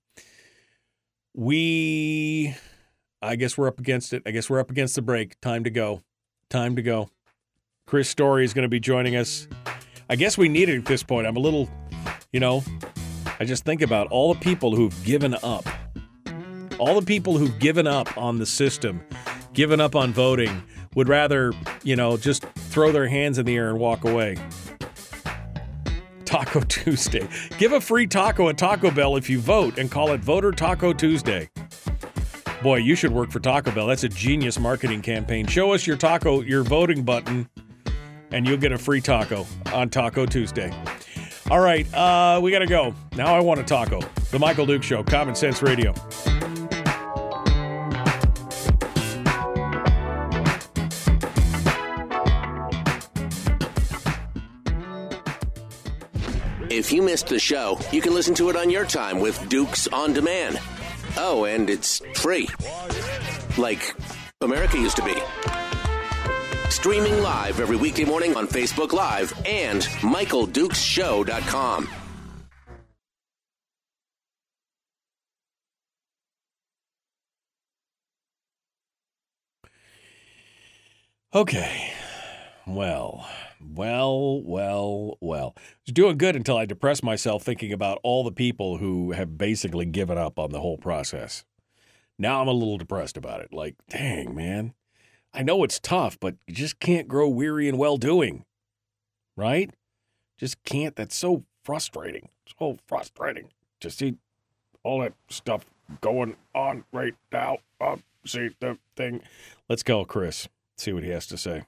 we, 1.34 2.54
I 3.20 3.36
guess 3.36 3.58
we're 3.58 3.68
up 3.68 3.78
against 3.78 4.14
it. 4.14 4.22
I 4.24 4.30
guess 4.30 4.48
we're 4.48 4.60
up 4.60 4.70
against 4.70 4.94
the 4.94 5.02
break. 5.02 5.38
Time 5.40 5.64
to 5.64 5.70
go. 5.70 6.02
Time 6.48 6.76
to 6.76 6.82
go. 6.82 7.10
Chris 7.86 8.08
Story 8.08 8.44
is 8.44 8.54
going 8.54 8.64
to 8.64 8.70
be 8.70 8.80
joining 8.80 9.16
us. 9.16 9.48
I 10.08 10.16
guess 10.16 10.38
we 10.38 10.48
need 10.48 10.68
it 10.70 10.78
at 10.78 10.84
this 10.86 11.02
point. 11.02 11.26
I'm 11.26 11.36
a 11.36 11.40
little, 11.40 11.68
you 12.32 12.40
know, 12.40 12.62
I 13.40 13.44
just 13.44 13.64
think 13.64 13.82
about 13.82 14.08
all 14.08 14.32
the 14.32 14.40
people 14.40 14.76
who've 14.76 15.04
given 15.04 15.34
up 15.42 15.66
all 16.82 16.98
the 16.98 17.06
people 17.06 17.38
who've 17.38 17.60
given 17.60 17.86
up 17.86 18.18
on 18.18 18.38
the 18.38 18.46
system, 18.46 19.00
given 19.52 19.80
up 19.80 19.94
on 19.94 20.12
voting, 20.12 20.64
would 20.96 21.08
rather, 21.08 21.52
you 21.84 21.94
know, 21.94 22.16
just 22.16 22.42
throw 22.42 22.90
their 22.90 23.06
hands 23.06 23.38
in 23.38 23.46
the 23.46 23.54
air 23.54 23.70
and 23.70 23.78
walk 23.78 24.04
away. 24.04 24.36
Taco 26.24 26.60
Tuesday. 26.68 27.28
Give 27.56 27.72
a 27.72 27.80
free 27.80 28.08
taco 28.08 28.48
at 28.48 28.58
Taco 28.58 28.90
Bell 28.90 29.14
if 29.14 29.30
you 29.30 29.38
vote 29.38 29.78
and 29.78 29.92
call 29.92 30.10
it 30.10 30.20
Voter 30.22 30.50
Taco 30.50 30.92
Tuesday. 30.92 31.48
Boy, 32.64 32.78
you 32.78 32.96
should 32.96 33.12
work 33.12 33.30
for 33.30 33.38
Taco 33.38 33.70
Bell. 33.70 33.86
That's 33.86 34.02
a 34.02 34.08
genius 34.08 34.58
marketing 34.58 35.02
campaign. 35.02 35.46
Show 35.46 35.72
us 35.72 35.86
your 35.86 35.96
taco, 35.96 36.40
your 36.40 36.64
voting 36.64 37.04
button, 37.04 37.48
and 38.32 38.44
you'll 38.44 38.56
get 38.56 38.72
a 38.72 38.78
free 38.78 39.00
taco 39.00 39.46
on 39.72 39.88
Taco 39.88 40.26
Tuesday. 40.26 40.72
All 41.48 41.60
right, 41.60 41.86
uh, 41.94 42.40
we 42.42 42.50
got 42.50 42.60
to 42.60 42.66
go. 42.66 42.92
Now 43.14 43.36
I 43.36 43.40
want 43.40 43.60
a 43.60 43.64
taco. 43.64 44.00
The 44.32 44.38
Michael 44.40 44.66
Duke 44.66 44.82
Show, 44.82 45.04
Common 45.04 45.36
Sense 45.36 45.62
Radio. 45.62 45.94
If 56.72 56.90
you 56.90 57.02
missed 57.02 57.26
the 57.26 57.38
show, 57.38 57.78
you 57.92 58.00
can 58.00 58.14
listen 58.14 58.34
to 58.36 58.48
it 58.48 58.56
on 58.56 58.70
your 58.70 58.86
time 58.86 59.20
with 59.20 59.46
Dukes 59.50 59.88
on 59.88 60.14
Demand. 60.14 60.58
Oh, 61.18 61.44
and 61.44 61.68
it's 61.68 62.00
free. 62.14 62.48
Like 63.58 63.94
America 64.40 64.78
used 64.78 64.96
to 64.96 65.04
be. 65.04 65.12
Streaming 66.70 67.20
live 67.20 67.60
every 67.60 67.76
weekday 67.76 68.06
morning 68.06 68.34
on 68.38 68.46
Facebook 68.46 68.94
Live 68.94 69.34
and 69.44 69.82
MichaelDukesShow.com. 69.82 71.90
Okay. 81.34 81.92
Well, 82.66 83.28
well, 83.64 84.42
well, 84.42 85.16
well. 85.20 85.54
It's 85.82 85.92
doing 85.92 86.18
good 86.18 86.36
until 86.36 86.56
I 86.56 86.66
depress 86.66 87.02
myself 87.02 87.42
thinking 87.42 87.72
about 87.72 87.98
all 88.02 88.24
the 88.24 88.32
people 88.32 88.78
who 88.78 89.12
have 89.12 89.38
basically 89.38 89.86
given 89.86 90.18
up 90.18 90.38
on 90.38 90.50
the 90.50 90.60
whole 90.60 90.78
process. 90.78 91.44
Now 92.18 92.40
I'm 92.40 92.48
a 92.48 92.52
little 92.52 92.78
depressed 92.78 93.16
about 93.16 93.40
it. 93.40 93.52
Like, 93.52 93.76
dang, 93.88 94.34
man. 94.34 94.74
I 95.34 95.42
know 95.42 95.64
it's 95.64 95.80
tough, 95.80 96.18
but 96.20 96.36
you 96.46 96.54
just 96.54 96.78
can't 96.78 97.08
grow 97.08 97.28
weary 97.28 97.68
in 97.68 97.78
well 97.78 97.96
doing. 97.96 98.44
Right? 99.36 99.70
Just 100.38 100.62
can't. 100.64 100.94
That's 100.94 101.16
so 101.16 101.44
frustrating. 101.64 102.28
So 102.58 102.78
frustrating 102.86 103.48
to 103.80 103.90
see 103.90 104.16
all 104.82 105.00
that 105.00 105.14
stuff 105.28 105.64
going 106.00 106.36
on 106.54 106.84
right 106.92 107.14
now. 107.32 107.58
Uh, 107.80 107.96
see 108.26 108.50
the 108.60 108.78
thing. 108.96 109.22
Let's 109.68 109.82
go, 109.82 110.04
Chris. 110.04 110.48
See 110.76 110.92
what 110.92 111.02
he 111.02 111.10
has 111.10 111.26
to 111.28 111.38
say. 111.38 111.64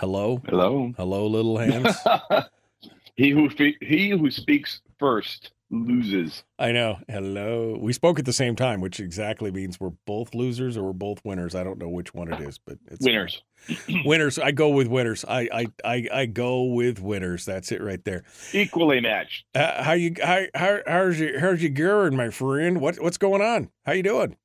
Hello, 0.00 0.40
Hello. 0.48 0.92
hello, 0.96 1.26
little 1.26 1.58
hands. 1.58 1.94
he 3.16 3.30
who 3.30 3.50
fe- 3.50 3.76
he 3.82 4.08
who 4.10 4.30
speaks 4.30 4.80
first 4.98 5.50
loses. 5.70 6.42
I 6.58 6.72
know. 6.72 6.98
Hello. 7.06 7.76
We 7.78 7.92
spoke 7.92 8.18
at 8.18 8.24
the 8.24 8.32
same 8.32 8.56
time, 8.56 8.80
which 8.80 8.98
exactly 8.98 9.50
means 9.50 9.78
we're 9.78 9.92
both 10.06 10.34
losers 10.34 10.78
or 10.78 10.84
we're 10.84 10.92
both 10.94 11.22
winners. 11.22 11.54
I 11.54 11.62
don't 11.64 11.78
know 11.78 11.90
which 11.90 12.14
one 12.14 12.32
it 12.32 12.40
is, 12.40 12.56
but 12.58 12.78
it's 12.90 13.04
Winners. 13.04 13.42
winners. 14.06 14.38
I 14.38 14.52
go 14.52 14.70
with 14.70 14.86
winners. 14.88 15.22
I 15.28 15.48
I 15.52 15.66
I, 15.84 16.08
I 16.22 16.26
go 16.26 16.64
with 16.64 16.98
winners. 17.00 17.44
That's 17.44 17.70
it 17.70 17.82
right 17.82 18.02
there. 18.04 18.24
Equally 18.54 19.00
matched. 19.02 19.44
Uh, 19.54 19.82
how 19.82 19.92
you 19.92 20.14
how, 20.22 20.44
how 20.54 20.78
how's 20.86 21.20
your 21.20 21.38
how's 21.40 21.60
your 21.62 21.72
going, 21.72 22.16
my 22.16 22.30
friend? 22.30 22.80
What 22.80 22.98
what's 23.02 23.18
going 23.18 23.42
on? 23.42 23.68
How 23.84 23.92
you 23.92 24.02
doing? 24.02 24.36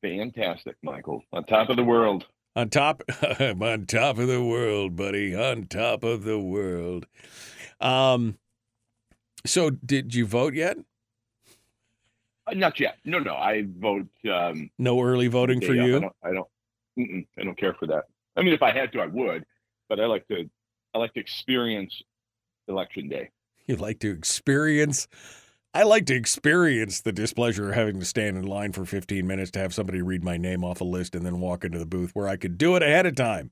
Fantastic, 0.00 0.76
Michael. 0.82 1.22
On 1.32 1.42
top 1.44 1.70
of 1.70 1.76
the 1.76 1.84
world. 1.84 2.26
On 2.54 2.68
top, 2.68 3.02
I'm 3.40 3.62
on 3.62 3.86
top 3.86 4.18
of 4.18 4.28
the 4.28 4.42
world, 4.44 4.96
buddy. 4.96 5.34
On 5.34 5.66
top 5.66 6.04
of 6.04 6.24
the 6.24 6.38
world. 6.38 7.06
Um. 7.80 8.38
So, 9.44 9.70
did 9.70 10.14
you 10.14 10.24
vote 10.26 10.54
yet? 10.54 10.76
Uh, 12.46 12.54
not 12.54 12.78
yet. 12.78 12.98
No, 13.04 13.18
no. 13.18 13.34
I 13.34 13.64
vote. 13.78 14.06
Um, 14.30 14.70
No 14.78 15.00
early 15.02 15.26
voting 15.28 15.60
for 15.60 15.72
of. 15.72 15.80
I 15.80 15.84
you. 15.86 16.00
don't. 16.00 16.12
I 16.22 16.32
don't. 16.32 17.26
I 17.38 17.44
don't 17.44 17.58
care 17.58 17.74
for 17.74 17.86
that. 17.86 18.04
I 18.36 18.42
mean, 18.42 18.52
if 18.54 18.62
I 18.62 18.70
had 18.70 18.92
to, 18.92 19.00
I 19.00 19.06
would. 19.06 19.44
But 19.88 19.98
I 20.00 20.06
like 20.06 20.28
to. 20.28 20.48
I 20.94 20.98
like 20.98 21.14
to 21.14 21.20
experience 21.20 22.02
election 22.68 23.08
day. 23.08 23.30
You 23.66 23.76
like 23.76 23.98
to 24.00 24.10
experience. 24.10 25.08
I 25.74 25.84
like 25.84 26.04
to 26.06 26.14
experience 26.14 27.00
the 27.00 27.12
displeasure 27.12 27.70
of 27.70 27.74
having 27.74 27.98
to 27.98 28.04
stand 28.04 28.36
in 28.36 28.44
line 28.44 28.72
for 28.72 28.84
15 28.84 29.26
minutes 29.26 29.50
to 29.52 29.58
have 29.58 29.72
somebody 29.72 30.02
read 30.02 30.22
my 30.22 30.36
name 30.36 30.64
off 30.64 30.82
a 30.82 30.84
list 30.84 31.14
and 31.14 31.24
then 31.24 31.40
walk 31.40 31.64
into 31.64 31.78
the 31.78 31.86
booth 31.86 32.10
where 32.14 32.28
I 32.28 32.36
could 32.36 32.58
do 32.58 32.76
it 32.76 32.82
ahead 32.82 33.06
of 33.06 33.14
time. 33.14 33.50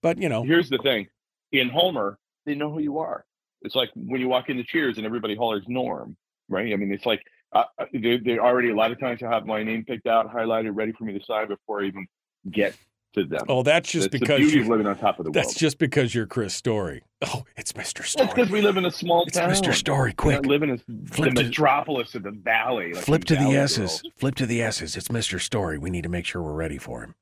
But 0.00 0.18
you 0.18 0.28
know, 0.28 0.42
Here's 0.44 0.70
the 0.70 0.78
thing: 0.78 1.08
in 1.52 1.68
Homer, 1.68 2.18
they 2.46 2.54
know 2.54 2.70
who 2.70 2.80
you 2.80 2.98
are. 2.98 3.24
It's 3.60 3.74
like 3.74 3.90
when 3.94 4.20
you 4.20 4.28
walk 4.28 4.48
into 4.48 4.64
Cheers 4.64 4.96
and 4.96 5.06
everybody 5.06 5.36
hollers 5.36 5.64
Norm, 5.68 6.16
right? 6.48 6.72
I 6.72 6.76
mean, 6.76 6.92
it's 6.92 7.06
like 7.06 7.22
uh, 7.52 7.64
they, 7.92 8.16
they 8.16 8.38
already 8.38 8.70
a 8.70 8.74
lot 8.74 8.90
of 8.90 8.98
times 8.98 9.22
I 9.22 9.28
have 9.28 9.46
my 9.46 9.62
name 9.62 9.84
picked 9.84 10.06
out, 10.06 10.34
highlighted, 10.34 10.72
ready 10.74 10.92
for 10.92 11.04
me 11.04 11.16
to 11.16 11.24
sign 11.24 11.48
before 11.48 11.82
I 11.82 11.86
even 11.86 12.06
get 12.50 12.74
to 13.14 13.24
them. 13.24 13.40
oh, 13.48 13.62
that's 13.62 13.90
just 13.90 14.10
That's 14.10 14.20
because 14.20 14.40
the 14.40 14.56
you 14.56 14.62
of 14.62 14.68
living 14.68 14.86
on 14.86 14.96
top 14.98 15.18
of 15.18 15.24
the 15.24 15.30
world. 15.30 15.34
That's 15.34 15.54
just 15.54 15.78
because 15.78 16.14
you're 16.14 16.26
Chris 16.26 16.54
Story. 16.54 17.02
Oh, 17.26 17.44
it's 17.56 17.72
Mr. 17.72 18.04
Story. 18.04 18.26
That's 18.26 18.34
because 18.34 18.50
we 18.50 18.60
live 18.62 18.76
in 18.76 18.84
a 18.86 18.90
small 18.90 19.24
It's 19.26 19.36
town. 19.36 19.50
Mr. 19.50 19.72
Story. 19.74 20.12
Quick, 20.12 20.36
don't 20.42 20.46
live 20.46 20.62
in 20.62 20.70
a, 20.70 20.78
Flip 21.12 21.34
the 21.34 21.42
to- 21.42 21.48
metropolis 21.48 22.14
of 22.14 22.22
the 22.22 22.30
valley. 22.30 22.92
like 22.94 23.04
flip 23.04 23.24
to 23.24 23.34
some 23.34 23.44
the 23.44 23.50
valley 23.50 23.62
S's. 23.62 23.78
girls. 24.02 24.02
Flip 24.16 24.34
to 24.36 24.46
the 24.46 24.62
S's. 24.62 24.96
It's 24.96 25.08
Mr. 25.08 25.40
Story. 25.40 25.78
We 25.78 25.90
need 25.90 26.02
to 26.02 26.08
make 26.08 26.24
sure 26.24 26.42
we're 26.42 26.52
ready 26.52 26.78
for 26.78 27.02
him. 27.02 27.14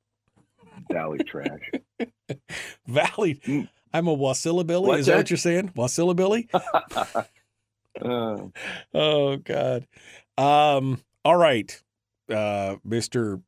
Valley 0.91 1.19
trash. 1.25 1.71
Valley. 2.87 3.35
Mm. 3.47 3.69
I'm 3.93 4.07
a 4.09 4.17
Wasilla 4.17 4.67
Billy. 4.67 4.87
What's 4.89 5.01
Is 5.01 5.07
that 5.07 5.13
that? 5.13 5.19
what 5.19 5.31
you're 5.31 5.37
saying? 5.37 5.69
Wasilla 5.77 6.15
Billy? 6.17 6.49
Uh, 8.01 8.37
Oh 8.95 9.37
God. 9.37 9.87
Um. 10.39 11.03
All 11.25 11.37
right, 11.37 11.83
uh, 12.33 12.77
Mister 12.85 13.41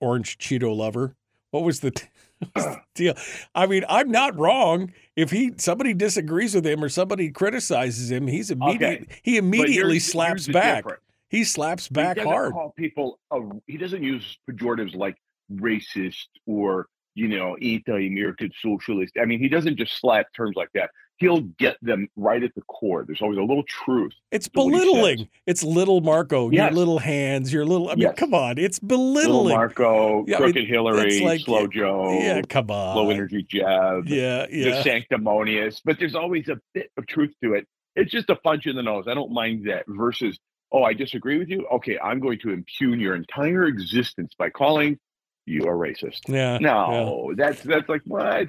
Orange 0.00 0.38
Cheeto 0.38 0.74
Lover. 0.74 1.16
What 1.50 1.64
was 1.64 1.80
the, 1.80 1.92
what 2.38 2.50
was 2.54 2.64
the 2.64 2.80
deal? 2.94 3.14
I 3.54 3.66
mean, 3.66 3.84
I'm 3.88 4.10
not 4.10 4.38
wrong. 4.38 4.92
If 5.16 5.30
he 5.30 5.52
somebody 5.58 5.94
disagrees 5.94 6.54
with 6.54 6.66
him 6.66 6.82
or 6.82 6.88
somebody 6.88 7.30
criticizes 7.30 8.10
him, 8.10 8.26
he's 8.26 8.50
immediate. 8.50 9.08
He 9.22 9.36
immediately 9.36 9.94
here's- 9.94 10.04
slaps 10.04 10.46
here's 10.46 10.54
back. 10.54 10.84
He 11.28 11.44
slaps 11.44 11.88
back 11.88 12.16
doesn't 12.16 12.30
hard. 12.30 12.52
Call 12.52 12.72
people. 12.76 13.20
A, 13.30 13.38
he 13.68 13.76
doesn't 13.76 14.02
use 14.02 14.38
pejoratives 14.50 14.96
like 14.96 15.16
racist 15.52 16.26
or 16.46 16.86
you 17.14 17.28
know 17.28 17.56
anti-American 17.56 18.50
socialist. 18.60 19.12
I 19.20 19.26
mean, 19.26 19.38
he 19.38 19.48
doesn't 19.48 19.76
just 19.76 19.98
slap 20.00 20.26
terms 20.34 20.56
like 20.56 20.70
that. 20.74 20.90
He'll 21.20 21.40
get 21.42 21.76
them 21.82 22.08
right 22.16 22.42
at 22.42 22.54
the 22.54 22.62
core. 22.62 23.04
There's 23.06 23.20
always 23.22 23.38
a 23.38 23.42
little 23.42 23.62
truth. 23.64 24.14
It's 24.32 24.48
to 24.48 24.58
what 24.58 24.64
he 24.64 24.70
belittling. 24.80 25.28
It's 25.46 25.62
little 25.62 26.00
Marco. 26.00 26.50
Yes. 26.50 26.70
Your 26.70 26.78
little 26.78 26.98
hands. 26.98 27.52
Your 27.52 27.66
little. 27.66 27.88
I 27.90 27.94
mean, 27.94 28.02
Yes. 28.02 28.14
come 28.16 28.32
on. 28.34 28.56
It's 28.58 28.78
belittling. 28.78 29.44
Little. 29.44 29.48
Marco, 29.58 30.24
Yeah, 30.26 30.38
I 30.38 30.40
mean, 30.40 30.52
crooked 30.54 30.68
Hillary, 30.68 31.20
like- 31.20 31.40
slow 31.42 31.66
Joe, 31.66 32.18
yeah, 32.18 32.40
come 32.48 32.70
on. 32.70 32.96
low 32.96 33.10
energy 33.10 33.42
jab, 33.48 34.06
Yeah, 34.08 34.46
yeah. 34.50 34.64
the 34.64 34.70
yeah. 34.70 34.82
sanctimonious. 34.82 35.80
But 35.84 35.98
there's 35.98 36.14
always 36.14 36.48
a 36.48 36.58
bit 36.72 36.90
of 36.96 37.06
truth 37.06 37.34
to 37.44 37.52
it. 37.54 37.66
It's 37.96 38.10
just 38.10 38.30
a 38.30 38.36
punch 38.36 38.66
in 38.66 38.74
the 38.74 38.82
nose. 38.82 39.04
I 39.06 39.12
don't 39.14 39.32
mind 39.32 39.66
that. 39.68 39.84
Versus, 39.88 40.38
oh, 40.72 40.82
I 40.84 40.94
disagree 40.94 41.38
with 41.38 41.50
you. 41.50 41.66
Okay, 41.70 41.98
I'm 42.02 42.20
going 42.20 42.38
to 42.40 42.50
impugn 42.50 42.98
your 42.98 43.14
entire 43.14 43.64
existence 43.64 44.32
by 44.38 44.48
calling 44.48 44.98
you 45.44 45.64
a 45.64 45.66
racist. 45.66 46.20
Yeah. 46.28 46.54
yeah. 46.54 46.58
No, 46.60 47.34
that's 47.36 47.62
that's 47.62 47.88
like 47.90 48.02
what? 48.06 48.48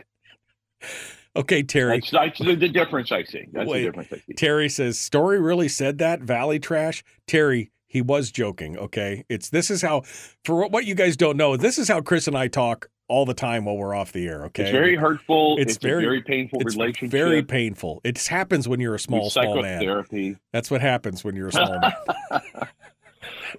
Okay, 1.35 1.63
Terry. 1.63 1.99
That's, 1.99 2.11
that's 2.11 2.39
the, 2.39 2.55
the 2.55 2.67
difference 2.69 3.11
I 3.11 3.23
see. 3.23 3.45
That's 3.53 3.69
Wait. 3.69 3.79
the 3.79 3.85
difference 3.87 4.09
I 4.13 4.17
see. 4.17 4.33
Terry 4.33 4.67
says, 4.69 4.99
"Story 4.99 5.39
really 5.39 5.69
said 5.69 5.97
that 5.99 6.21
Valley 6.21 6.59
trash." 6.59 7.03
Terry, 7.27 7.71
he 7.87 8.01
was 8.01 8.31
joking. 8.31 8.77
Okay, 8.77 9.23
it's 9.29 9.49
this 9.49 9.71
is 9.71 9.81
how 9.81 10.01
for 10.43 10.67
what- 10.67 10.85
you 10.85 10.95
guys 10.95 11.15
don't 11.15 11.37
know. 11.37 11.55
This 11.55 11.77
is 11.77 11.87
how 11.87 12.01
Chris 12.01 12.27
and 12.27 12.37
I 12.37 12.47
talk 12.49 12.89
all 13.07 13.25
the 13.25 13.33
time 13.33 13.65
while 13.65 13.75
we're 13.77 13.93
off 13.93 14.11
the 14.13 14.25
air. 14.27 14.45
Okay, 14.45 14.63
It's 14.63 14.71
very 14.71 14.95
hurtful. 14.95 15.57
It's 15.59 15.75
It's, 15.75 15.83
very- 15.83 16.03
very 16.03 16.21
painful 16.21 16.61
It's 16.61 16.75
relationship. 16.77 17.11
very 17.11 17.43
painful. 17.43 17.99
It 18.05 18.25
happens 18.27 18.67
when 18.69 18.79
you're 18.79 18.95
a 18.95 18.99
small, 18.99 19.29
small 19.29 19.61
man. 19.61 20.05
That's 20.53 20.71
what 20.71 20.79
happens 20.81 21.21
when 21.23 21.35
you're 21.35 21.49
a 21.49 21.51
small 21.51 21.79
man. 21.79 21.93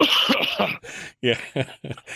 Yeah. 1.21 1.39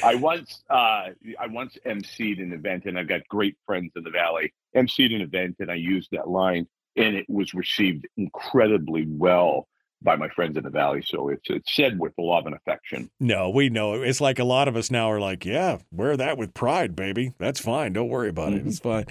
I 0.05 0.17
once 0.17 0.63
uh, 0.69 1.11
I 1.39 1.47
once 1.49 1.79
emceed 1.87 2.43
an 2.43 2.53
event, 2.53 2.87
and 2.87 2.99
I've 2.99 3.09
got 3.09 3.27
great 3.29 3.57
friends 3.65 3.93
in 3.95 4.03
the 4.03 4.11
valley. 4.11 4.53
Emceed 4.77 5.15
an 5.15 5.21
event, 5.21 5.57
and 5.61 5.71
I 5.71 5.77
used 5.77 6.09
that 6.13 6.29
line, 6.29 6.67
and 6.97 7.15
it 7.15 7.27
was 7.29 7.55
received 7.55 8.07
incredibly 8.17 9.07
well 9.09 9.69
by 10.03 10.17
my 10.17 10.29
friends 10.29 10.57
in 10.57 10.65
the 10.65 10.71
valley. 10.71 11.03
So 11.07 11.29
it's 11.29 11.49
it's 11.49 11.75
said 11.75 11.99
with 12.01 12.15
love 12.19 12.47
and 12.47 12.55
affection. 12.55 13.11
no, 13.21 13.49
we 13.51 13.69
know. 13.71 13.95
It's 14.03 14.21
like 14.21 14.39
a 14.39 14.45
lot 14.45 14.67
of 14.67 14.75
us 14.77 14.91
now 14.91 15.11
are 15.11 15.21
like, 15.21 15.45
yeah, 15.45 15.79
wear 15.93 16.17
that 16.17 16.37
with 16.37 16.53
pride, 16.53 16.97
baby. 16.97 17.33
That's 17.39 17.61
fine. 17.61 17.93
Don't 17.93 18.09
worry 18.09 18.29
about 18.29 18.53
it. 18.55 18.67
It's 18.67 18.81
fine. 18.81 19.07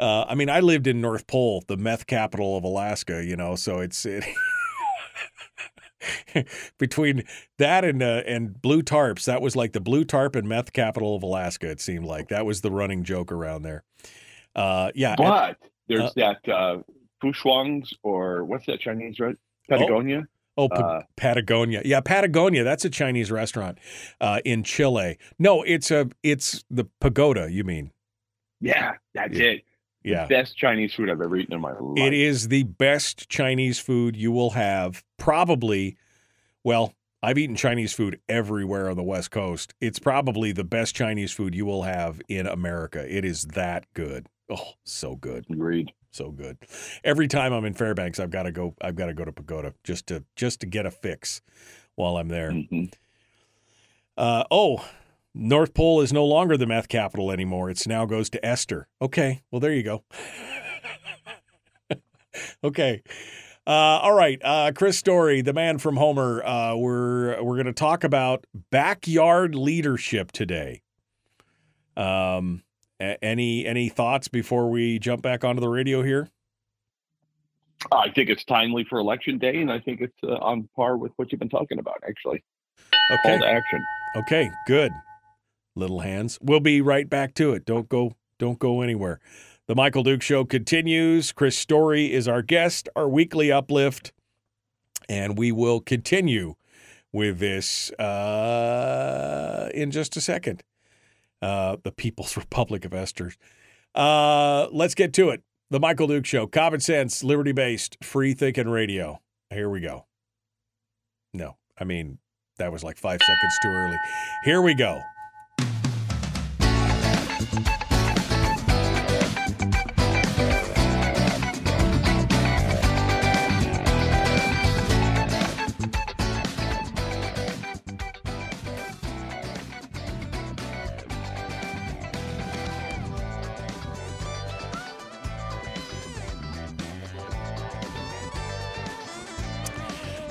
Uh, 0.00 0.24
I 0.28 0.34
mean, 0.34 0.50
I 0.50 0.60
lived 0.60 0.86
in 0.86 1.00
North 1.00 1.26
Pole, 1.26 1.64
the 1.66 1.76
meth 1.76 2.06
capital 2.06 2.56
of 2.56 2.64
Alaska. 2.64 3.24
You 3.24 3.36
know, 3.36 3.54
so 3.54 3.78
it's 3.80 4.04
it. 4.04 4.24
Between 6.78 7.24
that 7.58 7.84
and 7.84 8.02
uh, 8.02 8.22
and 8.26 8.60
blue 8.60 8.82
tarps, 8.82 9.24
that 9.24 9.40
was 9.42 9.56
like 9.56 9.72
the 9.72 9.80
blue 9.80 10.04
tarp 10.04 10.36
and 10.36 10.48
meth 10.48 10.72
capital 10.72 11.16
of 11.16 11.22
Alaska. 11.22 11.70
It 11.70 11.80
seemed 11.80 12.04
like 12.04 12.28
that 12.28 12.46
was 12.46 12.60
the 12.60 12.70
running 12.70 13.04
joke 13.04 13.32
around 13.32 13.62
there. 13.62 13.82
Uh, 14.54 14.90
yeah, 14.94 15.10
and- 15.10 15.18
But 15.18 15.56
there's 15.88 16.02
uh, 16.02 16.10
that 16.16 16.48
uh, 16.48 16.78
Fushuang's 17.22 17.94
or 18.02 18.44
what's 18.44 18.66
that 18.66 18.80
Chinese 18.80 19.18
right? 19.20 19.36
Patagonia. 19.68 20.26
Oh, 20.56 20.68
Pa- 20.68 20.76
Uh, 20.76 21.02
Patagonia. 21.16 21.82
Yeah, 21.84 22.00
Patagonia. 22.00 22.64
That's 22.64 22.84
a 22.84 22.90
Chinese 22.90 23.30
restaurant 23.30 23.78
uh, 24.20 24.40
in 24.44 24.64
Chile. 24.64 25.18
No, 25.38 25.62
it's 25.62 25.90
a 25.90 26.08
it's 26.22 26.64
the 26.70 26.84
pagoda. 27.00 27.48
You 27.50 27.64
mean? 27.64 27.92
Yeah, 28.60 28.94
that's 29.14 29.38
Yeah. 29.38 29.46
it. 29.50 29.62
The 30.04 30.10
Yeah. 30.10 30.26
best 30.26 30.56
Chinese 30.56 30.94
food 30.94 31.10
I've 31.10 31.20
ever 31.20 31.36
eaten 31.36 31.54
in 31.54 31.60
my 31.60 31.72
life. 31.72 31.98
It 31.98 32.12
is 32.14 32.48
the 32.48 32.62
best 32.64 33.28
Chinese 33.28 33.78
food 33.78 34.16
you 34.16 34.30
will 34.32 34.50
have. 34.50 35.04
Probably, 35.16 35.96
well, 36.64 36.94
I've 37.22 37.36
eaten 37.36 37.56
Chinese 37.56 37.92
food 37.92 38.20
everywhere 38.28 38.88
on 38.88 38.96
the 38.96 39.02
West 39.02 39.30
Coast. 39.32 39.74
It's 39.80 39.98
probably 39.98 40.52
the 40.52 40.62
best 40.64 40.94
Chinese 40.94 41.32
food 41.32 41.54
you 41.54 41.66
will 41.66 41.82
have 41.82 42.20
in 42.28 42.46
America. 42.46 43.04
It 43.12 43.24
is 43.24 43.42
that 43.54 43.86
good. 43.94 44.28
Oh, 44.48 44.74
so 44.84 45.16
good. 45.16 45.44
Agreed. 45.50 45.92
So 46.10 46.30
good. 46.30 46.58
Every 47.04 47.28
time 47.28 47.52
I'm 47.52 47.64
in 47.64 47.74
Fairbanks, 47.74 48.18
I've 48.18 48.30
got 48.30 48.44
to 48.44 48.52
go. 48.52 48.74
I've 48.80 48.96
got 48.96 49.06
to 49.06 49.14
go 49.14 49.24
to 49.24 49.32
Pagoda 49.32 49.74
just 49.84 50.06
to 50.06 50.24
just 50.36 50.60
to 50.60 50.66
get 50.66 50.86
a 50.86 50.90
fix 50.90 51.42
while 51.96 52.16
I'm 52.16 52.28
there. 52.28 52.50
Mhm. 52.52 52.92
Uh, 54.16 54.44
oh, 54.50 54.88
North 55.40 55.72
Pole 55.72 56.00
is 56.00 56.12
no 56.12 56.24
longer 56.24 56.56
the 56.56 56.66
meth 56.66 56.88
capital 56.88 57.30
anymore. 57.30 57.70
It's 57.70 57.86
now 57.86 58.04
goes 58.06 58.28
to 58.30 58.44
Ester. 58.44 58.88
Okay, 59.00 59.42
well 59.50 59.60
there 59.60 59.72
you 59.72 59.82
go. 59.84 60.02
okay. 62.64 63.02
Uh, 63.66 64.00
all 64.02 64.14
right, 64.14 64.40
uh, 64.42 64.72
Chris 64.74 64.96
Story, 64.98 65.42
the 65.42 65.52
man 65.52 65.78
from 65.78 65.96
Homer. 65.96 66.42
Uh, 66.44 66.74
we're 66.74 67.40
we're 67.42 67.54
going 67.56 67.66
to 67.66 67.72
talk 67.72 68.02
about 68.02 68.44
backyard 68.70 69.54
leadership 69.54 70.32
today. 70.32 70.82
Um, 71.96 72.62
a- 73.00 73.22
any 73.22 73.66
any 73.66 73.88
thoughts 73.90 74.26
before 74.28 74.70
we 74.70 74.98
jump 74.98 75.22
back 75.22 75.44
onto 75.44 75.60
the 75.60 75.68
radio 75.68 76.02
here? 76.02 76.30
I 77.92 78.10
think 78.10 78.28
it's 78.28 78.44
timely 78.44 78.84
for 78.84 78.98
election 78.98 79.38
day, 79.38 79.58
and 79.60 79.70
I 79.70 79.78
think 79.78 80.00
it's 80.00 80.16
uh, 80.24 80.32
on 80.40 80.68
par 80.74 80.96
with 80.96 81.12
what 81.16 81.30
you've 81.30 81.38
been 81.38 81.48
talking 81.48 81.78
about. 81.78 82.02
Actually, 82.08 82.42
Okay. 83.12 83.20
call 83.22 83.38
to 83.38 83.46
action. 83.46 83.84
Okay, 84.16 84.50
good. 84.66 84.90
Little 85.78 86.00
hands. 86.00 86.40
We'll 86.42 86.58
be 86.58 86.80
right 86.80 87.08
back 87.08 87.34
to 87.34 87.52
it. 87.52 87.64
Don't 87.64 87.88
go 87.88 88.14
don't 88.40 88.58
go 88.58 88.80
anywhere. 88.80 89.20
The 89.68 89.76
Michael 89.76 90.02
Duke 90.02 90.22
show 90.22 90.44
continues. 90.44 91.30
Chris 91.30 91.56
Story 91.56 92.12
is 92.12 92.26
our 92.26 92.42
guest, 92.42 92.88
our 92.96 93.08
weekly 93.08 93.52
uplift, 93.52 94.12
and 95.08 95.38
we 95.38 95.52
will 95.52 95.78
continue 95.78 96.56
with 97.12 97.38
this 97.38 97.92
uh, 97.92 99.70
in 99.72 99.92
just 99.92 100.16
a 100.16 100.20
second. 100.20 100.64
Uh, 101.40 101.76
the 101.84 101.92
People's 101.92 102.36
Republic 102.36 102.84
of 102.84 102.92
Ester. 102.92 103.32
Uh, 103.94 104.66
let's 104.72 104.96
get 104.96 105.12
to 105.12 105.28
it. 105.28 105.44
The 105.70 105.78
Michael 105.78 106.08
Duke 106.08 106.26
Show, 106.26 106.48
common 106.48 106.80
sense, 106.80 107.22
liberty 107.22 107.52
based, 107.52 107.98
free 108.02 108.34
thinking 108.34 108.68
radio. 108.68 109.20
Here 109.50 109.70
we 109.70 109.78
go. 109.78 110.06
No, 111.32 111.56
I 111.78 111.84
mean, 111.84 112.18
that 112.56 112.72
was 112.72 112.82
like 112.82 112.96
five 112.96 113.20
seconds 113.20 113.58
too 113.62 113.68
early. 113.68 113.98
Here 114.42 114.60
we 114.60 114.74
go. 114.74 115.02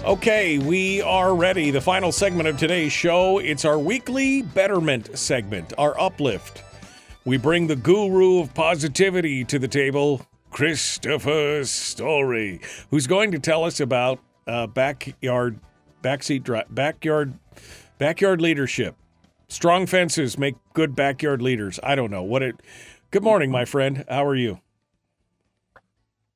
Okay, 0.08 0.58
we 0.58 1.02
are 1.02 1.36
ready. 1.36 1.70
The 1.70 1.82
final 1.82 2.14
segment 2.14 2.48
of 2.48 2.58
today's 2.58 2.94
show. 2.94 3.40
It's 3.40 3.66
our 3.66 3.78
weekly 3.78 4.42
betterment 4.42 5.18
segment, 5.20 5.74
our 5.78 6.00
uplift. 6.00 6.64
We 7.28 7.36
bring 7.36 7.68
the 7.68 7.76
guru 7.76 8.40
of 8.40 8.54
positivity 8.54 9.44
to 9.44 9.60
the 9.60 9.68
table, 9.68 10.26
Christopher 10.50 11.66
Story, 11.66 12.62
who's 12.90 13.06
going 13.06 13.34
to 13.34 13.40
tell 13.40 13.66
us 13.66 13.82
about 13.82 14.20
uh, 14.48 14.66
backyard, 14.68 15.60
backseat, 16.02 16.44
dri- 16.44 16.64
backyard, 16.70 17.34
backyard 17.98 18.40
leadership. 18.40 18.96
Strong 19.50 19.88
fences 19.88 20.38
make 20.38 20.56
good 20.72 20.96
backyard 20.96 21.42
leaders. 21.42 21.82
I 21.84 21.96
don't 21.96 22.12
know 22.12 22.24
what 22.24 22.44
it. 22.44 22.56
Good 23.12 23.24
morning, 23.24 23.52
my 23.52 23.66
friend. 23.66 24.06
How 24.08 24.26
are 24.26 24.34
you? 24.34 24.62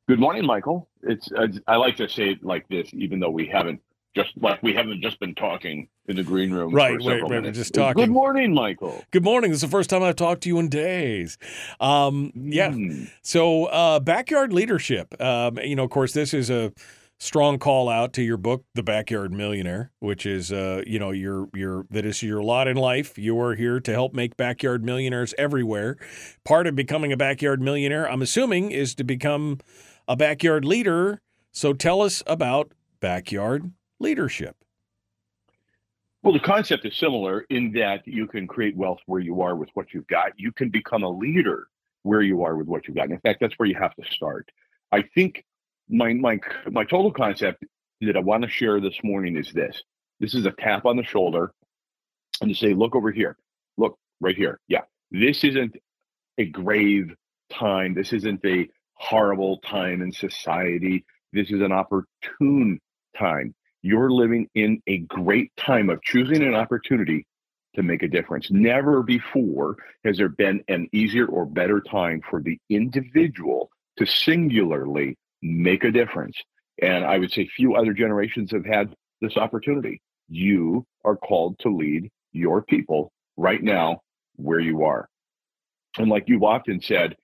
Good 0.10 0.20
morning, 0.20 0.46
Michael. 0.46 0.90
It's 1.04 1.30
I 1.70 1.78
like 1.78 1.96
to 1.96 2.10
say 2.10 2.32
it 2.32 2.44
like 2.44 2.68
this, 2.68 2.90
even 2.92 3.22
though 3.22 3.32
we 3.32 3.48
haven't 3.48 3.80
just 4.16 4.32
like 4.38 4.62
we 4.62 4.74
haven't 4.74 5.02
just 5.02 5.20
been 5.20 5.36
talking 5.36 5.88
in 6.08 6.16
the 6.16 6.24
green 6.24 6.52
room. 6.52 6.74
Right, 6.74 7.00
for 7.00 7.10
right, 7.10 7.16
several 7.16 7.30
right. 7.30 7.44
We're 7.44 7.52
just 7.52 7.74
talking. 7.74 8.04
Good 8.04 8.12
morning, 8.12 8.54
Michael. 8.54 9.04
Good 9.12 9.24
morning. 9.24 9.52
This 9.52 9.58
is 9.58 9.62
the 9.62 9.68
first 9.68 9.90
time 9.90 10.04
I've 10.04 10.16
talked 10.16 10.44
to 10.44 10.50
you 10.50 10.60
in 10.60 10.70
days. 10.70 11.38
Um, 11.80 12.32
yeah. 12.36 12.72
Hmm. 12.72 13.06
So, 13.22 13.66
uh, 13.66 14.00
backyard 14.00 14.52
leadership. 14.52 15.20
Um, 15.22 15.58
you 15.60 15.76
know, 15.76 15.84
of 15.84 15.90
course, 15.90 16.14
this 16.14 16.34
is 16.34 16.50
a 16.50 16.74
strong 17.20 17.60
call 17.60 17.88
out 17.88 18.14
to 18.14 18.24
your 18.24 18.38
book, 18.38 18.66
The 18.74 18.84
Backyard 18.84 19.32
Millionaire, 19.32 19.92
which 20.00 20.26
is, 20.26 20.52
uh, 20.52 20.82
you 20.86 21.00
know, 21.00 21.12
your 21.12 21.48
your 21.54 21.86
that 21.92 22.06
is 22.06 22.22
your 22.22 22.44
lot 22.44 22.68
in 22.68 22.76
life. 22.76 23.18
You 23.18 23.40
are 23.40 23.56
here 23.56 23.80
to 23.80 23.92
help 23.92 24.14
make 24.14 24.36
backyard 24.36 24.84
millionaires 24.84 25.34
everywhere. 25.38 25.98
Part 26.44 26.68
of 26.68 26.76
becoming 26.76 27.14
a 27.14 27.18
backyard 27.18 27.62
millionaire, 27.62 28.10
I'm 28.10 28.22
assuming, 28.22 28.72
is 28.72 28.94
to 28.96 29.06
become 29.06 29.60
a 30.08 30.18
backyard 30.18 30.66
leader. 30.66 31.22
So, 31.54 31.72
tell 31.72 32.02
us 32.02 32.24
about 32.28 32.74
backyard 33.00 33.72
leadership. 34.02 34.56
Well, 36.24 36.34
the 36.34 36.40
concept 36.40 36.86
is 36.86 36.96
similar 36.96 37.46
in 37.50 37.72
that 37.74 38.08
you 38.08 38.28
can 38.28 38.46
create 38.46 38.76
wealth 38.76 39.00
where 39.06 39.20
you 39.20 39.42
are 39.42 39.56
with 39.56 39.70
what 39.74 39.94
you've 39.94 40.08
got. 40.08 40.34
You 40.38 40.52
can 40.52 40.70
become 40.70 41.04
a 41.04 41.10
leader 41.10 41.68
where 42.04 42.22
you 42.22 42.44
are 42.44 42.56
with 42.56 42.68
what 42.68 42.88
you've 42.88 42.96
got. 42.96 43.06
And 43.06 43.14
in 43.14 43.20
fact, 43.20 43.40
that's 43.40 43.58
where 43.58 43.68
you 43.68 43.76
have 43.76 43.96
to 43.96 44.04
start. 44.12 44.50
I 44.92 45.02
think 45.02 45.44
my 45.90 46.14
my 46.14 46.40
my 46.70 46.84
total 46.84 47.12
concept 47.12 47.64
that 48.02 48.18
I 48.18 48.20
want 48.20 48.44
to 48.44 48.50
share 48.50 48.80
this 48.80 48.98
morning 49.04 49.36
is 49.38 49.52
this. 49.52 49.82
This 50.20 50.36
is 50.36 50.46
a 50.46 50.52
tap 50.52 50.86
on 50.86 50.98
the 50.98 51.04
shoulder 51.04 51.54
and 52.42 52.50
to 52.50 52.56
say, 52.56 52.74
look 52.74 52.96
over 52.96 53.12
here. 53.12 53.38
Look 53.78 53.98
right 54.20 54.36
here. 54.36 54.60
Yeah. 54.68 54.82
This 55.12 55.44
isn't 55.44 55.76
a 56.38 56.46
grave 56.46 57.14
time. 57.52 57.94
This 57.94 58.14
isn't 58.14 58.44
a 58.46 58.70
horrible 58.94 59.58
time 59.60 60.02
in 60.02 60.12
society. 60.12 61.06
This 61.34 61.52
is 61.52 61.62
an 61.62 61.72
opportune 61.72 62.80
time. 63.18 63.54
You're 63.82 64.12
living 64.12 64.48
in 64.54 64.82
a 64.88 65.00
great 65.00 65.52
time 65.58 65.90
of 65.90 66.02
choosing 66.04 66.44
an 66.44 66.56
opportunity 66.56 67.26
to 67.76 67.84
make 67.84 68.04
a 68.04 68.08
difference. 68.08 68.52
Never 68.52 69.02
before 69.02 69.78
has 70.04 70.18
there 70.18 70.30
been 70.30 70.64
an 70.68 70.88
easier 70.92 71.26
or 71.26 71.46
better 71.46 71.82
time 71.82 72.22
for 72.30 72.42
the 72.42 72.58
individual 72.70 73.70
to 73.98 74.06
singularly 74.06 75.18
make 75.42 75.84
a 75.84 75.92
difference. 75.92 76.38
And 76.82 77.06
I 77.06 77.18
would 77.18 77.32
say 77.32 77.48
few 77.48 77.76
other 77.76 77.94
generations 77.94 78.52
have 78.52 78.66
had 78.66 78.94
this 79.22 79.38
opportunity. 79.38 80.02
You 80.30 80.86
are 81.04 81.16
called 81.16 81.60
to 81.60 81.70
lead 81.70 82.10
your 82.34 82.62
people 82.62 83.12
right 83.38 83.62
now 83.62 84.02
where 84.36 84.60
you 84.60 84.84
are. 84.84 85.08
And 85.98 86.10
like 86.10 86.26
you've 86.28 86.44
often 86.44 86.82
said 86.82 87.16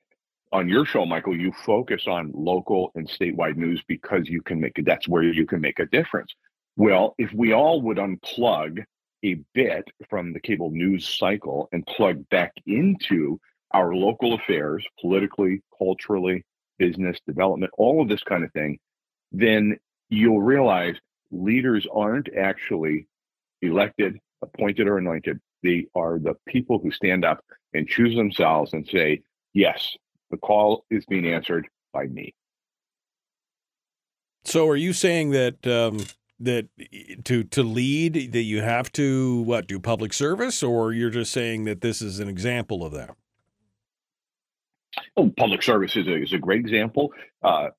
on 0.51 0.67
your 0.67 0.85
show, 0.85 1.05
Michael, 1.05 1.35
you 1.35 1.51
focus 1.65 2.05
on 2.07 2.31
local 2.33 2.91
and 2.95 3.07
statewide 3.07 3.57
news 3.57 3.81
because 3.87 4.27
you 4.27 4.41
can 4.41 4.59
make 4.59 4.77
it. 4.77 4.85
That's 4.85 5.07
where 5.07 5.23
you 5.23 5.45
can 5.45 5.61
make 5.61 5.79
a 5.79 5.85
difference. 5.85 6.33
Well, 6.77 7.15
if 7.17 7.33
we 7.33 7.53
all 7.53 7.81
would 7.81 7.97
unplug 7.97 8.83
a 9.25 9.33
bit 9.55 9.89
from 10.11 10.31
the 10.31 10.39
cable 10.39 10.69
news 10.69 11.09
cycle 11.09 11.67
and 11.71 11.83
plug 11.87 12.29
back 12.29 12.53
into 12.67 13.39
our 13.71 13.95
local 13.95 14.35
affairs, 14.35 14.85
politically, 15.01 15.61
culturally, 15.75 16.45
business 16.77 17.17
development, 17.25 17.71
all 17.79 17.99
of 17.99 18.09
this 18.09 18.21
kind 18.21 18.43
of 18.43 18.51
thing, 18.53 18.77
then 19.31 19.77
you'll 20.09 20.41
realize 20.41 20.95
leaders 21.31 21.87
aren't 21.91 22.29
actually 22.37 23.07
elected, 23.63 24.19
appointed, 24.43 24.87
or 24.87 24.99
anointed. 24.99 25.39
They 25.63 25.87
are 25.95 26.19
the 26.19 26.35
people 26.47 26.77
who 26.77 26.91
stand 26.91 27.25
up 27.25 27.43
and 27.73 27.87
choose 27.87 28.15
themselves 28.15 28.73
and 28.73 28.87
say, 28.87 29.23
yes, 29.51 29.97
the 30.29 30.37
call 30.37 30.85
is 30.91 31.05
being 31.07 31.25
answered 31.27 31.67
by 31.91 32.05
me. 32.05 32.35
So, 34.45 34.69
are 34.69 34.77
you 34.77 34.93
saying 34.93 35.31
that 35.31 35.67
um, 35.67 36.05
that 36.39 36.67
to 37.25 37.43
to 37.43 37.63
lead 37.63 38.31
that 38.33 38.43
you 38.43 38.61
have 38.61 38.91
to 38.93 39.41
what 39.41 39.67
do 39.67 39.79
public 39.79 40.13
service, 40.13 40.61
or 40.63 40.93
you're 40.93 41.09
just 41.09 41.31
saying 41.31 41.65
that 41.65 41.81
this 41.81 42.01
is 42.01 42.19
an 42.19 42.27
example 42.27 42.85
of 42.85 42.93
that? 42.93 43.15
Oh, 45.15 45.31
public 45.35 45.63
service 45.63 45.95
is 45.95 46.07
a, 46.07 46.21
is 46.21 46.33
a 46.33 46.37
great 46.37 46.59
example. 46.59 47.11
Uh, 47.43 47.69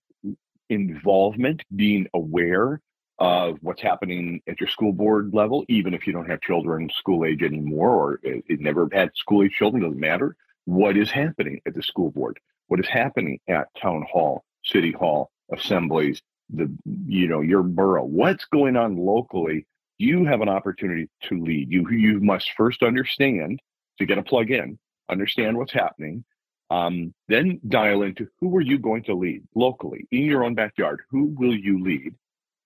involvement, 0.69 1.63
being 1.75 2.07
aware 2.15 2.81
of 3.19 3.59
what's 3.63 3.83
happening 3.83 4.41
at 4.47 4.61
your 4.61 4.69
school 4.69 4.93
board 4.93 5.35
level, 5.35 5.65
even 5.69 5.95
if 5.95 6.07
you 6.07 6.13
don't 6.13 6.31
have 6.31 6.41
children 6.41 6.89
school 6.91 7.25
age 7.25 7.43
anymore 7.43 7.91
or 7.91 8.21
it, 8.23 8.45
it 8.49 8.61
never 8.61 8.89
had 8.93 9.11
school 9.17 9.43
age 9.43 9.53
children, 9.53 9.83
doesn't 9.83 9.99
matter. 9.99 10.37
What 10.67 10.97
is 10.97 11.11
happening 11.11 11.61
at 11.67 11.75
the 11.75 11.83
school 11.83 12.11
board? 12.11 12.39
What 12.69 12.79
is 12.79 12.87
happening 12.87 13.41
at 13.49 13.69
town 13.81 14.05
hall, 14.11 14.45
city 14.63 14.93
hall, 14.93 15.31
assemblies, 15.53 16.23
the 16.51 16.73
you 17.07 17.29
know 17.29 17.41
your 17.41 17.63
borough? 17.63 18.05
What's 18.05 18.45
going 18.47 18.77
on 18.77 18.97
locally? 18.97 19.67
You 19.99 20.25
have 20.25 20.41
an 20.41 20.49
opportunity 20.49 21.09
to 21.25 21.43
lead. 21.43 21.71
You 21.71 21.89
you 21.91 22.21
must 22.21 22.53
first 22.57 22.83
understand 22.83 23.61
to 23.99 24.07
get 24.07 24.19
a 24.19 24.23
plug 24.23 24.51
in, 24.51 24.79
understand 25.09 25.57
what's 25.57 25.73
happening, 25.73 26.25
um, 26.71 27.15
then 27.29 27.61
dial 27.69 28.03
into 28.03 28.29
who 28.41 28.55
are 28.57 28.61
you 28.61 28.79
going 28.79 29.03
to 29.05 29.15
lead 29.15 29.43
locally 29.55 30.07
in 30.11 30.23
your 30.23 30.45
own 30.45 30.55
backyard? 30.55 31.01
Who 31.11 31.35
will 31.37 31.55
you 31.55 31.83
lead? 31.83 32.15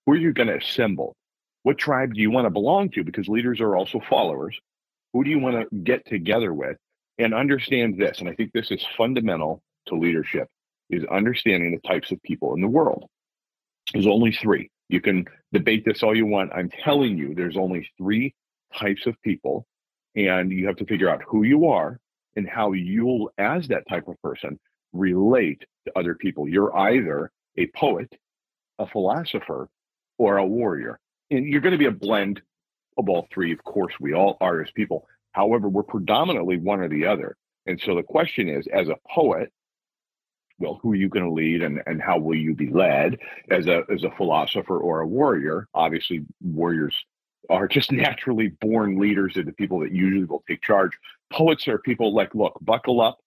Who 0.05 0.13
are 0.13 0.17
you 0.17 0.33
going 0.33 0.49
to 0.49 0.57
assemble? 0.57 1.15
What 1.63 1.77
tribe 1.77 2.13
do 2.13 2.21
you 2.21 2.29
want 2.29 2.45
to 2.45 2.49
belong 2.49 2.89
to? 2.91 3.03
Because 3.03 3.29
leaders 3.29 3.61
are 3.61 3.75
also 3.75 4.01
followers. 4.09 4.59
Who 5.13 5.23
do 5.23 5.29
you 5.29 5.39
want 5.39 5.55
to 5.55 5.75
get 5.77 6.05
together 6.05 6.53
with? 6.53 6.77
And 7.17 7.33
understand 7.33 7.97
this, 7.97 8.19
and 8.19 8.27
I 8.27 8.33
think 8.33 8.51
this 8.51 8.71
is 8.71 8.85
fundamental 8.97 9.61
to 9.87 9.95
leadership, 9.95 10.47
is 10.89 11.05
understanding 11.05 11.71
the 11.71 11.87
types 11.87 12.11
of 12.11 12.21
people 12.23 12.53
in 12.55 12.61
the 12.61 12.67
world. 12.67 13.05
There's 13.91 14.07
only 14.07 14.31
three. 14.31 14.69
You 14.89 15.01
can 15.01 15.25
debate 15.51 15.83
this 15.85 16.03
all 16.03 16.15
you 16.15 16.25
want. 16.25 16.51
I'm 16.53 16.69
telling 16.69 17.17
you, 17.17 17.33
there's 17.35 17.57
only 17.57 17.89
three 17.97 18.33
types 18.77 19.05
of 19.05 19.19
people, 19.21 19.65
and 20.15 20.51
you 20.51 20.67
have 20.67 20.77
to 20.77 20.85
figure 20.85 21.09
out 21.09 21.21
who 21.27 21.43
you 21.43 21.67
are 21.67 21.99
and 22.35 22.47
how 22.47 22.71
you'll, 22.71 23.31
as 23.37 23.67
that 23.67 23.87
type 23.89 24.07
of 24.07 24.21
person, 24.21 24.59
relate 24.93 25.63
to 25.85 25.97
other 25.97 26.15
people. 26.15 26.47
You're 26.47 26.75
either 26.75 27.31
a 27.57 27.67
poet, 27.75 28.11
a 28.79 28.87
philosopher, 28.87 29.69
or 30.17 30.37
a 30.37 30.45
warrior. 30.45 30.99
And 31.31 31.47
you're 31.47 31.61
going 31.61 31.73
to 31.73 31.77
be 31.77 31.85
a 31.85 31.91
blend 31.91 32.41
of 32.97 33.09
all 33.09 33.27
three. 33.33 33.51
Of 33.51 33.63
course, 33.63 33.93
we 33.99 34.13
all 34.13 34.37
are 34.41 34.61
as 34.61 34.71
people. 34.71 35.07
However, 35.31 35.67
we're 35.67 35.83
predominantly 35.83 36.57
one 36.57 36.79
or 36.79 36.89
the 36.89 37.05
other. 37.07 37.35
And 37.65 37.79
so 37.81 37.95
the 37.95 38.03
question 38.03 38.49
is, 38.49 38.67
as 38.67 38.87
a 38.89 38.97
poet, 39.09 39.51
well, 40.59 40.79
who 40.81 40.91
are 40.91 40.95
you 40.95 41.09
going 41.09 41.25
to 41.25 41.31
lead 41.31 41.61
and, 41.61 41.81
and 41.85 42.01
how 42.01 42.19
will 42.19 42.35
you 42.35 42.53
be 42.53 42.69
led 42.69 43.17
as 43.49 43.67
a 43.67 43.83
as 43.91 44.03
a 44.03 44.11
philosopher 44.11 44.77
or 44.77 45.01
a 45.01 45.07
warrior? 45.07 45.67
Obviously, 45.73 46.25
warriors 46.41 46.95
are 47.49 47.67
just 47.67 47.91
naturally 47.91 48.49
born 48.61 48.99
leaders 48.99 49.37
are 49.37 49.43
the 49.43 49.53
people 49.53 49.79
that 49.79 49.91
usually 49.91 50.25
will 50.25 50.43
take 50.47 50.61
charge. 50.61 50.91
Poets 51.31 51.67
are 51.67 51.79
people 51.79 52.13
like, 52.13 52.33
look, 52.35 52.57
buckle 52.61 53.01
up. 53.01 53.19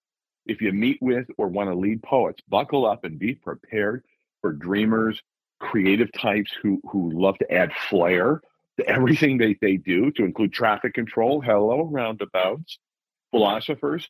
If 0.47 0.61
you 0.63 0.73
meet 0.73 0.99
with 1.01 1.27
or 1.39 1.49
want 1.49 1.71
to 1.71 1.75
lead 1.75 2.03
poets, 2.03 2.41
buckle 2.49 2.87
up 2.87 3.05
and 3.05 3.19
be 3.19 3.35
prepared 3.35 4.05
for 4.41 4.53
dreamers, 4.53 5.21
creative 5.59 6.13
types 6.13 6.53
who 6.63 6.81
who 6.89 7.11
love 7.11 7.37
to 7.39 7.53
add 7.53 7.73
flair 7.89 8.41
to 8.79 8.87
everything 8.87 9.39
they, 9.39 9.57
they 9.61 9.77
do, 9.77 10.11
to 10.13 10.25
include 10.25 10.53
traffic 10.53 10.95
control, 10.95 11.41
hello, 11.41 11.89
roundabouts, 11.91 12.79
philosophers, 13.37 14.09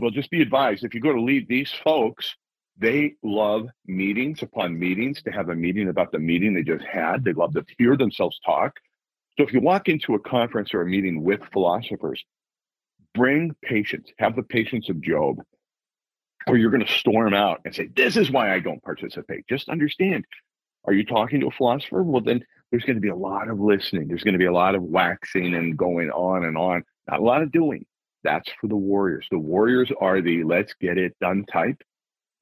well, 0.00 0.10
just 0.10 0.30
be 0.30 0.42
advised 0.42 0.84
if 0.84 0.94
you 0.94 1.00
go 1.00 1.12
to 1.12 1.20
lead 1.20 1.48
these 1.48 1.72
folks, 1.82 2.34
they 2.78 3.14
love 3.22 3.66
meetings 3.86 4.42
upon 4.42 4.78
meetings 4.78 5.22
to 5.22 5.30
have 5.30 5.48
a 5.48 5.54
meeting 5.54 5.88
about 5.88 6.12
the 6.12 6.18
meeting 6.18 6.54
they 6.54 6.62
just 6.62 6.84
had. 6.84 7.24
They 7.24 7.32
love 7.32 7.54
to 7.54 7.64
hear 7.78 7.96
themselves 7.96 8.38
talk. 8.44 8.78
So 9.36 9.44
if 9.44 9.52
you 9.52 9.60
walk 9.60 9.88
into 9.88 10.14
a 10.14 10.18
conference 10.18 10.74
or 10.74 10.82
a 10.82 10.86
meeting 10.86 11.22
with 11.22 11.40
philosophers, 11.52 12.24
bring 13.14 13.54
patience, 13.62 14.10
have 14.18 14.36
the 14.36 14.42
patience 14.42 14.88
of 14.88 15.00
Job, 15.00 15.40
or 16.46 16.56
you're 16.56 16.70
going 16.70 16.84
to 16.84 16.92
storm 16.92 17.34
out 17.34 17.60
and 17.64 17.74
say, 17.74 17.88
This 17.94 18.16
is 18.16 18.30
why 18.30 18.52
I 18.52 18.60
don't 18.60 18.82
participate. 18.82 19.46
Just 19.48 19.68
understand. 19.68 20.24
Are 20.84 20.92
you 20.92 21.04
talking 21.04 21.40
to 21.40 21.46
a 21.46 21.50
philosopher? 21.50 22.02
Well, 22.02 22.20
then 22.20 22.44
there's 22.70 22.84
going 22.84 22.96
to 22.96 23.00
be 23.00 23.08
a 23.08 23.16
lot 23.16 23.48
of 23.48 23.58
listening. 23.58 24.08
There's 24.08 24.22
going 24.22 24.34
to 24.34 24.38
be 24.38 24.44
a 24.44 24.52
lot 24.52 24.74
of 24.74 24.82
waxing 24.82 25.54
and 25.54 25.76
going 25.76 26.10
on 26.10 26.44
and 26.44 26.58
on, 26.58 26.84
not 27.08 27.20
a 27.20 27.22
lot 27.22 27.42
of 27.42 27.50
doing. 27.50 27.86
That's 28.24 28.50
for 28.60 28.66
the 28.66 28.76
warriors. 28.76 29.26
The 29.30 29.38
warriors 29.38 29.92
are 30.00 30.20
the 30.20 30.42
let's 30.44 30.74
get 30.80 30.98
it 30.98 31.16
done 31.20 31.44
type 31.44 31.82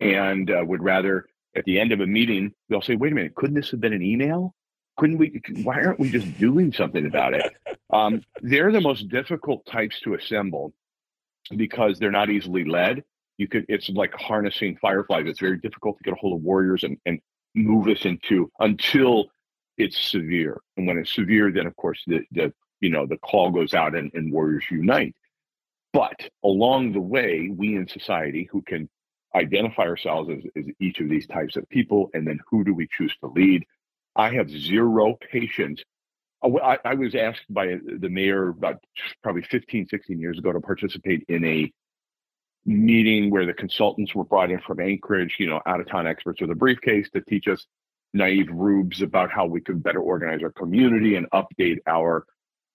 and 0.01 0.51
uh, 0.51 0.63
would 0.67 0.83
rather 0.83 1.27
at 1.55 1.65
the 1.65 1.79
end 1.79 1.93
of 1.93 2.01
a 2.01 2.07
meeting, 2.07 2.53
they'll 2.69 2.83
say, 2.83 2.97
wait 2.97 3.13
a 3.13 3.15
minute, 3.15 3.35
couldn't 3.35 3.55
this 3.55 3.71
have 3.71 3.81
been 3.81 3.93
an 3.93 4.03
email? 4.03 4.55
Couldn't 4.97 5.19
we? 5.19 5.41
Why 5.63 5.83
aren't 5.83 6.01
we 6.01 6.11
just 6.11 6.39
doing 6.39 6.73
something 6.73 7.07
about 7.07 7.35
it? 7.35 7.53
Um, 7.93 8.23
they're 8.41 8.73
the 8.73 8.81
most 8.81 9.11
difficult 9.11 9.67
types 9.67 10.01
to 10.01 10.15
assemble 10.15 10.73
because 11.55 11.99
they're 11.99 12.11
not 12.11 12.31
easily 12.31 12.65
led. 12.65 13.05
You 13.37 13.49
could, 13.49 13.67
it's 13.69 13.91
like 13.91 14.15
harnessing 14.15 14.79
fireflies. 14.81 15.27
It's 15.27 15.41
very 15.41 15.59
difficult 15.59 15.99
to 15.99 16.05
get 16.05 16.15
a 16.15 16.17
hold 16.17 16.39
of 16.39 16.43
warriors 16.43 16.85
and, 16.85 16.97
and 17.05 17.21
move 17.55 17.89
us 17.89 18.07
into 18.07 18.51
until 18.61 19.27
it's 19.77 20.01
severe. 20.01 20.59
And 20.79 20.87
when 20.87 20.97
it's 20.97 21.15
severe, 21.15 21.53
then 21.53 21.67
of 21.67 21.77
course 21.77 22.03
the, 22.07 22.21
the 22.31 22.55
you 22.81 22.89
know 22.89 23.05
the 23.05 23.19
call 23.19 23.51
goes 23.51 23.75
out 23.75 23.95
and, 23.95 24.11
and 24.15 24.33
warriors 24.33 24.65
unite. 24.71 25.15
But 25.93 26.29
along 26.43 26.93
the 26.93 27.01
way, 27.01 27.51
we 27.55 27.77
in 27.77 27.87
society 27.87 28.49
who 28.51 28.63
can 28.63 28.89
identify 29.35 29.83
ourselves 29.83 30.31
as, 30.31 30.45
as 30.57 30.65
each 30.81 31.01
of 31.01 31.09
these 31.09 31.27
types 31.27 31.57
of 31.57 31.69
people, 31.69 32.11
and 32.15 32.27
then 32.27 32.39
who 32.51 32.65
do 32.65 32.75
we 32.75 32.89
choose 32.97 33.15
to 33.21 33.29
lead? 33.29 33.65
I 34.17 34.31
have 34.35 34.51
zero 34.51 35.17
patience. 35.31 35.83
Oh, 36.43 36.59
I, 36.59 36.79
I 36.85 36.95
was 36.95 37.15
asked 37.15 37.45
by 37.49 37.79
the 37.99 38.09
mayor 38.09 38.49
about 38.49 38.83
probably 39.23 39.43
15, 39.43 39.89
16 39.89 40.19
years 40.19 40.39
ago 40.39 40.53
to 40.53 40.61
participate 40.61 41.25
in 41.29 41.45
a 41.45 41.73
meeting 42.65 43.31
where 43.31 43.47
the 43.47 43.53
consultants 43.53 44.15
were 44.15 44.25
brought 44.25 44.51
in 44.51 44.61
from 44.61 44.81
Anchorage, 44.81 45.37
you 45.39 45.49
know, 45.49 45.61
out 45.67 45.81
of 45.81 45.89
town 45.89 46.07
experts 46.07 46.41
with 46.41 46.51
a 46.51 46.55
briefcase 46.55 47.09
to 47.11 47.21
teach 47.23 47.49
us 47.49 47.67
naive 48.15 48.49
rubes 48.51 49.03
about 49.03 49.31
how 49.31 49.47
we 49.47 49.61
could 49.61 49.83
better 49.83 50.01
organize 50.01 50.43
our 50.43 50.53
community 50.53 51.17
and 51.17 51.31
update 51.31 51.79
our 51.87 52.27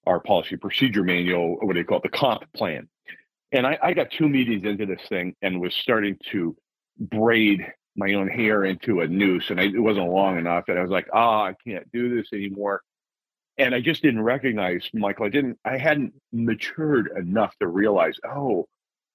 our 0.08 0.20
policy 0.20 0.58
procedure 0.58 1.04
manual, 1.04 1.58
what 1.62 1.74
do 1.74 1.80
they 1.80 1.84
call 1.84 1.98
it, 1.98 2.04
the 2.04 2.10
comp 2.10 2.44
plan. 2.54 2.88
And 3.52 3.66
I, 3.66 3.78
I 3.82 3.94
got 3.94 4.12
two 4.12 4.28
meetings 4.28 4.66
into 4.66 4.86
this 4.86 5.02
thing 5.08 5.36
and 5.42 5.62
was 5.62 5.74
starting 5.74 6.18
to 6.32 6.56
braid 7.00 7.66
my 7.96 8.14
own 8.14 8.28
hair 8.28 8.64
into 8.64 9.02
a 9.02 9.08
noose, 9.08 9.50
and 9.50 9.60
I, 9.60 9.64
it 9.64 9.80
wasn't 9.80 10.10
long 10.10 10.38
enough. 10.38 10.66
And 10.68 10.78
I 10.78 10.82
was 10.82 10.92
like, 10.92 11.08
"Ah, 11.14 11.42
oh, 11.42 11.46
I 11.46 11.56
can't 11.68 11.92
do 11.92 12.16
this 12.16 12.32
anymore." 12.34 12.82
And 13.58 13.74
I 13.74 13.82
just 13.82 14.04
didn't 14.04 14.22
recognize 14.22 14.88
Michael. 14.94 15.26
I 15.26 15.30
didn't. 15.30 15.58
I 15.66 15.78
hadn't 15.78 16.14
matured 16.32 17.10
enough 17.18 17.56
to 17.60 17.68
realize, 17.68 18.18
oh, 18.26 18.68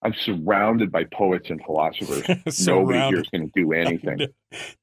I'm 0.03 0.15
surrounded 0.15 0.91
by 0.91 1.05
poets 1.05 1.49
and 1.51 1.63
philosophers. 1.65 2.25
Nobody 2.67 2.99
here 2.99 3.21
is 3.21 3.29
going 3.29 3.51
to 3.51 3.53
do 3.55 3.73
anything. 3.73 4.27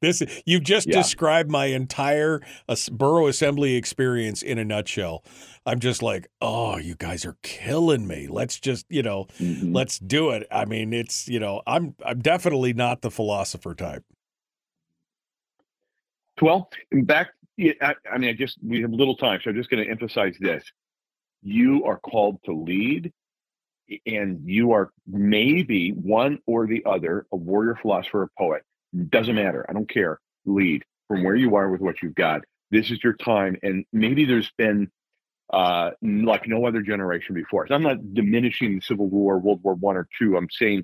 this 0.01 0.23
you 0.45 0.59
just 0.59 0.87
yeah. 0.87 0.95
described 0.95 1.51
my 1.51 1.65
entire 1.65 2.41
uh, 2.67 2.75
borough 2.91 3.27
assembly 3.27 3.75
experience 3.75 4.41
in 4.41 4.57
a 4.57 4.65
nutshell. 4.65 5.23
I'm 5.65 5.79
just 5.79 6.01
like, 6.01 6.27
oh, 6.41 6.77
you 6.77 6.95
guys 6.95 7.25
are 7.25 7.35
killing 7.43 8.07
me. 8.07 8.27
Let's 8.27 8.59
just, 8.59 8.85
you 8.89 9.03
know, 9.03 9.25
mm-hmm. 9.39 9.73
let's 9.73 9.99
do 9.99 10.31
it. 10.31 10.47
I 10.51 10.65
mean, 10.65 10.93
it's, 10.93 11.27
you 11.27 11.39
know, 11.39 11.61
I'm 11.67 11.95
I'm 12.05 12.19
definitely 12.19 12.73
not 12.73 13.01
the 13.01 13.11
philosopher 13.11 13.75
type. 13.75 14.03
Well, 16.41 16.69
back, 17.03 17.31
I, 17.59 17.95
I 18.09 18.17
mean, 18.17 18.29
I 18.29 18.33
just 18.33 18.57
we 18.65 18.81
have 18.81 18.91
little 18.91 19.17
time, 19.17 19.41
so 19.43 19.49
I'm 19.49 19.57
just 19.57 19.69
going 19.69 19.83
to 19.83 19.91
emphasize 19.91 20.35
this: 20.39 20.63
you 21.43 21.83
are 21.83 21.99
called 21.99 22.39
to 22.45 22.53
lead 22.53 23.11
and 24.05 24.41
you 24.45 24.73
are 24.73 24.91
maybe 25.07 25.91
one 25.91 26.39
or 26.45 26.67
the 26.67 26.83
other, 26.85 27.25
a 27.31 27.35
warrior, 27.35 27.77
philosopher, 27.81 28.23
or 28.23 28.31
poet. 28.37 28.63
Doesn't 29.09 29.35
matter. 29.35 29.65
I 29.69 29.73
don't 29.73 29.89
care. 29.89 30.19
Lead 30.45 30.83
from 31.07 31.23
where 31.23 31.35
you 31.35 31.55
are 31.55 31.69
with 31.69 31.81
what 31.81 32.01
you've 32.01 32.15
got. 32.15 32.41
This 32.71 32.91
is 32.91 33.03
your 33.03 33.13
time. 33.13 33.57
And 33.63 33.85
maybe 33.91 34.25
there's 34.25 34.51
been 34.57 34.89
uh, 35.51 35.91
like 36.01 36.47
no 36.47 36.65
other 36.65 36.81
generation 36.81 37.35
before. 37.35 37.67
So 37.67 37.75
I'm 37.75 37.83
not 37.83 38.13
diminishing 38.13 38.75
the 38.75 38.81
Civil 38.81 39.07
War, 39.07 39.39
World 39.39 39.61
War 39.63 39.73
One 39.73 39.97
or 39.97 40.07
two. 40.17 40.37
I'm 40.37 40.49
saying 40.51 40.83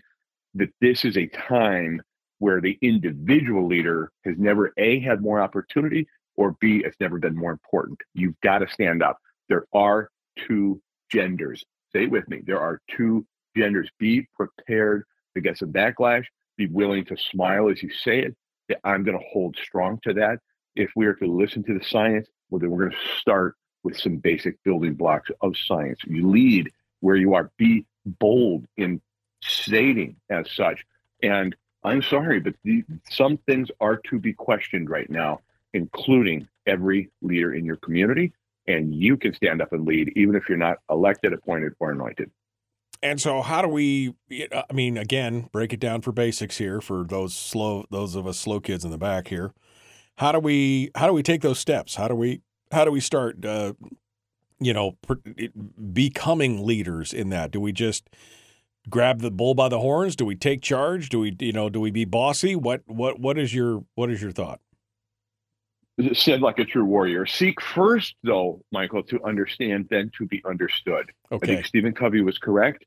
that 0.56 0.69
this 0.82 1.06
is 1.06 1.18
a 1.18 1.27
time 1.27 2.02
where 2.40 2.61
the 2.61 2.77
individual 2.82 3.68
leader 3.68 4.11
has 4.23 4.36
never 4.38 4.73
a 4.77 4.99
had 4.99 5.22
more 5.22 5.40
opportunity 5.40 6.07
or 6.36 6.56
b 6.60 6.82
it's 6.84 6.99
never 6.99 7.19
been 7.19 7.36
more 7.36 7.52
important. 7.52 7.99
You've 8.14 8.40
got 8.41 8.60
to 8.60 8.68
stand 8.68 9.03
up. 9.03 9.18
There 9.48 9.65
are 9.73 10.10
two 10.48 10.82
genders 11.11 11.64
say 11.95 12.07
with 12.07 12.27
me. 12.27 12.41
There 12.45 12.59
are 12.59 12.81
two 12.95 13.26
genders. 13.55 13.89
Be 13.99 14.27
prepared 14.35 15.05
to 15.35 15.41
get 15.41 15.57
some 15.57 15.72
backlash. 15.72 16.26
Be 16.57 16.67
willing 16.67 17.05
to 17.05 17.17
smile 17.17 17.69
as 17.69 17.81
you 17.81 17.89
say 17.89 18.19
it. 18.19 18.35
I'm 18.84 19.03
going 19.03 19.17
to 19.17 19.26
hold 19.31 19.55
strong 19.61 19.99
to 20.03 20.13
that. 20.13 20.39
If 20.76 20.91
we 20.95 21.05
are 21.05 21.13
to 21.15 21.27
listen 21.27 21.63
to 21.63 21.77
the 21.77 21.84
science, 21.84 22.27
well, 22.49 22.59
then 22.59 22.72
we're 22.72 22.89
going 22.89 22.91
to 22.91 23.19
start 23.19 23.55
with 23.84 23.97
some 23.97 24.17
basic 24.17 24.61
building 24.63 24.95
blocks 24.95 25.30
of 25.41 25.55
science. 25.57 25.99
You 26.05 26.30
lead 26.30 26.72
where 26.99 27.15
you 27.15 27.34
are. 27.35 27.51
Be 27.57 27.85
bold 28.05 28.65
in 28.77 29.01
stating 29.41 30.15
as 30.30 30.49
such. 30.51 30.84
And 31.22 31.55
I'm 31.84 32.01
sorry, 32.01 32.39
but 32.39 32.55
the, 32.63 32.84
some 33.09 33.38
things 33.45 33.69
are 33.80 33.97
to 34.09 34.19
be 34.19 34.34
questioned 34.34 34.89
right 34.89 35.09
now, 35.09 35.41
including 35.73 36.47
every 36.65 37.09
leader 37.22 37.53
in 37.53 37.63
your 37.63 37.77
community 37.77 38.34
and 38.68 38.94
you 38.94 39.18
can 39.18 39.34
stand 39.34 39.62
up 39.62 39.72
and 39.74 39.86
lead, 39.86 40.12
even 40.16 40.36
if 40.36 40.50
you're 40.50 40.58
not 40.58 40.78
elected, 40.90 41.34
appointed, 41.34 41.74
or 41.80 41.92
anointed. 41.92 42.32
And 43.04 43.22
so, 43.22 43.42
how 43.42 43.62
do 43.62 43.68
we? 43.68 44.16
I 44.32 44.74
mean, 44.74 44.98
again, 44.98 45.50
break 45.52 45.74
it 45.74 45.80
down 45.80 46.02
for 46.02 46.12
basics 46.12 46.58
here 46.58 46.82
for 46.82 47.04
those 47.04 47.36
slow, 47.36 47.86
those 47.92 48.16
of 48.16 48.26
us 48.26 48.40
slow 48.40 48.60
kids 48.60 48.84
in 48.84 48.92
the 48.92 48.98
back 48.98 49.28
here. 49.28 49.54
How 50.18 50.32
do 50.32 50.40
we? 50.40 50.92
How 50.96 51.08
do 51.08 51.14
we 51.14 51.22
take 51.22 51.42
those 51.42 51.60
steps? 51.60 51.96
How 51.96 52.08
do 52.08 52.16
we? 52.16 52.42
How 52.72 52.86
do 52.86 52.92
we 52.92 53.00
start? 53.00 53.46
Uh, 53.46 53.74
you 54.60 54.74
know, 54.74 54.98
becoming 55.94 56.66
leaders 56.66 57.14
in 57.14 57.30
that. 57.30 57.52
Do 57.52 57.60
we 57.60 57.74
just 57.74 58.10
grab 58.90 59.20
the 59.22 59.32
bull 59.32 59.54
by 59.54 59.68
the 59.68 59.80
horns? 59.80 60.16
Do 60.16 60.26
we 60.26 60.36
take 60.36 60.62
charge? 60.62 61.10
Do 61.10 61.20
we? 61.20 61.36
You 61.40 61.52
know, 61.52 61.70
do 61.70 61.80
we 61.80 61.92
be 61.92 62.06
bossy? 62.06 62.56
What? 62.56 62.82
What? 62.86 63.20
What 63.20 63.38
is 63.38 63.54
your? 63.54 63.84
What 63.96 64.10
is 64.10 64.22
your 64.22 64.32
thought? 64.32 64.62
Said 66.13 66.41
like 66.41 66.59
a 66.59 66.65
true 66.65 66.85
warrior. 66.85 67.26
Seek 67.26 67.61
first, 67.61 68.15
though, 68.23 68.61
Michael, 68.72 69.03
to 69.03 69.23
understand, 69.23 69.88
then 69.89 70.11
to 70.17 70.26
be 70.26 70.41
understood. 70.45 71.11
Okay. 71.31 71.51
I 71.51 71.55
think 71.55 71.65
Stephen 71.65 71.93
Covey 71.93 72.22
was 72.22 72.38
correct. 72.38 72.85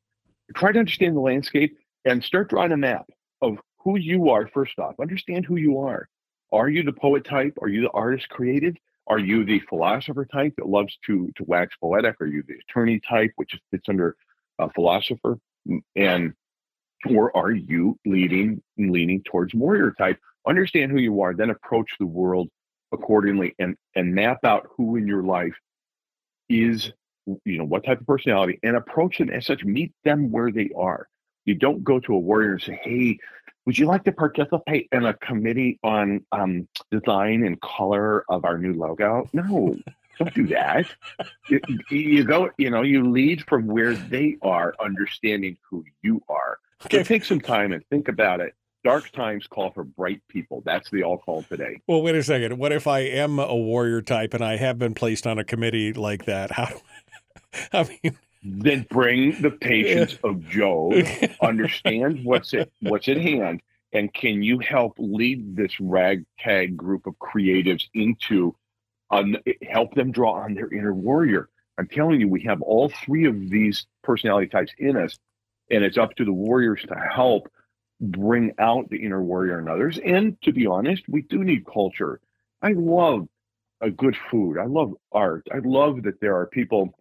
Try 0.55 0.73
to 0.73 0.79
understand 0.79 1.17
the 1.17 1.21
landscape 1.21 1.77
and 2.05 2.23
start 2.23 2.51
drawing 2.51 2.73
a 2.73 2.77
map 2.77 3.07
of 3.41 3.59
who 3.79 3.99
you 3.99 4.31
are 4.31 4.49
first 4.49 4.79
off. 4.79 4.95
Understand 5.01 5.47
who 5.47 5.57
you 5.57 5.79
are. 5.81 6.09
Are 6.53 6.69
you 6.69 6.83
the 6.83 6.93
poet 6.93 7.25
type? 7.25 7.59
Are 7.61 7.69
you 7.69 7.83
the 7.83 7.91
artist 7.91 8.29
creative? 8.29 8.75
Are 9.07 9.19
you 9.19 9.45
the 9.45 9.61
philosopher 9.61 10.27
type 10.27 10.55
that 10.57 10.69
loves 10.69 10.99
to 11.07 11.31
to 11.37 11.45
wax 11.45 11.75
poetic? 11.81 12.21
Are 12.21 12.27
you 12.27 12.43
the 12.47 12.57
attorney 12.69 13.01
type, 13.01 13.33
which 13.37 13.59
fits 13.71 13.89
under 13.89 14.17
a 14.59 14.71
philosopher? 14.71 15.39
Mm, 15.67 15.81
and 15.97 16.35
or 17.09 17.35
are 17.37 17.53
you 17.53 17.99
leading 18.05 18.63
leaning 18.77 19.23
towards 19.23 19.55
warrior 19.55 19.95
type? 19.97 20.19
Understand 20.47 20.93
who 20.93 20.99
you 20.99 21.21
are, 21.23 21.35
then 21.35 21.51
approach 21.51 21.91
the 21.99 22.07
world 22.07 22.49
accordingly 22.93 23.55
and 23.59 23.77
and 23.95 24.15
map 24.15 24.45
out 24.45 24.69
who 24.77 24.97
in 24.97 25.07
your 25.07 25.23
life 25.23 25.55
is 26.49 26.93
you 27.45 27.59
know 27.59 27.65
what 27.65 27.85
type 27.85 28.01
of 28.01 28.07
personality 28.07 28.59
and 28.63 28.77
approach 28.77 29.19
them 29.19 29.31
as 29.31 29.47
such. 29.47 29.65
Meet 29.65 29.93
them 30.05 30.31
where 30.31 30.51
they 30.51 30.71
are. 30.77 31.09
You 31.45 31.55
don't 31.55 31.83
go 31.85 31.99
to 32.01 32.15
a 32.15 32.19
warrior 32.19 32.53
and 32.53 32.63
say 32.63 32.81
hey 32.83 33.19
would 33.67 33.77
you 33.77 33.85
like 33.85 34.05
to 34.05 34.13
participate 34.13 34.89
in 34.93 35.05
a 35.05 35.13
committee 35.13 35.79
on 35.83 36.25
um, 36.33 36.67
design 36.91 37.45
and 37.45 37.61
color 37.61 38.25
of 38.31 38.47
our 38.47 38.57
new 38.57 38.73
logo? 38.73 39.29
No 39.35 39.77
don't 40.19 40.35
do 40.35 40.47
that. 40.49 40.87
You, 41.49 41.61
you 41.91 42.25
go 42.25 42.51
you 42.59 42.71
know 42.71 42.83
you 42.83 43.09
lead 43.09 43.45
from 43.49 43.67
where 43.67 43.95
they 43.95 44.37
are 44.43 44.75
understanding 44.81 45.57
who 45.69 45.85
you 46.03 46.23
are. 46.29 46.59
Okay. 46.87 46.99
so 46.99 47.03
take 47.03 47.25
some 47.25 47.41
time 47.41 47.73
and 47.73 47.85
think 47.91 48.09
about 48.09 48.41
it 48.41 48.55
dark 48.85 49.11
times 49.13 49.47
call 49.47 49.71
for 49.71 49.85
bright 49.85 50.21
people. 50.29 50.63
That's 50.65 50.91
the 50.91 51.03
all 51.03 51.19
call 51.19 51.43
today. 51.45 51.81
Well, 51.87 52.03
wait 52.03 52.15
a 52.15 52.23
second. 52.23 52.59
What 52.59 52.73
if 52.73 52.87
I 52.87 53.01
am 53.01 53.39
a 53.39 53.57
warrior 53.57 54.03
type 54.03 54.35
and 54.35 54.45
I 54.45 54.57
have 54.57 54.79
been 54.79 54.95
placed 54.95 55.27
on 55.27 55.39
a 55.39 55.45
committee 55.45 55.93
like 55.93 56.25
that? 56.27 56.51
How? 56.53 56.67
Do 56.67 56.81
I 57.73 57.99
mean, 58.05 58.19
then 58.43 58.87
bring 58.91 59.41
the 59.43 59.51
patience 59.51 60.19
of 60.25 60.49
Job. 60.49 60.95
Understand 61.43 62.25
what's 62.25 62.55
at 62.55 62.71
what's 62.81 63.09
at 63.09 63.17
hand, 63.17 63.63
and 63.93 64.13
can 64.13 64.43
you 64.43 64.59
help 64.59 64.95
lead 64.99 65.57
this 65.57 65.81
ragtag 65.81 66.77
group 66.77 67.07
of 67.07 67.15
creatives 67.19 67.85
into 67.95 68.55
um, 69.11 69.37
help 69.69 69.95
them 69.95 70.13
draw 70.13 70.35
on 70.35 70.55
their 70.55 70.73
inner 70.73 70.95
warrior? 70.95 71.49
I'm 71.79 71.89
telling 71.89 72.21
you, 72.21 72.29
we 72.29 72.43
have 72.43 72.61
all 72.61 72.89
three 72.89 73.27
of 73.27 73.51
these 73.51 73.87
personality 74.03 74.49
types 74.49 74.73
in 74.79 74.97
us 74.97 75.17
and 75.71 75.85
it's 75.85 75.99
up 75.99 76.15
to 76.17 76.25
the 76.25 76.33
warriors 76.33 76.83
to 76.89 76.95
help 76.95 77.49
bring 78.01 78.53
out 78.59 78.89
the 78.91 79.05
inner 79.05 79.23
warrior 79.23 79.59
in 79.59 79.69
others. 79.69 79.99
And 80.05 80.41
to 80.43 80.53
be 80.53 80.67
honest, 80.67 81.03
we 81.09 81.23
do 81.23 81.43
need 81.43 81.67
culture. 81.67 82.21
I 82.63 82.73
love 82.73 83.29
a 83.81 83.91
good 83.91 84.17
food. 84.31 84.59
I 84.59 84.67
love 84.67 84.95
art. 85.13 85.47
I 85.53 85.59
love 85.65 86.03
that 86.03 86.21
there 86.21 86.37
are 86.37 86.47
people 86.47 86.99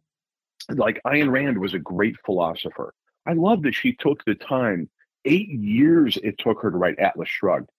like 0.70 1.02
Ayn 1.06 1.32
Rand 1.32 1.58
was 1.60 1.74
a 1.74 1.80
great 1.80 2.16
philosopher. 2.26 2.94
I 3.26 3.34
love 3.34 3.64
that 3.64 3.76
she 3.76 3.94
took 3.94 4.24
the 4.26 4.36
time. 4.36 4.90
Eight 5.26 5.50
years 5.50 6.18
it 6.24 6.38
took 6.38 6.62
her 6.62 6.72
to 6.72 6.78
write 6.78 7.00
Atlas 7.00 7.30
Shrugged. 7.30 7.70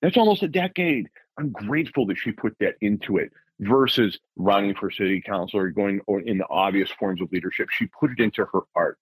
That's 0.00 0.16
almost 0.16 0.42
a 0.42 0.48
decade. 0.48 1.08
I'm 1.38 1.50
grateful 1.50 2.06
that 2.06 2.18
she 2.18 2.32
put 2.32 2.56
that 2.60 2.74
into 2.80 3.16
it 3.16 3.32
versus 3.60 4.18
running 4.36 4.74
for 4.74 4.90
city 4.90 5.20
council 5.20 5.60
or 5.60 5.70
going 5.70 6.00
in 6.24 6.38
the 6.38 6.48
obvious 6.48 6.90
forms 6.90 7.20
of 7.20 7.32
leadership. 7.32 7.68
She 7.70 7.86
put 7.86 8.10
it 8.10 8.20
into 8.20 8.44
her 8.44 8.60
art 8.74 8.98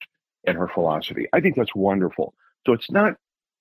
and 0.47 0.57
her 0.57 0.69
philosophy. 0.69 1.27
I 1.33 1.41
think 1.41 1.57
that's 1.57 1.75
wonderful. 1.75 2.35
So 2.67 2.73
it's 2.73 2.91
not 2.91 3.15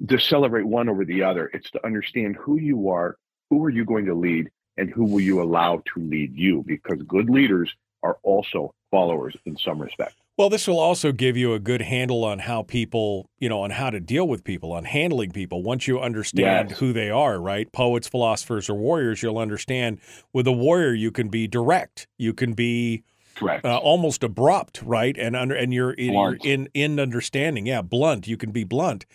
to 0.07 0.19
celebrate 0.19 0.65
one 0.65 0.89
over 0.89 1.05
the 1.05 1.23
other. 1.23 1.49
It's 1.53 1.69
to 1.71 1.85
understand 1.85 2.37
who 2.37 2.57
you 2.59 2.89
are, 2.89 3.17
who 3.49 3.63
are 3.63 3.69
you 3.69 3.85
going 3.85 4.05
to 4.05 4.15
lead, 4.15 4.49
and 4.77 4.89
who 4.89 5.05
will 5.05 5.19
you 5.19 5.41
allow 5.41 5.81
to 5.93 5.99
lead 6.01 6.35
you? 6.35 6.63
Because 6.65 7.01
good 7.07 7.29
leaders 7.29 7.73
are 8.01 8.17
also 8.23 8.73
followers 8.91 9.35
in 9.45 9.57
some 9.57 9.81
respect. 9.81 10.15
Well, 10.37 10.49
this 10.49 10.69
will 10.69 10.79
also 10.79 11.11
give 11.11 11.35
you 11.35 11.53
a 11.53 11.59
good 11.59 11.81
handle 11.81 12.23
on 12.23 12.39
how 12.39 12.63
people, 12.63 13.29
you 13.39 13.49
know, 13.49 13.59
on 13.61 13.71
how 13.71 13.89
to 13.89 13.99
deal 13.99 14.25
with 14.25 14.45
people, 14.45 14.71
on 14.71 14.85
handling 14.85 15.31
people. 15.31 15.63
Once 15.63 15.85
you 15.85 15.99
understand 15.99 16.69
Yes. 16.69 16.79
who 16.79 16.93
they 16.93 17.09
are, 17.09 17.41
right? 17.41 17.69
Poets, 17.73 18.07
philosophers, 18.07 18.69
or 18.69 18.75
warriors, 18.75 19.21
you'll 19.21 19.37
understand 19.37 19.99
with 20.31 20.47
a 20.47 20.53
warrior, 20.53 20.93
you 20.93 21.11
can 21.11 21.27
be 21.27 21.45
direct. 21.45 22.07
You 22.17 22.33
can 22.33 22.53
be 22.53 23.03
Correct. 23.35 23.65
uh, 23.65 23.77
almost 23.79 24.23
abrupt, 24.23 24.81
right? 24.81 25.17
And 25.17 25.35
under 25.35 25.55
and 25.55 25.73
you're 25.73 25.91
in, 25.91 26.13
you're 26.13 26.37
in 26.41 26.69
in 26.73 27.01
understanding. 27.01 27.65
Yeah, 27.65 27.81
blunt. 27.81 28.25
You 28.25 28.37
can 28.37 28.51
be 28.51 28.63
blunt. 28.63 29.05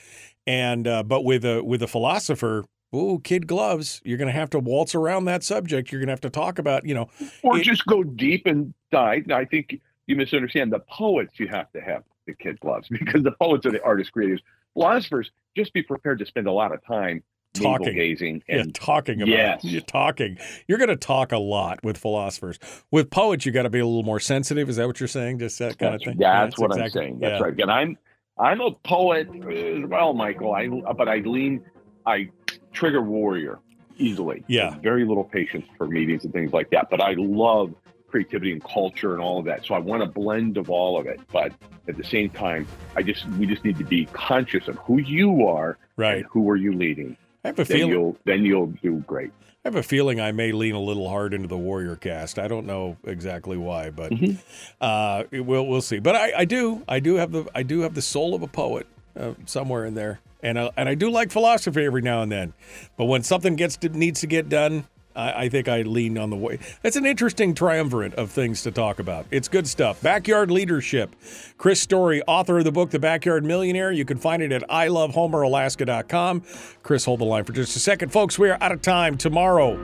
And 0.47 0.87
uh, 0.87 1.03
but 1.03 1.25
with 1.25 1.45
a 1.45 1.63
with 1.63 1.83
a 1.83 1.87
philosopher, 1.87 2.65
ooh, 2.95 3.21
kid 3.25 3.47
gloves, 3.47 4.01
you're 4.05 4.19
going 4.19 4.33
to 4.33 4.39
have 4.39 4.51
to 4.51 4.59
waltz 4.59 4.95
around 4.95 5.25
that 5.27 5.43
subject. 5.43 5.91
You're 5.91 6.01
going 6.01 6.09
to 6.09 6.13
have 6.13 6.21
to 6.23 6.31
talk 6.31 6.59
about, 6.59 6.85
you 6.87 6.95
know, 6.95 7.09
or 7.43 7.59
it- 7.59 7.63
just 7.65 7.87
go 7.87 8.03
deep 8.05 8.47
and 8.47 8.75
dive. 8.93 9.31
I 9.31 9.45
think 9.47 9.81
you 10.07 10.17
misunderstand. 10.17 10.73
The 10.73 10.81
poets, 10.81 11.41
you 11.41 11.49
have 11.49 11.71
to 11.73 11.81
have 11.81 12.03
the 12.27 12.35
kid 12.35 12.61
gloves 12.61 12.89
because 12.91 13.23
the 13.23 13.33
poets 13.33 13.65
are 13.67 13.71
the 13.73 13.83
artist 13.83 14.13
creators. 14.13 14.43
Philosophers, 14.75 15.31
just 15.57 15.73
be 15.73 15.83
prepared 15.83 16.19
to 16.19 16.27
spend 16.27 16.47
a 16.47 16.53
lot 16.53 16.73
of 16.75 16.85
time 16.85 17.23
Talking. 17.55 17.95
gazing 17.95 18.43
Yeah, 18.49 18.57
and 18.63 18.75
talking 18.75 19.23
about 19.23 19.29
Yes. 19.29 19.63
you're 19.65 19.81
talking. 19.83 20.37
You're 20.67 20.79
going 20.79 20.89
to 20.89 20.97
talk 20.97 21.31
a 21.31 21.39
lot 21.39 21.79
with 21.85 21.97
philosophers. 21.97 22.59
With 22.91 23.11
poets, 23.11 23.47
you 23.47 23.53
got 23.53 23.63
to 23.63 23.71
be 23.71 23.79
a 23.79 23.87
little 23.87 24.03
more 24.03 24.19
sensitive. 24.19 24.69
Is 24.69 24.75
that 24.77 24.89
what 24.89 24.99
you're 24.99 25.07
saying? 25.07 25.39
Just 25.39 25.61
that 25.61 25.79
kind 25.79 25.93
that's, 25.95 26.03
of 26.05 26.13
thing. 26.15 26.21
Yeah, 26.21 26.45
that's 26.45 26.59
what 26.59 26.73
exactly- 26.73 27.03
I'm 27.03 27.07
saying. 27.07 27.19
That's 27.21 27.39
yeah. 27.41 27.45
right. 27.47 27.61
And 27.61 27.71
I'm 27.71 27.99
I'm 28.39 28.61
a 28.61 28.73
poet 28.73 29.29
as 29.29 29.89
well, 29.89 30.13
Michael. 30.13 30.53
I 30.55 30.69
but 30.69 31.09
I 31.09 31.19
lean 31.19 31.65
I 32.07 32.31
trigger 32.73 33.03
warrior 33.03 33.59
easily. 33.97 34.45
Yeah. 34.49 34.77
Very 34.81 35.05
little 35.05 35.25
patience 35.25 35.67
for 35.79 35.87
meetings 35.87 36.25
and 36.25 36.33
things 36.33 36.53
like 36.53 36.71
that. 36.71 36.91
But 36.91 37.01
I 37.01 37.15
love 37.17 37.75
creativity 38.09 38.53
and 38.53 38.63
culture 38.63 39.13
and 39.13 39.23
all 39.23 39.39
of 39.39 39.45
that. 39.47 39.65
So 39.65 39.75
I 39.75 39.79
want 39.79 40.03
a 40.03 40.07
blend 40.07 40.57
of 40.57 40.69
all 40.71 40.99
of 40.99 41.07
it. 41.07 41.21
But 41.33 41.53
at 41.89 41.97
the 41.97 42.05
same 42.05 42.31
time, 42.31 42.67
I 42.97 43.03
just 43.03 43.27
we 43.31 43.47
just 43.47 43.65
need 43.65 43.79
to 43.79 43.85
be 43.85 44.07
conscious 44.07 44.69
of 44.69 44.77
who 44.79 44.99
you 44.99 45.47
are 45.47 45.79
Right. 45.97 46.19
and 46.19 46.27
who 46.27 46.51
are 46.51 46.57
you 46.57 46.73
leading. 46.73 47.17
I 47.45 47.49
have 47.49 47.59
a 47.59 47.65
feeling. 47.65 47.91
you'll 47.91 48.17
then 48.25 48.45
you'll 48.45 48.67
do 48.83 49.05
great. 49.07 49.31
I 49.65 49.69
have 49.69 49.77
a 49.77 49.83
feeling 49.83 50.21
I 50.21 50.33
may 50.33 50.53
lean 50.53 50.75
a 50.75 50.81
little 50.81 51.09
hard 51.09 51.33
into 51.33 51.49
the 51.49 51.57
warrior 51.57 51.97
cast. 51.97 52.39
I 52.39 52.49
don't 52.49 52.67
know 52.67 52.97
exactly 53.05 53.57
why, 53.57 53.91
but 53.91 54.13
Mhm. 54.13 54.39
uh, 54.81 55.25
we'll 55.33 55.67
we'll 55.67 55.81
see. 55.83 55.99
But 55.99 56.17
I, 56.17 56.33
I 56.39 56.45
do 56.45 56.83
I 56.89 57.01
do 57.01 57.15
have 57.17 57.33
the 57.33 57.47
I 57.55 57.63
do 57.63 57.81
have 57.81 57.95
the 57.95 58.03
soul 58.03 58.35
of 58.35 58.43
a 58.43 58.47
poet 58.47 58.87
uh, 59.19 59.33
somewhere 59.47 59.85
in 59.87 59.95
there, 59.95 60.21
and 60.43 60.59
I, 60.59 60.71
and 60.77 60.89
I 60.89 60.95
do 60.95 61.11
like 61.11 61.31
philosophy 61.31 61.85
every 61.85 62.03
now 62.03 62.23
and 62.23 62.31
then. 62.33 62.53
But 62.97 63.07
when 63.07 63.23
something 63.23 63.57
gets 63.57 63.77
to, 63.79 63.89
needs 63.89 64.21
to 64.21 64.27
get 64.27 64.49
done, 64.49 64.85
I, 65.15 65.45
I 65.45 65.49
think 65.49 65.69
I 65.69 65.83
lean 65.83 66.19
on 66.19 66.31
the 66.31 66.37
way. 66.37 66.59
That's 66.83 66.97
an 66.97 67.07
interesting 67.07 67.55
triumvirate 67.55 68.15
of 68.15 68.31
things 68.31 68.63
to 68.63 68.71
talk 68.71 68.99
about. 68.99 69.27
It's 69.31 69.49
good 69.49 69.67
stuff. 69.67 70.03
Backyard 70.03 70.51
leadership. 70.51 71.15
Chris 71.59 71.81
Story, 71.81 72.23
author 72.23 72.59
of 72.59 72.65
the 72.65 72.73
book 72.73 72.91
The 72.91 72.99
Backyard 72.99 73.45
Millionaire. 73.45 73.93
You 73.93 74.05
can 74.05 74.19
find 74.19 74.43
it 74.43 74.53
at 74.53 74.63
ilovehomeralaska.com. 74.69 76.43
Chris, 76.83 77.05
hold 77.05 77.21
the 77.21 77.25
line 77.25 77.45
for 77.45 77.53
just 77.53 77.77
a 77.77 77.81
second, 77.81 78.11
folks. 78.11 78.39
We 78.39 78.51
are 78.51 78.59
out 78.61 78.73
of 78.73 78.83
time 78.83 79.17
tomorrow. 79.17 79.77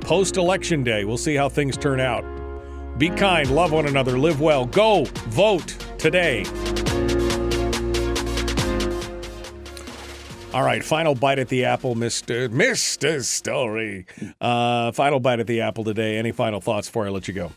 Post 0.00 0.36
election 0.36 0.84
day, 0.84 1.04
we'll 1.04 1.16
see 1.16 1.34
how 1.34 1.48
things 1.48 1.76
turn 1.76 2.00
out. 2.00 2.24
Be 2.98 3.10
kind, 3.10 3.50
love 3.50 3.72
one 3.72 3.86
another, 3.86 4.18
live 4.18 4.40
well. 4.40 4.64
Go 4.66 5.04
vote 5.28 5.76
today. 5.98 6.44
All 10.56 10.62
right, 10.62 10.82
final 10.82 11.14
bite 11.14 11.38
at 11.38 11.50
the 11.50 11.66
apple, 11.66 11.94
Mister 11.96 12.48
Mister 12.48 13.22
Story. 13.22 14.06
Uh, 14.40 14.90
final 14.90 15.20
bite 15.20 15.38
at 15.38 15.46
the 15.46 15.60
apple 15.60 15.84
today. 15.84 16.16
Any 16.16 16.32
final 16.32 16.62
thoughts 16.62 16.88
before 16.88 17.04
I 17.04 17.10
let 17.10 17.28
you 17.28 17.34
go? 17.34 17.52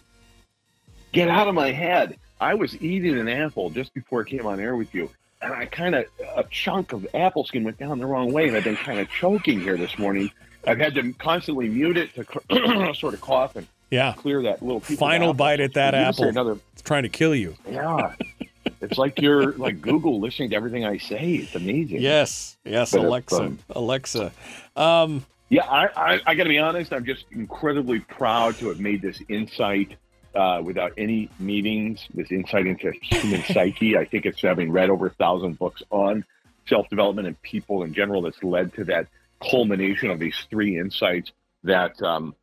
Get 1.14 1.30
out 1.30 1.48
of 1.48 1.56
my 1.56 1.72
head. 1.72 2.18
I 2.42 2.56
was 2.56 2.76
eating 2.82 3.18
an 3.18 3.30
apple 3.30 3.70
just 3.70 3.94
before 3.94 4.26
I 4.26 4.30
came 4.30 4.46
on 4.46 4.60
air 4.60 4.76
with 4.76 4.94
you. 4.94 5.10
And 5.42 5.54
I 5.54 5.66
kind 5.68 5.96
of, 5.96 6.08
a 6.36 6.44
chunk 6.52 6.92
of 6.92 7.08
apple 7.14 7.46
skin 7.46 7.64
went 7.64 7.78
down 7.78 8.00
the 8.00 8.06
wrong 8.06 8.34
way. 8.34 8.50
And 8.50 8.58
I've 8.58 8.66
been 8.66 8.76
kind 8.76 9.00
of 9.00 9.10
choking 9.10 9.62
here 9.62 9.78
this 9.78 9.98
morning. 9.98 10.30
I've 10.68 10.80
had 10.80 10.94
to 10.96 11.14
constantly 11.14 11.70
mute 11.70 11.96
it 11.96 12.14
to 12.16 12.94
sort 12.96 13.14
of 13.14 13.22
cough 13.22 13.56
and 13.56 13.66
Yeah, 13.92 14.14
clear 14.18 14.42
that 14.42 14.62
little 14.62 14.82
piece 14.82 15.00
final 15.00 15.34
bite 15.34 15.62
at 15.62 15.76
that 15.76 15.96
apple. 15.96 16.26
Another, 16.26 16.58
It's 16.74 16.82
trying 16.82 17.04
to 17.04 17.10
kill 17.10 17.34
you. 17.34 17.56
yeah. 17.66 18.14
It's 18.82 18.98
like 18.98 19.22
you're 19.22 19.54
like 19.54 19.82
Google 19.82 20.20
listening 20.20 20.52
to 20.52 20.56
everything 20.56 20.86
I 20.86 20.98
say. 20.98 21.36
It's 21.36 21.56
amazing. 21.56 22.02
Yes, 22.02 22.58
yes, 22.64 22.92
But 22.92 23.02
Alexa. 23.02 23.54
Alexa. 23.70 24.32
Um, 24.76 25.26
Yeah, 25.50 25.66
I, 25.66 26.14
I, 26.14 26.22
I 26.28 26.36
got 26.36 26.44
to 26.44 26.50
be 26.50 26.60
honest. 26.60 26.94
I'm 26.94 27.06
just 27.06 27.26
incredibly 27.32 28.00
proud 28.00 28.56
to 28.58 28.70
have 28.70 28.80
made 28.80 29.02
this 29.02 29.20
insight 29.28 29.96
uh, 30.36 30.62
without 30.64 30.94
any 30.98 31.30
meetings. 31.40 32.08
This 32.14 32.32
insight 32.32 32.68
into 32.68 32.92
human 33.02 33.44
psyche. 33.54 33.98
I 33.98 34.06
think 34.06 34.26
it's 34.26 34.42
having 34.42 34.72
read 34.72 34.90
over 34.90 35.08
a 35.08 35.12
thousand 35.12 35.58
books 35.58 35.82
on 35.90 36.24
self 36.68 36.88
development 36.90 37.28
and 37.28 37.42
people 37.42 37.84
in 37.84 37.94
general 37.94 38.22
that's 38.22 38.44
led 38.44 38.74
to 38.76 38.86
that 38.86 39.08
culmination 39.50 40.12
of 40.12 40.20
these 40.20 40.36
three 40.50 40.78
insights 40.78 41.32
that 41.64 42.02
um, 42.02 42.36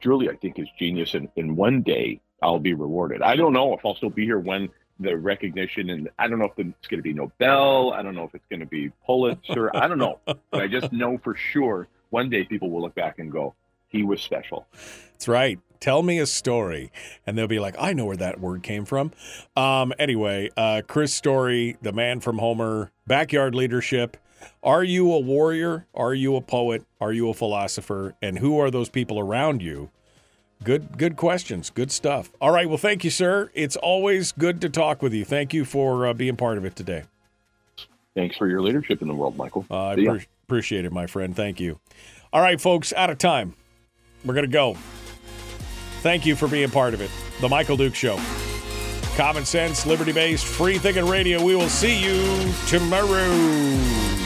truly 0.00 0.28
I 0.28 0.36
think 0.36 0.58
is 0.58 0.68
genius. 0.78 1.14
And, 1.14 1.28
and 1.36 1.56
one 1.56 1.82
day 1.82 2.20
I'll 2.42 2.58
be 2.58 2.74
rewarded. 2.74 3.22
I 3.22 3.36
don't 3.36 3.52
know 3.52 3.74
if 3.74 3.84
I'll 3.84 3.96
still 3.96 4.10
be 4.10 4.24
here 4.24 4.38
when 4.38 4.68
the 4.98 5.16
recognition 5.16 5.90
and 5.90 6.08
I 6.18 6.28
don't 6.28 6.38
know 6.38 6.46
if 6.46 6.58
it's 6.58 6.88
going 6.88 6.98
to 6.98 7.02
be 7.02 7.12
Nobel. 7.12 7.92
I 7.92 8.02
don't 8.02 8.14
know 8.14 8.24
if 8.24 8.34
it's 8.34 8.46
going 8.48 8.60
to 8.60 8.66
be 8.66 8.90
Pulitzer. 9.04 9.70
I 9.74 9.88
don't 9.88 9.98
know, 9.98 10.20
but 10.24 10.62
I 10.62 10.66
just 10.66 10.92
know 10.92 11.18
for 11.18 11.34
sure 11.34 11.88
one 12.10 12.30
day 12.30 12.44
people 12.44 12.70
will 12.70 12.82
look 12.82 12.94
back 12.94 13.18
and 13.18 13.30
go, 13.30 13.54
he 13.88 14.02
was 14.02 14.20
special. 14.22 14.66
That's 15.12 15.28
right. 15.28 15.58
Tell 15.80 16.02
me 16.02 16.18
a 16.18 16.26
story. 16.26 16.90
And 17.26 17.36
they'll 17.36 17.46
be 17.46 17.58
like, 17.58 17.76
I 17.78 17.92
know 17.92 18.06
where 18.06 18.16
that 18.16 18.40
word 18.40 18.62
came 18.62 18.84
from. 18.84 19.12
Um, 19.56 19.92
anyway, 19.98 20.50
uh, 20.56 20.82
Chris 20.86 21.14
Story, 21.14 21.76
the 21.82 21.92
man 21.92 22.20
from 22.20 22.38
Homer, 22.38 22.90
backyard 23.06 23.54
leadership. 23.54 24.16
Are 24.62 24.84
you 24.84 25.12
a 25.12 25.18
warrior? 25.18 25.86
Are 25.94 26.14
you 26.14 26.36
a 26.36 26.40
poet? 26.40 26.84
Are 27.00 27.12
you 27.12 27.28
a 27.28 27.34
philosopher? 27.34 28.14
And 28.22 28.38
who 28.38 28.58
are 28.58 28.70
those 28.70 28.88
people 28.88 29.18
around 29.18 29.62
you? 29.62 29.90
Good, 30.64 30.98
good 30.98 31.16
questions. 31.16 31.70
Good 31.70 31.92
stuff. 31.92 32.30
All 32.40 32.50
right. 32.50 32.68
Well, 32.68 32.78
thank 32.78 33.04
you, 33.04 33.10
sir. 33.10 33.50
It's 33.54 33.76
always 33.76 34.32
good 34.32 34.60
to 34.62 34.68
talk 34.68 35.02
with 35.02 35.12
you. 35.12 35.24
Thank 35.24 35.54
you 35.54 35.64
for 35.64 36.06
uh, 36.06 36.14
being 36.14 36.36
part 36.36 36.58
of 36.58 36.64
it 36.64 36.74
today. 36.74 37.04
Thanks 38.14 38.36
for 38.36 38.48
your 38.48 38.62
leadership 38.62 39.02
in 39.02 39.08
the 39.08 39.14
world, 39.14 39.36
Michael. 39.36 39.66
Uh, 39.70 39.88
I 39.88 39.94
pre- 39.94 40.26
appreciate 40.48 40.84
it, 40.84 40.92
my 40.92 41.06
friend. 41.06 41.36
Thank 41.36 41.60
you. 41.60 41.78
All 42.32 42.40
right, 42.40 42.60
folks, 42.60 42.92
out 42.94 43.10
of 43.10 43.18
time. 43.18 43.54
We're 44.24 44.34
going 44.34 44.46
to 44.46 44.52
go. 44.52 44.76
Thank 46.00 46.24
you 46.26 46.34
for 46.34 46.48
being 46.48 46.70
part 46.70 46.94
of 46.94 47.00
it. 47.00 47.10
The 47.40 47.48
Michael 47.48 47.76
Duke 47.76 47.94
Show. 47.94 48.18
Common 49.16 49.44
sense, 49.44 49.86
liberty 49.86 50.12
based, 50.12 50.44
free 50.44 50.78
thinking 50.78 51.06
radio. 51.06 51.42
We 51.42 51.54
will 51.54 51.68
see 51.68 52.02
you 52.02 52.52
tomorrow. 52.66 54.25